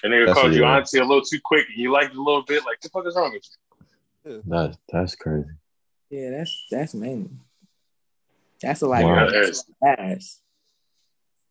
And 0.03 0.11
they 0.11 0.25
That's 0.25 0.33
called 0.33 0.53
you 0.53 0.63
it 0.65 0.67
is. 0.81 0.93
auntie 0.93 0.97
a 0.97 1.05
little 1.05 1.21
too 1.23 1.39
quick, 1.43 1.67
and 1.69 1.77
you 1.77 1.91
liked 1.91 2.11
it 2.13 2.17
a 2.17 2.21
little 2.21 2.41
bit. 2.43 2.65
Like, 2.65 2.81
the 2.81 2.89
fuck 2.89 3.05
is 3.07 3.15
wrong 3.15 3.31
with 3.31 3.43
you? 4.25 4.41
that's 4.47 4.77
that's 4.91 5.15
crazy. 5.15 5.49
Yeah, 6.09 6.31
that's 6.31 6.65
that's 6.71 6.93
mean. 6.93 7.39
That's 8.61 8.81
a 8.81 8.87
like 8.87 9.05
Wow. 9.05 9.29
that's 9.29 9.63
ass. 9.85 10.39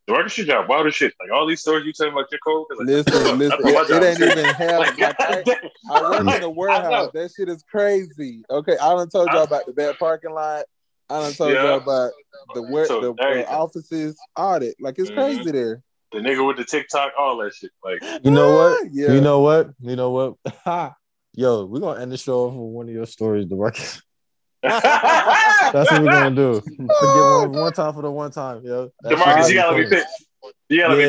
The 0.09 0.15
working 0.15 0.29
shit 0.31 0.47
job, 0.49 0.69
wild 0.69 0.87
as 0.89 0.95
shit. 0.97 1.13
Like 1.21 1.31
all 1.31 1.47
these 1.47 1.61
stories 1.61 1.87
you 1.87 1.93
telling 1.93 2.13
about 2.13 2.27
your 2.33 2.41
code. 2.45 2.67
Like, 2.77 2.87
Listen, 2.89 3.15
listen, 3.39 3.39
that's 3.39 3.63
what 3.63 3.89
my 3.91 3.97
it, 3.97 4.03
it 4.03 4.21
ain't 4.21 4.21
even 4.39 4.55
have 4.55 4.79
Like, 4.81 4.99
like, 4.99 5.17
I, 5.21 5.25
goddamn. 5.45 5.71
I 5.91 6.11
work 6.11 6.21
in 6.23 6.29
a 6.29 6.35
I 6.35 6.39
know. 6.41 6.51
warehouse. 6.51 7.11
That 7.15 7.31
shit 7.37 7.49
is 7.49 7.63
crazy. 7.71 8.43
Okay, 8.51 8.77
I 8.79 8.95
done 8.95 9.09
told 9.09 9.29
y'all 9.33 9.45
about 9.45 9.67
the 9.67 9.73
bad 9.73 9.99
parking 9.99 10.33
lot. 10.33 10.65
I 11.09 11.21
done 11.21 11.35
told 11.35 11.53
Yeah. 11.53 11.63
y'all 11.65 11.79
about 11.79 12.11
the 12.55 12.63
where 12.63 12.87
So, 12.87 13.01
the, 13.01 13.15
there 13.15 13.39
you 13.39 13.45
go. 13.45 13.51
offices 13.53 14.19
audit. 14.37 14.75
Like 14.81 14.99
it's 14.99 15.11
Mhm. 15.11 15.15
crazy 15.15 15.53
there. 15.53 15.83
The 16.11 16.19
nigga 16.19 16.47
with 16.47 16.57
the 16.57 16.65
TikTok, 16.65 17.13
all 17.19 17.37
that 17.39 17.55
shit. 17.55 17.71
Like, 17.85 18.03
You 18.25 18.31
know 18.33 18.53
what? 18.55 18.89
Yeah. 18.93 19.13
You 19.13 19.21
know 19.21 19.41
what? 19.41 19.71
You 19.81 19.97
know 19.97 20.11
what? 20.11 20.95
Yo, 21.35 21.65
we're 21.65 21.81
gonna 21.81 22.01
end 22.01 22.13
the 22.13 22.19
show 22.19 22.49
off 22.49 22.55
with 22.55 22.73
one 22.73 22.89
of 22.89 22.95
your 22.95 23.07
stories, 23.07 23.49
the 23.49 23.57
work. 23.57 23.79
That's 25.73 25.91
what 25.91 26.03
we're 26.03 26.11
gonna 26.11 26.35
do. 26.35 26.61
Forget 26.61 26.89
oh, 27.01 27.49
one, 27.51 27.61
one 27.63 27.73
time 27.73 27.93
for 27.95 28.03
the 28.03 28.11
one 28.11 28.31
time, 28.31 28.65
yo. 28.65 28.91
That 29.03 29.13
Demarcus, 29.15 29.49
you 29.49 29.55
gotta 29.55 29.77
be 29.77 29.85
funny. 29.85 29.97
fit. 29.97 30.07
You 30.69 30.79
gotta 30.79 30.97
be 30.97 31.03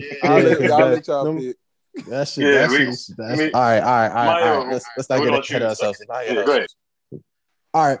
fit. 0.00 0.04
Yeah, 0.22 0.30
I'll 0.30 0.38
yeah, 0.42 0.48
let, 0.48 0.58
'cause 0.58 0.70
I'll 0.70 1.24
that- 1.24 1.24
them- 1.24 1.38
pick. 1.38 1.56
That 2.08 2.26
shit, 2.28 2.44
Yeah, 2.44 2.52
that 2.52 2.70
we- 2.70 2.76
shit 2.78 2.88
is, 2.88 3.14
that's, 3.18 3.38
me- 3.38 3.50
all 3.52 3.60
right, 3.60 3.80
all 3.80 3.84
right, 3.90 4.08
all 4.08 4.14
right, 4.14 4.26
all 4.26 4.34
Mayo, 4.40 4.58
right. 4.64 4.72
Let's, 4.72 4.86
let's 4.96 5.10
not 5.10 5.18
get 5.18 5.28
ahead 5.28 5.62
of 5.62 5.68
ourselves. 5.68 5.98
Let's 6.00 6.08
not 6.08 6.20
get 6.20 6.26
Yeah, 6.26 6.32
ahead 6.32 6.36
go 6.36 6.42
of 6.42 6.48
ahead. 6.48 6.60
ourselves. 6.62 7.24
All 7.74 7.86
right, 7.86 7.98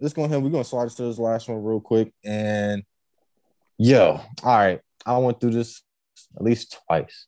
let's 0.00 0.14
go 0.14 0.24
ahead. 0.24 0.42
We're 0.42 0.50
gonna 0.50 0.64
slide 0.64 0.90
to 0.90 1.02
this 1.04 1.18
last 1.18 1.48
one 1.48 1.62
real 1.62 1.80
quick. 1.80 2.12
And 2.24 2.82
yo, 3.78 4.20
all 4.42 4.58
right, 4.58 4.80
I 5.06 5.16
went 5.18 5.40
through 5.40 5.52
this 5.52 5.80
at 6.36 6.42
least 6.42 6.76
twice 6.86 7.26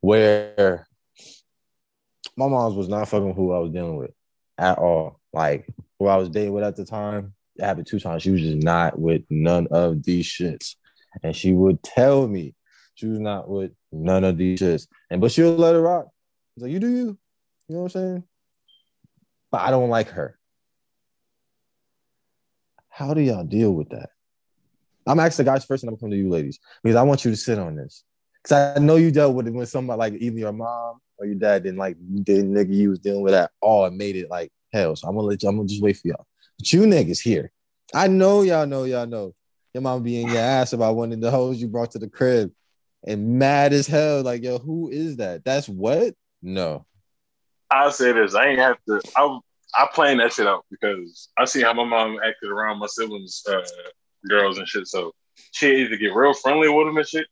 where 0.00 0.86
my 2.36 2.48
mom's 2.48 2.74
was 2.74 2.88
not 2.88 3.06
fucking 3.08 3.34
who 3.34 3.52
I 3.52 3.58
was 3.58 3.70
dealing 3.70 3.96
with 3.96 4.12
at 4.56 4.78
all. 4.78 5.20
Like 5.32 5.66
who 6.00 6.06
I 6.06 6.16
was 6.16 6.30
dating 6.30 6.54
with 6.54 6.64
at 6.64 6.74
the 6.74 6.84
time, 6.84 7.34
it 7.56 7.64
happened 7.64 7.86
two 7.86 8.00
times. 8.00 8.22
She 8.22 8.30
was 8.30 8.40
just 8.40 8.56
not 8.56 8.98
with 8.98 9.22
none 9.28 9.68
of 9.70 10.02
these 10.02 10.26
shits. 10.26 10.74
And 11.22 11.36
she 11.36 11.52
would 11.52 11.82
tell 11.82 12.26
me 12.26 12.54
she 12.94 13.06
was 13.06 13.20
not 13.20 13.48
with 13.48 13.72
none 13.92 14.24
of 14.24 14.38
these 14.38 14.60
shits. 14.60 14.88
And 15.10 15.20
but 15.20 15.30
she'll 15.30 15.54
let 15.54 15.74
it 15.74 15.78
rock. 15.78 16.06
It's 16.56 16.62
like, 16.62 16.72
you 16.72 16.80
do 16.80 16.88
you. 16.88 17.18
You 17.68 17.76
know 17.76 17.82
what 17.82 17.94
I'm 17.94 18.00
saying? 18.00 18.24
But 19.52 19.60
I 19.60 19.70
don't 19.70 19.90
like 19.90 20.08
her. 20.08 20.38
How 22.88 23.12
do 23.12 23.20
y'all 23.20 23.44
deal 23.44 23.72
with 23.72 23.90
that? 23.90 24.08
I'm 25.06 25.20
asking 25.20 25.44
the 25.44 25.50
guys 25.50 25.64
first, 25.64 25.82
and 25.82 25.90
I'm 25.90 25.98
coming 25.98 26.12
to 26.12 26.16
you 26.16 26.30
ladies 26.30 26.58
because 26.82 26.96
I 26.96 27.02
want 27.02 27.24
you 27.24 27.30
to 27.30 27.36
sit 27.36 27.58
on 27.58 27.76
this. 27.76 28.04
Because 28.42 28.76
I 28.76 28.80
know 28.80 28.96
you 28.96 29.10
dealt 29.10 29.34
with 29.34 29.48
it 29.48 29.54
when 29.54 29.66
somebody 29.66 29.98
like 29.98 30.14
either 30.14 30.38
your 30.38 30.52
mom 30.52 31.00
or 31.18 31.26
your 31.26 31.34
dad 31.34 31.62
didn't 31.62 31.78
like 31.78 31.96
the 31.98 32.42
nigga 32.42 32.74
you 32.74 32.90
was 32.90 33.00
dealing 33.00 33.22
with 33.22 33.34
at 33.34 33.50
all 33.60 33.84
and 33.84 33.98
made 33.98 34.16
it 34.16 34.30
like 34.30 34.50
hell. 34.72 34.96
So 34.96 35.08
I'm 35.08 35.14
gonna 35.14 35.26
let 35.26 35.42
you, 35.42 35.48
I'm 35.48 35.56
gonna 35.56 35.68
just 35.68 35.82
wait 35.82 35.96
for 35.96 36.08
y'all. 36.08 36.26
But 36.58 36.72
you 36.72 36.82
niggas 36.82 37.20
here. 37.20 37.52
I 37.94 38.06
know 38.06 38.42
y'all 38.42 38.66
know 38.66 38.84
y'all 38.84 39.06
know. 39.06 39.34
Your 39.74 39.82
mom 39.82 40.02
be 40.02 40.20
in 40.20 40.28
your 40.28 40.38
ass 40.38 40.72
about 40.72 40.96
one 40.96 41.12
of 41.12 41.20
the 41.20 41.30
hoes 41.30 41.60
you 41.60 41.68
brought 41.68 41.92
to 41.92 41.98
the 41.98 42.08
crib 42.08 42.52
and 43.06 43.38
mad 43.38 43.72
as 43.72 43.86
hell. 43.86 44.22
Like, 44.22 44.42
yo, 44.42 44.58
who 44.58 44.90
is 44.90 45.16
that? 45.16 45.44
That's 45.44 45.68
what? 45.68 46.14
No. 46.42 46.86
I'll 47.70 47.92
say 47.92 48.12
this: 48.12 48.34
I 48.34 48.48
ain't 48.48 48.58
have 48.58 48.78
to. 48.88 49.00
I 49.16 49.38
I 49.74 49.88
plan 49.92 50.18
that 50.18 50.32
shit 50.32 50.46
out 50.46 50.64
because 50.70 51.28
I 51.38 51.44
see 51.44 51.62
how 51.62 51.72
my 51.72 51.84
mom 51.84 52.18
acted 52.24 52.50
around 52.50 52.78
my 52.78 52.86
siblings, 52.86 53.44
uh, 53.48 53.62
girls 54.28 54.58
and 54.58 54.66
shit. 54.66 54.88
So 54.88 55.12
she 55.52 55.82
either 55.82 55.96
get 55.96 56.14
real 56.14 56.34
friendly 56.34 56.68
with 56.68 56.86
them 56.86 56.96
and 56.96 57.06
shit, 57.06 57.26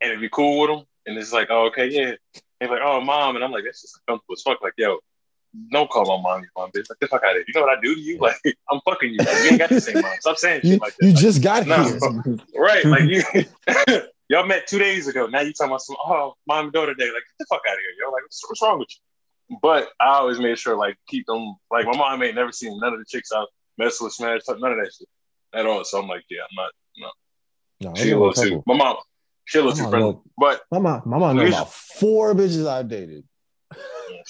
and 0.00 0.10
it'd 0.10 0.20
be 0.20 0.28
cool 0.28 0.60
with 0.60 0.70
them, 0.70 0.86
and 1.06 1.16
it's 1.16 1.32
like, 1.32 1.48
oh, 1.50 1.66
okay, 1.66 1.88
yeah. 1.88 2.14
And 2.60 2.70
like, 2.70 2.80
oh, 2.84 3.00
mom, 3.00 3.36
and 3.36 3.44
I'm 3.44 3.52
like, 3.52 3.64
that's 3.64 3.80
just 3.80 3.98
uncomfortable 4.06 4.34
as 4.34 4.42
fuck. 4.42 4.60
Like, 4.62 4.74
yo, 4.76 4.98
don't 5.72 5.90
call 5.90 6.04
my 6.06 6.22
mom 6.22 6.42
your 6.42 6.50
mom, 6.56 6.70
bitch. 6.70 6.88
Like, 6.88 6.98
the 7.00 7.08
fuck 7.08 7.22
out 7.24 7.30
of 7.30 7.36
here. 7.36 7.44
You 7.48 7.54
know 7.54 7.66
what 7.66 7.76
I 7.78 7.80
do 7.80 7.94
to 7.94 8.00
you? 8.00 8.18
Like, 8.18 8.36
I'm 8.70 8.80
fucking 8.84 9.10
you. 9.12 9.18
Like, 9.18 9.38
we 9.42 9.48
ain't 9.48 9.58
got 9.58 9.70
the 9.70 9.80
same 9.80 10.00
mom. 10.00 10.12
Stop 10.20 10.38
saying 10.38 10.60
You, 10.64 10.72
shit 10.74 10.80
like 10.80 10.94
that. 10.98 11.06
you 11.06 11.12
Like, 11.12 11.20
just 11.20 11.42
got 11.42 11.66
No. 11.66 11.82
here. 11.84 11.98
Right. 12.56 12.84
Like 12.84 13.04
you 13.08 13.22
y'all 14.28 14.46
met 14.46 14.66
two 14.66 14.78
days 14.78 15.08
ago. 15.08 15.26
Now 15.26 15.40
you 15.40 15.52
talking 15.52 15.70
about 15.70 15.80
some 15.82 15.96
oh 16.04 16.34
mom 16.46 16.64
and 16.66 16.72
daughter 16.72 16.94
day. 16.94 17.04
Like 17.06 17.14
get 17.14 17.38
the 17.38 17.46
fuck 17.48 17.62
out 17.68 17.72
of 17.74 17.78
here, 17.78 18.04
yo. 18.06 18.10
Like 18.12 18.22
what's, 18.22 18.42
what's 18.48 18.60
wrong 18.62 18.78
with 18.78 18.88
you? 19.50 19.58
But 19.62 19.88
I 20.00 20.18
always 20.18 20.38
made 20.38 20.58
sure 20.58 20.76
like 20.76 20.96
keep 21.08 21.26
them 21.26 21.54
like 21.70 21.86
my 21.86 21.96
mom 21.96 22.22
ain't 22.22 22.34
never 22.34 22.52
seen 22.52 22.78
none 22.80 22.92
of 22.92 22.98
the 22.98 23.04
chicks 23.08 23.30
out 23.32 23.48
mess 23.78 24.00
with 24.00 24.12
smash 24.12 24.42
none 24.48 24.72
of 24.72 24.78
that 24.78 24.90
shit 24.96 25.08
at 25.54 25.64
all. 25.66 25.82
So 25.84 26.00
I'm 26.02 26.08
like, 26.08 26.24
yeah, 26.28 26.40
I'm 26.42 26.54
not 27.02 27.12
No, 27.80 27.94
she 27.94 28.10
a 28.10 28.14
I 28.14 28.18
little 28.18 28.32
too 28.34 28.62
my 28.66 28.76
mom 28.76 28.96
she 29.46 29.58
a 29.58 29.62
little 29.62 29.76
too 29.76 29.90
friendly. 29.90 30.10
know- 30.12 30.22
But 30.38 30.60
My 30.70 30.78
mom, 30.80 31.02
my 31.06 31.18
mom 31.18 31.36
know 31.36 31.46
about 31.46 31.72
four 31.72 32.34
bitches 32.34 32.66
I've 32.68 32.88
dated, 32.88 33.24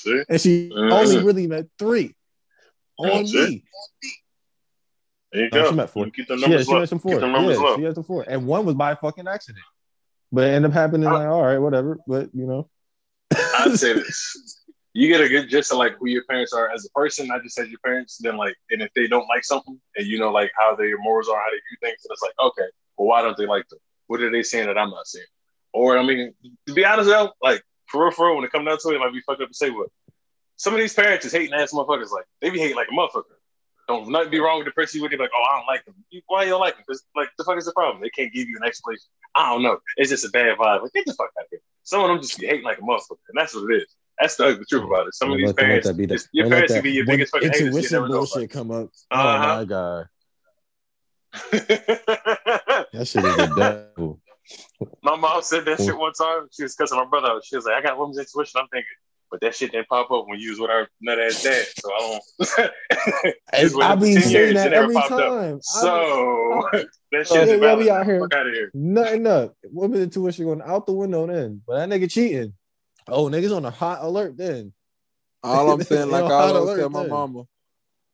yeah, 0.06 0.22
and 0.28 0.40
she 0.40 0.70
only 0.74 1.18
really 1.22 1.46
met 1.46 1.66
three 1.78 2.14
on 2.98 3.08
That's 3.24 3.34
it. 3.34 3.48
me. 3.50 3.64
There 5.32 5.42
you 5.44 5.50
No, 5.52 5.62
go. 5.62 5.70
she 5.70 5.74
met 5.76 5.90
four. 5.90 6.06
You 6.06 6.12
Keep 6.12 6.28
the 6.28 6.36
She, 6.36 6.40
numbers 6.42 6.58
had, 6.60 6.66
she 6.66 6.72
low. 6.72 6.80
had 6.80 6.88
some 6.88 6.98
four. 6.98 7.20
Yeah, 7.20 7.26
low. 7.26 7.76
she 7.76 7.82
had 7.82 7.94
some 7.94 8.04
four, 8.04 8.24
and 8.28 8.46
one 8.46 8.66
was 8.66 8.74
by 8.74 8.94
fucking 8.94 9.28
accident. 9.28 9.64
But 10.32 10.44
it 10.44 10.50
ended 10.52 10.70
up 10.70 10.74
happening. 10.74 11.08
I- 11.08 11.12
like, 11.12 11.28
all 11.28 11.42
right, 11.44 11.58
whatever. 11.58 11.98
But 12.06 12.30
you 12.34 12.46
know, 12.46 12.68
I'd 13.34 13.78
say 13.78 13.92
this. 13.94 14.56
You 14.92 15.06
get 15.06 15.20
a 15.20 15.28
good 15.28 15.48
gist 15.48 15.70
of 15.70 15.78
like 15.78 15.96
who 15.98 16.08
your 16.08 16.24
parents 16.28 16.52
are 16.52 16.68
as 16.70 16.84
a 16.84 16.90
person, 16.90 17.28
not 17.28 17.44
just 17.44 17.56
as 17.60 17.68
your 17.68 17.78
parents. 17.84 18.18
Then 18.20 18.36
like, 18.36 18.56
and 18.70 18.82
if 18.82 18.92
they 18.94 19.06
don't 19.06 19.28
like 19.28 19.44
something, 19.44 19.80
and 19.96 20.06
you 20.06 20.18
know 20.18 20.32
like 20.32 20.50
how 20.58 20.74
their 20.74 20.98
morals 20.98 21.28
are, 21.28 21.36
how 21.36 21.46
they 21.50 21.56
view 21.56 21.76
things, 21.80 22.04
and 22.04 22.12
it's 22.12 22.22
like, 22.22 22.34
okay, 22.40 22.68
well, 22.96 23.06
why 23.08 23.22
don't 23.22 23.36
they 23.36 23.46
like 23.46 23.68
them? 23.68 23.78
What 24.08 24.20
are 24.20 24.30
they 24.30 24.42
saying 24.42 24.66
that 24.66 24.76
I'm 24.76 24.90
not 24.90 25.06
saying? 25.06 25.26
Or 25.72 25.96
I 25.96 26.02
mean, 26.04 26.34
to 26.66 26.74
be 26.74 26.84
honest 26.84 27.08
though, 27.08 27.30
like 27.40 27.62
for 27.90 28.02
real, 28.04 28.12
for 28.12 28.26
real, 28.26 28.36
when 28.36 28.44
it 28.44 28.52
comes 28.52 28.66
down 28.66 28.78
to 28.78 28.88
it, 28.90 28.96
it 28.96 28.98
might 29.00 29.12
be 29.12 29.20
fucked 29.20 29.42
up 29.42 29.48
to 29.48 29.54
say 29.54 29.70
what. 29.70 29.88
Some 30.56 30.74
of 30.74 30.78
these 30.80 30.94
parents 30.94 31.24
is 31.24 31.32
hating 31.32 31.54
ass 31.54 31.72
motherfuckers. 31.72 32.10
Like 32.10 32.24
they 32.40 32.50
be 32.50 32.58
hating 32.58 32.76
like 32.76 32.88
a 32.88 32.94
motherfucker. 32.94 33.24
Don't 33.88 34.08
nothing 34.10 34.30
be 34.30 34.38
wrong 34.38 34.58
with 34.58 34.66
the 34.66 34.72
person 34.72 34.98
you 34.98 35.02
with. 35.02 35.18
Like, 35.18 35.30
oh, 35.34 35.44
I 35.50 35.56
don't 35.58 35.66
like 35.66 35.84
them. 35.84 35.94
Why 36.26 36.44
you 36.44 36.50
don't 36.50 36.60
like 36.60 36.74
them? 36.74 36.84
Because 36.86 37.02
like 37.16 37.30
the 37.38 37.44
fuck 37.44 37.58
is 37.58 37.64
the 37.64 37.72
problem? 37.72 38.00
They 38.02 38.10
can't 38.10 38.32
give 38.32 38.46
you 38.48 38.56
an 38.60 38.66
explanation. 38.66 39.06
I 39.34 39.50
don't 39.50 39.62
know. 39.62 39.78
It's 39.96 40.10
just 40.10 40.24
a 40.24 40.28
bad 40.30 40.56
vibe. 40.58 40.82
Like 40.82 40.92
get 40.92 41.06
the 41.06 41.14
fuck 41.14 41.30
out 41.38 41.44
of 41.44 41.48
here. 41.50 41.60
Some 41.82 42.02
of 42.02 42.08
them 42.08 42.20
just 42.20 42.38
be 42.38 42.46
hating 42.46 42.62
like 42.64 42.78
a 42.78 42.82
motherfucker, 42.82 43.18
and 43.28 43.36
that's 43.36 43.54
what 43.54 43.70
it 43.72 43.82
is. 43.82 43.86
That's 44.20 44.36
the 44.36 44.44
ugly 44.48 44.64
truth 44.68 44.84
about 44.84 45.06
it. 45.08 45.14
Some 45.14 45.32
of 45.32 45.38
these 45.38 45.52
parents, 45.54 45.86
that 45.88 45.96
be 45.96 46.04
the- 46.06 46.22
your 46.32 46.48
parents 46.50 46.74
can 46.74 46.82
be 46.82 46.92
your 46.92 47.06
biggest 47.06 47.32
fucking 47.32 47.48
haters. 47.50 47.68
Intuition 47.68 48.06
bullshit 48.06 48.50
come 48.50 48.70
up. 48.70 48.90
Uh-huh. 49.10 49.44
Oh 49.52 49.56
my 49.56 49.64
god, 49.64 50.08
that 51.50 52.86
shit 53.06 53.24
is 53.24 53.36
the 53.36 53.52
devil. 53.96 54.20
My 55.02 55.16
mom 55.16 55.42
said 55.42 55.64
that 55.66 55.78
shit 55.78 55.94
mm. 55.94 55.98
one 55.98 56.12
time. 56.12 56.48
She 56.52 56.62
was 56.62 56.74
cussing 56.74 56.98
my 56.98 57.04
brother 57.04 57.28
out. 57.28 57.44
She 57.44 57.56
was 57.56 57.64
like, 57.64 57.74
I 57.74 57.82
got 57.82 57.98
women's 57.98 58.18
intuition. 58.18 58.60
I'm 58.60 58.68
thinking, 58.68 58.86
but 59.30 59.40
that 59.40 59.54
shit 59.54 59.72
didn't 59.72 59.88
pop 59.88 60.10
up 60.10 60.26
when 60.26 60.40
you 60.40 60.50
was 60.50 60.60
with 60.60 60.70
our 60.70 60.88
nut 61.00 61.20
ass 61.20 61.42
dad. 61.42 61.66
So 61.78 61.90
I 61.92 61.98
don't. 62.00 63.74
I 63.82 63.92
up 63.92 64.00
be 64.00 64.14
10 64.14 64.22
saying 64.22 64.54
that 64.54 64.72
every 64.72 64.94
popped 64.94 65.12
up. 65.12 65.18
time. 65.20 65.56
I 65.56 65.60
So 65.60 66.62
that 67.12 67.28
shit 67.28 67.30
yeah, 67.30 67.42
is 67.42 67.60
valid. 67.60 67.78
we 67.78 67.90
out 67.90 68.06
here. 68.06 68.28
Out 68.32 68.46
of 68.46 68.52
here. 68.52 68.70
nothing 68.74 69.26
up. 69.26 69.54
Women 69.64 70.02
intuition 70.02 70.46
going 70.46 70.62
out 70.62 70.86
the 70.86 70.92
window 70.92 71.26
then. 71.26 71.62
But 71.66 71.76
that 71.76 71.88
nigga 71.88 72.10
cheating. 72.10 72.54
Oh, 73.06 73.28
niggas 73.28 73.56
on 73.56 73.64
a 73.64 73.70
hot 73.70 74.02
alert 74.02 74.36
then. 74.36 74.72
All 75.42 75.70
I'm 75.70 75.82
saying, 75.84 76.10
like 76.10 76.24
I 76.24 76.28
hot 76.28 76.54
always 76.54 76.62
alert 76.62 76.78
tell 76.78 76.90
my 76.90 77.02
then. 77.02 77.10
mama, 77.10 77.44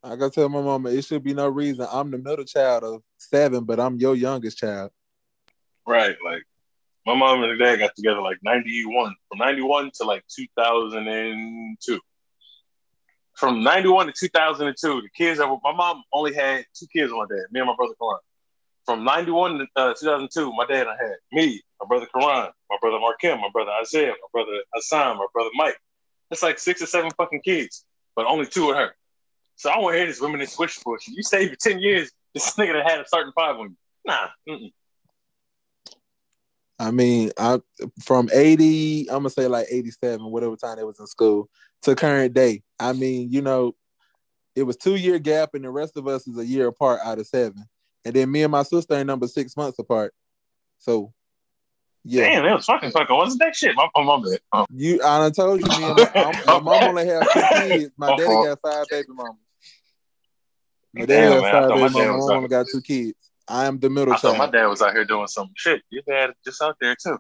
I 0.03 0.17
gotta 0.17 0.31
tell 0.31 0.49
my 0.49 0.63
mama, 0.63 0.91
it 0.91 1.05
should 1.05 1.25
be 1.25 1.35
no 1.35 1.49
reason. 1.49 1.87
I'm 1.91 2.11
the 2.11 2.19
middle 2.19 2.45
child 2.45 2.85
of 2.85 3.03
seven, 3.19 3.65
but 3.65 3.81
I'm 3.81 3.99
your 3.99 4.15
youngest 4.15 4.59
child. 4.59 4.91
Right. 5.87 6.17
Like, 6.25 6.43
my 7.07 7.15
mom 7.15 7.43
and 7.45 7.59
dad 7.59 7.77
got 7.77 7.95
together 7.95 8.21
like 8.21 8.39
91. 8.43 9.15
From 9.29 9.39
91 9.39 9.93
to 9.95 10.05
like 10.05 10.25
2002. 10.35 12.01
From 13.35 13.63
91 13.63 14.07
to 14.07 14.13
2002, 14.13 15.03
the 15.03 15.09
kids, 15.11 15.39
that 15.39 15.49
were, 15.49 15.59
my 15.63 15.73
mom 15.73 16.03
only 16.13 16.35
had 16.35 16.65
two 16.75 16.87
kids 16.93 17.13
on 17.13 17.29
dad, 17.29 17.45
me 17.53 17.61
and 17.61 17.69
my 17.69 17.77
brother 17.77 17.95
Karan. 18.01 18.19
From 18.87 19.05
91 19.05 19.59
to 19.59 19.67
uh, 19.77 19.95
2002, 19.95 20.53
my 20.53 20.67
dad 20.67 20.87
and 20.87 20.91
I 20.91 20.97
had 20.97 21.17
me, 21.33 21.63
my 21.81 21.87
brother 21.87 22.07
Karan, 22.13 22.51
my 22.71 22.77
brother 22.81 22.97
Markim, 22.97 23.41
my 23.41 23.51
brother 23.53 23.71
Isaiah, 23.81 24.13
my 24.13 24.29
brother 24.33 24.59
Hassan, 24.75 25.19
my 25.19 25.27
brother 25.33 25.51
Mike. 25.55 25.77
That's 26.31 26.43
like 26.43 26.59
six 26.59 26.83
or 26.83 26.87
seven 26.87 27.11
fucking 27.17 27.43
kids, 27.43 27.85
but 28.17 28.27
only 28.27 28.47
two 28.47 28.71
of 28.71 28.77
her. 28.77 28.97
So 29.57 29.71
I 29.71 29.79
want 29.79 29.95
to 29.95 29.99
hear 29.99 30.07
this 30.07 30.21
women 30.21 30.41
in 30.41 30.47
switch 30.47 30.83
bullshit. 30.83 31.15
You 31.15 31.23
stayed 31.23 31.51
for 31.51 31.57
10 31.57 31.79
years, 31.79 32.11
this 32.35 32.55
nigga 32.57 32.73
that 32.73 32.91
had 32.91 33.01
a 33.01 33.07
starting 33.07 33.33
five 33.37 33.57
on 33.57 33.69
you. 33.69 33.77
Nah. 34.07 34.29
Mm-mm. 34.49 34.73
I 36.79 36.91
mean, 36.91 37.31
I 37.39 37.61
from 38.03 38.29
80, 38.33 39.09
I'm 39.09 39.19
gonna 39.19 39.31
say 39.31 39.47
like 39.47 39.67
87, 39.71 40.25
whatever 40.31 40.57
time 40.57 40.79
it 40.79 40.87
was 40.87 41.01
in 41.01 41.07
school, 41.07 41.49
to 41.83 41.95
current 41.95 42.35
day. 42.35 42.63
I 42.79 42.93
mean, 42.93 43.31
you 43.31 43.41
know, 43.43 43.75
it 44.55 44.65
was 44.65 44.77
two 44.77 44.97
year 44.97 45.19
gap, 45.19 45.55
and 45.55 45.65
the 45.65 45.71
rest 45.71 45.97
of 45.97 46.07
us 46.07 46.27
is 46.27 46.39
a 46.39 46.45
year 46.45 46.69
apart 46.69 47.01
out 47.05 47.19
of 47.19 47.27
seven. 47.27 47.65
And 48.05 48.15
then 48.15 48.31
me 48.31 48.43
and 48.43 48.53
my 48.53 48.63
sister 48.63 48.95
ain't 48.95 49.07
number 49.07 49.27
six 49.27 49.57
months 49.57 49.79
apart. 49.79 50.13
So 50.79 51.13
yeah. 52.09 52.29
Damn, 52.29 52.45
that 52.45 52.55
was 52.55 52.65
fucking 52.67 52.93
fucking. 52.93 53.17
Wasn't 53.17 53.41
that 53.41 53.57
shit? 53.57 53.75
My, 53.75 53.89
my 53.97 54.05
mom 54.05 54.23
did. 54.23 54.41
Oh. 54.53 54.61
Uh. 54.61 54.67
You 54.71 55.03
I 55.03 55.19
done 55.19 55.33
told 55.33 55.61
you 55.61 55.67
me 55.67 55.85
and 55.85 55.97
my, 55.97 56.11
I'm- 56.15 56.43
my 56.47 56.61
mom 56.61 56.85
only 56.85 57.07
have 57.07 57.33
two 57.33 57.43
kids. 57.69 57.91
My 57.97 58.11
daddy 58.11 58.23
uh-huh. 58.25 58.55
got 58.55 58.59
five 58.63 58.87
baby 58.89 59.09
mamas. 59.09 59.35
My 60.95 61.05
daddy 61.05 61.29
Damn, 61.29 61.41
got 61.41 61.51
five 61.51 61.69
thought 61.69 61.77
baby 61.77 61.81
mamas. 61.81 61.95
My 61.95 62.17
mom 62.17 62.31
only 62.31 62.49
got 62.49 62.67
two 62.71 62.81
kids. 62.81 63.31
I 63.49 63.67
am 63.67 63.79
the 63.79 63.91
middle 63.91 64.13
I 64.13 64.17
thought 64.17 64.37
child. 64.37 64.39
my 64.39 64.51
dad 64.51 64.67
was 64.67 64.83
out 64.83 64.93
here 64.93 65.05
doing 65.05 65.27
some 65.29 65.51
shit. 65.55 65.83
Your 65.91 66.03
dad 66.07 66.33
just 66.45 66.61
out 66.61 66.77
there 66.81 66.97
too. 67.01 67.19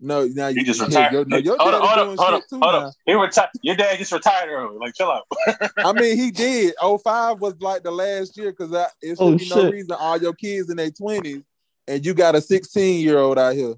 No, 0.00 0.26
now 0.26 0.48
He 0.48 0.60
you 0.60 0.64
just 0.64 0.80
retired. 0.80 1.12
Your, 1.12 1.24
no, 1.24 1.36
your 1.36 1.56
hold 1.58 1.72
daddy 1.72 1.82
on, 1.82 1.88
hold 1.88 1.98
doing 1.98 2.10
on, 2.10 2.16
hold 2.18 2.34
on, 2.34 2.40
shit 2.40 2.48
too 2.48 2.60
hold 2.60 2.74
now. 2.74 2.86
on. 2.86 2.92
He 3.06 3.14
retired. 3.14 3.50
Your 3.62 3.76
dad 3.76 3.98
just 3.98 4.12
retired 4.12 4.48
early. 4.48 4.78
Like, 4.78 4.94
chill 4.94 5.10
out. 5.10 5.24
I 5.84 5.92
mean, 5.92 6.16
he 6.16 6.30
did. 6.30 6.74
05 6.80 7.40
was 7.40 7.54
like 7.60 7.82
the 7.82 7.90
last 7.90 8.36
year 8.36 8.50
because 8.52 8.72
it 9.02 9.08
should 9.08 9.18
Oh, 9.20 9.36
be 9.36 9.48
no 9.48 9.70
reason 9.70 9.92
all 9.92 10.16
your 10.20 10.34
kids 10.34 10.70
in 10.70 10.76
their 10.76 10.90
20s 10.90 11.42
and 11.88 12.04
you 12.04 12.14
got 12.14 12.36
a 12.36 12.40
16 12.40 13.00
year 13.00 13.18
old 13.18 13.38
out 13.38 13.54
here. 13.54 13.74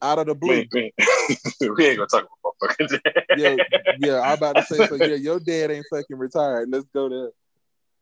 Out 0.00 0.18
of 0.18 0.26
the 0.26 0.34
blue. 0.34 0.50
we, 0.50 0.68
we, 0.72 0.92
we 1.76 1.86
ain't 1.86 1.96
gonna 1.98 2.06
talk 2.06 2.24
about 2.42 2.54
my 2.60 2.68
fucking 2.68 2.86
dad. 2.88 3.24
yeah, 3.36 3.56
yeah, 3.98 4.20
I'm 4.20 4.34
about 4.34 4.56
to 4.56 4.62
say 4.62 4.86
so. 4.86 4.94
Yeah, 4.94 5.14
your 5.16 5.40
dad 5.40 5.70
ain't 5.70 5.86
fucking 5.90 6.16
retired. 6.16 6.68
Let's 6.70 6.86
go 6.94 7.08
there. 7.08 7.30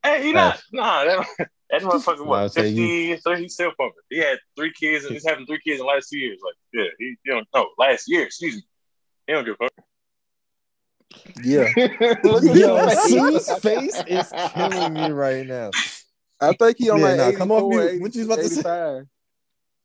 Hey, 0.05 0.23
he 0.23 0.33
not. 0.33 0.63
Nah, 0.73 1.05
that, 1.05 1.27
that 1.71 1.83
motherfucker 1.83 2.25
what? 2.27 2.53
say 2.53 2.69
you- 2.69 3.17
50, 3.17 3.21
so 3.23 3.35
he's 3.35 3.55
still 3.55 3.73
pumping. 3.79 3.95
He 4.11 4.19
had 4.19 4.39
three 4.57 4.73
kids. 4.79 5.05
and 5.07 5.15
He's 5.15 5.27
having 5.27 5.47
three 5.47 5.61
kids 5.67 5.81
in 5.81 5.87
the 5.87 5.93
last 5.93 6.11
two 6.11 6.19
years. 6.19 6.39
Like, 6.45 6.55
yeah, 6.73 6.91
he, 6.99 7.15
he 7.25 7.31
don't 7.31 7.49
know. 7.55 7.67
Last 7.79 8.05
year, 8.07 8.25
excuse 8.25 8.57
me. 8.57 8.63
He 9.27 9.33
don't 9.33 9.45
give 9.45 9.55
a 9.61 9.65
fuck. 9.65 9.73
Yeah. 11.43 11.73
Look 12.25 12.45
at 12.45 12.57
Yo, 12.57 12.87
his 12.87 13.49
face 13.61 14.03
is 14.07 14.31
killing 14.55 14.93
me 14.93 15.11
right 15.11 15.47
now. 15.47 15.71
I 16.41 16.53
think 16.53 16.77
he 16.79 16.91
on 16.91 16.99
Yeah, 17.01 17.07
like 17.07 17.17
nah, 17.17 17.29
84, 17.29 17.39
come 17.39 17.53
off 17.53 17.71
mute. 17.71 17.81
80, 17.91 17.99
What 18.01 18.15
you 18.15 18.21
was 18.21 18.27
about 18.29 18.43
to 18.43 18.49
say? 18.49 18.61
85. 18.61 19.07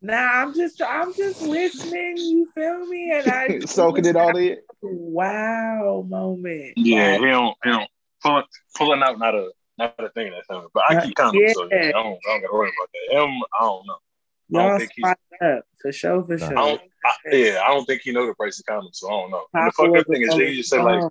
Nah, 0.01 0.13
I'm 0.15 0.53
just 0.53 0.81
I'm 0.81 1.13
just 1.13 1.41
listening. 1.41 2.17
You 2.17 2.49
feel 2.55 2.85
me? 2.87 3.11
And 3.13 3.27
I 3.29 3.59
Soaking 3.65 4.05
it 4.05 4.15
all 4.15 4.35
in. 4.37 4.57
Wow 4.81 6.05
moment. 6.07 6.73
Yeah, 6.77 7.11
Like, 7.13 7.19
he 7.21 7.25
don't. 7.27 7.57
He 7.63 7.69
don't. 7.71 7.89
Pulling, 8.21 8.43
pulling 8.77 9.03
out 9.03 9.19
not 9.19 9.35
a 9.35 9.49
not 9.79 9.95
a 9.97 10.09
thing 10.09 10.31
that's 10.31 10.47
him. 10.49 10.67
But 10.73 10.83
I 10.89 11.03
keep 11.03 11.15
counting. 11.15 11.41
Yeah. 11.41 11.53
So 11.53 11.67
yeah, 11.71 11.77
I 11.77 11.91
don't. 11.91 12.05
I 12.05 12.09
don't 12.27 12.41
gotta 12.41 12.53
worry 12.53 12.71
about 12.77 12.89
that. 12.93 13.15
Him, 13.17 13.29
I 13.59 13.63
don't 13.63 13.87
know. 13.87 13.95
I 13.95 14.53
don't 14.53 14.67
y'all 14.69 14.77
think 14.79 14.91
he's- 14.95 15.15
spot 15.33 15.49
up 15.49 15.63
for 15.81 15.91
sure, 15.91 16.23
for 16.23 16.37
sure. 16.37 16.47
I 16.47 16.51
don't. 16.69 16.81
I, 17.05 17.11
yeah, 17.31 17.61
I 17.65 17.67
don't 17.69 17.85
think 17.85 18.01
he 18.01 18.11
know 18.11 18.27
the 18.27 18.35
price 18.35 18.59
of 18.59 18.65
condoms. 18.65 18.95
So 18.95 19.07
I 19.07 19.11
don't 19.11 19.31
know. 19.31 19.45
And 19.53 19.67
the 19.67 19.71
Papa 19.71 19.87
fucked 19.93 19.97
up 19.97 20.07
thing 20.07 20.21
is 20.21 20.33
a 20.33 20.37
that 20.37 20.47
he 20.47 20.55
just 20.57 20.69
said 20.69 20.83
like 20.83 21.03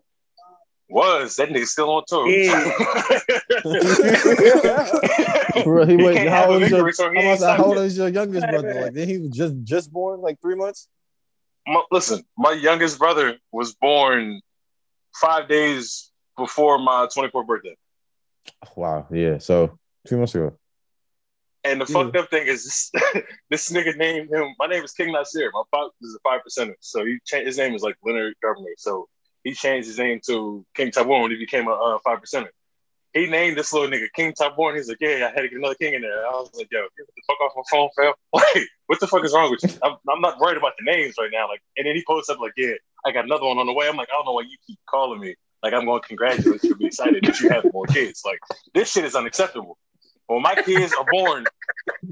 was 0.91 1.37
that 1.37 1.51
nigga 1.51 1.67
still 1.67 1.91
on 1.91 2.03
tour. 2.09 2.25
Bro, 5.65 5.87
he 5.87 5.97
He 5.97 6.05
wait, 6.05 6.17
can't 6.17 6.29
how 6.31 6.51
old 6.51 6.63
is 6.63 6.71
your, 6.71 6.85
victory, 6.85 6.93
so 6.95 7.11
he 7.11 7.17
how, 7.17 7.23
ain't 7.23 7.41
much, 7.41 7.49
how 7.49 7.57
signed 7.57 7.63
old 7.63 7.79
is 7.79 7.99
your 7.99 8.09
youngest 8.09 8.47
brother? 8.49 8.83
Like, 8.83 8.95
then 8.95 9.09
he 9.09 9.19
was 9.19 9.31
just 9.31 9.55
just 9.65 9.93
born, 9.93 10.21
like 10.21 10.41
three 10.41 10.55
months. 10.55 10.89
My- 11.67 11.85
listen, 11.91 12.23
my 12.37 12.53
youngest 12.53 12.99
brother 12.99 13.37
was 13.53 13.75
born 13.75 14.41
five 15.21 15.49
days 15.49 16.11
before 16.37 16.79
my 16.79 17.07
24th 17.15 17.47
birthday. 17.47 17.77
Wow, 18.77 19.07
yeah. 19.11 19.39
So 19.39 19.79
two 20.07 20.17
months 20.17 20.35
ago. 20.35 20.57
And 21.65 21.81
the 21.81 21.87
Yeah. 21.89 22.05
fucked 22.05 22.17
up 22.17 22.31
thing 22.31 22.47
is 22.47 22.65
this, 22.65 22.93
this 23.51 23.71
nigga 23.71 23.97
named 23.97 24.31
him. 24.33 24.55
My 24.59 24.67
name 24.67 24.85
is 24.85 24.93
King 24.93 25.13
Nasir. 25.13 25.51
My 25.53 25.63
pop 25.73 25.93
is 26.01 26.15
a 26.17 26.21
five 26.29 26.41
percenter. 26.47 26.75
So 26.81 27.05
he 27.05 27.19
changed 27.25 27.47
his 27.47 27.59
name 27.59 27.75
is 27.75 27.83
like 27.83 27.97
Leonard 28.05 28.35
Governor. 28.43 28.71
So 28.79 29.09
he 29.45 29.53
changed 29.55 29.89
his 29.89 29.99
name 29.99 30.21
to 30.27 30.65
King 30.75 30.91
Tabor 30.91 31.21
when 31.21 31.31
he 31.31 31.37
became 31.37 31.69
a 31.69 31.73
uh, 31.73 31.99
five 32.05 32.21
percenter. 32.21 32.49
He 33.15 33.27
named 33.27 33.57
this 33.57 33.73
little 33.73 33.89
nigga 33.89 34.07
King 34.15 34.33
Tabor. 34.39 34.75
He's 34.77 34.89
like, 34.89 34.99
yeah, 35.01 35.29
I 35.29 35.35
had 35.35 35.43
to 35.43 35.49
get 35.49 35.59
another 35.59 35.75
king 35.75 35.95
in 35.95 36.03
there. 36.03 36.27
I 36.27 36.31
was 36.31 36.51
like, 36.55 36.69
yo, 36.71 36.83
get 36.97 37.07
the 37.07 37.23
fuck 37.27 37.41
off 37.41 37.53
my 37.57 37.63
phone, 37.71 37.89
fam. 37.97 38.13
Like, 38.33 38.69
what 38.87 39.01
the 39.01 39.07
fuck 39.07 39.25
is 39.25 39.33
wrong 39.35 39.51
with 39.51 39.63
you? 39.65 39.79
I'm, 39.83 39.97
I'm 40.09 40.21
not 40.21 40.39
worried 40.39 40.57
about 40.59 40.73
the 40.79 40.91
names 40.91 41.15
right 41.19 41.31
now. 41.33 41.49
Like, 41.49 41.61
and 41.77 41.87
then 41.87 41.95
he 41.95 42.05
posts 42.07 42.31
up 42.31 42.39
like, 42.39 42.53
yeah, 42.57 42.75
I 43.05 43.13
got 43.13 43.25
another 43.25 43.47
one 43.47 43.59
on 43.59 43.67
the 43.67 43.73
way. 43.73 43.89
I'm 43.89 43.97
like, 43.97 44.09
I 44.11 44.17
don't 44.17 44.27
know 44.27 44.33
why 44.33 44.43
you 44.43 44.57
keep 44.67 44.79
calling 44.89 45.21
me. 45.21 45.35
Like, 45.63 45.73
I'm 45.73 45.85
going 45.85 46.01
to 46.01 46.07
congratulate 46.07 46.63
you, 46.63 46.77
be 46.77 46.87
excited 46.87 47.25
that 47.25 47.41
you 47.41 47.49
have 47.51 47.65
more 47.73 47.87
kids. 47.87 48.23
Like, 48.25 48.39
this 48.75 48.93
shit 48.93 49.05
is 49.05 49.15
unacceptable. 49.15 49.79
When 50.29 50.43
my 50.43 50.55
kids 50.55 50.93
are 50.93 51.07
born, 51.11 51.45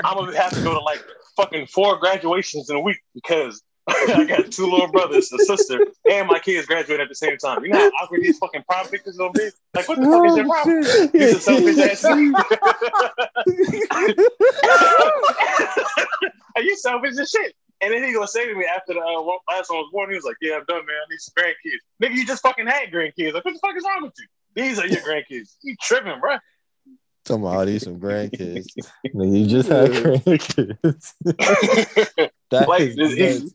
I'm 0.03 0.17
gonna 0.17 0.37
have 0.37 0.53
to 0.55 0.63
go 0.63 0.73
to 0.73 0.81
like 0.81 1.05
fucking 1.37 1.67
four 1.67 1.99
graduations 1.99 2.71
in 2.71 2.77
a 2.77 2.81
week 2.81 2.97
because 3.15 3.63
I 3.89 4.25
got 4.25 4.51
two 4.51 4.65
little 4.65 4.89
brothers, 4.89 5.31
a 5.33 5.39
sister, 5.39 5.79
and 6.11 6.27
my 6.27 6.39
kids 6.39 6.67
graduate 6.67 6.99
at 6.99 7.09
the 7.09 7.15
same 7.15 7.37
time. 7.37 7.63
You 7.63 7.71
know 7.71 7.79
how 7.79 7.91
awkward 8.03 8.23
these 8.23 8.39
fucking 8.39 8.63
prom 8.69 8.89
pictures 8.89 9.19
gonna 9.19 9.33
be? 9.33 9.51
Like, 9.75 9.89
what 9.89 10.01
the 10.01 10.07
fuck 10.07 10.27
is 10.27 10.37
your 10.37 10.47
problem? 10.47 10.83
Are 11.15 11.39
selfish 11.39 11.79
ass. 11.79 12.05
Are 16.57 16.63
you 16.63 16.77
selfish 16.79 17.19
as 17.19 17.31
shit? 17.31 17.55
And 17.87 17.95
then 17.95 18.03
he 18.03 18.13
gonna 18.13 18.27
say 18.27 18.47
to 18.49 18.55
me 18.57 18.65
after 18.65 18.95
the 18.95 19.01
uh, 19.01 19.23
one- 19.23 19.39
last 19.49 19.71
one 19.71 19.79
was 19.79 19.91
born, 19.93 20.11
he 20.11 20.17
was 20.17 20.25
like, 20.25 20.35
"Yeah, 20.43 20.57
I'm 20.57 20.65
done, 20.67 20.85
man. 20.85 20.97
I 20.97 21.07
need 21.09 21.21
some 21.21 21.35
grandkids. 21.39 21.79
Nigga, 22.03 22.15
you 22.19 22.27
just 22.27 22.43
fucking 22.43 22.67
had 22.67 22.91
grandkids. 22.91 23.33
Like, 23.33 23.45
what 23.45 23.55
the 23.55 23.61
fuck 23.65 23.77
is 23.77 23.85
wrong 23.85 24.03
with 24.03 24.13
you? 24.19 24.27
These 24.55 24.81
are 24.81 24.87
your 24.89 25.01
grandkids. 25.09 25.55
You 25.63 25.77
tripping, 25.81 26.19
bro? 26.19 26.39
Talking 27.25 27.43
about 27.45 27.57
all 27.57 27.67
these 27.67 27.85
some 27.85 28.01
grandkids. 28.01 28.67
Nigga, 29.15 29.39
you 29.39 29.47
just 29.47 29.69
had 29.69 29.91
grandkids. 29.93 31.13
That 32.51 32.69
Like, 32.69 32.81
is 32.83 32.97
this- 32.97 33.15
he's- 33.15 33.55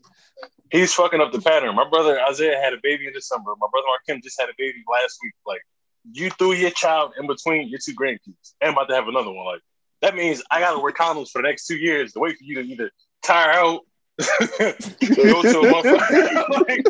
He's 0.72 0.94
fucking 0.94 1.20
up 1.20 1.34
the 1.34 1.42
pattern. 1.42 1.76
My 1.76 1.84
brother 1.90 2.18
Isaiah 2.30 2.58
had 2.58 2.72
a 2.72 2.78
baby 2.82 3.06
in 3.06 3.12
December. 3.12 3.52
My 3.60 3.68
brother 3.70 3.88
Markim 3.90 4.24
just 4.24 4.40
had 4.40 4.48
a 4.48 4.54
baby 4.58 4.82
last 4.90 5.18
week. 5.22 5.34
Like, 5.46 5.60
you 6.14 6.30
threw 6.30 6.54
your 6.54 6.70
child 6.70 7.12
in 7.20 7.28
between 7.28 7.68
your 7.68 7.78
two 7.84 7.94
grandkids 7.94 8.54
and 8.62 8.72
about 8.72 8.88
to 8.88 8.96
have 8.96 9.10
another 9.10 9.32
one. 9.34 9.46
Like, 9.46 9.60
that 10.02 10.16
means 10.16 10.42
I 10.50 10.62
gotta 10.62 10.80
wear 10.80 10.94
condoms 10.94 11.30
for 11.30 11.42
the 11.42 11.48
next 11.50 11.68
two 11.68 11.76
years 11.76 12.14
to 12.14 12.20
wait 12.22 12.38
for 12.38 12.46
you 12.46 12.56
to 12.56 12.62
either 12.62 12.90
tire 13.22 13.52
out, 13.52 13.82
go 14.20 15.42
to 15.42 15.60
a 15.60 15.62
like, 16.68 16.86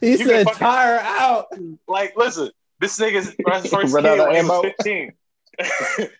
He 0.00 0.10
you 0.12 0.18
can 0.18 0.26
said, 0.26 0.44
fucking- 0.46 0.58
"Tire 0.58 0.98
out." 1.00 1.46
like, 1.88 2.14
listen, 2.16 2.50
this 2.80 2.98
nigga's 2.98 3.28
first 3.70 3.92
Run 3.94 4.04
kid 4.04 4.06
out 4.06 4.20
of 4.20 4.26
when 4.26 4.44
he 4.44 4.48
was 4.48 4.62
15. 4.78 5.12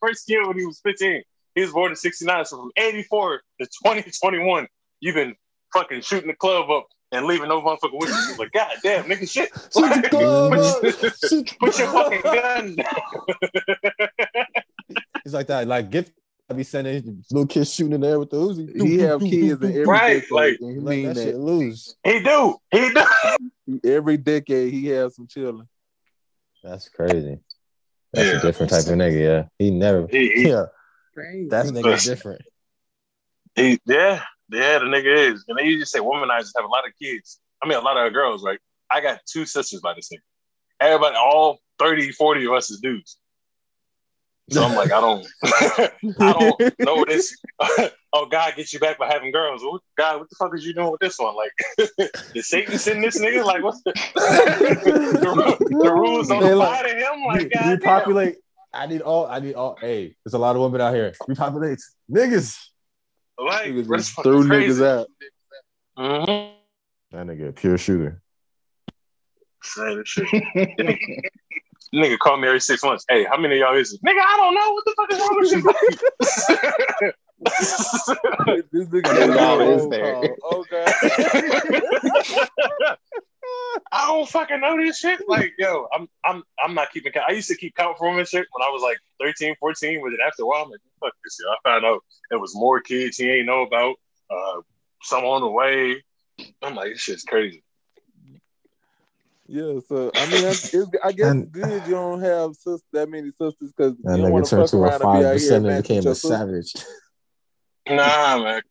First 0.00 0.26
kid 0.26 0.44
when 0.46 0.58
he 0.58 0.66
was 0.66 0.80
15. 0.80 1.22
He 1.54 1.60
was 1.60 1.70
born 1.70 1.92
in 1.92 1.96
69, 1.96 2.44
so 2.46 2.56
from 2.56 2.70
84 2.76 3.42
to 3.60 3.66
2021, 3.66 4.66
you've 5.00 5.14
been 5.14 5.36
fucking 5.72 6.00
shooting 6.00 6.28
the 6.28 6.34
club 6.34 6.70
up 6.70 6.86
and 7.12 7.26
leaving 7.26 7.48
no 7.48 7.60
motherfucker 7.60 7.92
with 7.92 8.08
you. 8.08 8.36
Like, 8.38 8.50
God 8.52 8.72
damn, 8.82 9.04
nigga, 9.04 9.30
shit. 9.30 9.50
Shoot 9.72 10.02
the 10.02 10.08
club 10.08 10.52
up. 10.54 10.80
put, 10.80 11.14
Shoot 11.28 11.54
put 11.60 11.78
your 11.78 11.88
fucking 11.92 12.22
gun 12.22 12.76
down. 12.76 14.08
It's 15.24 15.32
like 15.34 15.46
that. 15.46 15.68
Like 15.68 15.88
gift. 15.90 16.12
I 16.52 16.56
be 16.56 16.64
sending 16.64 17.24
little 17.30 17.46
kids 17.46 17.72
shooting 17.72 17.94
in 17.94 18.00
the 18.02 18.08
air 18.08 18.18
with 18.18 18.28
the 18.30 18.36
Uzi. 18.36 18.82
He 18.82 18.98
have 18.98 19.20
kids 19.20 19.62
in 19.62 19.70
every 19.70 19.84
Right, 19.86 20.14
decade. 20.20 20.30
like- 20.30 20.58
he 20.60 20.66
Let 20.66 20.84
mean 20.84 21.06
that 21.08 21.14
that 21.14 21.22
shit 21.24 21.36
loose. 21.38 21.94
He 22.04 22.22
do. 22.22 22.56
He 22.70 22.90
do. 22.92 23.80
every 23.84 24.16
decade 24.18 24.72
he 24.72 24.86
has 24.88 25.16
some 25.16 25.26
children. 25.26 25.66
That's 26.62 26.88
crazy. 26.90 27.38
That's 28.12 28.28
Yeah. 28.28 28.38
a 28.38 28.42
different 28.42 28.70
type 28.70 28.86
of 28.86 28.92
nigga. 28.92 29.20
Yeah, 29.20 29.44
he 29.58 29.70
never. 29.70 30.06
He, 30.10 30.28
he, 30.28 30.48
Yeah, 30.50 30.66
Crazy. 31.14 31.48
that's 31.48 31.70
nigga 31.70 32.04
different. 32.04 32.42
he, 33.56 33.80
yeah, 33.86 34.22
yeah, 34.50 34.78
the 34.78 34.84
nigga 34.84 35.32
is. 35.32 35.44
And 35.48 35.58
they 35.58 35.64
usually 35.64 35.86
say 35.86 36.00
womanizers 36.00 36.52
have 36.56 36.64
a 36.66 36.68
lot 36.68 36.86
of 36.86 36.92
kids. 37.00 37.40
I 37.62 37.66
mean, 37.68 37.78
a 37.78 37.80
lot 37.80 37.96
of 37.96 38.12
girls, 38.12 38.44
right? 38.44 38.58
I 38.90 39.00
got 39.00 39.20
two 39.26 39.46
sisters 39.46 39.80
by 39.80 39.94
this 39.94 40.10
nigga. 40.12 40.20
Everybody, 40.80 41.16
all 41.16 41.58
30, 41.78 42.12
40 42.12 42.44
of 42.44 42.52
us 42.52 42.70
is 42.70 42.80
dudes. 42.80 43.16
So 44.52 44.64
I'm 44.64 44.74
like, 44.74 44.92
I 44.92 45.00
don't, 45.00 45.26
I 46.20 46.32
don't 46.32 46.78
know 46.80 47.04
this. 47.06 47.36
oh, 48.12 48.26
God 48.26 48.54
gets 48.56 48.72
you 48.72 48.78
back 48.80 48.98
by 48.98 49.06
having 49.08 49.32
girls. 49.32 49.62
Well, 49.62 49.80
God, 49.96 50.20
what 50.20 50.30
the 50.30 50.36
fuck 50.38 50.54
is 50.54 50.64
you 50.66 50.74
doing 50.74 50.90
with 50.90 51.00
this 51.00 51.18
one? 51.18 51.34
Like, 51.34 51.52
did 52.34 52.44
Satan 52.44 52.78
send 52.78 53.02
this 53.02 53.18
nigga? 53.20 53.44
Like, 53.44 53.62
what's 53.62 53.82
the, 53.82 53.92
the, 54.14 55.78
the 55.82 55.92
rules 55.92 56.28
don't 56.28 56.42
They 56.42 56.52
apply 56.52 56.82
like- 56.82 56.86
to 56.86 56.94
him? 56.94 57.24
Like, 57.26 57.38
Re- 57.38 57.44
God 57.48 57.60
damn. 57.60 57.70
repopulate. 57.70 58.36
I 58.74 58.86
need 58.86 59.00
all. 59.02 59.26
I 59.26 59.38
need 59.40 59.54
all. 59.54 59.76
Hey, 59.80 60.14
there's 60.24 60.34
a 60.34 60.38
lot 60.38 60.56
of 60.56 60.62
women 60.62 60.80
out 60.80 60.94
here. 60.94 61.12
Repopulate 61.28 61.78
niggas. 62.10 62.58
Like, 63.38 63.72
Niggas 63.72 63.86
that's 63.88 64.06
just 64.14 64.22
threw 64.22 64.46
crazy. 64.46 64.80
niggas 64.80 64.86
out. 64.86 65.06
Mhm. 65.98 66.52
That 67.10 67.26
nigga 67.26 67.48
a 67.48 67.52
pure 67.52 67.76
shooter. 67.76 68.22
Say 69.62 69.94
that 69.96 70.06
shit. 70.08 70.26
Nigga 71.94 72.18
call 72.18 72.38
me 72.38 72.48
every 72.48 72.60
six 72.60 72.82
months. 72.82 73.04
Hey, 73.08 73.24
how 73.24 73.36
many 73.36 73.56
of 73.56 73.60
y'all 73.60 73.76
is 73.76 73.92
it? 73.92 74.00
Nigga, 74.02 74.22
I 74.24 74.36
don't 74.36 74.54
know. 74.54 74.72
What 74.72 74.84
the 74.84 74.94
fuck 74.96 75.12
is 75.12 75.18
wrong 75.18 75.36
with 75.40 75.52
you? 75.52 77.12
this 78.72 78.88
nigga 78.88 79.40
all 79.40 79.60
is 79.60 79.88
there. 79.88 80.36
Oh 80.44 80.64
god. 80.70 80.94
I 83.90 84.06
don't 84.06 84.28
fucking 84.28 84.60
know 84.60 84.76
this 84.78 84.98
shit. 84.98 85.20
Like, 85.28 85.52
yo, 85.58 85.88
I'm 85.92 86.08
I'm 86.24 86.42
I'm 86.64 86.74
not 86.74 86.92
keeping 86.92 87.12
count. 87.12 87.26
I 87.28 87.32
used 87.32 87.48
to 87.48 87.56
keep 87.56 87.74
count 87.74 87.98
for 87.98 88.08
women 88.08 88.24
shit 88.24 88.46
when 88.52 88.66
I 88.66 88.70
was 88.70 88.82
like 88.82 88.98
13, 89.20 89.56
14, 89.58 90.00
but 90.02 90.10
then 90.10 90.18
after 90.26 90.44
a 90.44 90.46
while 90.46 90.62
I'm 90.62 90.70
like, 90.70 90.80
fuck 91.00 91.12
this 91.24 91.36
shit. 91.36 91.46
I 91.46 91.56
found 91.68 91.84
out 91.84 92.02
there 92.30 92.38
was 92.38 92.54
more 92.54 92.80
kids 92.80 93.16
he 93.16 93.28
ain't 93.28 93.46
know 93.46 93.62
about. 93.62 93.96
Uh 94.30 94.62
some 95.02 95.24
on 95.24 95.42
the 95.42 95.48
way. 95.48 96.02
I'm 96.62 96.74
like, 96.74 96.92
this 96.92 97.00
shit's 97.00 97.24
crazy. 97.24 97.62
Yeah, 99.52 99.80
so 99.86 100.10
I 100.14 100.26
mean, 100.30 100.46
it's, 100.46 100.72
it's, 100.72 100.90
I 101.04 101.12
guess 101.12 101.26
And- 101.26 101.52
good 101.52 101.82
you 101.84 101.92
don't 101.92 102.22
have 102.22 102.54
sis, 102.56 102.80
that 102.94 103.10
many 103.10 103.28
sisters 103.32 103.70
because 103.76 103.92
you 103.98 104.04
That 104.04 104.16
don't 104.16 104.32
want 104.32 104.46
nigga 104.46 104.48
to 104.48 104.56
turned 104.56 104.62
fuck 104.62 104.70
to 104.70 104.76
a 104.76 104.80
around 104.80 104.92
and 104.92 105.00
be 105.00 105.04
five 105.04 105.16
out 105.16 105.20
here 105.20 105.32
percent 105.34 105.56
and 105.56 105.66
matching 105.66 105.96
became 105.98 106.10
a 106.10 106.14
savage. 106.14 106.74
Nah, 107.90 108.42
man. 108.42 108.62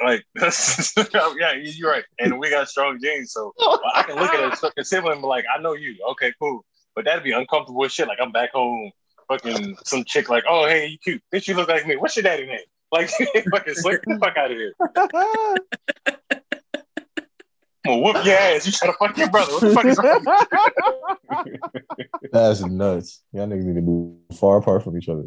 Like, 0.00 0.24
that's 0.36 0.94
yeah, 1.12 1.54
you're 1.60 1.90
right. 1.90 2.04
And 2.20 2.38
we 2.38 2.50
got 2.50 2.68
strong 2.68 3.00
genes, 3.02 3.32
so 3.32 3.52
I 3.96 4.04
can 4.04 4.14
look 4.14 4.32
at 4.32 4.52
a 4.52 4.54
fucking 4.54 4.84
sibling 4.84 5.14
and 5.14 5.22
be 5.22 5.26
like, 5.26 5.44
I 5.52 5.60
know 5.60 5.74
you. 5.74 5.96
Okay, 6.12 6.32
cool. 6.40 6.64
But 6.94 7.04
that'd 7.06 7.24
be 7.24 7.32
uncomfortable 7.32 7.84
as 7.84 7.92
shit. 7.92 8.06
Like, 8.06 8.18
I'm 8.22 8.30
back 8.30 8.52
home, 8.52 8.92
fucking 9.26 9.76
some 9.86 10.04
chick, 10.04 10.28
like, 10.28 10.44
oh, 10.48 10.68
hey, 10.68 10.86
you 10.86 10.98
cute. 10.98 11.20
Bitch, 11.34 11.48
you 11.48 11.54
look 11.56 11.68
like 11.68 11.84
me. 11.84 11.96
What's 11.96 12.14
your 12.14 12.22
daddy 12.22 12.46
name? 12.46 12.60
Like, 12.92 13.10
fucking 13.50 13.74
slick 13.74 14.02
the 14.06 14.18
fuck 14.20 14.36
out 14.36 14.52
of 14.52 14.56
here. 14.56 14.72
I'm 17.88 18.02
gonna 18.02 18.18
whoop 18.18 18.26
your 18.26 18.36
ass. 18.36 18.66
You 18.66 18.72
try 18.72 18.88
to 18.88 18.94
fuck 18.98 19.16
your 19.16 19.30
brother. 19.30 19.52
What 19.52 19.60
the 19.62 19.70
fuck 19.72 19.84
is 19.86 19.98
wrong? 19.98 21.46
That's 22.32 22.60
nuts. 22.60 23.22
Y'all 23.32 23.46
niggas 23.46 23.64
need 23.64 23.76
to 23.76 23.80
move 23.80 24.18
far 24.38 24.58
apart 24.58 24.84
from 24.84 24.98
each 24.98 25.08
other. 25.08 25.24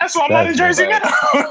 That's 0.00 0.16
why 0.16 0.24
I'm 0.26 0.32
not 0.32 0.46
in 0.46 0.56
Jersey 0.56 0.86
not 0.88 1.02
now. 1.02 1.10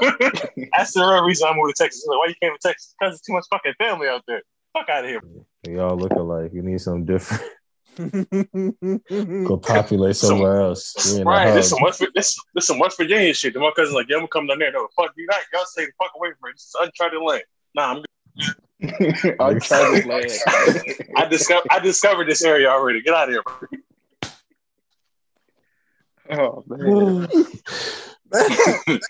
That's 0.76 0.92
the 0.92 1.00
real 1.00 1.24
reason 1.24 1.48
I 1.48 1.54
moved 1.54 1.74
to 1.76 1.82
Texas. 1.84 2.04
Like, 2.06 2.18
why 2.18 2.26
you 2.28 2.34
came 2.42 2.52
to 2.52 2.58
Texas? 2.60 2.94
Because 2.98 3.12
there's 3.12 3.20
too 3.22 3.32
much 3.32 3.46
fucking 3.50 3.74
family 3.78 4.08
out 4.08 4.22
there. 4.26 4.42
Fuck 4.74 4.88
out 4.90 5.04
of 5.04 5.10
here. 5.10 5.22
Y'all 5.66 5.96
look 5.96 6.12
alike. 6.12 6.50
You 6.52 6.62
need 6.62 6.80
something 6.80 7.06
different. 7.06 7.42
Go 9.46 9.56
populate 9.56 10.16
Some- 10.16 10.28
somewhere 10.30 10.60
else. 10.60 10.94
We 11.06 11.12
in 11.20 11.24
the 11.24 11.30
Right, 11.30 11.52
this 11.54 11.70
hub. 11.70 11.78
some 11.78 11.82
West 11.84 12.04
this, 12.14 12.36
this 12.54 12.66
some 12.66 12.78
West 12.78 12.96
Virginia 12.98 13.32
shit. 13.32 13.54
The 13.54 13.60
my 13.60 13.70
cousin's 13.74 13.94
like, 13.94 14.06
yeah, 14.08 14.16
I'm 14.16 14.20
gonna 14.22 14.28
come 14.28 14.46
down 14.46 14.58
there. 14.58 14.70
No, 14.72 14.86
fuck 14.94 15.12
you 15.16 15.26
not. 15.26 15.40
Y'all 15.52 15.64
stay 15.64 15.86
the 15.86 15.92
fuck 15.98 16.12
away 16.16 16.28
from 16.38 16.50
it. 16.50 16.54
This 16.54 16.64
is 16.64 16.76
uncharted 16.80 17.20
land. 17.22 17.42
Nah, 17.74 17.90
I'm 17.92 17.96
Uncharted 17.96 18.06
land. 18.36 18.67
I 19.40 19.54
discovered 21.28 21.66
I 21.70 21.80
discovered 21.80 22.28
this 22.28 22.44
area 22.44 22.68
already. 22.68 23.02
Get 23.02 23.14
out 23.14 23.28
of 23.28 23.34
here. 23.34 23.42
bro. 23.42 23.54
Oh 26.30 26.64
man. 26.68 27.28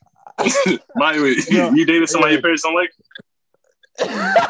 My, 0.94 1.14
you, 1.14 1.74
you 1.74 1.84
dated 1.84 2.08
somebody 2.08 2.34
your 2.34 2.42
parents 2.42 2.62
don't 2.62 2.74
like? 2.74 2.92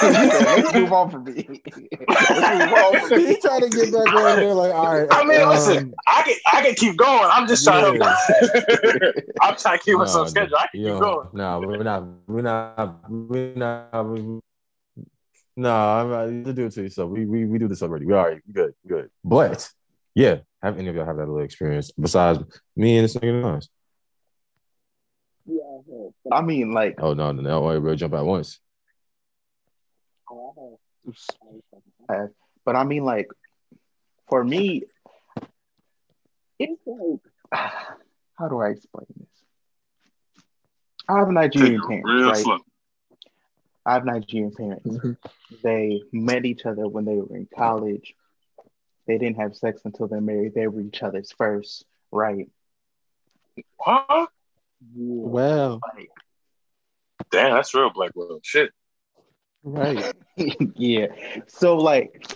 move 0.75 0.93
on 0.93 1.11
from 1.11 1.25
me. 1.25 1.63
Let's 2.09 2.51
move 2.51 2.73
on 2.73 3.01
from 3.01 3.17
me. 3.17 3.27
he 3.27 3.41
trying 3.41 3.63
to 3.63 3.71
get 3.71 3.93
back 3.93 4.13
on 4.15 4.41
there. 4.41 4.55
Like, 4.55 4.75
all 4.75 5.01
right. 5.01 5.09
I 5.11 5.25
mean, 5.25 5.41
um, 5.41 5.49
listen, 5.51 5.95
I 6.07 6.23
can 6.23 6.37
I 6.53 6.63
can 6.63 6.75
keep 6.75 6.97
going. 6.97 7.29
I'm 7.33 7.47
just 7.47 7.65
trying 7.65 7.95
Yeah. 7.95 8.01
to 8.01 9.25
I'm 9.41 9.57
trying 9.57 9.79
to 9.79 9.85
keep 9.85 9.99
us 9.99 10.15
nah, 10.15 10.21
on 10.23 10.29
schedule. 10.29 10.57
I 10.57 10.67
can 10.73 10.81
yo, 10.81 10.93
keep 10.93 11.01
going. 11.01 11.29
Nah, 11.33 11.59
we're 11.59 11.83
not. 11.83 12.05
We're 12.27 12.43
not. 12.43 13.11
We're 13.11 13.55
not. 13.55 14.09
We, 14.09 14.41
no, 15.57 15.75
I'm 15.75 16.11
not. 16.11 16.25
You 16.27 16.53
do 16.53 16.67
it 16.67 16.73
to 16.73 16.83
yourself. 16.83 17.11
We, 17.11 17.25
we 17.27 17.47
we 17.47 17.59
do 17.59 17.69
this 17.69 17.83
already. 17.83 18.07
We 18.07 18.15
all 18.15 18.27
right. 18.27 18.43
Good. 18.53 18.75
Good. 18.87 19.11
But 19.25 19.69
yeah, 20.15 20.39
have 20.63 20.79
any 20.79 20.89
of 20.89 20.97
y'all 20.97 21.07
have 21.07 21.17
that 21.17 21.29
little 21.29 21.45
experience 21.45 21.91
besides 21.93 22.41
me 22.77 22.99
and 22.99 23.05
this 23.05 23.17
nigga 23.17 23.67
Nas? 25.87 26.13
I 26.33 26.43
mean, 26.43 26.73
like, 26.73 26.97
Oh 26.99 27.15
no, 27.15 27.33
no, 27.33 27.43
no! 27.43 27.61
Wait, 27.63 27.79
we'll 27.79 27.97
jump 27.97 28.15
at 28.15 28.25
once. 28.25 28.61
Oh, 30.31 30.79
but 32.65 32.77
I 32.77 32.85
mean, 32.85 33.05
like, 33.05 33.29
for 34.29 34.45
me, 34.45 34.85
it's 36.59 36.83
like, 36.87 37.21
how 38.39 38.49
do 38.49 38.61
I 38.61 38.71
explain 38.71 39.07
this? 39.17 40.45
I 41.09 41.19
have 41.19 41.31
Nigerian 41.31 41.81
parents, 41.81 42.09
real 42.09 42.29
right? 42.29 42.37
slow. 42.37 42.59
I 43.87 43.95
have 43.95 44.05
Nigerian 44.05 44.53
parents. 44.53 44.87
Mm-hmm. 44.87 45.13
They 45.63 46.03
met 46.13 46.45
each 46.45 46.67
other 46.67 46.87
when 46.87 47.07
they 47.07 47.15
were 47.15 47.35
in 47.35 47.49
college. 47.57 48.15
They 49.07 49.17
didn't 49.17 49.39
have 49.39 49.57
sex 49.57 49.81
until 49.87 50.09
they're 50.09 50.21
married. 50.21 50.55
They 50.55 50.67
were 50.67 50.83
each 50.83 51.03
other's 51.03 51.33
first, 51.33 51.87
right? 52.13 52.51
Huh? 53.81 54.27
Wow, 54.95 55.81
Like, 55.95 56.11
Damn, 57.31 57.55
that's 57.55 57.75
real 57.75 57.91
black 57.91 58.15
world. 58.15 58.41
Shit. 58.45 58.71
right? 59.63 60.15
yeah. 60.77 61.09
So 61.47 61.77
like 61.77 62.27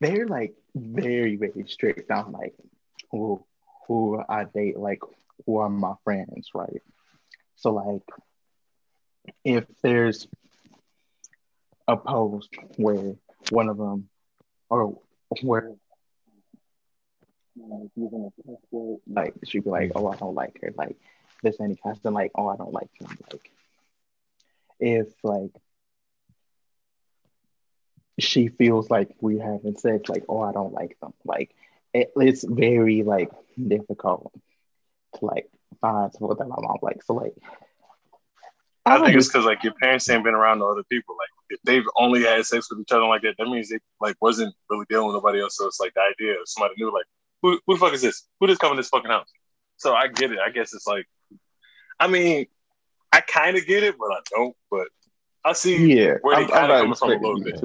they're 0.00 0.26
like 0.26 0.54
very, 0.74 1.36
very 1.36 1.64
strict 1.66 2.10
on 2.10 2.32
like 2.32 2.54
who 3.10 3.44
who 3.86 4.22
I 4.28 4.44
date, 4.44 4.78
like 4.78 5.00
who 5.46 5.58
are 5.58 5.68
my 5.68 5.94
friends, 6.04 6.50
right? 6.54 6.82
So 7.56 7.72
like 7.72 8.02
if 9.44 9.64
there's 9.82 10.26
a 11.88 11.96
post 11.96 12.50
where 12.76 13.14
one 13.50 13.68
of 13.68 13.76
them 13.76 14.08
or 14.68 14.98
where 15.42 15.72
like 17.56 19.32
she'd 19.44 19.64
be 19.64 19.70
like, 19.70 19.92
Oh, 19.94 20.08
I 20.08 20.16
don't 20.16 20.34
like 20.34 20.58
her, 20.62 20.72
like 20.76 20.96
this 21.42 21.60
any 21.60 21.76
constant 21.76 22.14
like, 22.14 22.32
oh 22.34 22.48
I 22.48 22.56
don't 22.56 22.72
like 22.72 22.90
him. 23.00 23.08
Like 23.30 23.50
if 24.80 25.08
like 25.22 25.50
she 28.18 28.48
feels 28.48 28.90
like 28.90 29.10
we 29.20 29.38
having 29.38 29.76
sex, 29.76 30.08
like, 30.08 30.24
oh, 30.28 30.42
I 30.42 30.52
don't 30.52 30.72
like 30.72 30.98
them. 31.00 31.12
Like, 31.24 31.54
it, 31.94 32.12
it's 32.16 32.44
very 32.44 33.02
like 33.02 33.30
difficult 33.56 34.32
to 35.18 35.24
like 35.24 35.48
find 35.80 36.12
someone 36.12 36.36
that 36.38 36.48
my 36.48 36.56
mom 36.58 36.78
likes. 36.82 37.06
So 37.06 37.14
like, 37.14 37.34
I 38.84 38.96
don't 38.96 39.06
think 39.06 39.16
it's 39.16 39.28
because 39.28 39.44
like 39.44 39.62
your 39.62 39.74
parents 39.74 40.08
ain't 40.10 40.24
been 40.24 40.34
around 40.34 40.58
the 40.58 40.66
other 40.66 40.82
people. 40.84 41.16
Like 41.16 41.28
if 41.50 41.60
they've 41.62 41.84
only 41.96 42.22
had 42.22 42.44
sex 42.44 42.70
with 42.70 42.80
each 42.80 42.92
other 42.92 43.04
like 43.06 43.22
that, 43.22 43.36
that 43.38 43.48
means 43.48 43.68
they 43.68 43.78
like 44.00 44.16
wasn't 44.20 44.54
really 44.68 44.86
dealing 44.88 45.06
with 45.06 45.14
nobody 45.14 45.40
else. 45.40 45.56
So 45.56 45.66
it's 45.66 45.80
like 45.80 45.94
the 45.94 46.00
idea 46.00 46.32
of 46.32 46.46
somebody 46.46 46.74
new, 46.78 46.92
like 46.92 47.06
who, 47.42 47.60
who 47.66 47.74
the 47.74 47.80
fuck 47.80 47.92
is 47.92 48.02
this? 48.02 48.26
Who 48.40 48.46
just 48.46 48.60
come 48.60 48.70
in 48.72 48.76
this 48.76 48.88
fucking 48.88 49.10
house? 49.10 49.28
So 49.76 49.94
I 49.94 50.08
get 50.08 50.32
it. 50.32 50.38
I 50.38 50.50
guess 50.50 50.72
it's 50.74 50.86
like, 50.86 51.06
I 51.98 52.06
mean, 52.06 52.46
I 53.12 53.20
kind 53.20 53.56
of 53.56 53.66
get 53.66 53.82
it, 53.82 53.96
but 53.98 54.12
I 54.12 54.20
don't. 54.30 54.56
But 54.70 54.88
I 55.44 55.52
see 55.54 55.92
yeah, 55.94 56.14
where 56.22 56.36
they 56.36 56.44
I'm, 56.44 56.48
kind 56.48 56.64
of 56.64 56.68
not 56.68 56.80
coming 56.80 56.94
from 56.94 57.10
a 57.10 57.28
little 57.28 57.42
bit. 57.42 57.60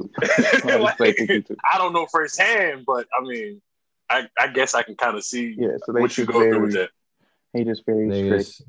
I'm 0.74 0.80
Like, 0.82 0.98
expecting 1.00 1.36
you 1.36 1.42
to. 1.42 1.56
I 1.72 1.78
don't 1.78 1.92
know 1.92 2.06
firsthand, 2.10 2.84
but 2.86 3.06
I 3.18 3.22
mean, 3.22 3.62
I, 4.10 4.26
I 4.38 4.48
guess 4.48 4.74
I 4.74 4.82
can 4.82 4.96
kind 4.96 5.16
of 5.16 5.24
see 5.24 5.54
Yeah, 5.56 5.76
so 5.84 5.92
they 5.92 6.00
what 6.00 6.16
you 6.18 6.24
just 6.24 6.32
go 6.32 6.40
through 6.40 6.62
with 6.62 6.72
that. 6.72 6.90
they 7.54 7.64
just 7.64 7.84
very 7.86 8.10
strict, 8.10 8.48
Niggas, 8.48 8.62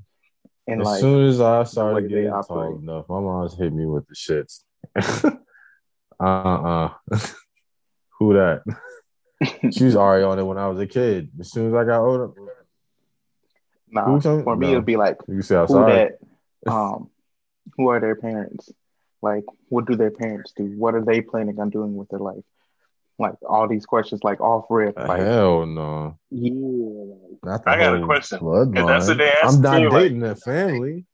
and 0.68 0.82
as 0.82 0.88
like 0.88 1.00
soon 1.00 1.28
as 1.28 1.42
I 1.42 1.64
started 1.64 2.06
they 2.06 2.10
getting 2.10 2.30
operate. 2.30 2.48
tall 2.48 2.80
enough, 2.80 3.10
my 3.10 3.20
mom's 3.20 3.56
hit 3.56 3.74
me 3.74 3.86
with 3.86 4.06
the 4.08 4.16
shits. 4.16 4.62
uh 6.20 6.24
uh 6.24 6.90
Who 8.20 8.34
that? 8.34 8.64
She 9.72 9.86
was 9.86 9.96
already 9.96 10.24
on 10.24 10.40
it 10.40 10.44
when 10.44 10.58
I 10.58 10.68
was 10.68 10.80
a 10.80 10.88
kid. 10.88 11.30
As 11.40 11.52
soon 11.52 11.68
as 11.68 11.74
I 11.74 11.86
got 11.86 12.02
older, 12.02 12.32
nah, 13.92 14.20
for 14.20 14.56
me 14.56 14.68
no. 14.68 14.72
it'd 14.74 14.86
be 14.86 14.98
like 14.98 15.18
you 15.28 15.42
say 15.42 15.56
who 15.68 15.86
that 15.86 16.20
um 16.68 17.10
who 17.78 17.90
are 17.90 18.00
their 18.00 18.16
parents 18.16 18.72
like 19.22 19.44
what 19.70 19.86
do 19.86 19.96
their 19.96 20.12
parents 20.12 20.54
do 20.56 20.64
what 20.78 20.96
are 20.96 21.04
they 21.04 21.22
planning 21.22 21.60
on 21.60 21.70
doing 21.70 21.96
with 21.96 22.10
their 22.10 22.20
life 22.20 22.44
like 23.18 23.34
all 23.48 23.68
these 23.68 23.86
questions 23.86 24.22
like 24.24 24.40
off 24.40 24.66
rip 24.70 24.98
like 24.98 25.20
Hell 25.20 25.66
no. 25.66 26.18
yeah 26.30 26.52
like, 26.52 27.44
Not 27.44 27.64
the 27.66 27.70
I 27.72 27.78
got 27.78 28.02
a 28.02 28.06
question. 28.06 28.40
Bloodline. 28.40 28.80
If 28.80 28.88
that's 28.88 29.08
what 29.08 29.18
they 29.18 29.30
ask 29.30 29.56
I'm 29.56 29.62
not 29.62 29.82
me, 29.82 29.88
like- 29.88 30.04
dating 30.04 30.20
that 30.22 30.42
family. 30.42 31.06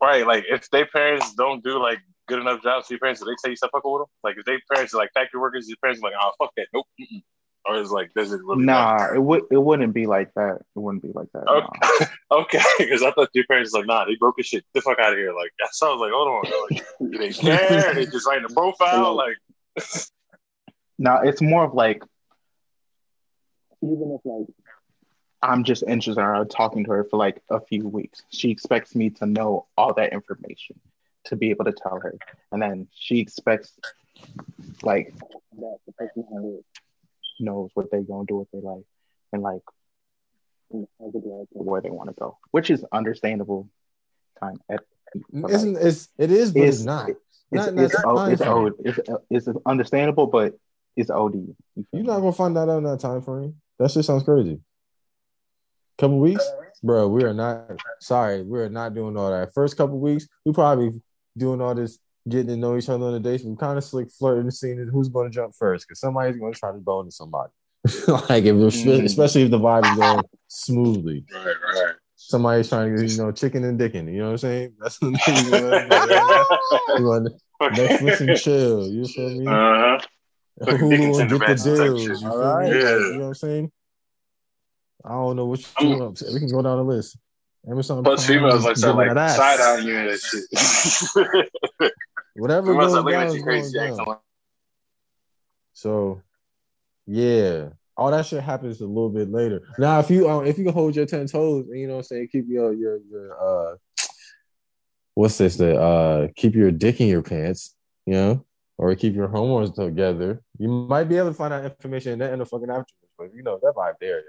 Right, 0.00 0.24
like 0.24 0.44
if 0.48 0.70
their 0.70 0.86
parents 0.86 1.34
don't 1.34 1.62
do 1.64 1.80
like 1.82 1.98
good 2.28 2.40
enough 2.40 2.62
jobs 2.62 2.86
for 2.86 2.92
your 2.92 3.00
parents, 3.00 3.20
do 3.20 3.26
they 3.26 3.34
tell 3.42 3.50
you 3.50 3.56
stop 3.56 3.70
fucking 3.72 3.90
with 3.90 4.02
them? 4.02 4.06
Like 4.22 4.36
if 4.38 4.44
their 4.44 4.60
parents 4.72 4.94
are 4.94 4.98
like 4.98 5.10
factory 5.12 5.40
workers, 5.40 5.66
your 5.68 5.76
parents 5.82 6.00
are 6.00 6.08
like, 6.08 6.18
oh 6.20 6.30
fuck 6.38 6.52
that, 6.56 6.68
nope. 6.72 6.86
Mm-mm. 7.00 7.22
Or 7.68 7.80
is 7.80 7.90
like, 7.90 8.12
does 8.14 8.32
it 8.32 8.40
really? 8.44 8.64
nah 8.64 9.12
it 9.12 9.22
would 9.22 9.42
it 9.50 9.58
wouldn't 9.58 9.92
be 9.92 10.06
like 10.06 10.32
that 10.34 10.56
it 10.56 10.78
wouldn't 10.78 11.02
be 11.02 11.10
like 11.12 11.28
that 11.34 11.44
nah. 11.44 11.68
Okay, 11.82 12.10
okay, 12.58 12.64
because 12.78 13.02
I 13.02 13.10
thought 13.10 13.28
your 13.34 13.44
parents 13.46 13.72
was 13.72 13.80
like, 13.80 13.86
nah, 13.86 14.04
they 14.04 14.16
broke 14.16 14.36
his 14.38 14.46
shit. 14.46 14.64
Get 14.72 14.82
the 14.84 14.90
fuck 14.90 14.98
out 14.98 15.12
of 15.12 15.18
here. 15.18 15.34
Like, 15.34 15.52
so 15.72 15.88
I 15.88 15.92
was 15.92 16.00
like, 16.00 16.12
hold 16.12 16.28
on, 16.28 16.70
like, 16.70 16.86
they 17.20 17.32
care? 17.32 17.94
they 17.94 18.06
just 18.06 18.26
writing 18.26 18.46
a 18.48 18.52
profile, 18.52 19.14
like, 19.14 19.36
Now 20.98 21.20
it's 21.20 21.42
more 21.42 21.64
of 21.64 21.74
like 21.74 22.02
even 23.82 24.18
if 24.18 24.20
like 24.24 24.46
I'm 25.42 25.64
just 25.64 25.82
interested 25.84 26.20
in 26.20 26.26
her 26.26 26.44
talking 26.44 26.84
to 26.84 26.90
her 26.90 27.04
for 27.04 27.16
like 27.16 27.42
a 27.50 27.60
few 27.60 27.86
weeks. 27.86 28.22
She 28.30 28.50
expects 28.50 28.94
me 28.94 29.10
to 29.10 29.26
know 29.26 29.66
all 29.76 29.94
that 29.94 30.12
information 30.12 30.80
to 31.24 31.36
be 31.36 31.50
able 31.50 31.66
to 31.66 31.72
tell 31.72 32.00
her. 32.00 32.14
And 32.50 32.60
then 32.60 32.88
she 32.92 33.20
expects 33.20 33.72
like 34.82 35.14
that 35.58 35.78
the 35.86 35.92
person 35.92 36.24
I'm 36.34 36.42
with 36.42 36.64
knows 37.40 37.70
what 37.74 37.90
they're 37.90 38.02
gonna 38.02 38.26
do 38.26 38.36
with 38.36 38.50
their 38.52 38.62
life 38.62 38.84
and 39.32 39.42
like 39.42 39.62
where 40.70 41.80
they 41.80 41.90
want 41.90 42.08
to 42.10 42.14
go. 42.18 42.38
Which 42.50 42.70
is 42.70 42.84
understandable 42.92 43.68
kind 44.40 44.58
at 44.70 44.80
Isn't 45.48 45.74
like, 45.74 45.84
it's 45.84 46.08
it 46.18 46.30
is, 46.30 46.52
but 46.52 46.60
it's, 46.62 46.80
it's- 46.80 46.84
not. 46.84 47.08
it's, 47.10 47.18
Not- 47.52 47.78
it's, 47.78 47.94
not 47.94 48.04
o- 48.06 48.24
it's, 48.26 48.42
o- 48.42 48.74
it's, 49.30 49.48
it's 49.48 49.58
understandable, 49.66 50.26
but 50.26 50.54
it's 50.96 51.10
OD. 51.10 51.34
You 51.34 51.56
You're 51.92 52.02
not 52.04 52.20
gonna 52.20 52.32
find 52.32 52.56
that 52.56 52.68
out 52.68 52.78
in 52.78 52.84
that 52.84 53.00
time 53.00 53.22
frame. 53.22 53.54
That 53.78 53.90
shit 53.90 54.04
sounds 54.04 54.24
crazy. 54.24 54.60
Couple 55.98 56.18
weeks, 56.20 56.44
bro. 56.82 57.08
We 57.08 57.24
are 57.24 57.34
not 57.34 57.70
sorry. 58.00 58.42
We 58.42 58.60
are 58.60 58.68
not 58.68 58.94
doing 58.94 59.16
all 59.16 59.30
that. 59.30 59.52
First 59.54 59.76
couple 59.76 59.98
weeks, 59.98 60.26
we 60.44 60.52
probably 60.52 61.00
doing 61.36 61.60
all 61.60 61.74
this, 61.74 61.98
getting 62.28 62.48
to 62.48 62.56
know 62.56 62.76
each 62.76 62.88
other 62.88 63.06
on 63.06 63.12
the 63.14 63.20
dates. 63.20 63.44
we're 63.44 63.56
kind 63.56 63.78
of 63.78 63.84
slick 63.84 64.10
flirting, 64.10 64.50
seeing 64.50 64.78
who's 64.92 65.08
going 65.08 65.28
to 65.30 65.34
jump 65.34 65.54
first, 65.54 65.86
because 65.86 66.00
somebody's 66.00 66.36
going 66.36 66.52
to 66.52 66.58
try 66.58 66.70
to 66.72 66.78
bone 66.78 67.06
to 67.06 67.10
somebody. 67.10 67.50
like 68.08 68.44
if 68.44 68.56
Mm. 68.56 69.04
especially 69.04 69.42
if 69.42 69.50
the 69.50 69.58
vibe 69.58 69.90
is 69.90 69.98
going 69.98 70.22
smoothly. 70.48 71.24
right, 71.34 71.44
right. 71.74 71.94
Somebody's 72.16 72.68
trying 72.68 72.94
to, 72.96 73.06
you 73.06 73.16
know, 73.18 73.32
chicken 73.32 73.64
and 73.64 73.78
dicking. 73.80 74.12
You 74.12 74.18
know 74.18 74.24
what 74.26 74.30
I'm 74.32 74.38
saying? 74.38 74.74
That's 74.80 75.00
what 75.00 75.12
you 76.98 77.04
want. 77.06 77.28
Netflix 77.62 78.20
and 78.20 78.38
chill. 78.38 78.86
You 78.88 79.06
feel 79.06 79.30
me? 79.30 79.46
Uh-huh. 79.46 79.98
Fucking 80.64 80.78
Hulu 80.78 80.90
Dickens 80.90 81.18
and 81.18 81.30
get 81.30 81.58
the 81.58 81.74
deals. 81.74 82.06
You 82.06 82.16
feel 82.18 82.32
Alright. 82.32 82.72
me? 82.72 82.78
Yeah. 82.78 82.90
You 82.90 83.12
know 83.14 83.18
what 83.20 83.26
I'm 83.28 83.34
saying? 83.34 83.72
I 85.04 85.10
don't 85.10 85.36
know 85.36 85.46
what 85.46 85.60
you 85.60 85.66
I'm- 85.90 85.98
want. 86.00 86.22
We 86.32 86.38
can 86.40 86.48
go 86.50 86.62
down 86.62 86.76
the 86.78 86.84
list. 86.84 87.16
Amazon 87.68 88.02
Plus, 88.04 88.26
females 88.26 88.64
like 88.64 88.76
start 88.76 88.96
like 88.96 89.10
side 89.30 89.60
eyeing 89.60 89.86
you 89.88 89.96
and 89.96 90.08
that 90.10 90.20
shit. 90.20 91.92
Whatever 92.38 92.74
goes 92.74 92.92
looking 92.92 93.12
down 93.12 93.22
at 93.22 93.28
is 93.28 93.34
you 93.34 93.44
going 93.44 93.72
down. 93.72 93.96
like 93.96 94.18
So, 95.72 96.22
yeah, 97.06 97.70
all 97.96 98.12
that 98.12 98.26
shit 98.26 98.42
happens 98.42 98.80
a 98.80 98.86
little 98.86 99.10
bit 99.10 99.30
later. 99.30 99.62
Now, 99.76 99.98
if 99.98 100.08
you 100.08 100.30
um, 100.30 100.46
if 100.46 100.56
you 100.56 100.64
can 100.64 100.72
hold 100.72 100.94
your 100.94 101.04
ten 101.06 101.26
toes, 101.26 101.66
and 101.68 101.78
you 101.78 101.88
know 101.88 101.94
what 101.94 101.98
I'm 102.00 102.04
saying, 102.04 102.28
keep 102.30 102.46
your 102.48 102.72
your 102.72 103.00
your 103.10 103.72
uh, 103.72 103.76
what's 105.14 105.36
this? 105.38 105.56
The 105.56 105.76
uh, 105.76 106.28
keep 106.36 106.54
your 106.54 106.70
dick 106.70 107.00
in 107.00 107.08
your 107.08 107.22
pants, 107.22 107.74
you 108.06 108.14
know, 108.14 108.44
or 108.76 108.94
keep 108.94 109.14
your 109.14 109.26
hormones 109.26 109.72
together. 109.72 110.40
You 110.58 110.68
might 110.68 111.04
be 111.04 111.16
able 111.16 111.30
to 111.30 111.34
find 111.34 111.52
out 111.52 111.64
information 111.64 112.12
in 112.12 112.18
that 112.20 112.32
in 112.32 112.38
the 112.38 112.46
fucking 112.46 112.70
afterwards. 112.70 112.94
But 113.18 113.34
you 113.34 113.42
know 113.42 113.58
that 113.60 113.74
vibe 113.74 113.94
there, 114.00 114.22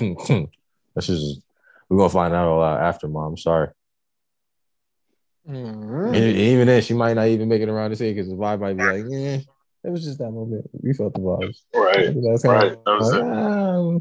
like 0.00 0.48
that's 0.94 1.08
just 1.08 1.42
we're 1.88 1.98
gonna 1.98 2.08
find 2.08 2.34
out 2.34 2.48
a 2.48 2.54
lot 2.54 2.80
after, 2.80 3.08
mom. 3.08 3.36
Sorry. 3.36 3.68
Mhm. 5.48 6.06
And 6.08 6.16
even 6.16 6.66
then, 6.66 6.82
she 6.82 6.94
might 6.94 7.14
not 7.14 7.28
even 7.28 7.48
make 7.48 7.62
it 7.62 7.68
around 7.68 7.90
to 7.90 7.96
say 7.96 8.12
because 8.12 8.28
the 8.28 8.34
vibe 8.34 8.60
might 8.60 8.74
be 8.74 8.82
like, 8.82 9.04
yeah, 9.08 9.38
it 9.84 9.90
was 9.90 10.04
just 10.04 10.18
that 10.18 10.30
moment. 10.30 10.68
We 10.82 10.92
felt 10.92 11.14
the 11.14 11.20
vibes. 11.20 11.62
right. 11.74 12.14
That's 12.22 12.42
kinda 12.42 12.58
Right, 12.58 12.84
that 12.84 12.98
was 12.98 13.12
like, 13.12 13.22
it. 13.22 13.26
ah, 13.26 13.98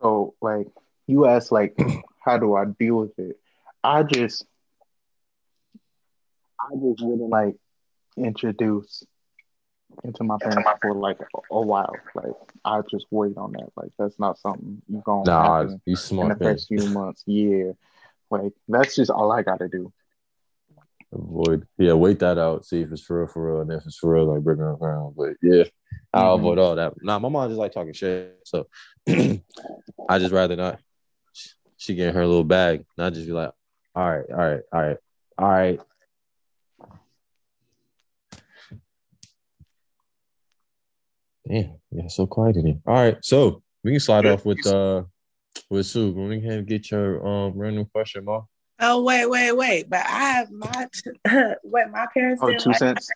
So 0.00 0.34
like 0.40 0.68
you 1.06 1.26
asked 1.26 1.52
like 1.52 1.76
how 2.24 2.38
do 2.38 2.54
I 2.54 2.64
deal 2.64 2.96
with 2.96 3.18
it? 3.18 3.38
I 3.84 4.02
just 4.04 4.46
I 6.60 6.74
just 6.74 7.02
wouldn't 7.02 7.30
like 7.30 7.56
introduce 8.16 9.02
into 10.04 10.24
my 10.24 10.36
parents 10.40 10.68
for 10.80 10.94
like 10.94 11.18
a, 11.20 11.54
a 11.54 11.60
while. 11.60 11.94
Like 12.14 12.32
I 12.64 12.80
just 12.90 13.06
wait 13.10 13.36
on 13.36 13.52
that. 13.52 13.70
Like 13.76 13.90
that's 13.98 14.18
not 14.18 14.38
something 14.38 14.80
you're 14.88 15.02
gonna 15.02 15.24
Nah, 15.30 15.52
happen 15.62 15.80
you 15.84 15.96
in 16.10 16.16
the 16.16 16.24
man. 16.26 16.38
first 16.38 16.68
few 16.68 16.86
months. 16.86 17.22
Yeah. 17.26 17.72
Like 18.30 18.52
that's 18.68 18.96
just 18.96 19.10
all 19.10 19.32
I 19.32 19.42
gotta 19.42 19.68
do. 19.68 19.92
Avoid. 21.12 21.66
Yeah, 21.76 21.94
wait 21.94 22.20
that 22.20 22.38
out. 22.38 22.64
See 22.64 22.82
if 22.82 22.92
it's 22.92 23.02
for 23.02 23.18
real, 23.20 23.26
for 23.26 23.52
real. 23.52 23.60
And 23.62 23.72
if 23.72 23.84
it's 23.84 23.98
for 23.98 24.14
real, 24.14 24.32
like 24.32 24.42
bring 24.44 24.58
her 24.58 24.70
around. 24.74 25.16
But 25.16 25.30
yeah, 25.42 25.64
I'll 26.14 26.36
Mhm. 26.36 26.40
avoid 26.40 26.58
all 26.58 26.76
that. 26.76 26.94
Nah, 27.02 27.18
my 27.18 27.28
mom 27.28 27.48
just 27.50 27.58
like 27.58 27.72
talking 27.72 27.92
shit. 27.92 28.38
So 28.44 28.68
I 29.08 30.18
just 30.18 30.32
rather 30.32 30.54
not. 30.56 30.80
She 31.76 31.94
get 31.94 32.14
her 32.14 32.26
little 32.26 32.44
bag. 32.44 32.84
Not 32.96 33.14
just 33.14 33.26
be 33.26 33.32
like, 33.32 33.52
all 33.94 34.08
right, 34.10 34.24
all 34.30 34.36
right, 34.36 34.60
all 34.72 34.82
right, 34.82 34.96
all 35.38 35.48
right. 35.48 35.80
Damn, 41.48 41.72
yeah, 41.90 42.06
so 42.08 42.26
quiet 42.26 42.56
in 42.56 42.66
here. 42.66 42.80
All 42.86 42.94
right, 42.94 43.16
so 43.22 43.62
we 43.82 43.90
can 43.92 44.00
slide 44.00 44.26
off 44.26 44.44
with 44.44 44.64
uh 44.66 45.04
with 45.70 45.86
Sue. 45.86 46.12
Go 46.14 46.22
ahead 46.30 46.44
and 46.44 46.66
get 46.66 46.90
your 46.90 47.26
um 47.26 47.54
random 47.56 47.86
question, 47.92 48.24
Mark. 48.24 48.44
Oh 48.82 49.02
wait, 49.02 49.26
wait, 49.28 49.52
wait! 49.52 49.90
But 49.90 50.00
I 50.06 50.30
have 50.30 50.50
my 50.50 50.88
what 51.62 51.90
my 51.90 52.06
parents 52.14 52.40
Oh, 52.42 52.50
did. 52.50 52.60
two 52.60 52.70
like- 52.70 52.78
cents. 52.78 53.08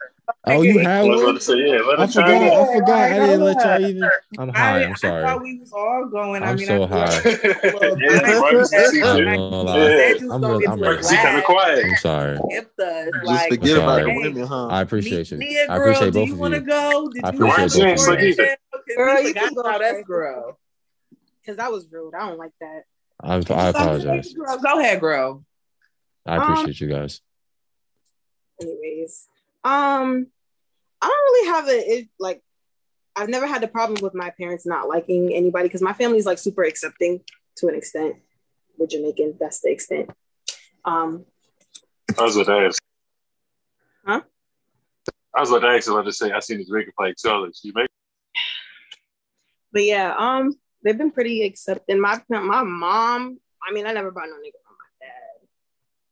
Oh, 0.46 0.62
you 0.62 0.78
have 0.78 1.06
one? 1.06 1.38
say, 1.40 1.54
yeah, 1.58 1.74
I 1.98 2.06
forgot. 2.06 2.28
I 2.30 2.72
forgot. 2.74 2.88
I 2.90 3.18
didn't 3.18 3.40
let 3.44 3.62
y'all 3.64 3.88
even. 3.90 4.08
I'm 4.38 4.48
high. 4.48 4.78
didn't- 4.78 4.86
I'm 4.88 4.92
I 4.92 4.94
sorry. 4.96 5.22
thought 5.22 5.42
we 5.42 5.58
was 5.58 5.72
all 5.72 6.06
going. 6.06 6.42
I 6.42 6.50
I'm 6.50 6.56
mean, 6.56 6.66
so 6.66 6.82
I 6.84 6.86
high. 6.86 7.04
I 7.24 7.70
bro, 7.70 7.96
you 7.96 8.64
see 8.64 9.00
know. 9.00 9.06
I'm 9.10 9.16
shit. 9.18 9.24
not 9.26 9.36
gonna 9.36 9.62
lie. 9.62 9.86
Said 9.86 10.20
you 10.20 10.26
was 10.26 10.34
I'm 10.34 10.40
gonna 10.40 10.54
I'm 10.54 10.78
to 10.78 10.84
really. 10.84 10.96
the 11.02 11.08
She 11.08 11.16
kind 11.16 11.38
of 11.38 11.44
quiet. 11.44 11.84
I'm 11.84 11.96
sorry. 11.96 12.38
If 12.48 12.66
Just 12.78 13.24
like, 13.24 13.48
forget 13.50 13.76
about 13.76 14.02
the 14.04 14.14
women, 14.14 14.46
huh? 14.46 14.66
I 14.68 14.80
appreciate 14.82 15.30
you. 15.30 15.36
Nia, 15.38 15.64
I 15.64 15.76
girl, 15.78 15.90
appreciate 15.92 16.12
do 16.12 16.18
both 16.20 16.28
you 16.28 16.32
of 16.34 16.40
want 16.40 16.54
to 16.54 16.60
you. 16.60 16.66
go? 16.66 17.10
Did 17.12 17.24
I 17.24 17.30
you 17.32 17.46
appreciate 17.46 17.46
want 17.46 17.60
both 17.60 17.72
to 17.72 17.78
of 17.80 17.84
go? 17.84 17.90
you. 17.90 17.96
Slick 17.98 18.20
either. 18.20 18.56
Girl, 18.96 18.96
Girl, 19.14 19.22
you 19.22 19.34
can 19.34 19.54
go 19.54 19.60
about 19.60 19.82
us, 19.82 20.04
girl. 20.06 20.58
Because 21.42 21.56
that 21.58 21.70
was 21.70 21.86
rude. 21.90 22.14
I 22.14 22.28
don't 22.28 22.38
like 22.38 22.52
that. 22.60 22.82
I, 23.20 23.34
I 23.36 23.68
apologize. 23.68 24.32
Go 24.62 24.80
ahead, 24.80 25.00
girl. 25.00 25.44
I 26.26 26.36
appreciate 26.36 26.80
you 26.80 26.88
guys. 26.88 27.20
Anyways, 28.60 29.28
um, 29.64 30.26
I 31.02 31.08
don't 31.08 31.32
really 31.32 31.48
have 31.48 31.68
a 31.68 31.98
it, 31.98 32.08
like. 32.18 32.42
I've 33.16 33.28
never 33.28 33.46
had 33.46 33.62
the 33.62 33.68
problem 33.68 34.02
with 34.02 34.12
my 34.12 34.30
parents 34.30 34.66
not 34.66 34.88
liking 34.88 35.32
anybody 35.32 35.68
because 35.68 35.80
my 35.80 35.92
family's 35.92 36.26
like 36.26 36.36
super 36.36 36.64
accepting 36.64 37.20
to 37.58 37.68
an 37.68 37.76
extent. 37.76 38.16
We're 38.76 38.88
Jamaican, 38.88 39.36
that's 39.38 39.60
the 39.60 39.70
extent. 39.70 40.10
Um, 40.84 41.24
I 42.18 42.22
was 42.22 42.34
with 42.34 42.48
that. 42.48 42.76
Huh? 44.04 44.20
I 45.32 45.40
was 45.40 45.48
with 45.48 45.62
that. 45.62 45.68
I 45.68 45.92
wanted 45.92 46.06
to 46.06 46.12
say 46.12 46.32
I 46.32 46.40
seen 46.40 46.58
the 46.58 46.64
Jamaican 46.64 46.92
flag 46.96 47.14
too. 47.16 47.28
I 47.28 47.48
you 47.62 47.72
make 47.72 47.88
but 49.74 49.84
yeah, 49.84 50.14
um, 50.16 50.56
they've 50.84 50.96
been 50.96 51.10
pretty 51.10 51.42
accepting. 51.42 52.00
My 52.00 52.22
my 52.28 52.62
mom, 52.62 53.40
I 53.60 53.72
mean, 53.74 53.86
I 53.86 53.92
never 53.92 54.12
bought 54.12 54.28
no 54.28 54.36
nigga 54.36 54.62
from 54.62 54.62
my 54.63 54.63
dad. 54.63 54.63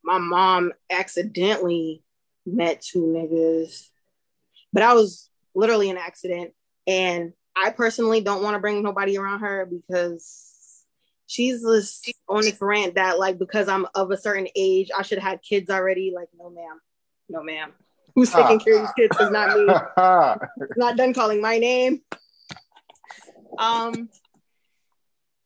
My 0.05 0.19
mom 0.19 0.73
accidentally 0.91 2.03
met 2.45 2.81
two 2.81 3.01
niggas, 3.01 3.89
but 4.73 4.83
I 4.83 4.95
was 4.95 5.29
literally 5.55 5.91
an 5.91 5.99
accident. 5.99 6.53
And 6.87 7.33
I 7.57 7.70
personally 7.70 8.20
don't 8.20 8.43
want 8.43 8.55
to 8.55 8.61
bring 8.61 8.83
nobody 8.83 9.16
around 9.16 9.41
her 9.41 9.66
because 9.66 10.53
she's 11.27 11.62
this 11.62 12.03
on 12.29 12.43
this 12.43 12.59
rant 12.61 12.97
that 12.97 13.19
like 13.19 13.39
because 13.39 13.69
I'm 13.69 13.87
of 13.95 14.11
a 14.11 14.16
certain 14.16 14.49
age, 14.57 14.91
I 14.97 15.03
should 15.03 15.19
have 15.19 15.31
had 15.31 15.43
kids 15.43 15.70
already. 15.70 16.12
Like, 16.15 16.29
no, 16.37 16.51
ma'am, 16.51 16.81
no, 17.29 17.43
ma'am. 17.43 17.73
Who's 18.15 18.31
taking 18.31 18.59
care 18.59 18.77
of 18.77 18.83
these 18.83 19.09
kids 19.09 19.20
is 19.20 19.31
not 19.31 19.57
me 19.57 19.65
not 20.77 20.97
done 20.97 21.15
calling 21.15 21.41
my 21.41 21.57
name. 21.57 22.03
Um, 23.57 24.11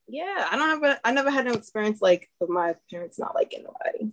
yeah, 0.09 0.49
I 0.51 0.57
don't 0.57 0.69
have 0.69 0.83
a. 0.83 1.07
I 1.07 1.12
never 1.12 1.31
had 1.31 1.45
no 1.45 1.53
experience 1.53 2.01
like 2.03 2.28
of 2.41 2.49
my 2.49 2.74
parents 2.91 3.19
not 3.19 3.35
liking 3.37 3.65
nobody. 3.65 4.11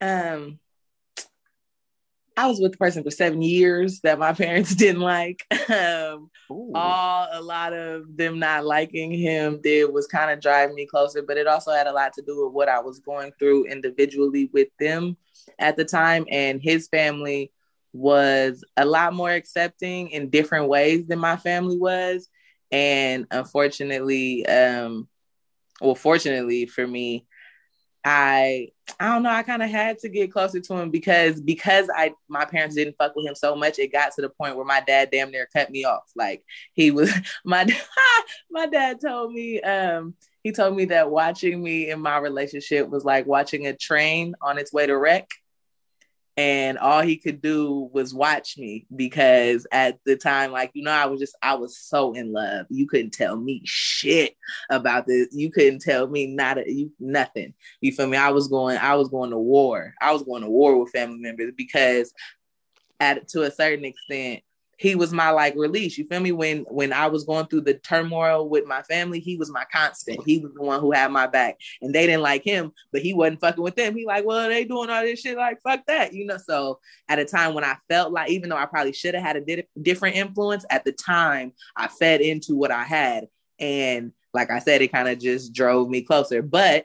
Um, 0.00 0.58
I 2.36 2.46
was 2.46 2.60
with 2.60 2.72
the 2.72 2.78
person 2.78 3.02
for 3.02 3.10
seven 3.10 3.40
years 3.40 4.00
that 4.00 4.18
my 4.18 4.32
parents 4.34 4.74
didn't 4.74 5.00
like. 5.00 5.42
Um, 5.70 6.30
all 6.50 7.28
a 7.32 7.40
lot 7.40 7.72
of 7.72 8.16
them 8.16 8.38
not 8.38 8.64
liking 8.64 9.10
him 9.10 9.60
did 9.62 9.92
was 9.92 10.06
kind 10.06 10.30
of 10.30 10.40
drive 10.40 10.72
me 10.72 10.86
closer, 10.86 11.22
but 11.22 11.38
it 11.38 11.46
also 11.46 11.72
had 11.72 11.86
a 11.86 11.92
lot 11.92 12.12
to 12.14 12.22
do 12.22 12.44
with 12.44 12.52
what 12.52 12.68
I 12.68 12.80
was 12.80 13.00
going 13.00 13.32
through 13.38 13.64
individually 13.66 14.50
with 14.52 14.68
them 14.78 15.16
at 15.58 15.76
the 15.76 15.84
time. 15.84 16.26
And 16.30 16.60
his 16.62 16.88
family 16.88 17.52
was 17.92 18.62
a 18.76 18.84
lot 18.84 19.14
more 19.14 19.30
accepting 19.30 20.10
in 20.10 20.28
different 20.28 20.68
ways 20.68 21.06
than 21.06 21.18
my 21.18 21.36
family 21.36 21.78
was. 21.78 22.28
And 22.70 23.26
unfortunately, 23.30 24.44
um, 24.46 25.08
well, 25.80 25.94
fortunately 25.94 26.66
for 26.66 26.86
me, 26.86 27.26
I 28.04 28.68
I 29.00 29.06
don't 29.12 29.24
know, 29.24 29.30
I 29.30 29.42
kind 29.42 29.64
of 29.64 29.68
had 29.68 29.98
to 29.98 30.08
get 30.08 30.32
closer 30.32 30.60
to 30.60 30.74
him 30.74 30.90
because 30.90 31.40
because 31.40 31.90
I 31.92 32.12
my 32.28 32.44
parents 32.44 32.76
didn't 32.76 32.96
fuck 32.96 33.16
with 33.16 33.26
him 33.26 33.34
so 33.34 33.56
much, 33.56 33.80
it 33.80 33.92
got 33.92 34.12
to 34.14 34.22
the 34.22 34.28
point 34.28 34.56
where 34.56 34.64
my 34.64 34.80
dad 34.80 35.08
damn 35.10 35.32
near 35.32 35.48
cut 35.52 35.70
me 35.70 35.84
off. 35.84 36.04
Like 36.14 36.44
he 36.72 36.92
was 36.92 37.12
my 37.44 37.66
my 38.50 38.66
dad 38.66 39.00
told 39.00 39.32
me 39.32 39.60
um 39.60 40.14
he 40.44 40.52
told 40.52 40.76
me 40.76 40.84
that 40.86 41.10
watching 41.10 41.60
me 41.60 41.90
in 41.90 42.00
my 42.00 42.18
relationship 42.18 42.88
was 42.88 43.04
like 43.04 43.26
watching 43.26 43.66
a 43.66 43.76
train 43.76 44.36
on 44.40 44.58
its 44.58 44.72
way 44.72 44.86
to 44.86 44.96
wreck 44.96 45.28
and 46.36 46.76
all 46.78 47.00
he 47.00 47.16
could 47.16 47.40
do 47.40 47.88
was 47.92 48.12
watch 48.12 48.58
me 48.58 48.86
because 48.94 49.66
at 49.72 49.98
the 50.04 50.16
time 50.16 50.52
like 50.52 50.70
you 50.74 50.82
know 50.82 50.90
i 50.90 51.06
was 51.06 51.18
just 51.18 51.36
i 51.42 51.54
was 51.54 51.78
so 51.78 52.12
in 52.12 52.32
love. 52.32 52.66
You 52.68 52.86
couldn't 52.86 53.12
tell 53.12 53.36
me 53.36 53.62
shit 53.64 54.36
about 54.70 55.06
this. 55.06 55.28
You 55.32 55.50
couldn't 55.50 55.80
tell 55.80 56.06
me 56.06 56.26
not 56.26 56.58
a, 56.58 56.70
you 56.70 56.92
nothing. 57.00 57.54
You 57.80 57.92
feel 57.92 58.06
me? 58.06 58.16
I 58.16 58.30
was 58.30 58.48
going 58.48 58.76
i 58.78 58.94
was 58.94 59.08
going 59.08 59.30
to 59.30 59.38
war. 59.38 59.94
I 60.00 60.12
was 60.12 60.22
going 60.22 60.42
to 60.42 60.50
war 60.50 60.78
with 60.78 60.92
family 60.92 61.18
members 61.18 61.52
because 61.56 62.12
at 63.00 63.28
to 63.28 63.42
a 63.42 63.50
certain 63.50 63.84
extent 63.84 64.42
he 64.78 64.94
was 64.94 65.12
my 65.12 65.30
like 65.30 65.54
release. 65.56 65.96
You 65.96 66.06
feel 66.06 66.20
me? 66.20 66.32
When 66.32 66.60
when 66.68 66.92
I 66.92 67.06
was 67.06 67.24
going 67.24 67.46
through 67.46 67.62
the 67.62 67.74
turmoil 67.74 68.48
with 68.48 68.66
my 68.66 68.82
family, 68.82 69.20
he 69.20 69.36
was 69.36 69.50
my 69.50 69.64
constant. 69.72 70.22
He 70.26 70.38
was 70.38 70.52
the 70.52 70.62
one 70.62 70.80
who 70.80 70.92
had 70.92 71.10
my 71.10 71.26
back. 71.26 71.58
And 71.80 71.94
they 71.94 72.06
didn't 72.06 72.22
like 72.22 72.44
him, 72.44 72.72
but 72.92 73.02
he 73.02 73.14
wasn't 73.14 73.40
fucking 73.40 73.62
with 73.62 73.76
them. 73.76 73.96
He 73.96 74.04
like, 74.06 74.24
well, 74.24 74.48
they 74.48 74.64
doing 74.64 74.90
all 74.90 75.02
this 75.02 75.20
shit, 75.20 75.36
like 75.36 75.62
fuck 75.62 75.86
that, 75.86 76.12
you 76.12 76.26
know. 76.26 76.38
So 76.38 76.80
at 77.08 77.18
a 77.18 77.24
time 77.24 77.54
when 77.54 77.64
I 77.64 77.76
felt 77.88 78.12
like, 78.12 78.30
even 78.30 78.50
though 78.50 78.56
I 78.56 78.66
probably 78.66 78.92
should 78.92 79.14
have 79.14 79.24
had 79.24 79.36
a 79.36 79.40
di- 79.40 79.68
different 79.80 80.16
influence, 80.16 80.64
at 80.70 80.84
the 80.84 80.92
time 80.92 81.52
I 81.76 81.88
fed 81.88 82.20
into 82.20 82.54
what 82.54 82.70
I 82.70 82.84
had. 82.84 83.28
And 83.58 84.12
like 84.34 84.50
I 84.50 84.58
said, 84.58 84.82
it 84.82 84.92
kind 84.92 85.08
of 85.08 85.18
just 85.18 85.54
drove 85.54 85.88
me 85.88 86.02
closer. 86.02 86.42
But 86.42 86.84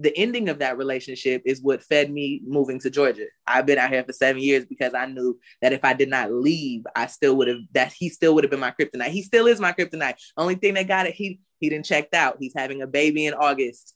the 0.00 0.16
ending 0.16 0.48
of 0.48 0.60
that 0.60 0.78
relationship 0.78 1.42
is 1.44 1.60
what 1.60 1.82
fed 1.82 2.10
me 2.10 2.40
moving 2.46 2.80
to 2.80 2.90
Georgia. 2.90 3.26
I've 3.46 3.66
been 3.66 3.78
out 3.78 3.90
here 3.90 4.02
for 4.04 4.12
seven 4.12 4.40
years 4.40 4.64
because 4.64 4.94
I 4.94 5.06
knew 5.06 5.38
that 5.60 5.72
if 5.72 5.84
I 5.84 5.92
did 5.92 6.08
not 6.08 6.32
leave, 6.32 6.84
I 6.96 7.06
still 7.06 7.36
would 7.36 7.48
have 7.48 7.58
that 7.72 7.92
he 7.92 8.08
still 8.08 8.34
would 8.34 8.44
have 8.44 8.50
been 8.50 8.60
my 8.60 8.72
kryptonite. 8.72 9.08
He 9.08 9.22
still 9.22 9.46
is 9.46 9.60
my 9.60 9.72
kryptonite. 9.72 10.14
Only 10.36 10.54
thing 10.54 10.74
that 10.74 10.88
got 10.88 11.06
it, 11.06 11.14
he 11.14 11.40
he 11.58 11.68
didn't 11.68 11.84
checked 11.84 12.14
out. 12.14 12.38
He's 12.40 12.54
having 12.54 12.82
a 12.82 12.86
baby 12.86 13.26
in 13.26 13.34
August. 13.34 13.94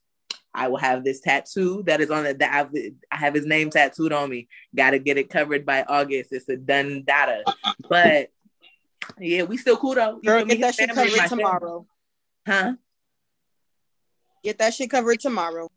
I 0.54 0.68
will 0.68 0.78
have 0.78 1.02
this 1.04 1.20
tattoo 1.20 1.82
that 1.86 2.00
is 2.00 2.10
on 2.10 2.26
it. 2.26 2.38
That 2.38 2.52
I've, 2.54 2.70
I 3.10 3.16
have 3.16 3.34
his 3.34 3.46
name 3.46 3.70
tattooed 3.70 4.12
on 4.12 4.28
me. 4.30 4.48
Got 4.74 4.90
to 4.90 4.98
get 4.98 5.18
it 5.18 5.30
covered 5.30 5.64
by 5.64 5.82
August. 5.82 6.32
It's 6.32 6.48
a 6.48 6.56
done 6.56 7.02
data. 7.06 7.42
But 7.88 8.28
yeah, 9.18 9.44
we 9.44 9.56
still 9.56 9.76
cool 9.76 9.94
though. 9.94 10.20
Girl, 10.24 10.44
get 10.44 10.60
that 10.60 10.74
shit 10.74 10.90
covered 10.90 11.10
my 11.12 11.26
family. 11.26 11.44
tomorrow. 11.44 11.86
Huh? 12.46 12.74
Get 14.44 14.58
that 14.58 14.74
shit 14.74 14.90
covered 14.90 15.20
tomorrow. 15.20 15.70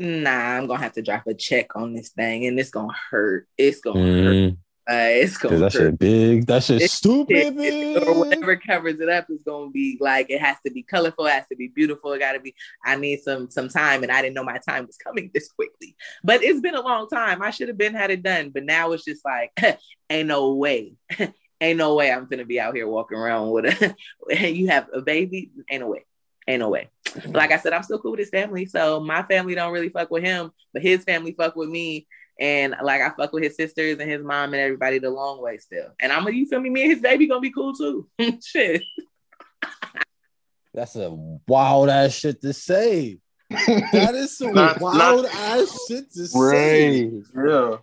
Nah, 0.00 0.56
I'm 0.56 0.66
gonna 0.66 0.80
have 0.82 0.94
to 0.94 1.02
drop 1.02 1.26
a 1.26 1.34
check 1.34 1.76
on 1.76 1.92
this 1.92 2.08
thing, 2.08 2.46
and 2.46 2.58
it's 2.58 2.70
gonna 2.70 2.94
hurt. 3.10 3.46
It's 3.58 3.80
gonna 3.80 4.00
hurt. 4.00 4.34
Mm, 4.34 4.56
Uh, 4.88 4.94
it's 5.22 5.36
gonna 5.36 5.58
that 5.58 5.74
hurt. 5.74 5.82
shit 5.90 5.98
big. 5.98 6.46
That 6.46 6.64
shit 6.64 6.76
It's- 6.76 6.94
stupid 6.94 7.54
It- 7.58 8.02
or 8.08 8.18
whatever 8.18 8.56
covers 8.56 8.98
it 8.98 9.10
up 9.10 9.26
is 9.28 9.42
gonna 9.42 9.70
be 9.70 9.98
like 10.00 10.30
it 10.30 10.40
has 10.40 10.56
to 10.64 10.72
be 10.72 10.82
colorful, 10.82 11.26
it 11.26 11.32
has 11.32 11.46
to 11.48 11.54
be 11.56 11.68
beautiful. 11.68 12.12
It 12.14 12.20
gotta 12.20 12.40
be. 12.40 12.54
I 12.82 12.96
need 12.96 13.20
some 13.20 13.50
some 13.50 13.68
time, 13.68 14.02
and 14.02 14.10
I 14.10 14.22
didn't 14.22 14.34
know 14.36 14.42
my 14.42 14.56
time 14.66 14.86
was 14.86 14.96
coming 14.96 15.30
this 15.34 15.48
quickly. 15.52 15.94
But 16.24 16.42
it's 16.42 16.60
been 16.62 16.74
a 16.74 16.80
long 16.80 17.06
time. 17.06 17.42
I 17.42 17.50
should 17.50 17.68
have 17.68 17.76
been 17.78 17.92
had 17.94 18.10
it 18.10 18.22
done, 18.22 18.48
but 18.50 18.64
now 18.64 18.92
it's 18.92 19.04
just 19.04 19.22
like 19.22 19.52
ain't 20.08 20.28
no 20.28 20.54
way, 20.54 20.94
ain't 21.60 21.76
no 21.78 21.94
way 21.94 22.10
I'm 22.10 22.24
gonna 22.24 22.46
be 22.46 22.58
out 22.58 22.74
here 22.74 22.88
walking 22.88 23.18
around 23.18 23.50
with 23.50 23.66
a. 23.66 23.94
you 24.50 24.68
have 24.68 24.88
a 24.94 25.02
baby? 25.02 25.50
Ain't 25.70 25.82
no 25.82 25.88
way. 25.88 26.04
Ain't 26.48 26.60
no 26.60 26.70
way. 26.70 26.88
Like 27.26 27.52
I 27.52 27.58
said, 27.58 27.72
I'm 27.72 27.82
still 27.82 27.98
cool 27.98 28.12
with 28.12 28.20
his 28.20 28.30
family. 28.30 28.66
So 28.66 29.00
my 29.00 29.22
family 29.24 29.54
don't 29.54 29.72
really 29.72 29.88
fuck 29.88 30.10
with 30.10 30.22
him, 30.24 30.50
but 30.72 30.82
his 30.82 31.04
family 31.04 31.32
fuck 31.32 31.56
with 31.56 31.68
me. 31.68 32.06
And 32.38 32.74
like 32.82 33.02
I 33.02 33.10
fuck 33.10 33.32
with 33.32 33.42
his 33.42 33.56
sisters 33.56 33.98
and 33.98 34.10
his 34.10 34.22
mom 34.22 34.54
and 34.54 34.62
everybody 34.62 34.98
the 34.98 35.10
long 35.10 35.42
way 35.42 35.58
still. 35.58 35.88
And 36.00 36.10
I'm 36.12 36.24
gonna, 36.24 36.36
you 36.36 36.46
feel 36.46 36.60
me? 36.60 36.70
Me 36.70 36.82
and 36.82 36.92
his 36.92 37.00
baby 37.02 37.26
gonna 37.26 37.40
be 37.40 37.52
cool 37.52 37.74
too. 37.74 38.08
Shit. 38.44 38.82
That's 40.72 40.94
a 40.96 41.10
wild 41.48 41.88
ass 41.88 42.12
shit 42.12 42.40
to 42.42 42.52
say. 42.52 43.18
That 43.50 44.14
is 44.14 44.38
some 44.38 44.54
Not- 44.54 44.80
wild 44.80 45.24
not- 45.24 45.34
ass 45.34 45.86
shit 45.88 46.12
to 46.12 46.26
say. 46.26 47.10
Yeah. 47.34 47.76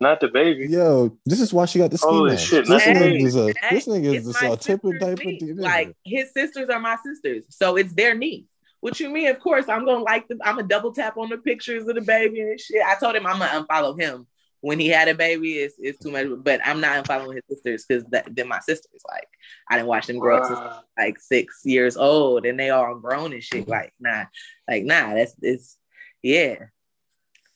Not 0.00 0.20
the 0.20 0.28
baby. 0.28 0.68
Yo, 0.68 1.18
this 1.26 1.40
is 1.40 1.52
why 1.52 1.64
she 1.64 1.80
got 1.80 1.90
the 1.90 1.98
ski 1.98 2.06
Holy 2.08 2.30
mask. 2.30 2.46
shit, 2.48 2.66
This 2.66 2.86
not 2.86 2.96
nigga 2.96 3.20
is 3.20 3.34
a 3.36 3.46
Hey, 3.60 3.74
this 3.76 3.86
nigga 3.88 4.14
is 4.14 4.42
my 4.42 4.48
a 4.48 4.56
tipper 4.56 4.92
diaper. 4.92 5.22
nigga. 5.22 5.60
Like 5.60 5.96
his 6.04 6.32
sisters 6.32 6.68
are 6.68 6.78
my 6.78 6.96
sisters, 7.04 7.44
so 7.50 7.76
it's 7.76 7.92
their 7.94 8.14
niece. 8.14 8.48
What 8.80 9.00
you 9.00 9.10
mean? 9.10 9.26
Of 9.26 9.40
course, 9.40 9.68
I'm 9.68 9.84
gonna 9.84 10.04
like 10.04 10.28
them. 10.28 10.38
I'm 10.44 10.54
gonna 10.56 10.68
double 10.68 10.92
tap 10.92 11.16
on 11.16 11.28
the 11.30 11.38
pictures 11.38 11.88
of 11.88 11.96
the 11.96 12.00
baby 12.00 12.40
and 12.40 12.60
shit. 12.60 12.80
I 12.86 12.94
told 12.94 13.16
him 13.16 13.26
I'm 13.26 13.40
gonna 13.40 13.66
unfollow 13.66 14.00
him 14.00 14.28
when 14.60 14.78
he 14.78 14.86
had 14.88 15.08
a 15.08 15.14
baby. 15.16 15.54
It's, 15.54 15.74
it's 15.78 15.98
too 15.98 16.12
much, 16.12 16.28
but 16.44 16.60
I'm 16.64 16.80
not 16.80 17.04
unfollowing 17.04 17.34
his 17.34 17.44
sisters 17.50 17.84
because 17.88 18.04
they're 18.30 18.44
my 18.44 18.60
sisters. 18.60 19.02
Like 19.08 19.26
I 19.68 19.76
didn't 19.76 19.88
watch 19.88 20.06
them 20.06 20.20
grow 20.20 20.38
up 20.38 20.46
since 20.46 20.60
like 20.96 21.18
six 21.18 21.62
years 21.64 21.96
old, 21.96 22.46
and 22.46 22.58
they 22.58 22.70
all 22.70 22.94
grown 22.94 23.32
and 23.32 23.42
shit. 23.42 23.66
Like 23.66 23.92
nah, 23.98 24.26
like 24.68 24.84
nah. 24.84 25.14
That's 25.14 25.34
it's 25.42 25.76
yeah. 26.22 26.66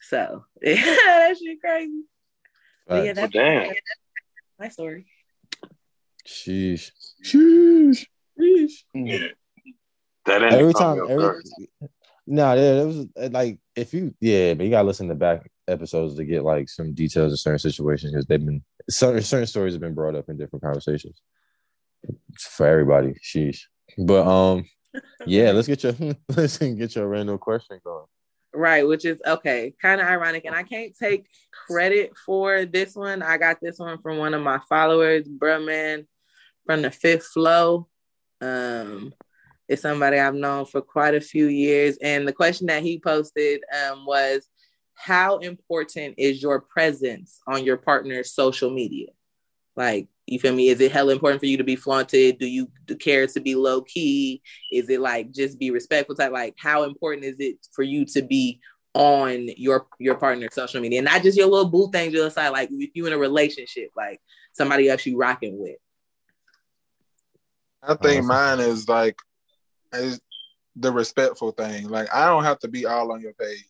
So 0.01 0.45
that 0.61 1.37
shit 1.41 1.61
crazy. 1.61 2.03
But 2.87 3.05
yeah, 3.05 3.13
that's 3.13 3.35
Well, 3.35 3.45
damn. 3.45 3.75
my 4.59 4.69
story. 4.69 5.07
Sheesh. 6.27 6.91
Sheesh. 7.25 8.07
Sheesh. 8.39 8.73
Yeah. 8.95 9.29
That 10.27 10.43
ended 10.43 10.61
Every 10.61 10.75
time, 10.75 10.99
every 11.09 11.17
guard. 11.17 11.45
no, 12.27 12.55
yeah, 12.55 12.83
it 12.83 12.87
was 12.87 13.07
uh, 13.21 13.29
like 13.33 13.59
if 13.75 13.93
you, 13.93 14.15
yeah, 14.21 14.55
but 14.55 14.65
you 14.65 14.71
gotta 14.71 14.87
listen 14.87 15.09
to 15.09 15.15
back 15.17 15.51
episodes 15.67 16.17
to 16.17 16.25
get 16.25 16.45
like 16.45 16.69
some 16.69 16.93
details 16.95 17.33
of 17.33 17.41
certain 17.41 17.59
situations 17.59 18.13
because 18.13 18.27
they've 18.27 18.45
been 18.45 18.63
certain 18.89 19.23
certain 19.23 19.47
stories 19.47 19.75
have 19.75 19.81
been 19.81 19.95
brought 19.95 20.15
up 20.15 20.29
in 20.29 20.37
different 20.39 20.63
conversations 20.63 21.21
for 22.39 22.67
everybody. 22.67 23.15
Sheesh. 23.25 23.63
But 23.99 24.27
um, 24.27 24.65
yeah, 25.27 25.51
let's 25.51 25.67
get 25.67 25.83
your 25.83 25.95
let's 26.37 26.59
get 26.59 26.95
your 26.95 27.09
random 27.09 27.39
question 27.39 27.81
going. 27.83 28.07
Right, 28.55 28.87
which 28.87 29.07
is 29.07 29.21
okay, 29.27 29.75
kind 29.81 30.01
of 30.01 30.07
ironic. 30.07 30.45
And 30.45 30.55
I 30.55 30.63
can't 30.63 30.95
take 30.95 31.27
credit 31.67 32.13
for 32.27 32.67
this 32.67 32.95
one. 32.95 33.23
I 33.23 33.39
got 33.39 33.59
this 33.63 33.79
one 33.79 33.99
from 34.03 34.19
one 34.19 34.35
of 34.35 34.43
my 34.43 34.61
followers, 34.69 35.27
bruh 35.27 35.65
man, 35.65 36.07
from 36.67 36.83
the 36.83 36.91
fifth 36.91 37.27
flow. 37.27 37.89
Um, 38.43 39.15
it's 39.69 39.83
somebody 39.83 40.19
I've 40.19 40.35
known 40.35 40.67
for 40.67 40.83
quite 40.83 41.15
a 41.15 41.21
few 41.21 41.47
years. 41.47 41.97
And 42.03 42.29
the 42.29 42.33
question 42.33 42.67
that 42.67 42.83
he 42.83 42.99
posted 42.99 43.63
um, 43.73 44.05
was 44.05 44.47
how 44.95 45.39
important 45.39 46.17
is 46.19 46.43
your 46.43 46.61
presence 46.61 47.41
on 47.47 47.65
your 47.65 47.79
partner's 47.79 48.35
social 48.35 48.71
media? 48.71 49.09
Like, 49.77 50.09
you 50.27 50.39
feel 50.39 50.55
me? 50.55 50.69
Is 50.69 50.81
it 50.81 50.93
hella 50.93 51.13
important 51.13 51.41
for 51.41 51.47
you 51.47 51.57
to 51.57 51.65
be 51.65 51.77
flaunted? 51.77 52.39
Do 52.39 52.47
you 52.47 52.69
care 53.01 53.27
to 53.27 53.41
be 53.41 53.55
low 53.55 53.83
key? 53.83 54.43
Is 54.71 54.89
it 54.89 55.01
like 55.01 55.33
just 55.33 55.59
be 55.59 55.71
respectful 55.71 56.15
type? 56.15 56.33
Like, 56.33 56.55
how 56.59 56.85
important 56.85 57.25
is 57.25 57.37
it 57.39 57.57
for 57.73 57.83
you 57.83 58.05
to 58.07 58.23
be 58.23 58.61
on 58.95 59.49
your 59.57 59.87
your 59.99 60.15
partner's 60.17 60.55
social 60.55 60.81
media 60.81 60.99
and 60.99 61.07
not 61.07 61.23
just 61.23 61.37
your 61.37 61.49
little 61.49 61.69
boo 61.69 61.91
things 61.91 62.13
your 62.13 62.31
side? 62.31 62.51
Like, 62.51 62.69
if 62.71 62.91
you 62.95 63.07
in 63.07 63.13
a 63.13 63.19
relationship, 63.19 63.91
like 63.97 64.21
somebody 64.53 64.89
else 64.89 65.05
you 65.07 65.19
rocking 65.19 65.59
with. 65.59 65.77
I 67.83 67.95
think 67.95 68.19
Awesome. 68.19 68.27
mine 68.29 68.61
is 68.61 68.89
like 68.89 69.19
is 69.93 70.21
the 70.77 70.93
respectful 70.93 71.51
thing. 71.51 71.89
Like 71.89 72.13
I 72.15 72.27
don't 72.27 72.45
have 72.45 72.61
to 72.61 72.69
be 72.69 72.87
all 72.87 73.13
on 73.13 73.21
your 73.21 73.35
page, 73.35 73.67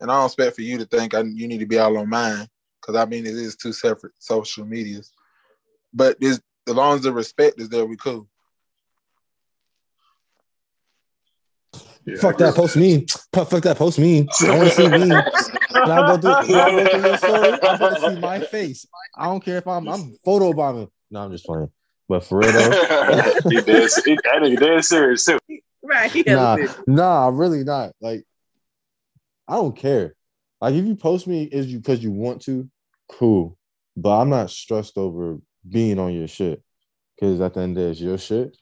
and 0.00 0.10
I 0.10 0.16
don't 0.16 0.26
expect 0.26 0.54
for 0.54 0.62
you 0.62 0.78
to 0.78 0.84
think 0.84 1.12
I, 1.14 1.22
you 1.22 1.48
need 1.48 1.58
to 1.58 1.66
be 1.66 1.78
all 1.78 1.98
on 1.98 2.08
mine 2.08 2.46
because 2.80 2.94
I 2.94 3.04
mean 3.04 3.26
it 3.26 3.34
is 3.34 3.56
two 3.56 3.72
separate 3.72 4.12
social 4.20 4.64
medias. 4.64 5.10
But 5.92 6.20
this, 6.20 6.40
as 6.68 6.74
long 6.74 6.96
as 6.96 7.02
the 7.02 7.12
respect 7.12 7.60
is 7.60 7.68
there, 7.68 7.86
we 7.86 7.96
cool. 7.96 8.28
Yeah, 12.04 12.16
Fuck 12.20 12.38
that, 12.38 12.54
post 12.54 12.76
me. 12.76 13.06
Fuck 13.34 13.50
fuck 13.50 13.62
that, 13.64 13.76
post 13.76 13.98
me. 13.98 14.26
I 14.40 14.56
want 14.56 14.70
to 14.70 14.74
see 14.74 14.88
me. 14.88 14.98
When 14.98 15.90
I 15.90 16.06
go 16.06 16.18
through, 16.18 16.54
when 16.54 16.60
I 16.60 16.70
go 16.70 16.90
through 16.90 17.08
your 17.08 17.18
story, 17.18 17.52
I 17.62 17.76
want 17.76 17.96
to 17.96 18.00
see 18.00 18.20
my 18.20 18.40
face. 18.50 18.86
I 19.16 19.26
don't 19.26 19.44
care 19.44 19.58
if 19.58 19.66
I'm 19.66 19.86
I'm 19.88 20.14
photo 20.24 20.52
bombing. 20.54 20.88
No, 21.10 21.20
I'm 21.20 21.32
just 21.32 21.44
playing. 21.44 21.70
But 22.08 22.24
for 22.24 22.38
real 22.38 22.52
though, 22.52 22.70
he 23.50 23.60
dead, 23.60 23.90
he, 24.04 24.14
that 24.14 24.38
nigga 24.40 24.58
dead 24.58 24.84
serious 24.84 25.24
too. 25.24 25.38
Right. 25.82 26.26
nah, 26.26 26.56
nah, 26.86 27.28
really 27.28 27.64
not. 27.64 27.92
Like 28.00 28.24
I 29.46 29.56
don't 29.56 29.76
care. 29.76 30.14
Like 30.62 30.74
if 30.74 30.86
you 30.86 30.96
post 30.96 31.26
me 31.26 31.44
is 31.44 31.66
you 31.66 31.78
because 31.78 32.02
you 32.02 32.10
want 32.10 32.42
to, 32.42 32.70
cool. 33.10 33.58
But 33.96 34.20
I'm 34.20 34.30
not 34.30 34.50
stressed 34.50 34.96
over 34.96 35.38
being 35.68 35.98
on 35.98 36.12
your 36.14 36.28
shit 36.28 36.62
because 37.14 37.40
at 37.40 37.54
the 37.54 37.60
end 37.60 37.76
of 37.76 37.82
the 37.82 37.88
day, 37.88 37.90
it's 37.90 38.00
your 38.00 38.18
shit. 38.18 38.56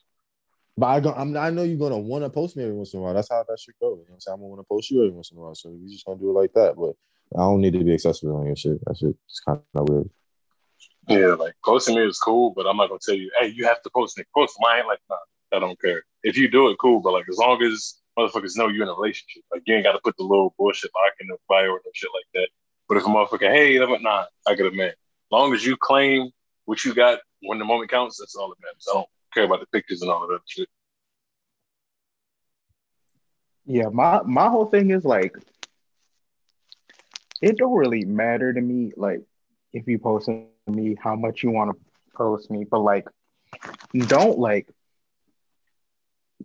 But 0.77 0.87
I 0.87 0.99
go, 0.99 1.11
I'm, 1.11 1.35
I 1.35 1.49
know 1.49 1.63
you're 1.63 1.77
gonna 1.77 1.97
want 1.97 2.23
to 2.23 2.29
post 2.29 2.55
me 2.55 2.63
every 2.63 2.75
once 2.75 2.93
in 2.93 2.99
a 2.99 3.03
while. 3.03 3.13
That's 3.13 3.29
how 3.31 3.43
that 3.47 3.59
should 3.59 3.73
go. 3.81 3.89
You 3.89 3.95
know 3.95 4.03
what 4.09 4.13
I'm 4.13 4.19
saying? 4.19 4.33
I'm 4.33 4.39
gonna 4.41 4.49
want 4.49 4.61
to 4.61 4.67
post 4.67 4.91
you 4.91 4.99
every 5.01 5.11
once 5.11 5.31
in 5.31 5.37
a 5.37 5.41
while. 5.41 5.55
So 5.55 5.69
we 5.69 5.91
just 5.91 6.05
gonna 6.05 6.19
do 6.19 6.29
it 6.29 6.39
like 6.39 6.53
that. 6.53 6.75
But 6.75 6.93
I 7.35 7.43
don't 7.43 7.61
need 7.61 7.73
to 7.73 7.83
be 7.83 7.93
accessible 7.93 8.37
on 8.37 8.45
your 8.45 8.55
shit. 8.55 8.83
That 8.85 8.97
shit 8.97 9.15
is 9.27 9.41
kind 9.43 9.59
of 9.75 9.89
weird. 9.89 10.09
Yeah, 11.07 11.33
like 11.33 11.55
posting 11.65 11.95
me 11.95 12.05
is 12.05 12.19
cool, 12.19 12.51
but 12.55 12.67
I'm 12.67 12.77
not 12.77 12.89
gonna 12.89 12.99
tell 13.03 13.15
you, 13.15 13.31
hey, 13.39 13.47
you 13.47 13.65
have 13.65 13.81
to 13.83 13.89
post 13.89 14.17
me. 14.17 14.25
Post 14.35 14.57
mine, 14.59 14.85
like, 14.85 14.99
nah, 15.09 15.17
I 15.51 15.59
don't 15.59 15.81
care. 15.81 16.03
If 16.23 16.37
you 16.37 16.47
do 16.47 16.69
it, 16.69 16.77
cool, 16.79 16.99
but 16.99 17.13
like 17.13 17.25
as 17.29 17.37
long 17.37 17.61
as 17.63 17.95
motherfuckers 18.17 18.55
know 18.55 18.67
you're 18.67 18.83
in 18.83 18.89
a 18.89 18.93
relationship, 18.93 19.43
like 19.51 19.63
you 19.65 19.75
ain't 19.75 19.85
gotta 19.85 19.99
put 20.03 20.15
the 20.17 20.23
little 20.23 20.53
bullshit 20.59 20.91
lock 20.93 21.13
in 21.19 21.27
the 21.27 21.37
bio 21.49 21.69
or 21.69 21.81
no 21.83 21.91
shit 21.93 22.09
like 22.13 22.25
that. 22.35 22.49
But 22.87 22.97
if 22.97 23.05
a 23.05 23.07
motherfucker, 23.07 23.51
hey, 23.51 23.79
nah, 23.79 24.25
I 24.45 24.55
got 24.55 24.67
a 24.67 24.71
man. 24.71 24.89
As 24.89 25.31
long 25.31 25.53
as 25.53 25.65
you 25.65 25.75
claim 25.75 26.31
what 26.67 26.83
you 26.83 26.93
got 26.93 27.19
when 27.41 27.59
the 27.59 27.65
moment 27.65 27.89
counts, 27.89 28.17
that's 28.19 28.35
all 28.35 28.49
that 28.49 28.61
matters. 28.61 28.85
I 28.91 28.95
don't 28.95 29.09
care 29.33 29.45
about 29.45 29.61
the 29.61 29.67
pictures 29.67 30.01
and 30.01 30.11
all 30.11 30.23
of 30.23 30.29
that 30.29 30.41
shit. 30.45 30.67
Yeah, 33.65 33.87
my 33.91 34.21
my 34.23 34.49
whole 34.49 34.65
thing 34.65 34.91
is 34.91 35.05
like, 35.05 35.35
it 37.41 37.57
don't 37.57 37.73
really 37.73 38.03
matter 38.03 38.53
to 38.53 38.61
me. 38.61 38.91
Like, 38.97 39.21
if 39.71 39.87
you 39.87 39.97
post 39.97 40.29
me, 40.67 40.97
how 41.01 41.15
much 41.15 41.41
you 41.41 41.51
want 41.51 41.71
to 41.71 41.77
post 42.15 42.51
me, 42.51 42.65
but 42.69 42.79
like, 42.79 43.07
don't 43.93 44.37
like, 44.37 44.67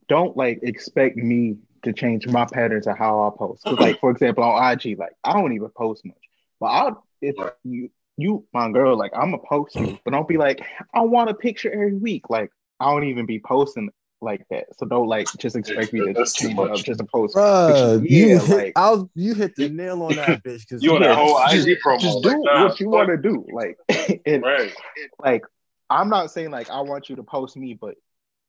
don't 0.08 0.36
like 0.36 0.60
expect 0.62 1.16
me 1.16 1.56
to 1.82 1.92
change 1.92 2.28
my 2.28 2.44
patterns 2.44 2.86
of 2.86 2.96
how 2.96 3.28
I 3.28 3.36
post. 3.36 3.66
Like, 3.66 3.98
for 3.98 4.12
example, 4.12 4.44
on 4.44 4.72
IG, 4.72 4.98
like 4.98 5.14
I 5.24 5.32
don't 5.32 5.52
even 5.52 5.70
post 5.70 6.04
much, 6.04 6.16
but 6.60 6.66
I'll 6.66 7.04
if 7.20 7.34
you 7.64 7.90
you 8.22 8.46
my 8.54 8.70
girl, 8.70 8.96
like 8.96 9.12
I'm 9.14 9.30
gonna 9.32 9.42
post 9.48 9.74
you, 9.76 9.86
mm. 9.86 9.98
but 10.04 10.12
don't 10.12 10.28
be 10.28 10.38
like, 10.38 10.60
I 10.94 11.00
want 11.02 11.30
a 11.30 11.34
picture 11.34 11.70
every 11.72 11.94
week. 11.94 12.30
Like 12.30 12.50
I 12.80 12.86
don't 12.90 13.04
even 13.04 13.26
be 13.26 13.40
posting 13.40 13.90
like 14.22 14.44
that. 14.50 14.66
So 14.78 14.86
don't 14.86 15.08
like 15.08 15.26
just 15.38 15.56
expect 15.56 15.92
me 15.92 16.00
to 16.06 16.12
That's 16.12 16.32
too 16.32 16.46
change 16.48 16.58
it 16.58 16.62
up 16.62 16.70
much. 16.70 16.84
just 16.84 17.00
to 17.00 17.04
post. 17.06 17.34
Bruh, 17.36 18.00
pictures. 18.00 18.10
you 18.10 18.26
yeah, 18.28 18.38
hit, 18.38 18.56
like 18.56 18.72
I 18.76 18.90
was, 18.90 19.04
you 19.14 19.34
hit 19.34 19.56
the 19.56 19.68
nail 19.80 20.02
on 20.04 20.14
that 20.16 20.42
bitch. 20.44 20.68
Cause 20.68 20.82
You 20.82 20.94
on 20.94 21.02
that 21.02 21.16
whole 21.18 21.38
just, 21.50 21.66
IG 21.66 21.78
promo? 21.84 22.00
just 22.00 22.24
like, 22.24 22.36
do 22.36 22.42
nah, 22.44 22.64
what 22.68 22.80
you 22.80 22.88
want 22.88 23.08
to 23.08 23.16
do. 23.16 23.44
Like, 23.52 23.76
and, 24.26 24.42
Right. 24.42 24.72
like 25.18 25.42
I'm 25.90 26.08
not 26.08 26.30
saying 26.30 26.50
like 26.52 26.70
I 26.70 26.80
want 26.82 27.10
you 27.10 27.16
to 27.16 27.22
post 27.24 27.56
me, 27.56 27.74
but 27.78 27.96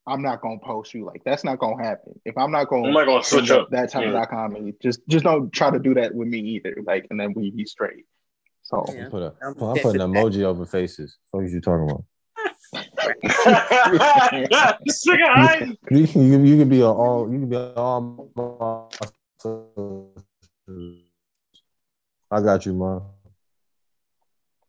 I'm 0.05 0.21
not 0.21 0.41
gonna 0.41 0.59
post 0.63 0.93
you. 0.93 1.05
Like 1.05 1.23
that's 1.25 1.43
not 1.43 1.59
gonna 1.59 1.81
happen. 1.83 2.19
If 2.25 2.37
I'm 2.37 2.51
not 2.51 2.67
gonna, 2.69 2.87
I'm 2.87 2.93
not 2.93 3.05
gonna 3.07 3.23
switch 3.23 3.49
up. 3.51 3.69
that 3.71 3.89
type 3.89 4.03
Yeah. 4.05 4.21
of 4.21 4.29
comedy, 4.29 4.73
just 4.81 4.99
just 5.07 5.23
don't 5.23 5.51
try 5.51 5.71
to 5.71 5.79
do 5.79 5.93
that 5.95 6.13
with 6.13 6.27
me 6.27 6.39
either. 6.39 6.77
Like, 6.85 7.07
and 7.09 7.19
then 7.19 7.33
we 7.33 7.49
be 7.51 7.65
straight. 7.65 8.05
So 8.63 8.85
Yeah. 8.95 9.09
Put 9.09 9.21
a, 9.21 9.33
I'm 9.41 9.55
I'm 9.61 9.79
putting 9.79 10.01
emoji 10.01 10.43
over 10.43 10.65
faces. 10.65 11.17
What 11.31 11.41
are 11.41 11.47
you 11.47 11.61
talking 11.61 11.89
about? 11.89 12.05
this. 14.83 15.05
You 15.05 16.07
can 16.07 16.21
you, 16.23 16.43
you 16.43 16.57
can 16.57 16.69
be 16.69 16.79
a 16.79 16.87
all 16.87 17.31
you 17.31 17.39
can 17.39 17.49
be 17.49 17.55
a 17.55 17.73
all. 17.73 18.89
I 22.31 22.41
got 22.41 22.65
you, 22.65 22.73
man. 22.73 23.01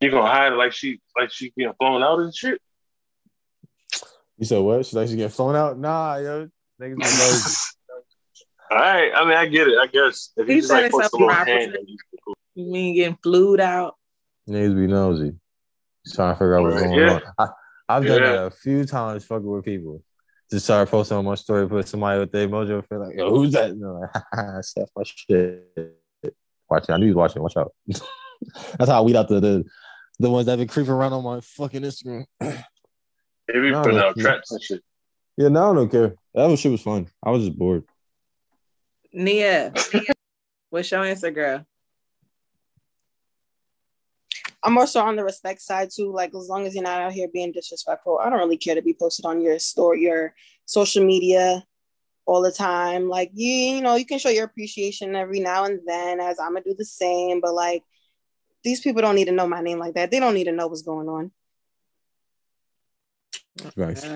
You 0.01 0.11
gonna 0.11 0.27
hide 0.29 0.53
it 0.53 0.57
like 0.57 0.73
she 0.73 1.01
like 1.19 1.31
she 1.31 1.53
getting 1.57 1.73
flown 1.75 2.03
out 2.03 2.19
and 2.19 2.35
shit? 2.35 2.61
You 4.37 4.45
said 4.45 4.59
what? 4.59 4.85
Should 4.85 4.99
I 4.99 5.07
should 5.07 5.17
get 5.17 5.33
flown 5.33 5.55
out? 5.55 5.79
Nah, 5.79 6.17
yo, 6.17 6.51
niggas 6.81 6.97
be 6.97 7.03
nosy. 7.03 7.57
All 8.71 8.79
right, 8.79 9.13
I 9.15 9.25
mean 9.25 9.37
I 9.37 9.47
get 9.47 9.69
it. 9.69 9.79
I 9.79 9.87
guess 9.87 10.31
if 10.37 10.49
you 10.49 10.55
He 10.55 10.61
just 10.61 10.71
said 10.73 10.83
like 10.83 10.91
post 10.91 11.15
a 11.15 11.17
little 11.17 11.33
hand, 11.33 11.77
cool. 12.25 12.35
You 12.55 12.71
mean 12.71 12.95
getting 12.95 13.19
flued 13.23 13.61
out? 13.61 13.95
Niggas 14.49 14.77
be 14.77 14.87
nosy. 14.87 15.33
Just 16.05 16.17
trying 16.17 16.35
to 16.35 16.39
figure 16.39 16.59
out 16.59 16.65
what's 16.65 16.83
going 16.83 16.99
yeah. 16.99 17.15
on. 17.15 17.23
I, 17.39 17.49
I've 17.89 18.07
done 18.07 18.23
Yeah. 18.23 18.33
that 18.33 18.47
a 18.47 18.51
few 18.51 18.85
times 18.85 19.25
fucking 19.25 19.47
with 19.47 19.65
people. 19.65 20.03
Just 20.51 20.67
started 20.67 20.91
posting 20.91 21.17
on 21.17 21.25
my 21.25 21.35
story, 21.35 21.69
put 21.69 21.89
somebody 21.89 22.21
with 22.21 22.31
the 22.31 22.39
emoji, 22.39 22.87
feel 22.87 23.01
like, 23.01 23.17
yo, 23.17 23.31
who's 23.31 23.53
that? 23.53 23.71
And 23.71 23.83
they're 23.83 23.91
like, 23.91 24.11
that's 24.33 24.75
my 24.77 25.03
shit. 25.05 25.65
Watching, 26.69 26.95
I 26.95 26.99
knew 26.99 27.07
you 27.07 27.15
was 27.15 27.17
watching. 27.17 27.43
Watch 27.43 27.57
out. 27.57 27.73
That's 28.79 28.91
how 28.91 28.99
I 28.99 29.01
weed 29.01 29.17
out 29.17 29.29
the, 29.29 29.41
the 29.41 29.65
the 30.19 30.31
ones 30.31 30.47
that 30.47 30.59
been 30.59 30.69
creeping 30.69 30.93
around 30.93 31.13
on 31.13 31.23
my 31.25 31.41
fucking 31.41 31.83
Instagram. 31.83 32.25
They 33.47 33.61
be 33.61 33.73
putting 33.73 33.99
out 33.99 34.17
traps 34.19 34.53
and 34.53 34.63
shit. 34.63 34.83
Yeah, 35.37 35.49
now 35.49 35.71
I 35.71 35.75
don't 35.75 35.91
care. 35.91 36.15
That 36.35 36.47
was 36.47 36.59
shit 36.59 36.73
was 36.73 36.81
fun. 36.81 37.09
I 37.23 37.31
was 37.31 37.45
just 37.45 37.59
bored. 37.59 37.85
Nia, 39.13 39.71
what's 40.71 40.91
your 40.91 41.03
Instagram? 41.03 41.67
I'm 44.65 44.79
also 44.79 45.01
on 45.01 45.17
the 45.17 45.25
respect 45.25 45.61
side 45.61 45.91
too. 45.95 46.11
Like 46.11 46.35
as 46.35 46.49
long 46.49 46.67
as 46.67 46.75
you're 46.75 46.83
not 46.83 47.01
out 47.01 47.13
here 47.13 47.29
being 47.33 47.53
disrespectful, 47.53 48.19
I 48.19 48.31
don't 48.31 48.39
really 48.39 48.57
care 48.57 48.75
to 48.75 48.83
be 48.83 48.95
posted 48.95 49.27
on 49.27 49.43
your 49.43 49.59
store, 49.59 49.95
your 49.95 50.35
social 50.65 51.05
media 51.05 51.63
all 52.25 52.41
the 52.41 52.51
time. 52.51 53.09
Like 53.09 53.31
you, 53.35 53.53
you 53.53 53.81
know, 53.83 53.97
you 53.97 54.07
can 54.07 54.19
show 54.19 54.31
your 54.31 54.47
appreciation 54.47 55.15
every 55.15 55.41
now 55.41 55.65
and 55.65 55.81
then 55.87 56.19
as 56.19 56.41
I'm 56.41 56.55
gonna 56.55 56.65
do 56.65 56.75
the 56.77 56.85
same, 56.85 57.41
but 57.43 57.55
like 57.55 57.85
these 58.63 58.81
people 58.81 59.03
don't 59.03 59.15
need 59.15 59.27
to 59.27 59.33
know 59.33 59.47
my 59.47 59.61
name 59.61 59.79
like 59.79 59.95
that. 59.95 60.11
They 60.11 60.19
don't 60.19 60.35
need 60.35 60.45
to 60.45 60.53
know 60.53 60.67
what's 60.67 60.83
going 60.83 61.09
on. 61.09 61.31
Nice. 63.77 64.07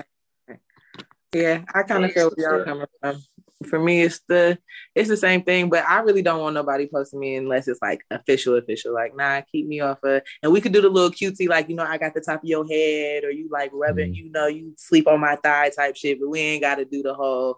Yeah, 1.31 1.63
I 1.73 1.83
kind 1.83 2.03
of 2.05 2.11
feel 2.11 2.31
where 2.35 2.57
y'all 2.57 2.65
coming 2.65 2.87
from. 2.99 3.21
For 3.67 3.77
me, 3.77 4.03
it's 4.03 4.21
the 4.27 4.57
it's 4.95 5.09
the 5.09 5.17
same 5.17 5.43
thing, 5.43 5.69
but 5.69 5.83
I 5.85 5.99
really 5.99 6.21
don't 6.21 6.39
want 6.41 6.53
nobody 6.53 6.87
posting 6.87 7.19
me 7.19 7.35
unless 7.35 7.67
it's 7.67 7.81
like 7.81 8.01
official, 8.09 8.55
official. 8.55 8.93
Like, 8.93 9.15
nah, 9.17 9.41
keep 9.51 9.67
me 9.67 9.81
off 9.81 10.01
of. 10.03 10.21
And 10.41 10.53
we 10.53 10.61
could 10.61 10.71
do 10.71 10.81
the 10.81 10.87
little 10.89 11.11
cutesy, 11.11 11.49
like 11.49 11.67
you 11.67 11.75
know, 11.75 11.83
I 11.83 11.97
got 11.97 12.13
the 12.13 12.21
top 12.21 12.41
of 12.41 12.47
your 12.49 12.65
head, 12.65 13.25
or 13.25 13.31
you 13.31 13.49
like 13.51 13.71
rubbing, 13.73 14.13
Mhm. 14.13 14.15
you 14.15 14.31
know, 14.31 14.47
you 14.47 14.73
sleep 14.77 15.07
on 15.09 15.19
my 15.19 15.35
thigh 15.35 15.71
type 15.75 15.97
shit. 15.97 16.21
But 16.21 16.29
we 16.29 16.39
ain't 16.39 16.61
got 16.61 16.75
to 16.75 16.85
do 16.85 17.03
the 17.03 17.13
whole 17.13 17.57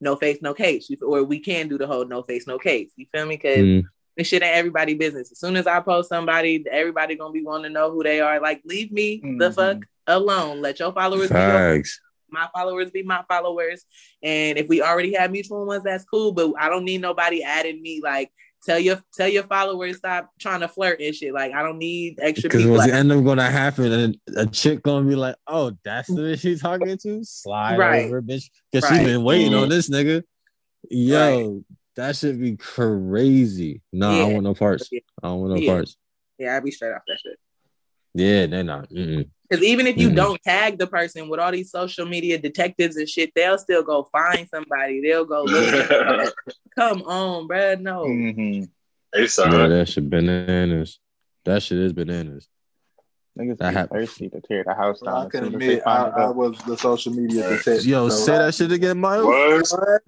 no 0.00 0.16
face, 0.16 0.38
no 0.40 0.54
case, 0.54 0.90
or 1.02 1.22
we 1.22 1.38
can 1.38 1.68
do 1.68 1.76
the 1.76 1.86
whole 1.86 2.06
no 2.06 2.22
face, 2.22 2.46
no 2.46 2.58
case. 2.58 2.90
You 2.96 3.06
feel 3.12 3.26
me? 3.26 3.36
Because 3.36 3.58
Mm, 3.58 3.82
this 4.16 4.26
shit 4.28 4.42
ain't 4.42 4.56
everybody 4.56 4.94
business. 4.94 5.30
As 5.32 5.38
soon 5.38 5.56
as 5.56 5.66
I 5.66 5.80
post 5.80 6.08
somebody, 6.08 6.64
everybody 6.70 7.14
gonna 7.14 7.32
be 7.32 7.44
wanting 7.44 7.64
to 7.64 7.68
know 7.70 7.90
who 7.90 8.02
they 8.02 8.20
are. 8.20 8.40
Like, 8.40 8.62
leave 8.64 8.90
me 8.90 9.20
the 9.38 9.50
Mhm. 9.50 9.54
fuck 9.54 9.86
alone. 10.06 10.60
Let 10.62 10.80
your 10.80 10.92
followers 10.92 11.30
be 11.30 11.36
your 11.40 11.46
Facts. 11.58 12.00
My 12.32 12.48
followers 12.54 12.90
be 12.90 13.02
my 13.02 13.22
followers. 13.28 13.84
And 14.22 14.58
if 14.58 14.68
we 14.68 14.82
already 14.82 15.14
have 15.14 15.30
mutual 15.30 15.66
ones, 15.66 15.84
that's 15.84 16.04
cool. 16.04 16.32
But 16.32 16.52
I 16.58 16.68
don't 16.68 16.84
need 16.84 17.00
nobody 17.00 17.42
adding 17.42 17.80
me. 17.82 18.00
Like, 18.02 18.30
tell 18.64 18.78
your 18.78 19.02
tell 19.14 19.28
your 19.28 19.42
followers 19.44 19.98
stop 19.98 20.30
trying 20.40 20.60
to 20.60 20.68
flirt 20.68 21.00
and 21.00 21.14
shit. 21.14 21.32
Like, 21.34 21.52
I 21.52 21.62
don't 21.62 21.78
need 21.78 22.18
extra 22.20 22.48
Because 22.48 22.66
what's 22.66 22.84
Like, 22.84 22.92
end 22.92 23.12
up 23.12 23.24
gonna 23.24 23.50
happen, 23.50 23.92
and 23.92 24.16
a 24.36 24.46
chick 24.46 24.82
gonna 24.82 25.08
be 25.08 25.14
like, 25.14 25.36
"Oh, 25.46 25.72
that's 25.84 26.08
the 26.08 26.20
bitch 26.22 26.40
she's 26.40 26.62
talking 26.62 26.96
to." 26.98 27.24
Slide 27.24 27.78
Right. 27.78 28.04
over, 28.06 28.22
bitch, 28.22 28.50
because 28.70 28.90
Right. 28.90 29.00
she 29.00 29.04
been 29.06 29.22
waiting 29.24 29.52
Mhm. 29.52 29.62
on 29.62 29.68
this 29.68 29.90
nigga. 29.90 30.22
Yo, 30.90 31.64
that 31.96 32.16
should 32.16 32.40
be 32.40 32.56
crazy. 32.56 33.82
No, 33.92 34.10
I 34.10 34.18
don't 34.18 34.32
want 34.34 34.44
no 34.44 34.54
parts. 34.54 34.88
I 34.92 35.28
don't 35.28 35.40
want 35.40 35.54
no 35.54 35.60
Yeah. 35.60 35.72
parts. 35.72 35.96
yeah, 36.38 36.56
I 36.56 36.60
be 36.60 36.70
straight 36.70 36.92
off 36.92 37.02
that 37.06 37.18
shit. 37.22 37.38
Yeah, 38.14 38.46
they're 38.46 38.64
not. 38.64 38.90
Mm-mm. 38.90 39.28
Because 39.52 39.66
even 39.66 39.86
if 39.86 39.98
you 39.98 40.08
Mhm. 40.08 40.16
don't 40.16 40.42
tag 40.42 40.78
the 40.78 40.86
person 40.86 41.28
with 41.28 41.38
all 41.38 41.52
these 41.52 41.70
social 41.70 42.06
media 42.06 42.38
detectives 42.38 42.96
and 42.96 43.06
shit, 43.06 43.32
they'll 43.34 43.58
still 43.58 43.82
go 43.82 44.04
find 44.10 44.48
somebody. 44.48 45.02
They'll 45.02 45.26
go 45.26 45.42
look. 45.42 46.34
Come 46.74 47.02
on, 47.02 47.46
bruh. 47.48 47.78
No. 47.78 48.06
mhm. 48.06 48.70
It's 49.12 49.36
Yeah, 49.36 49.44
alright. 49.44 49.68
that 49.68 49.88
shit 49.90 50.08
bananas. 50.08 50.98
That 51.44 51.62
shit 51.62 51.76
is 51.80 51.92
bananas. 51.92 52.48
niggas 53.38 53.58
That 53.58 53.68
be 53.70 53.74
hap- 53.74 53.90
thirsty 53.90 54.30
to 54.30 54.40
tear 54.40 54.64
the 54.64 54.72
house 54.74 55.00
down. 55.00 55.14
I 55.14 55.24
as 55.26 55.30
can 55.30 55.44
soon 55.44 55.54
as 55.54 55.60
they 55.60 55.66
admit 55.80 55.82
I, 55.86 56.06
I 56.08 56.30
was 56.30 56.58
the 56.66 56.76
social 56.78 57.12
media 57.12 57.48
detective. 57.50 57.84
Yo, 57.84 58.08
so- 58.08 58.16
say 58.24 58.38
that 58.38 58.54
shit 58.54 58.72
again, 58.72 58.98
Miles. 58.98 59.26
What? 59.70 60.00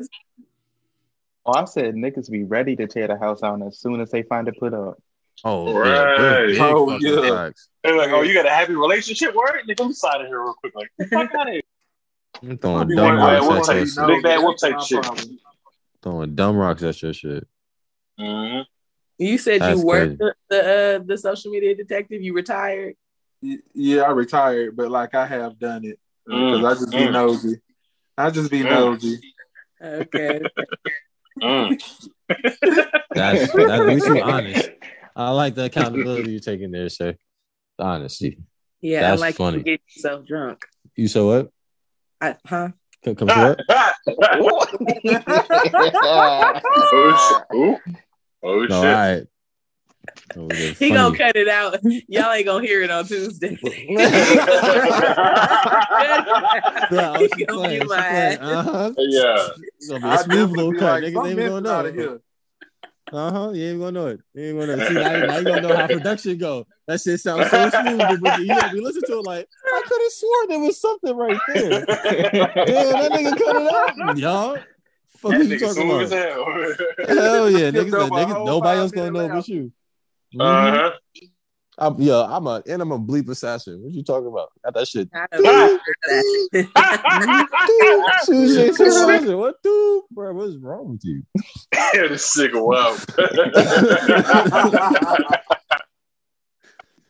Oh, 1.45 1.53
I 1.53 1.65
said 1.67 1.95
niggas 1.97 2.31
be 2.31 2.45
ready 2.45 2.77
to 2.77 2.87
tear 2.87 3.09
the 3.09 3.19
house 3.19 3.43
down 3.43 3.63
as 3.63 3.79
soon 3.79 4.01
as 4.01 4.11
they 4.11 4.23
find 4.23 4.49
it 4.49 4.59
put 4.59 4.73
up. 4.73 4.99
Oh, 5.43 5.75
Right. 5.79 5.89
yeah, 5.89 6.39
big, 6.47 6.49
big 6.53 6.61
Oh, 6.61 6.99
yeah. 7.01 7.37
facts. 7.47 7.69
They're 7.83 7.97
like, 7.97 8.11
oh, 8.11 8.23
you 8.23 8.33
got 8.35 8.47
a 8.47 8.51
happy 8.51 8.75
relationship? 8.75 9.35
Word? 9.35 9.61
Nigga, 9.69 9.81
let 9.81 9.89
me 9.89 9.93
slide 9.95 10.21
in 10.23 10.27
here 10.29 10.41
real 10.43 10.55
quick. 10.55 10.75
Like, 10.75 10.91
fuck 11.11 11.35
out 11.35 11.49
of 11.49 11.53
here. 11.53 11.63
I'm 12.43 12.59
throwing 12.59 12.89
dumb 12.89 13.05
one 13.05 13.17
bad 13.19 13.43
rocks 13.49 13.69
at 13.69 13.77
your 13.77 13.87
shit. 13.87 14.07
Big 14.07 14.23
bad 14.23 14.39
whoop 14.43 14.57
type 14.59 14.81
shit. 14.81 15.07
Throwing 16.03 16.35
dumb 16.35 16.57
rocks 16.57 16.83
at 16.83 17.01
your 17.03 17.13
shit. 17.13 17.47
Mm-hmm. 18.19 18.63
You 19.19 19.39
said 19.39 19.61
That's 19.61 19.79
you 19.81 19.87
worked 19.87 20.19
the 20.19 20.35
the, 20.51 20.61
uh, 20.61 21.05
the 21.05 21.17
social 21.19 21.51
media 21.53 21.75
detective. 21.77 22.23
You 22.23 22.35
retired. 22.35 22.95
Yeah, 23.41 24.03
I 24.03 24.11
retired, 24.11 24.77
but 24.77 24.91
like 24.91 25.15
I 25.15 25.27
have 25.27 25.59
done 25.59 25.85
it 25.85 25.99
because 26.27 26.61
Mm, 26.61 26.67
I 26.71 26.75
just 26.75 26.91
be 26.91 26.97
mm. 26.99 27.13
nosy. 27.13 27.57
I 28.19 28.31
just 28.31 28.51
be 28.51 28.61
Mm. 28.63 28.71
nosy. 28.71 29.21
Okay. 29.83 30.41
Mm. 31.41 31.81
That's 33.15 33.53
that. 33.53 33.71
At 33.71 33.87
least 33.87 34.07
you 34.07 34.21
honest. 34.23 34.71
I 35.17 35.31
like 35.31 35.55
the 35.55 35.65
accountability 35.67 36.31
you're 36.33 36.41
taking 36.41 36.71
there, 36.71 36.89
sir. 36.89 37.15
Honesty. 37.79 38.39
Yeah, 38.81 39.01
That's 39.11 39.23
I 39.23 39.27
like 39.27 39.35
funny. 39.37 39.59
to 39.59 39.63
get 39.65 39.81
yourself 39.95 40.27
drunk. 40.27 40.65
You 40.97 41.09
said 41.09 41.23
what? 41.23 41.51
I, 42.21 42.37
huh? 42.47 42.69
Come, 43.05 43.15
come 43.17 43.29
to 43.29 43.35
what? 43.35 43.61
oh, 46.05 46.61
shit. 47.51 47.57
Ooh. 47.57 47.77
Oh 48.43 48.61
No, 48.61 48.67
shit. 48.67 48.73
all 48.73 48.85
right. 48.85 49.23
Oh, 50.37 50.49
that's 50.49 50.79
He 50.79 50.91
gonna 50.91 51.17
cut 51.17 51.35
it 51.35 51.49
out. 51.49 51.79
Y'all 52.09 52.31
ain't 52.33 52.45
gonna 52.47 52.65
hear 52.67 52.83
it 52.83 52.91
on 52.91 53.07
Tuesday. 53.07 53.59
Yeah, 53.63 53.71
oh, 56.93 57.17
He 57.19 57.29
she 57.37 57.45
gonna 57.47 57.69
be 57.69 57.81
like- 57.81 58.39
Uh-huh. 58.43 58.93
yeah. 58.99 59.49
It's 59.79 59.89
gonna 59.89 60.01
be 60.01 60.07
I 60.07 60.15
a 60.15 60.19
smooth 60.19 60.51
little 60.51 60.73
be 60.73 60.79
cut. 60.79 61.03
like, 61.03 61.13
Niggas 61.15 61.29
ain't 61.31 61.39
gonna 61.49 61.71
out 61.71 61.87
of 61.87 61.95
know. 61.95 62.19
Uh 63.15 63.31
huh. 63.31 63.51
You 63.51 63.71
ain't 63.71 63.79
gonna 63.79 63.93
know 63.93 64.07
it. 64.09 64.21
You 64.35 64.45
ain't 64.45 64.59
gonna 64.59 64.77
know. 64.77 64.89
See, 64.89 64.95
now, 64.95 65.21
now 65.21 65.37
you 65.37 65.45
gonna 65.45 65.61
know 65.61 65.77
how 65.77 65.87
production 65.99 66.37
go. 66.37 66.67
That 66.89 67.01
shit 67.01 67.21
sounds 67.21 67.49
so 67.49 67.71
smooth, 67.71 68.21
but 68.21 68.41
you 68.41 68.55
be 68.73 68.81
listening 68.81 69.05
to 69.07 69.19
it 69.19 69.25
like 69.25 69.49
I 69.65 69.83
could 69.87 70.01
have 70.03 70.13
sworn 70.13 70.49
there 70.49 70.59
was 70.59 70.81
something 70.81 71.17
right 71.17 71.39
there. 71.55 71.71
Damn, 71.87 71.87
that 71.87 73.13
nigga 73.13 73.39
cut 73.39 73.57
it 73.57 73.73
out, 73.73 74.19
y'all. 74.19 74.59
Fuck 75.19 75.33
That 75.33 75.47
you 75.47 75.59
talking 75.61 75.91
about? 75.91 76.11
hell. 76.11 76.45
Hell 77.07 77.51
yeah, 77.51 77.71
niggas, 77.71 77.93
niggas 77.93 78.45
nobody 78.45 78.81
else 78.81 78.91
gonna 78.91 79.11
know 79.13 79.29
but 79.29 79.47
you. 79.49 79.73
Mhm. 80.35 80.41
Uh-huh. 80.41 80.91
I'm, 81.77 82.01
yeah, 82.01 82.23
I'm 82.23 82.47
a 82.47 82.63
and 82.69 82.81
I'm 82.83 82.93
a 82.93 82.99
bleep 82.99 83.29
assassin. 83.29 83.83
What 83.83 83.93
you 83.93 84.03
talking 84.05 84.29
about? 84.29 84.53
Got 84.65 84.75
that 84.75 84.87
shit. 84.89 85.09
I 85.13 85.27
don't 85.33 85.43
know 85.43 85.79
that. 86.53 87.49
Dude, 88.27 88.27
she 88.27 88.33
was 88.33 88.55
saying 88.55 88.75
something. 88.75 89.37
What, 89.37 89.61
dude, 89.63 90.03
bro? 90.11 90.33
What's 90.35 90.57
wrong 90.57 90.93
with 90.93 91.05
you? 91.05 91.23
Yeah, 91.95 92.09
this 92.09 92.37
nigga 92.37 92.61
wow. 92.65 92.97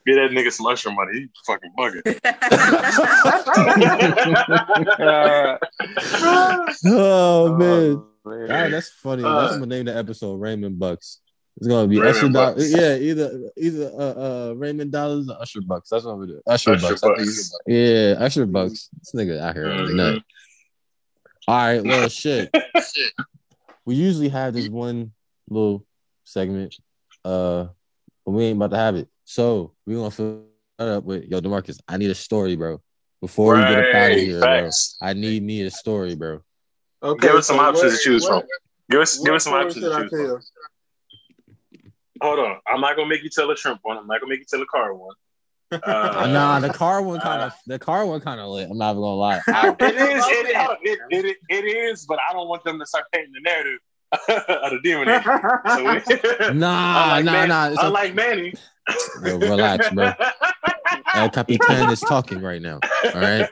Get 0.06 0.16
that 0.16 0.32
nigga 0.32 0.52
some 0.52 0.64
mushroom 0.64 0.96
money. 0.96 1.12
He 1.14 1.28
fucking 1.46 1.72
bugging. 1.78 2.02
Oh 6.86 7.56
man, 7.56 8.02
man. 8.24 8.50
Ah, 8.50 8.68
that's 8.68 8.90
funny. 8.90 9.22
Uh, 9.22 9.40
that's 9.40 9.52
what 9.52 9.60
gonna 9.60 9.74
name 9.74 9.86
the 9.86 9.96
episode. 9.96 10.40
Raymond 10.40 10.78
Bucks. 10.78 11.20
It's 11.56 11.68
gonna 11.68 11.86
be 11.86 12.00
Raymond 12.00 12.36
Usher. 12.36 12.56
Do- 12.58 12.66
yeah, 12.66 12.96
either 12.96 13.50
either 13.56 13.90
uh, 13.94 13.98
uh 14.50 14.54
Raymond 14.56 14.90
Dollars 14.90 15.28
or 15.28 15.40
Usher 15.40 15.60
Bucks. 15.60 15.88
That's 15.88 16.04
what 16.04 16.18
we 16.18 16.26
do. 16.26 16.40
Usher, 16.46 16.72
Usher 16.72 16.82
Bucks. 16.88 17.02
I 17.04 17.06
think 17.14 17.18
Bucks. 17.26 17.52
Yeah, 17.66 18.14
Usher 18.18 18.46
Bucks. 18.46 18.88
This 18.98 19.12
nigga 19.14 19.40
out 19.40 19.54
here 19.54 19.66
Mhm. 19.66 19.94
nut. 19.94 20.22
All 21.46 21.56
right, 21.56 21.84
well, 21.84 22.08
shit. 22.08 22.50
we 23.84 23.94
usually 23.94 24.30
have 24.30 24.54
this 24.54 24.68
one 24.68 25.12
little 25.48 25.84
segment, 26.24 26.74
uh, 27.24 27.66
but 28.24 28.30
we 28.32 28.44
ain't 28.44 28.56
about 28.56 28.70
to 28.70 28.76
have 28.76 28.96
it. 28.96 29.08
So 29.24 29.74
we 29.86 29.94
gonna 29.94 30.10
fill 30.10 30.44
that 30.78 30.88
up 30.88 31.04
with 31.04 31.24
yo, 31.24 31.40
Demarcus. 31.40 31.78
I 31.86 31.98
need 31.98 32.10
a 32.10 32.14
story, 32.16 32.56
bro. 32.56 32.80
Before 33.20 33.54
we 33.54 33.60
get 33.60 33.72
up 33.72 33.78
out 33.78 33.84
of 33.86 33.94
Right, 33.94 34.18
here, 34.18 34.40
bro. 34.40 34.70
I 35.02 35.12
need 35.12 35.42
me 35.42 35.62
a 35.62 35.70
story, 35.70 36.14
bro. 36.16 36.40
Okay, 37.02 37.28
Give 37.28 37.36
us 37.36 37.46
some 37.46 37.56
so 37.58 37.62
options 37.62 37.92
what- 37.92 37.98
to 37.98 38.04
choose 38.04 38.22
what- 38.24 38.40
from. 38.42 38.48
Give 38.90 39.00
us 39.00 39.18
give 39.18 39.34
us 39.34 39.44
some 39.44 39.54
options 39.54 39.74
should 39.84 39.90
to 39.92 39.94
I 39.96 40.02
choose 40.08 40.10
from. 40.10 40.40
Tell? 42.20 42.28
Hold 42.28 42.40
on. 42.40 42.56
I'm 42.66 42.80
not 42.80 42.96
gonna 42.96 43.08
make 43.08 43.22
you 43.22 43.30
tell 43.30 43.50
a 43.50 43.56
shrimp 43.56 43.80
one. 43.82 43.96
I'm 43.98 44.06
not 44.06 44.20
gonna 44.20 44.30
make 44.30 44.40
you 44.40 44.46
tell 44.48 44.62
a 44.62 44.66
car 44.66 44.94
one. 44.94 45.14
Uh, 45.72 46.26
nah, 46.30 46.60
the 46.60 46.68
car 46.72 47.02
one 47.02 47.18
kind 47.20 47.42
of 47.42 47.52
the 47.66 47.78
car 47.80 48.06
one 48.06 48.20
kind 48.20 48.38
of 48.40 48.48
lit. 48.48 48.70
I'm 48.70 48.78
not 48.78 48.90
even 48.92 49.02
gonna 49.02 49.14
lie. 49.16 49.40
it 49.48 49.82
is. 49.82 50.24
It, 50.28 50.46
it, 50.46 50.98
it, 51.10 51.24
it, 51.24 51.36
it 51.48 51.64
is, 51.64 52.06
but 52.06 52.18
I 52.28 52.32
don't 52.32 52.46
want 52.48 52.62
them 52.62 52.78
to 52.78 52.86
start 52.86 53.06
painting 53.12 53.32
the 53.32 53.40
narrative 53.40 53.80
of 54.62 54.70
the 54.70 54.80
demon. 54.84 55.08
So 55.74 56.50
we, 56.50 56.54
Nah, 56.60 57.16
unlike 57.16 57.24
nah, 57.24 57.32
Man- 57.32 57.48
nah. 57.48 57.68
It's 57.70 57.82
a- 57.82 57.86
unlike 57.86 58.14
Manny. 58.14 58.54
Yo, 59.24 59.38
relax, 59.38 59.90
bro. 59.90 60.12
El 61.14 61.30
Capitan 61.30 61.90
is 61.90 62.00
talking 62.00 62.40
right 62.40 62.62
now. 62.62 62.78
All 63.12 63.20
right. 63.20 63.48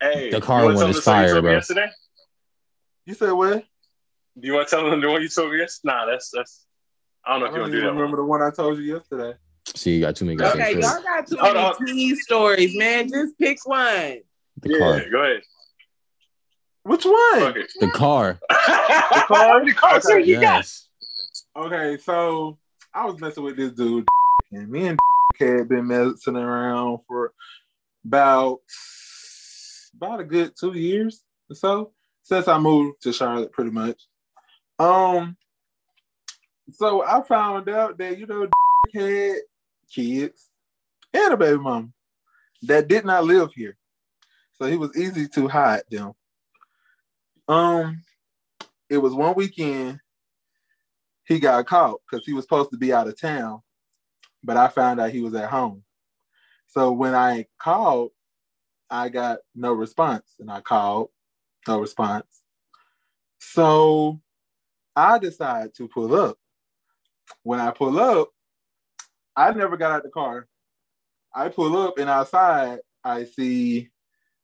Hey, 0.00 0.30
The 0.30 0.40
car 0.40 0.64
one 0.64 0.74
is 0.74 0.80
them 0.80 0.92
the 0.92 1.00
story 1.00 1.22
you 1.22 1.28
fire, 1.28 1.42
bro. 1.42 1.52
Yesterday? 1.52 1.88
You 3.06 3.14
said 3.14 3.30
what? 3.32 3.64
Do 4.40 4.46
you 4.48 4.54
want 4.54 4.68
to 4.68 4.76
tell 4.76 4.88
them 4.90 5.00
the 5.00 5.08
one 5.08 5.22
you 5.22 5.28
told 5.28 5.52
me 5.52 5.58
yesterday? 5.58 5.94
Nah, 5.94 6.06
that's 6.06 6.30
that's. 6.34 6.66
I 7.26 7.32
don't 7.32 7.40
know 7.40 7.46
I 7.46 7.48
if 7.50 7.54
you 7.54 7.60
want 7.60 7.72
to 7.72 7.78
do 7.78 7.82
that. 7.82 7.92
remember 7.92 8.16
One. 8.16 8.16
the 8.16 8.24
one 8.24 8.42
I 8.42 8.50
told 8.50 8.78
you 8.78 8.94
yesterday. 8.94 9.34
See, 9.74 9.94
you 9.94 10.00
got 10.00 10.14
too 10.16 10.24
many 10.26 10.36
goddamn 10.36 10.60
Okay, 10.60 10.70
stories. 10.80 10.84
y'all 10.86 11.02
got 11.02 11.26
too 11.26 11.36
Hold 11.36 11.54
many 11.54 11.66
on. 11.66 11.86
teen 11.86 12.16
stories, 12.16 12.76
man. 12.76 13.08
Just 13.08 13.38
pick 13.38 13.58
one. 13.66 14.18
The 14.60 14.68
Yeah, 14.70 14.78
car. 14.78 15.10
go 15.10 15.22
ahead. 15.22 15.42
Which 16.82 17.04
one? 17.06 17.40
Fuck 17.40 17.56
it. 17.56 17.72
The 17.80 17.90
car. 17.92 18.38
the 18.50 19.24
car. 19.26 19.64
The 19.64 19.72
car. 19.72 19.96
Okay. 19.98 20.24
you 20.26 20.34
got. 20.34 20.56
Yes. 20.58 20.88
Okay, 21.56 21.96
so 21.98 22.58
I 22.92 23.06
was 23.06 23.18
messing 23.20 23.42
with 23.44 23.56
this 23.56 23.72
dude, 23.72 24.06
and 24.52 24.68
me 24.68 24.88
and 24.88 24.98
had 25.38 25.68
been 25.68 25.86
messing 25.86 26.36
around 26.36 26.98
for 27.08 27.32
about 28.04 28.58
about 29.96 30.20
a 30.20 30.24
good 30.24 30.52
two 30.58 30.72
years 30.76 31.22
or 31.48 31.54
so 31.56 31.92
since 32.22 32.48
I 32.48 32.58
moved 32.58 33.00
to 33.02 33.12
Charlotte, 33.12 33.52
pretty 33.52 33.70
much. 33.70 34.00
Um, 34.78 35.36
so 36.72 37.04
I 37.04 37.22
found 37.22 37.68
out 37.68 37.98
that 37.98 38.18
you 38.18 38.26
know 38.26 38.48
had 38.94 39.36
kids 39.92 40.50
and 41.12 41.34
a 41.34 41.36
baby 41.36 41.58
mama 41.58 41.88
that 42.62 42.88
did 42.88 43.04
not 43.04 43.24
live 43.24 43.52
here, 43.52 43.76
so 44.54 44.66
he 44.66 44.76
was 44.76 44.96
easy 44.96 45.28
to 45.28 45.48
hide 45.48 45.82
them. 45.90 46.12
Um, 47.46 48.02
it 48.88 48.98
was 48.98 49.14
one 49.14 49.34
weekend 49.34 50.00
he 51.24 51.38
got 51.38 51.66
caught 51.66 52.00
because 52.08 52.24
he 52.26 52.32
was 52.32 52.44
supposed 52.44 52.70
to 52.70 52.78
be 52.78 52.92
out 52.92 53.08
of 53.08 53.20
town, 53.20 53.60
but 54.42 54.56
I 54.56 54.68
found 54.68 55.00
out 55.00 55.10
he 55.10 55.20
was 55.20 55.34
at 55.34 55.50
home. 55.50 55.82
So 56.66 56.92
when 56.92 57.14
I 57.14 57.46
called, 57.58 58.10
I 58.90 59.08
got 59.08 59.38
no 59.54 59.72
response, 59.72 60.34
and 60.40 60.50
I 60.50 60.60
called, 60.60 61.10
no 61.68 61.80
response. 61.80 62.26
So 63.38 64.20
I 64.96 65.18
decide 65.18 65.74
to 65.76 65.88
pull 65.88 66.14
up. 66.14 66.36
When 67.42 67.60
I 67.60 67.70
pull 67.70 67.98
up, 67.98 68.28
I 69.36 69.52
never 69.52 69.76
got 69.76 69.92
out 69.92 70.02
the 70.02 70.10
car. 70.10 70.46
I 71.34 71.48
pull 71.48 71.76
up, 71.76 71.98
and 71.98 72.08
outside 72.08 72.78
I 73.02 73.24
see 73.24 73.90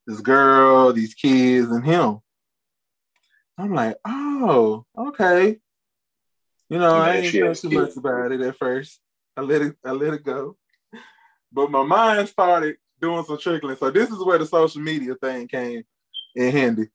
this 0.06 0.20
girl, 0.20 0.92
these 0.92 1.14
kids, 1.14 1.70
and 1.70 1.84
him. 1.84 2.18
I'm 3.56 3.74
like, 3.74 3.96
oh, 4.04 4.84
okay. 4.98 5.58
You 6.68 6.78
know, 6.78 6.96
I 6.96 7.16
ain't 7.16 7.32
think 7.32 7.58
too 7.58 7.70
much 7.70 7.96
about 7.96 8.32
it 8.32 8.40
at 8.40 8.56
first. 8.56 9.00
I 9.36 9.42
let 9.42 9.62
it, 9.62 9.76
I 9.84 9.92
let 9.92 10.14
it 10.14 10.24
go. 10.24 10.56
But 11.52 11.70
my 11.70 11.82
mind 11.82 12.28
started 12.28 12.76
doing 13.00 13.24
some 13.24 13.38
trickling. 13.38 13.76
So 13.76 13.90
this 13.90 14.10
is 14.10 14.18
where 14.24 14.38
the 14.38 14.46
social 14.46 14.80
media 14.80 15.14
thing 15.14 15.48
came 15.48 15.82
in 16.34 16.52
handy. 16.52 16.88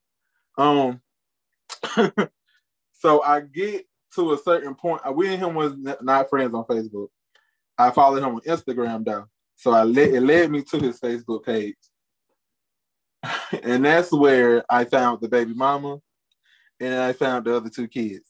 Um, 0.58 1.02
so 3.06 3.22
I 3.22 3.42
get 3.42 3.86
to 4.16 4.34
a 4.34 4.38
certain 4.40 4.74
point. 4.74 5.00
Uh, 5.08 5.12
we 5.12 5.32
and 5.32 5.38
him 5.38 5.54
was 5.54 5.76
not 6.02 6.28
friends 6.28 6.56
on 6.56 6.64
Facebook. 6.64 7.10
I 7.78 7.92
followed 7.92 8.24
him 8.24 8.34
on 8.34 8.42
Instagram 8.42 9.06
though, 9.06 9.26
so 9.56 9.74
I 9.74 9.84
let 9.84 10.10
it 10.10 10.22
led 10.22 10.50
me 10.50 10.64
to 10.64 10.80
his 10.80 11.00
Facebook 11.00 11.46
page, 11.46 11.76
and 13.62 13.86
that's 13.86 14.12
where 14.12 14.66
I 14.68 14.86
found 14.86 15.22
the 15.22 15.28
baby 15.28 15.54
mama, 15.54 16.00
and 16.80 16.96
I 16.96 17.14
found 17.14 17.46
the 17.46 17.56
other 17.56 17.70
two 17.70 17.88
kids. 17.88 18.28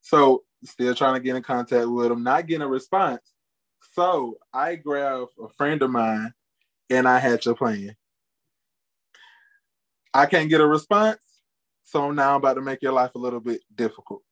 So 0.00 0.42
still 0.64 0.96
trying 0.96 1.14
to 1.14 1.20
get 1.20 1.36
in 1.36 1.42
contact 1.44 1.86
with 1.86 2.10
him, 2.10 2.24
not 2.24 2.48
getting 2.48 2.62
a 2.62 2.68
response. 2.68 3.22
So 3.92 4.38
I 4.52 4.74
grabbed 4.74 5.30
a 5.40 5.48
friend 5.50 5.80
of 5.82 5.90
mine, 5.90 6.34
and 6.90 7.06
I 7.06 7.20
had 7.20 7.44
your 7.44 7.54
plan. 7.54 7.94
I 10.12 10.26
can't 10.26 10.50
get 10.50 10.60
a 10.60 10.66
response, 10.66 11.20
so 11.92 12.10
now 12.10 12.30
I'm 12.30 12.36
about 12.36 12.54
to 12.54 12.62
make 12.62 12.80
your 12.80 12.92
life 12.92 13.14
a 13.14 13.18
little 13.18 13.38
bit 13.38 13.60
difficult. 13.74 14.22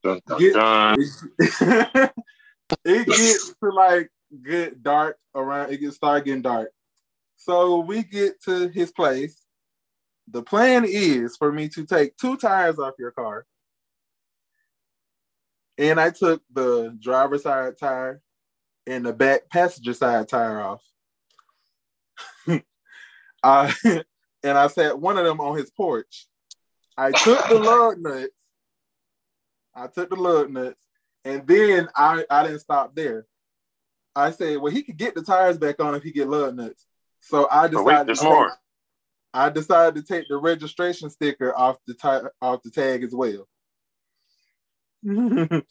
Dun, 0.00 0.20
dun, 0.24 0.38
Get- 0.38 0.54
dun. 0.54 0.96
it 2.84 3.06
gets 3.06 3.48
to 3.48 3.70
like 3.70 4.10
get 4.44 4.80
dark 4.80 5.18
around. 5.34 5.72
It 5.72 5.78
gets 5.78 5.96
start 5.96 6.24
getting 6.24 6.42
dark. 6.42 6.70
So 7.34 7.80
we 7.80 8.04
get 8.04 8.40
to 8.44 8.68
his 8.68 8.92
place. 8.92 9.44
The 10.30 10.44
plan 10.44 10.84
is 10.86 11.36
for 11.36 11.50
me 11.50 11.68
to 11.70 11.84
take 11.84 12.16
two 12.16 12.36
tires 12.36 12.78
off 12.78 12.94
your 12.96 13.10
car, 13.10 13.44
and 15.78 15.98
I 15.98 16.10
took 16.10 16.42
the 16.52 16.96
driver's 17.00 17.42
side 17.42 17.76
tire 17.76 18.22
and 18.86 19.04
the 19.04 19.12
back 19.12 19.48
passenger 19.50 19.94
side 19.94 20.28
tire 20.28 20.60
off. 20.60 20.82
I 23.42 24.04
and 24.42 24.56
I 24.58 24.66
sat 24.68 24.98
one 24.98 25.18
of 25.18 25.24
them 25.24 25.40
on 25.40 25.56
his 25.56 25.70
porch. 25.70 26.26
I 26.96 27.12
took 27.12 27.48
the 27.48 27.58
lug 27.58 27.98
nuts. 27.98 28.28
I 29.74 29.86
took 29.86 30.10
the 30.10 30.16
lug 30.16 30.50
nuts, 30.50 30.84
and 31.24 31.46
then 31.46 31.88
I, 31.96 32.24
I 32.30 32.42
didn't 32.44 32.58
stop 32.60 32.94
there. 32.94 33.26
I 34.16 34.32
said, 34.32 34.58
well, 34.58 34.72
he 34.72 34.82
could 34.82 34.96
get 34.96 35.14
the 35.14 35.22
tires 35.22 35.56
back 35.58 35.80
on 35.80 35.94
if 35.94 36.02
he 36.02 36.10
get 36.10 36.28
lug 36.28 36.56
nuts. 36.56 36.84
So 37.20 37.46
I 37.50 37.68
But 37.68 37.84
wait, 37.84 37.92
decided. 37.92 38.06
there's 38.08 38.18
to 38.20 38.24
more. 38.24 38.48
take- 38.48 38.54
I 39.32 39.48
decided 39.48 39.94
to 39.94 40.02
take 40.12 40.26
the 40.28 40.36
registration 40.36 41.08
sticker 41.08 41.56
off 41.56 41.76
the 41.86 41.94
ti- 41.94 42.28
off 42.42 42.62
the 42.64 42.70
tag 42.70 43.04
as 43.04 43.14
well. 43.14 43.46
yeah, 45.04 45.62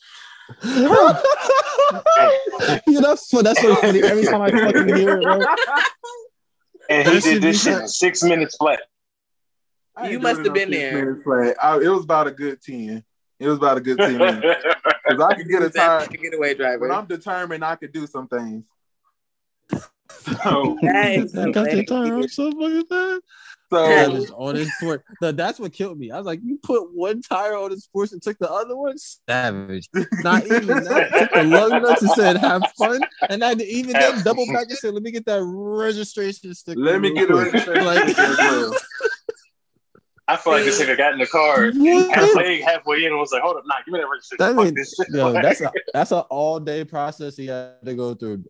that's 3.01 3.27
so 3.29 3.41
that's 3.41 3.61
so 3.61 3.75
funny. 3.75 4.01
Every 4.01 4.23
time 4.25 4.41
I 4.41 4.51
fucking 4.51 4.87
hear 4.95 5.17
it, 5.19 5.23
bro. 5.23 5.41
And 6.89 7.07
he 7.07 7.21
should 7.21 7.41
did 7.41 7.43
this 7.43 7.63
shit 7.63 7.79
in 7.79 7.87
six 7.87 8.23
minutes 8.23 8.57
flat. 8.57 8.81
You 10.03 10.19
must 10.19 10.43
have 10.43 10.53
been 10.53 10.71
there. 10.71 11.17
flat. 11.17 11.55
I, 11.61 11.77
it 11.77 11.87
was 11.89 12.03
about 12.03 12.27
a 12.27 12.31
good 12.31 12.61
ten. 12.61 13.03
It 13.39 13.47
was 13.47 13.57
about 13.57 13.77
a 13.77 13.81
good 13.81 13.97
ten 13.97 14.17
minutes. 14.17 14.65
Because 15.09 15.23
I 15.23 15.33
could 15.33 15.47
get 15.47 15.63
a 15.63 15.69
That's 15.69 15.75
time 15.75 16.07
the 16.11 16.17
getaway 16.17 16.53
driver. 16.53 16.87
when 16.87 16.91
I'm 16.91 17.07
determined. 17.07 17.65
I 17.65 17.75
could 17.75 17.91
do 17.91 18.05
some 18.05 18.27
things. 18.27 18.63
So, 20.43 20.77
That 20.83 21.13
is 21.13 21.35
I 21.35 21.49
got 21.49 21.73
your 21.73 21.83
time. 21.83 22.13
I'm 22.13 22.27
so 22.27 22.51
fucking 22.51 22.85
fast. 22.85 23.21
So 23.71 23.87
That 23.87 24.11
was 24.11 24.31
on 24.31 24.55
his 24.55 24.73
sport. 24.77 25.03
No, 25.21 25.31
that's 25.31 25.59
what 25.59 25.71
killed 25.73 25.99
me. 25.99 26.09
I 26.11 26.17
was 26.17 26.25
like, 26.25 26.39
you 26.43 26.57
put 26.63 26.91
one 26.93 27.21
tire 27.21 27.55
on 27.55 27.69
his 27.71 27.83
sports 27.83 28.11
and 28.13 28.21
took 28.21 28.37
the 28.39 28.49
other 28.51 28.75
one? 28.75 28.97
Savage. 28.97 29.87
Not 30.23 30.45
even 30.45 30.83
that. 30.85 31.11
Took 31.11 31.31
the 31.33 31.43
lug 31.43 31.83
nuts 31.83 32.01
and 32.01 32.11
said, 32.11 32.37
have 32.37 32.63
fun. 32.77 33.01
And 33.29 33.43
I 33.43 33.53
even 33.53 33.93
then 33.93 34.23
double 34.23 34.47
back 34.47 34.69
and 34.69 34.77
said, 34.77 34.93
let 34.93 35.03
me 35.03 35.11
get 35.11 35.25
that 35.27 35.43
registration 35.43 36.53
sticker. 36.55 36.79
let 36.79 36.99
me 37.01 37.13
get 37.13 37.29
a 37.29 37.35
registration 37.35 37.85
Like- 37.85 38.15
I 40.27 40.37
feel 40.37 40.53
like 40.53 40.63
this 40.63 40.79
nigga 40.79 40.95
got 40.95 41.13
in 41.13 41.19
the 41.19 41.25
car, 41.25 41.71
What? 41.71 42.15
had 42.15 42.23
a 42.23 42.33
leg 42.35 42.61
halfway 42.61 42.97
in, 43.03 43.05
and 43.11 43.17
was 43.19 43.31
like, 43.31 43.41
"Hold 43.41 43.57
up, 43.57 43.63
nah, 43.65 43.75
give 43.83 43.93
me 43.93 43.99
that 43.99 44.05
registration." 44.07 44.37
That 44.37 44.55
Fuck 44.55 44.65
mean- 44.65 44.75
this 44.75 44.93
shit. 44.95 45.07
Yo, 45.11 45.31
that's 45.33 45.61
a 45.61 45.71
that's 45.91 46.11
an 46.11 46.19
all 46.29 46.59
day 46.59 46.83
process 46.85 47.35
he 47.35 47.47
had 47.47 47.83
to 47.83 47.95
go 47.95 48.13
through. 48.13 48.45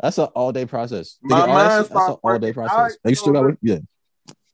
That's 0.00 0.18
an 0.18 0.24
all 0.34 0.50
day 0.50 0.66
process. 0.66 1.18
Did 1.22 1.30
My 1.30 1.36
he- 1.36 1.42
oh, 1.44 1.54
that's, 1.54 1.90
an 1.90 1.96
all 2.24 2.38
day 2.40 2.52
process. 2.52 2.98
I- 3.04 3.08
you 3.08 3.14
still 3.14 3.32
got 3.34 3.42
work? 3.44 3.58
Yeah. 3.62 3.78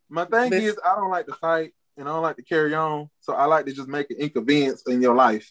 My 0.08 0.24
thing 0.24 0.50
This- 0.50 0.64
is, 0.74 0.78
I 0.84 0.94
don't 0.96 1.10
like 1.10 1.26
to 1.26 1.34
fight 1.34 1.72
and 1.96 2.08
I 2.08 2.12
don't 2.12 2.22
like 2.22 2.36
to 2.36 2.42
carry 2.42 2.74
on. 2.74 3.08
So 3.20 3.32
I 3.34 3.44
like 3.46 3.66
to 3.66 3.72
just 3.72 3.88
make 3.88 4.10
an 4.10 4.16
inconvenience 4.18 4.82
in 4.86 5.02
your 5.02 5.14
life. 5.14 5.50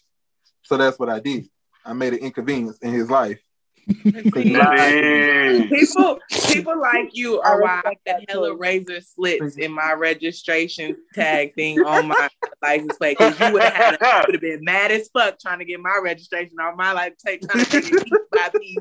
So 0.64 0.78
that's 0.78 0.98
what 1.00 1.10
I 1.10 1.20
did. 1.20 1.48
I 1.86 1.94
made 1.94 2.14
an 2.14 2.20
inconvenience 2.20 2.78
in 2.80 2.92
his 2.94 3.10
life. 3.10 3.40
Hey. 4.36 5.68
People, 5.70 6.20
people 6.50 6.80
like 6.80 7.10
you 7.14 7.40
I 7.42 7.50
are 7.50 7.62
why 7.62 7.70
I 7.70 7.76
respect 7.76 8.02
had 8.06 8.16
that 8.22 8.30
hella 8.30 8.54
razor 8.56 9.00
slits 9.02 9.56
in 9.58 9.72
my 9.72 9.94
registration 9.94 10.98
tag 11.14 11.56
thing 11.56 11.80
on 11.82 12.08
my 12.10 12.28
license 12.62 12.98
plate. 12.98 13.18
Because 13.18 13.40
you 13.40 13.54
would 13.54 13.64
have 13.64 13.74
had, 13.74 13.94
a- 14.02 14.24
would 14.28 14.36
have 14.36 14.42
been 14.42 14.64
mad 14.64 14.92
as 14.92 15.08
fuck 15.14 15.40
trying 15.40 15.60
to 15.60 15.66
get 15.66 15.80
my 15.80 16.00
registration 16.04 16.60
on 16.60 16.76
my 16.76 16.92
life 16.92 17.14
take 17.26 17.42
trying 17.48 17.64
to 17.66 17.72
take 17.72 17.86
it 17.94 18.04
piece 18.04 18.14
by 18.32 18.50
piece. 18.60 18.78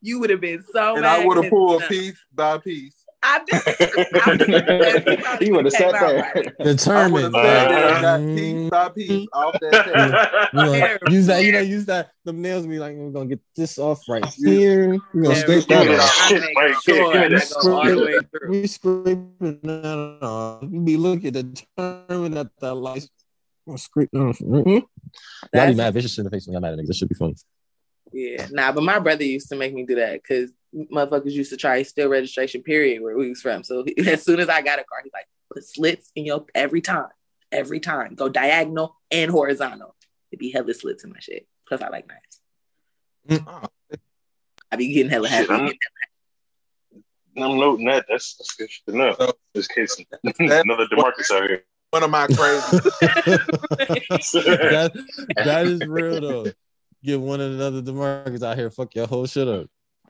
You 0.00 0.20
would 0.20 0.30
have 0.30 0.40
been 0.40 0.62
so 0.72 0.92
and 0.94 1.02
mad. 1.02 1.22
I 1.22 1.26
would 1.26 1.42
have 1.42 1.50
pulled 1.50 1.82
piece 1.88 2.18
by 2.32 2.58
piece. 2.58 3.03
I 3.26 3.40
did. 3.46 3.62
I 4.22 4.36
did. 4.36 5.42
He 5.42 5.50
would've 5.50 5.72
sat 5.72 5.92
there. 5.92 6.24
I 6.26 6.32
would 6.34 6.54
Determined. 6.58 7.34
have 7.34 7.44
sat 7.44 7.68
there 7.68 7.94
and 7.94 8.02
got 8.02 8.20
Uh, 8.20 8.34
piece 8.36 8.70
by 8.70 8.88
piece 8.90 9.28
off 9.32 9.56
that 9.60 10.50
tag. 10.52 10.98
You 11.08 11.14
use 11.16 11.26
that, 11.26 11.42
you 11.44 11.52
know, 11.52 11.60
use 11.60 11.86
that. 11.86 12.10
The 12.24 12.32
nails 12.32 12.66
be 12.66 12.78
like, 12.78 12.94
we're 12.96 13.10
gonna 13.10 13.26
get 13.26 13.40
this 13.56 13.78
off 13.78 14.02
right 14.08 14.24
here. 14.36 14.98
We're 15.14 15.22
gonna 15.22 15.36
scrape 15.36 15.66
that 15.68 15.84
that 15.86 16.00
off. 16.00 16.10
shit 16.28 16.42
I 16.42 16.46
make 16.46 16.56
right 16.58 16.74
sure 16.82 17.12
there. 17.14 17.28
Give 17.28 17.30
me 17.30 17.36
I 17.36 17.38
that 17.38 17.54
go 17.62 17.72
all 17.76 17.84
the 17.86 18.04
way 18.04 18.18
through. 18.30 18.50
We 18.50 18.66
scraping 18.66 19.60
that 19.62 20.18
off. 20.22 20.62
You 20.70 20.80
be 20.80 20.96
looking 20.96 21.32
determined 21.32 22.38
at 22.38 22.48
that 22.60 22.74
license. 22.74 23.10
Gonna 23.66 23.78
scrape 23.78 24.10
that 24.12 24.20
off. 24.20 24.38
Mm-hmm. 24.38 24.78
Y'all 25.56 25.68
be 25.68 25.74
mad 25.74 25.94
vicious 25.94 26.18
in 26.18 26.24
the 26.24 26.30
face 26.30 26.46
when 26.46 26.52
y'all 26.52 26.60
mad 26.60 26.74
at 26.74 26.78
niggas. 26.78 26.88
That 26.88 26.96
should 26.96 27.08
be 27.08 27.14
funny. 27.14 27.34
Yeah, 28.12 28.46
nah, 28.52 28.70
but 28.72 28.84
my 28.84 28.98
brother 29.00 29.24
used 29.24 29.48
to 29.48 29.56
make 29.56 29.74
me 29.74 29.84
do 29.84 29.96
that 29.96 30.22
because 30.22 30.50
motherfuckers 30.74 31.32
used 31.32 31.50
to 31.50 31.56
try 31.56 31.82
steal 31.82 32.08
registration, 32.08 32.62
period, 32.62 33.02
where 33.02 33.16
we 33.16 33.28
was 33.28 33.40
from. 33.40 33.62
So 33.64 33.84
as 34.06 34.22
soon 34.22 34.40
as 34.40 34.48
I 34.48 34.62
got 34.62 34.78
a 34.78 34.84
car, 34.84 35.00
he's 35.02 35.12
like, 35.12 35.26
put 35.52 35.64
slits 35.64 36.10
in 36.14 36.24
your 36.24 36.44
every 36.54 36.80
time, 36.80 37.08
every 37.52 37.80
time. 37.80 38.14
Go 38.14 38.28
diagonal 38.28 38.96
and 39.10 39.30
horizontal. 39.30 39.94
It'd 40.30 40.40
be 40.40 40.50
hella 40.50 40.74
slits 40.74 41.04
in 41.04 41.10
my 41.10 41.18
shit. 41.20 41.46
Plus, 41.68 41.80
I 41.80 41.88
like 41.88 42.06
knives. 42.08 42.40
Mm. 43.28 43.68
I 44.72 44.76
be 44.76 44.92
getting 44.92 45.10
hella 45.10 45.28
Shit, 45.28 45.48
happy. 45.48 45.78
I'm, 47.36 47.42
I'm 47.42 47.58
noting 47.58 47.86
that. 47.86 48.06
That's, 48.08 48.34
that's 48.36 48.54
good 48.56 48.70
shit 48.70 48.84
to 48.86 48.96
know. 48.96 49.14
So- 49.18 49.32
This 49.54 49.68
case, 49.68 49.96
another 50.38 50.86
Demarcus 50.86 51.30
out 51.32 51.48
here. 51.48 51.64
one 51.90 52.02
of 52.02 52.10
my 52.10 52.26
crazy. 52.26 52.78
that, 54.32 54.92
that 55.44 55.66
is 55.66 55.80
real 55.86 56.20
though. 56.20 56.46
Get 57.04 57.20
one 57.20 57.40
another 57.40 57.82
Demarcus 57.82 58.42
out 58.42 58.56
here, 58.58 58.70
fuck 58.70 58.94
your 58.94 59.06
whole 59.06 59.26
shit 59.26 59.46
up. 59.46 59.66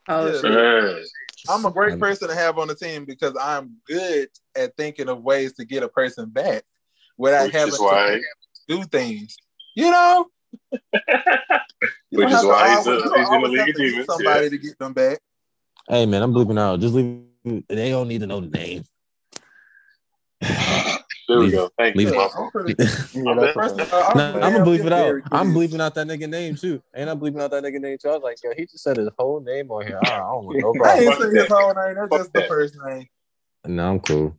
Oh, 0.09 0.27
Yeah. 0.27 0.99
shit. 0.99 1.09
I'm 1.49 1.65
a 1.67 1.71
great 1.71 1.99
person 2.01 2.29
to 2.29 2.35
have 2.35 2.59
on 2.59 2.69
the 2.69 2.75
team 2.75 3.05
because 3.05 3.37
I'm 3.41 3.77
good 3.87 4.29
at 4.57 4.77
thinking 4.77 5.09
of 5.09 5.23
ways 5.23 5.53
to 5.55 5.65
get 5.65 5.83
a 5.83 5.89
person 5.89 6.31
back 6.31 6.63
without 7.19 7.45
Which 7.45 7.53
having 7.53 7.75
is 7.75 7.81
why, 7.81 8.21
to 8.69 8.77
do 8.77 8.85
things. 8.85 9.37
You 9.75 9.91
know, 9.91 10.27
which 10.71 10.81
don't 12.13 12.23
is 12.29 12.33
have 12.33 12.41
to 12.43 12.49
why 12.49 12.77
he's, 12.77 12.87
always- 12.87 13.03
a, 13.03 13.05
you 13.05 13.11
don't 13.11 13.19
he's 13.19 13.29
in 13.29 13.43
the 13.43 13.49
league 13.49 13.69
of 13.69 13.75
demons. 13.77 14.07
Somebody 14.07 14.45
Yeah. 14.45 14.49
to 14.51 14.59
get 14.59 14.79
them 14.79 14.93
back. 14.95 15.19
Hey 15.89 16.07
man, 16.07 16.23
I'm 16.23 16.33
bleeping 16.33 16.59
out. 16.59 16.81
Just 16.81 16.95
leave. 16.95 17.23
They 17.69 17.91
don't 17.91 18.09
need 18.09 18.21
to 18.21 18.27
know 18.27 18.41
the 18.41 18.47
name. 18.49 18.85
There 21.29 21.39
we 21.39 21.51
go. 21.51 21.71
Thank 21.79 21.97
leave 21.97 22.09
you. 22.09 22.21
it. 22.21 22.31
I'm 22.37 22.51
pretty- 22.51 22.75
My 23.23 23.35
bad. 23.35 23.55
First 23.55 23.81
of 23.81 23.93
all, 23.93 24.15
Nah, 24.17 24.39
I'm 24.41 24.53
gonna 24.53 24.65
bleep 24.65 24.85
it 24.85 24.93
out. 24.93 25.23
I'm 25.33 25.53
bleeping 25.55 25.81
out 25.81 25.95
that 25.95 26.07
nigga 26.07 26.29
name 26.29 26.55
too. 26.57 26.83
Ain't 26.95 27.09
I'm 27.09 27.19
bleeping 27.19 27.41
out 27.41 27.51
that 27.53 27.63
nigga 27.65 27.81
name 27.81 27.97
too? 27.99 28.09
I 28.09 28.13
was 28.15 28.23
like, 28.23 28.37
yo, 28.45 28.51
he 28.57 28.67
just 28.67 28.83
said 28.85 28.97
his 28.99 29.09
whole 29.19 29.41
name 29.41 29.71
on 29.71 29.87
here. 29.87 29.99
I 29.99 30.19
don't 30.19 30.45
want 30.45 30.59
no 30.61 30.71
I 30.75 30.77
problem. 30.79 31.05
ain't 31.09 31.15
say 31.17 31.31
his 31.41 31.49
whole 31.49 31.75
name. 31.75 31.95
That's 31.95 32.09
Fuck 32.09 32.19
just 32.21 32.33
the 32.35 32.43
first 32.49 32.77
name. 32.85 33.07
No, 33.67 33.91
I'm 33.91 34.01
cool. 34.01 34.37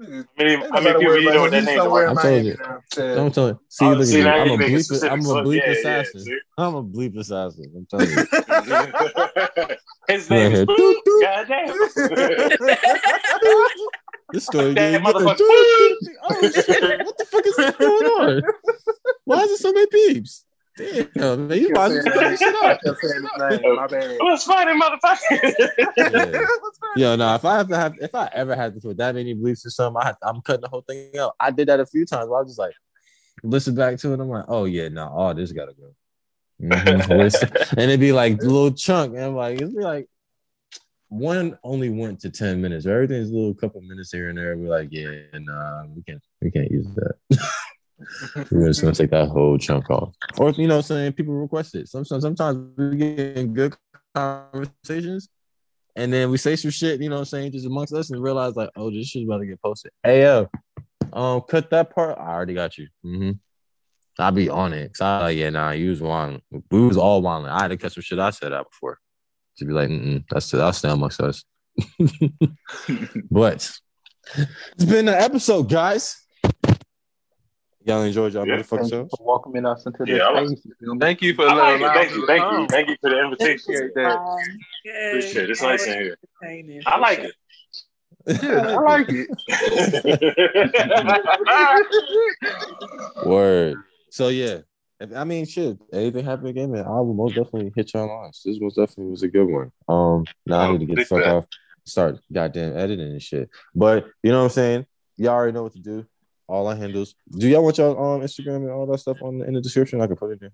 How 0.00 0.06
many, 0.06 0.52
Ain't 0.54 0.62
how 0.62 0.80
many 0.80 0.84
nobody 0.84 0.98
people 0.98 1.06
worried 1.06 1.22
you 1.24 1.30
know 1.30 1.38
about 1.46 1.50
that 1.52 1.64
name? 1.64 1.78
somewhere 1.78 2.02
I 2.04 2.06
told 2.08 2.16
Miami 2.24 2.48
you. 2.48 2.56
now. 2.58 2.80
Shit. 2.92 3.18
I'm 3.18 3.30
telling. 3.30 3.58
See, 3.68 3.84
Oh, 3.86 3.92
look 3.92 4.06
see, 4.06 4.20
at 4.20 4.24
me. 4.24 4.24
you 4.24 4.26
I'm 4.28 4.50
a 4.50 4.56
bleep. 4.64 4.84
specific 4.84 5.12
I'm 5.12 5.20
a 5.20 5.22
bleep 5.44 5.56
Yeah, 5.56 5.64
yeah, 5.66 5.72
assassin. 5.72 6.20
see? 6.24 6.38
I'm 6.58 6.74
a 6.74 6.82
bleep 6.84 7.16
assassin. 7.18 7.72
I'm 7.76 7.86
telling 7.86 8.10
you. 8.10 8.26
His 10.08 10.28
name 10.30 10.52
is 10.52 10.66
Right 10.68 10.78
here. 10.78 11.46
Goddamn. 11.46 11.74
This 14.32 14.46
story 14.46 14.74
That 14.74 15.02
getting 15.02 15.04
good. 15.04 15.14
motherfucker. 15.14 15.36
Oh 16.24 16.50
shit! 16.50 17.04
What 17.06 17.18
the 17.18 17.24
fuck 17.26 17.46
is 17.46 17.54
going 17.56 18.06
on? 18.06 18.42
Why 19.24 19.40
is 19.42 19.48
there 19.48 19.56
so 19.58 19.72
many 19.72 19.86
peeps? 19.88 20.44
Damn, 21.14 21.48
man, 21.48 21.58
you 21.60 21.66
Kept 21.68 21.76
might 21.76 21.88
saying 21.88 21.98
as 21.98 22.04
well 22.06 22.14
cut 22.14 22.30
this 22.30 22.40
shit 22.40 22.54
I 22.54 22.70
out. 22.72 22.80
kept 22.82 22.98
saying. 23.02 23.76
My 23.76 23.86
bad. 23.86 24.16
What's 24.20 24.44
funny, 24.44 24.80
motherfucker? 24.80 25.54
Yeah. 25.98 26.46
Yo, 26.96 27.16
no, 27.16 27.34
if 27.34 27.44
I 27.44 27.56
have 27.58 27.68
to 27.68 27.76
have, 27.76 27.94
if 28.00 28.14
I 28.14 28.30
ever 28.32 28.54
had 28.56 28.74
to 28.74 28.80
put 28.80 28.96
that 28.96 29.14
many 29.14 29.34
bleeps 29.34 29.66
or 29.66 29.70
something, 29.70 30.00
I 30.02 30.06
have, 30.06 30.16
I'm 30.22 30.40
cutting 30.40 30.62
the 30.62 30.68
whole 30.68 30.80
thing 30.82 31.10
out. 31.18 31.34
I 31.38 31.50
did 31.50 31.68
that 31.68 31.80
a 31.80 31.84
few 31.86 32.06
times. 32.06 32.28
Where 32.28 32.38
I 32.38 32.42
was 32.42 32.50
just 32.52 32.58
like, 32.58 32.72
listen 33.42 33.74
back 33.74 33.98
to 33.98 34.12
it. 34.14 34.20
I'm 34.20 34.28
like, 34.30 34.46
oh 34.48 34.64
yeah, 34.64 34.88
no, 34.88 35.08
all 35.08 35.34
this 35.34 35.52
gotta 35.52 35.74
go. 35.74 35.94
Mhm. 36.62 37.72
And 37.72 37.80
it'd 37.80 37.98
be 38.00 38.12
like 38.12 38.34
a 38.40 38.44
little 38.44 38.70
chunk, 38.72 39.14
and 39.14 39.24
I'm 39.24 39.34
like, 39.34 39.56
it'd 39.56 39.74
be 39.76 39.82
like 39.82 40.08
one 41.12 41.58
only 41.62 41.90
went 41.90 42.20
to 42.20 42.30
ten 42.30 42.60
minutes. 42.62 42.86
Everything's 42.86 43.30
a 43.30 43.34
little 43.34 43.54
couple 43.54 43.82
minutes 43.82 44.10
here 44.10 44.30
and 44.30 44.38
there. 44.38 44.56
We're 44.56 44.70
like, 44.70 44.88
yeah, 44.90 45.10
nah, 45.34 45.84
we 45.94 46.02
can't, 46.02 46.22
we 46.40 46.50
can't 46.50 46.70
use 46.70 46.86
that. 46.94 47.14
We're 48.50 48.68
just 48.68 48.80
gonna 48.80 48.94
take 48.94 49.10
that 49.10 49.28
whole 49.28 49.58
chunk 49.58 49.90
off. 49.90 50.14
Or 50.38 50.50
you 50.52 50.66
know, 50.66 50.80
saying 50.80 51.12
people 51.12 51.34
request 51.34 51.74
it. 51.74 51.88
Sometimes, 51.88 52.22
sometimes 52.22 52.76
we 52.78 52.96
get 52.96 53.36
in 53.36 53.52
good 53.52 53.76
conversations, 54.14 55.28
and 55.94 56.10
then 56.10 56.30
we 56.30 56.38
say 56.38 56.56
some 56.56 56.70
shit, 56.70 57.02
you 57.02 57.10
know 57.10 57.24
saying, 57.24 57.52
just 57.52 57.66
amongst 57.66 57.92
us 57.92 58.10
and 58.10 58.22
realize 58.22 58.56
like, 58.56 58.70
oh, 58.74 58.90
this 58.90 59.08
shit's 59.08 59.26
about 59.26 59.38
to 59.38 59.46
get 59.46 59.60
posted. 59.60 59.92
Hey 60.02 60.22
yo, 60.22 60.48
um, 61.12 61.42
cut 61.42 61.68
that 61.70 61.94
part. 61.94 62.18
I 62.18 62.32
already 62.32 62.54
got 62.54 62.78
you. 62.78 62.88
Mm-hmm. 63.04 63.32
I'll 64.18 64.32
be 64.32 64.48
on 64.48 64.72
it. 64.72 64.94
Cause 64.94 65.02
I 65.02 65.20
like, 65.20 65.36
yeah, 65.36 65.50
nah, 65.50 65.72
you 65.72 65.90
was 65.90 66.00
wilding. 66.00 66.40
We 66.70 66.86
was 66.86 66.96
all 66.96 67.20
wilding. 67.20 67.50
I 67.50 67.62
had 67.62 67.68
to 67.68 67.76
cut 67.76 67.92
some 67.92 68.02
shit 68.02 68.18
I 68.18 68.30
said 68.30 68.54
out 68.54 68.70
before. 68.70 68.98
To 69.58 69.64
be 69.66 69.72
like, 69.72 69.90
that's 70.30 70.50
that's 70.50 70.78
stay 70.78 70.90
amongst 70.90 71.20
us. 71.20 71.44
but 73.30 73.70
it's 74.36 74.84
been 74.84 75.08
an 75.08 75.14
episode, 75.14 75.68
guys. 75.68 76.16
Y'all 77.84 78.02
enjoyed 78.02 78.32
y'all 78.32 78.46
Yeah. 78.46 78.58
motherfucking 78.58 78.68
Thank 78.68 78.82
you 78.84 78.88
shows. 78.90 79.10
for 79.16 79.26
welcoming 79.26 79.66
us 79.66 79.84
into 79.86 80.04
this 80.04 80.16
Yeah, 80.16 80.24
I 80.24 80.30
like- 80.32 80.46
space. 80.48 80.62
you 80.64 80.72
feel 80.78 80.94
me? 80.94 81.00
Thank 81.00 81.20
you 81.22 81.34
for 81.34 81.44
like 81.46 81.54
allowing 81.54 81.82
it. 81.82 81.92
Thank 81.92 82.10
you. 82.12 82.26
Thank 82.26 82.42
you. 82.52 82.66
Thank 82.68 82.88
you 82.90 82.96
for 83.00 83.10
the 83.10 83.18
invitation. 83.24 83.74
Appreciate 83.74 83.94
that. 83.96 84.16
Um, 84.18 84.38
Appreciate 85.08 85.44
it. 85.44 85.50
It's 85.50 85.62
nice 85.62 85.86
in 85.86 85.92
here. 86.00 86.16
I 86.86 86.98
like 86.98 87.18
it. 87.18 87.34
Yeah, 88.40 88.76
I 88.78 88.80
like 88.80 89.06
it. 89.08 89.26
Word. 93.26 93.76
So 94.10 94.28
yeah, 94.28 94.58
if, 94.58 94.64
I 95.16 95.24
mean, 95.24 95.46
shit. 95.46 95.78
Anything 95.92 96.24
happen 96.24 96.46
again, 96.46 96.70
man? 96.72 96.84
I 96.84 97.00
will 97.00 97.14
most 97.14 97.34
definitely 97.34 97.72
hit 97.74 97.92
y'all 97.94 98.08
lines. 98.08 98.42
This 98.44 98.60
most 98.60 98.76
definitely 98.76 99.10
was 99.10 99.22
a 99.22 99.28
good 99.28 99.48
one. 99.48 99.72
Um, 99.88 100.24
now 100.46 100.60
I 100.60 100.72
need 100.72 100.80
to 100.80 100.86
get 100.86 100.96
the 100.96 101.04
fuck 101.04 101.26
off, 101.26 101.46
start 101.84 102.18
goddamn 102.32 102.76
editing 102.76 103.08
and 103.08 103.22
shit. 103.22 103.50
But 103.74 104.06
you 104.22 104.30
know 104.30 104.38
what 104.38 104.44
I'm 104.44 104.50
saying? 104.50 104.86
Y'all 105.16 105.32
already 105.32 105.52
know 105.52 105.64
what 105.64 105.72
to 105.72 105.80
do. 105.80 106.06
All 106.48 106.66
our 106.66 106.76
handles. 106.76 107.14
Do 107.30 107.48
y'all 107.48 107.62
want 107.64 107.78
y'all 107.78 108.14
um 108.14 108.20
Instagram 108.20 108.56
and 108.56 108.70
all 108.70 108.86
that 108.86 108.98
stuff 108.98 109.22
on 109.22 109.42
in 109.42 109.54
the 109.54 109.60
description? 109.60 110.00
I 110.00 110.06
can 110.06 110.16
put 110.16 110.32
it 110.32 110.40
there. 110.40 110.52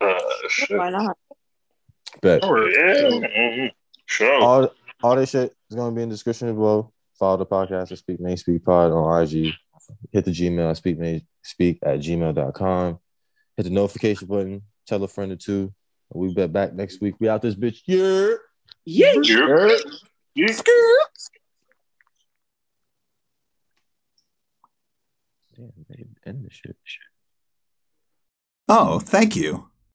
Uh, 0.00 0.20
shit. 0.48 0.78
Why 0.78 0.90
not? 0.90 1.16
Bet. 2.20 2.42
Yeah. 2.42 2.50
mhm. 2.50 3.70
Sure. 4.06 4.42
All 4.42 4.72
all 5.02 5.16
this 5.16 5.30
shit 5.30 5.54
is 5.70 5.76
gonna 5.76 5.94
be 5.94 6.02
in 6.02 6.08
the 6.08 6.14
description 6.14 6.54
below. 6.54 6.92
Follow 7.18 7.38
the 7.38 7.46
podcast 7.46 7.92
at 7.92 7.98
Speak 7.98 8.20
Main 8.20 8.36
Speak 8.36 8.64
Pod 8.64 8.92
on 8.92 9.22
IG. 9.22 9.54
Hit 10.12 10.24
the 10.24 10.30
Gmail 10.30 10.70
at 10.70 10.76
speak 10.76 10.98
main 10.98 11.26
speak 11.42 11.78
at 11.82 11.98
gmail.com. 11.98 12.98
Hit 13.56 13.64
the 13.64 13.70
notification 13.70 14.28
button. 14.28 14.62
Tell 14.86 15.02
a 15.02 15.08
friend 15.08 15.32
or 15.32 15.36
two. 15.36 15.72
We'll 16.12 16.34
be 16.34 16.46
back 16.46 16.74
next 16.74 17.00
week. 17.00 17.14
We 17.18 17.28
out 17.28 17.42
this 17.42 17.54
bitch. 17.54 17.80
Yeah. 17.86 18.36
Yeah. 18.84 19.12
Yeah. 19.22 19.76
Yeah. 20.34 20.46
Damn, 25.56 25.72
they 25.88 26.06
end 26.26 26.44
the 26.44 26.50
shit. 26.50 26.76
Oh, 28.68 28.98
thank 28.98 29.36
you. 29.36 29.68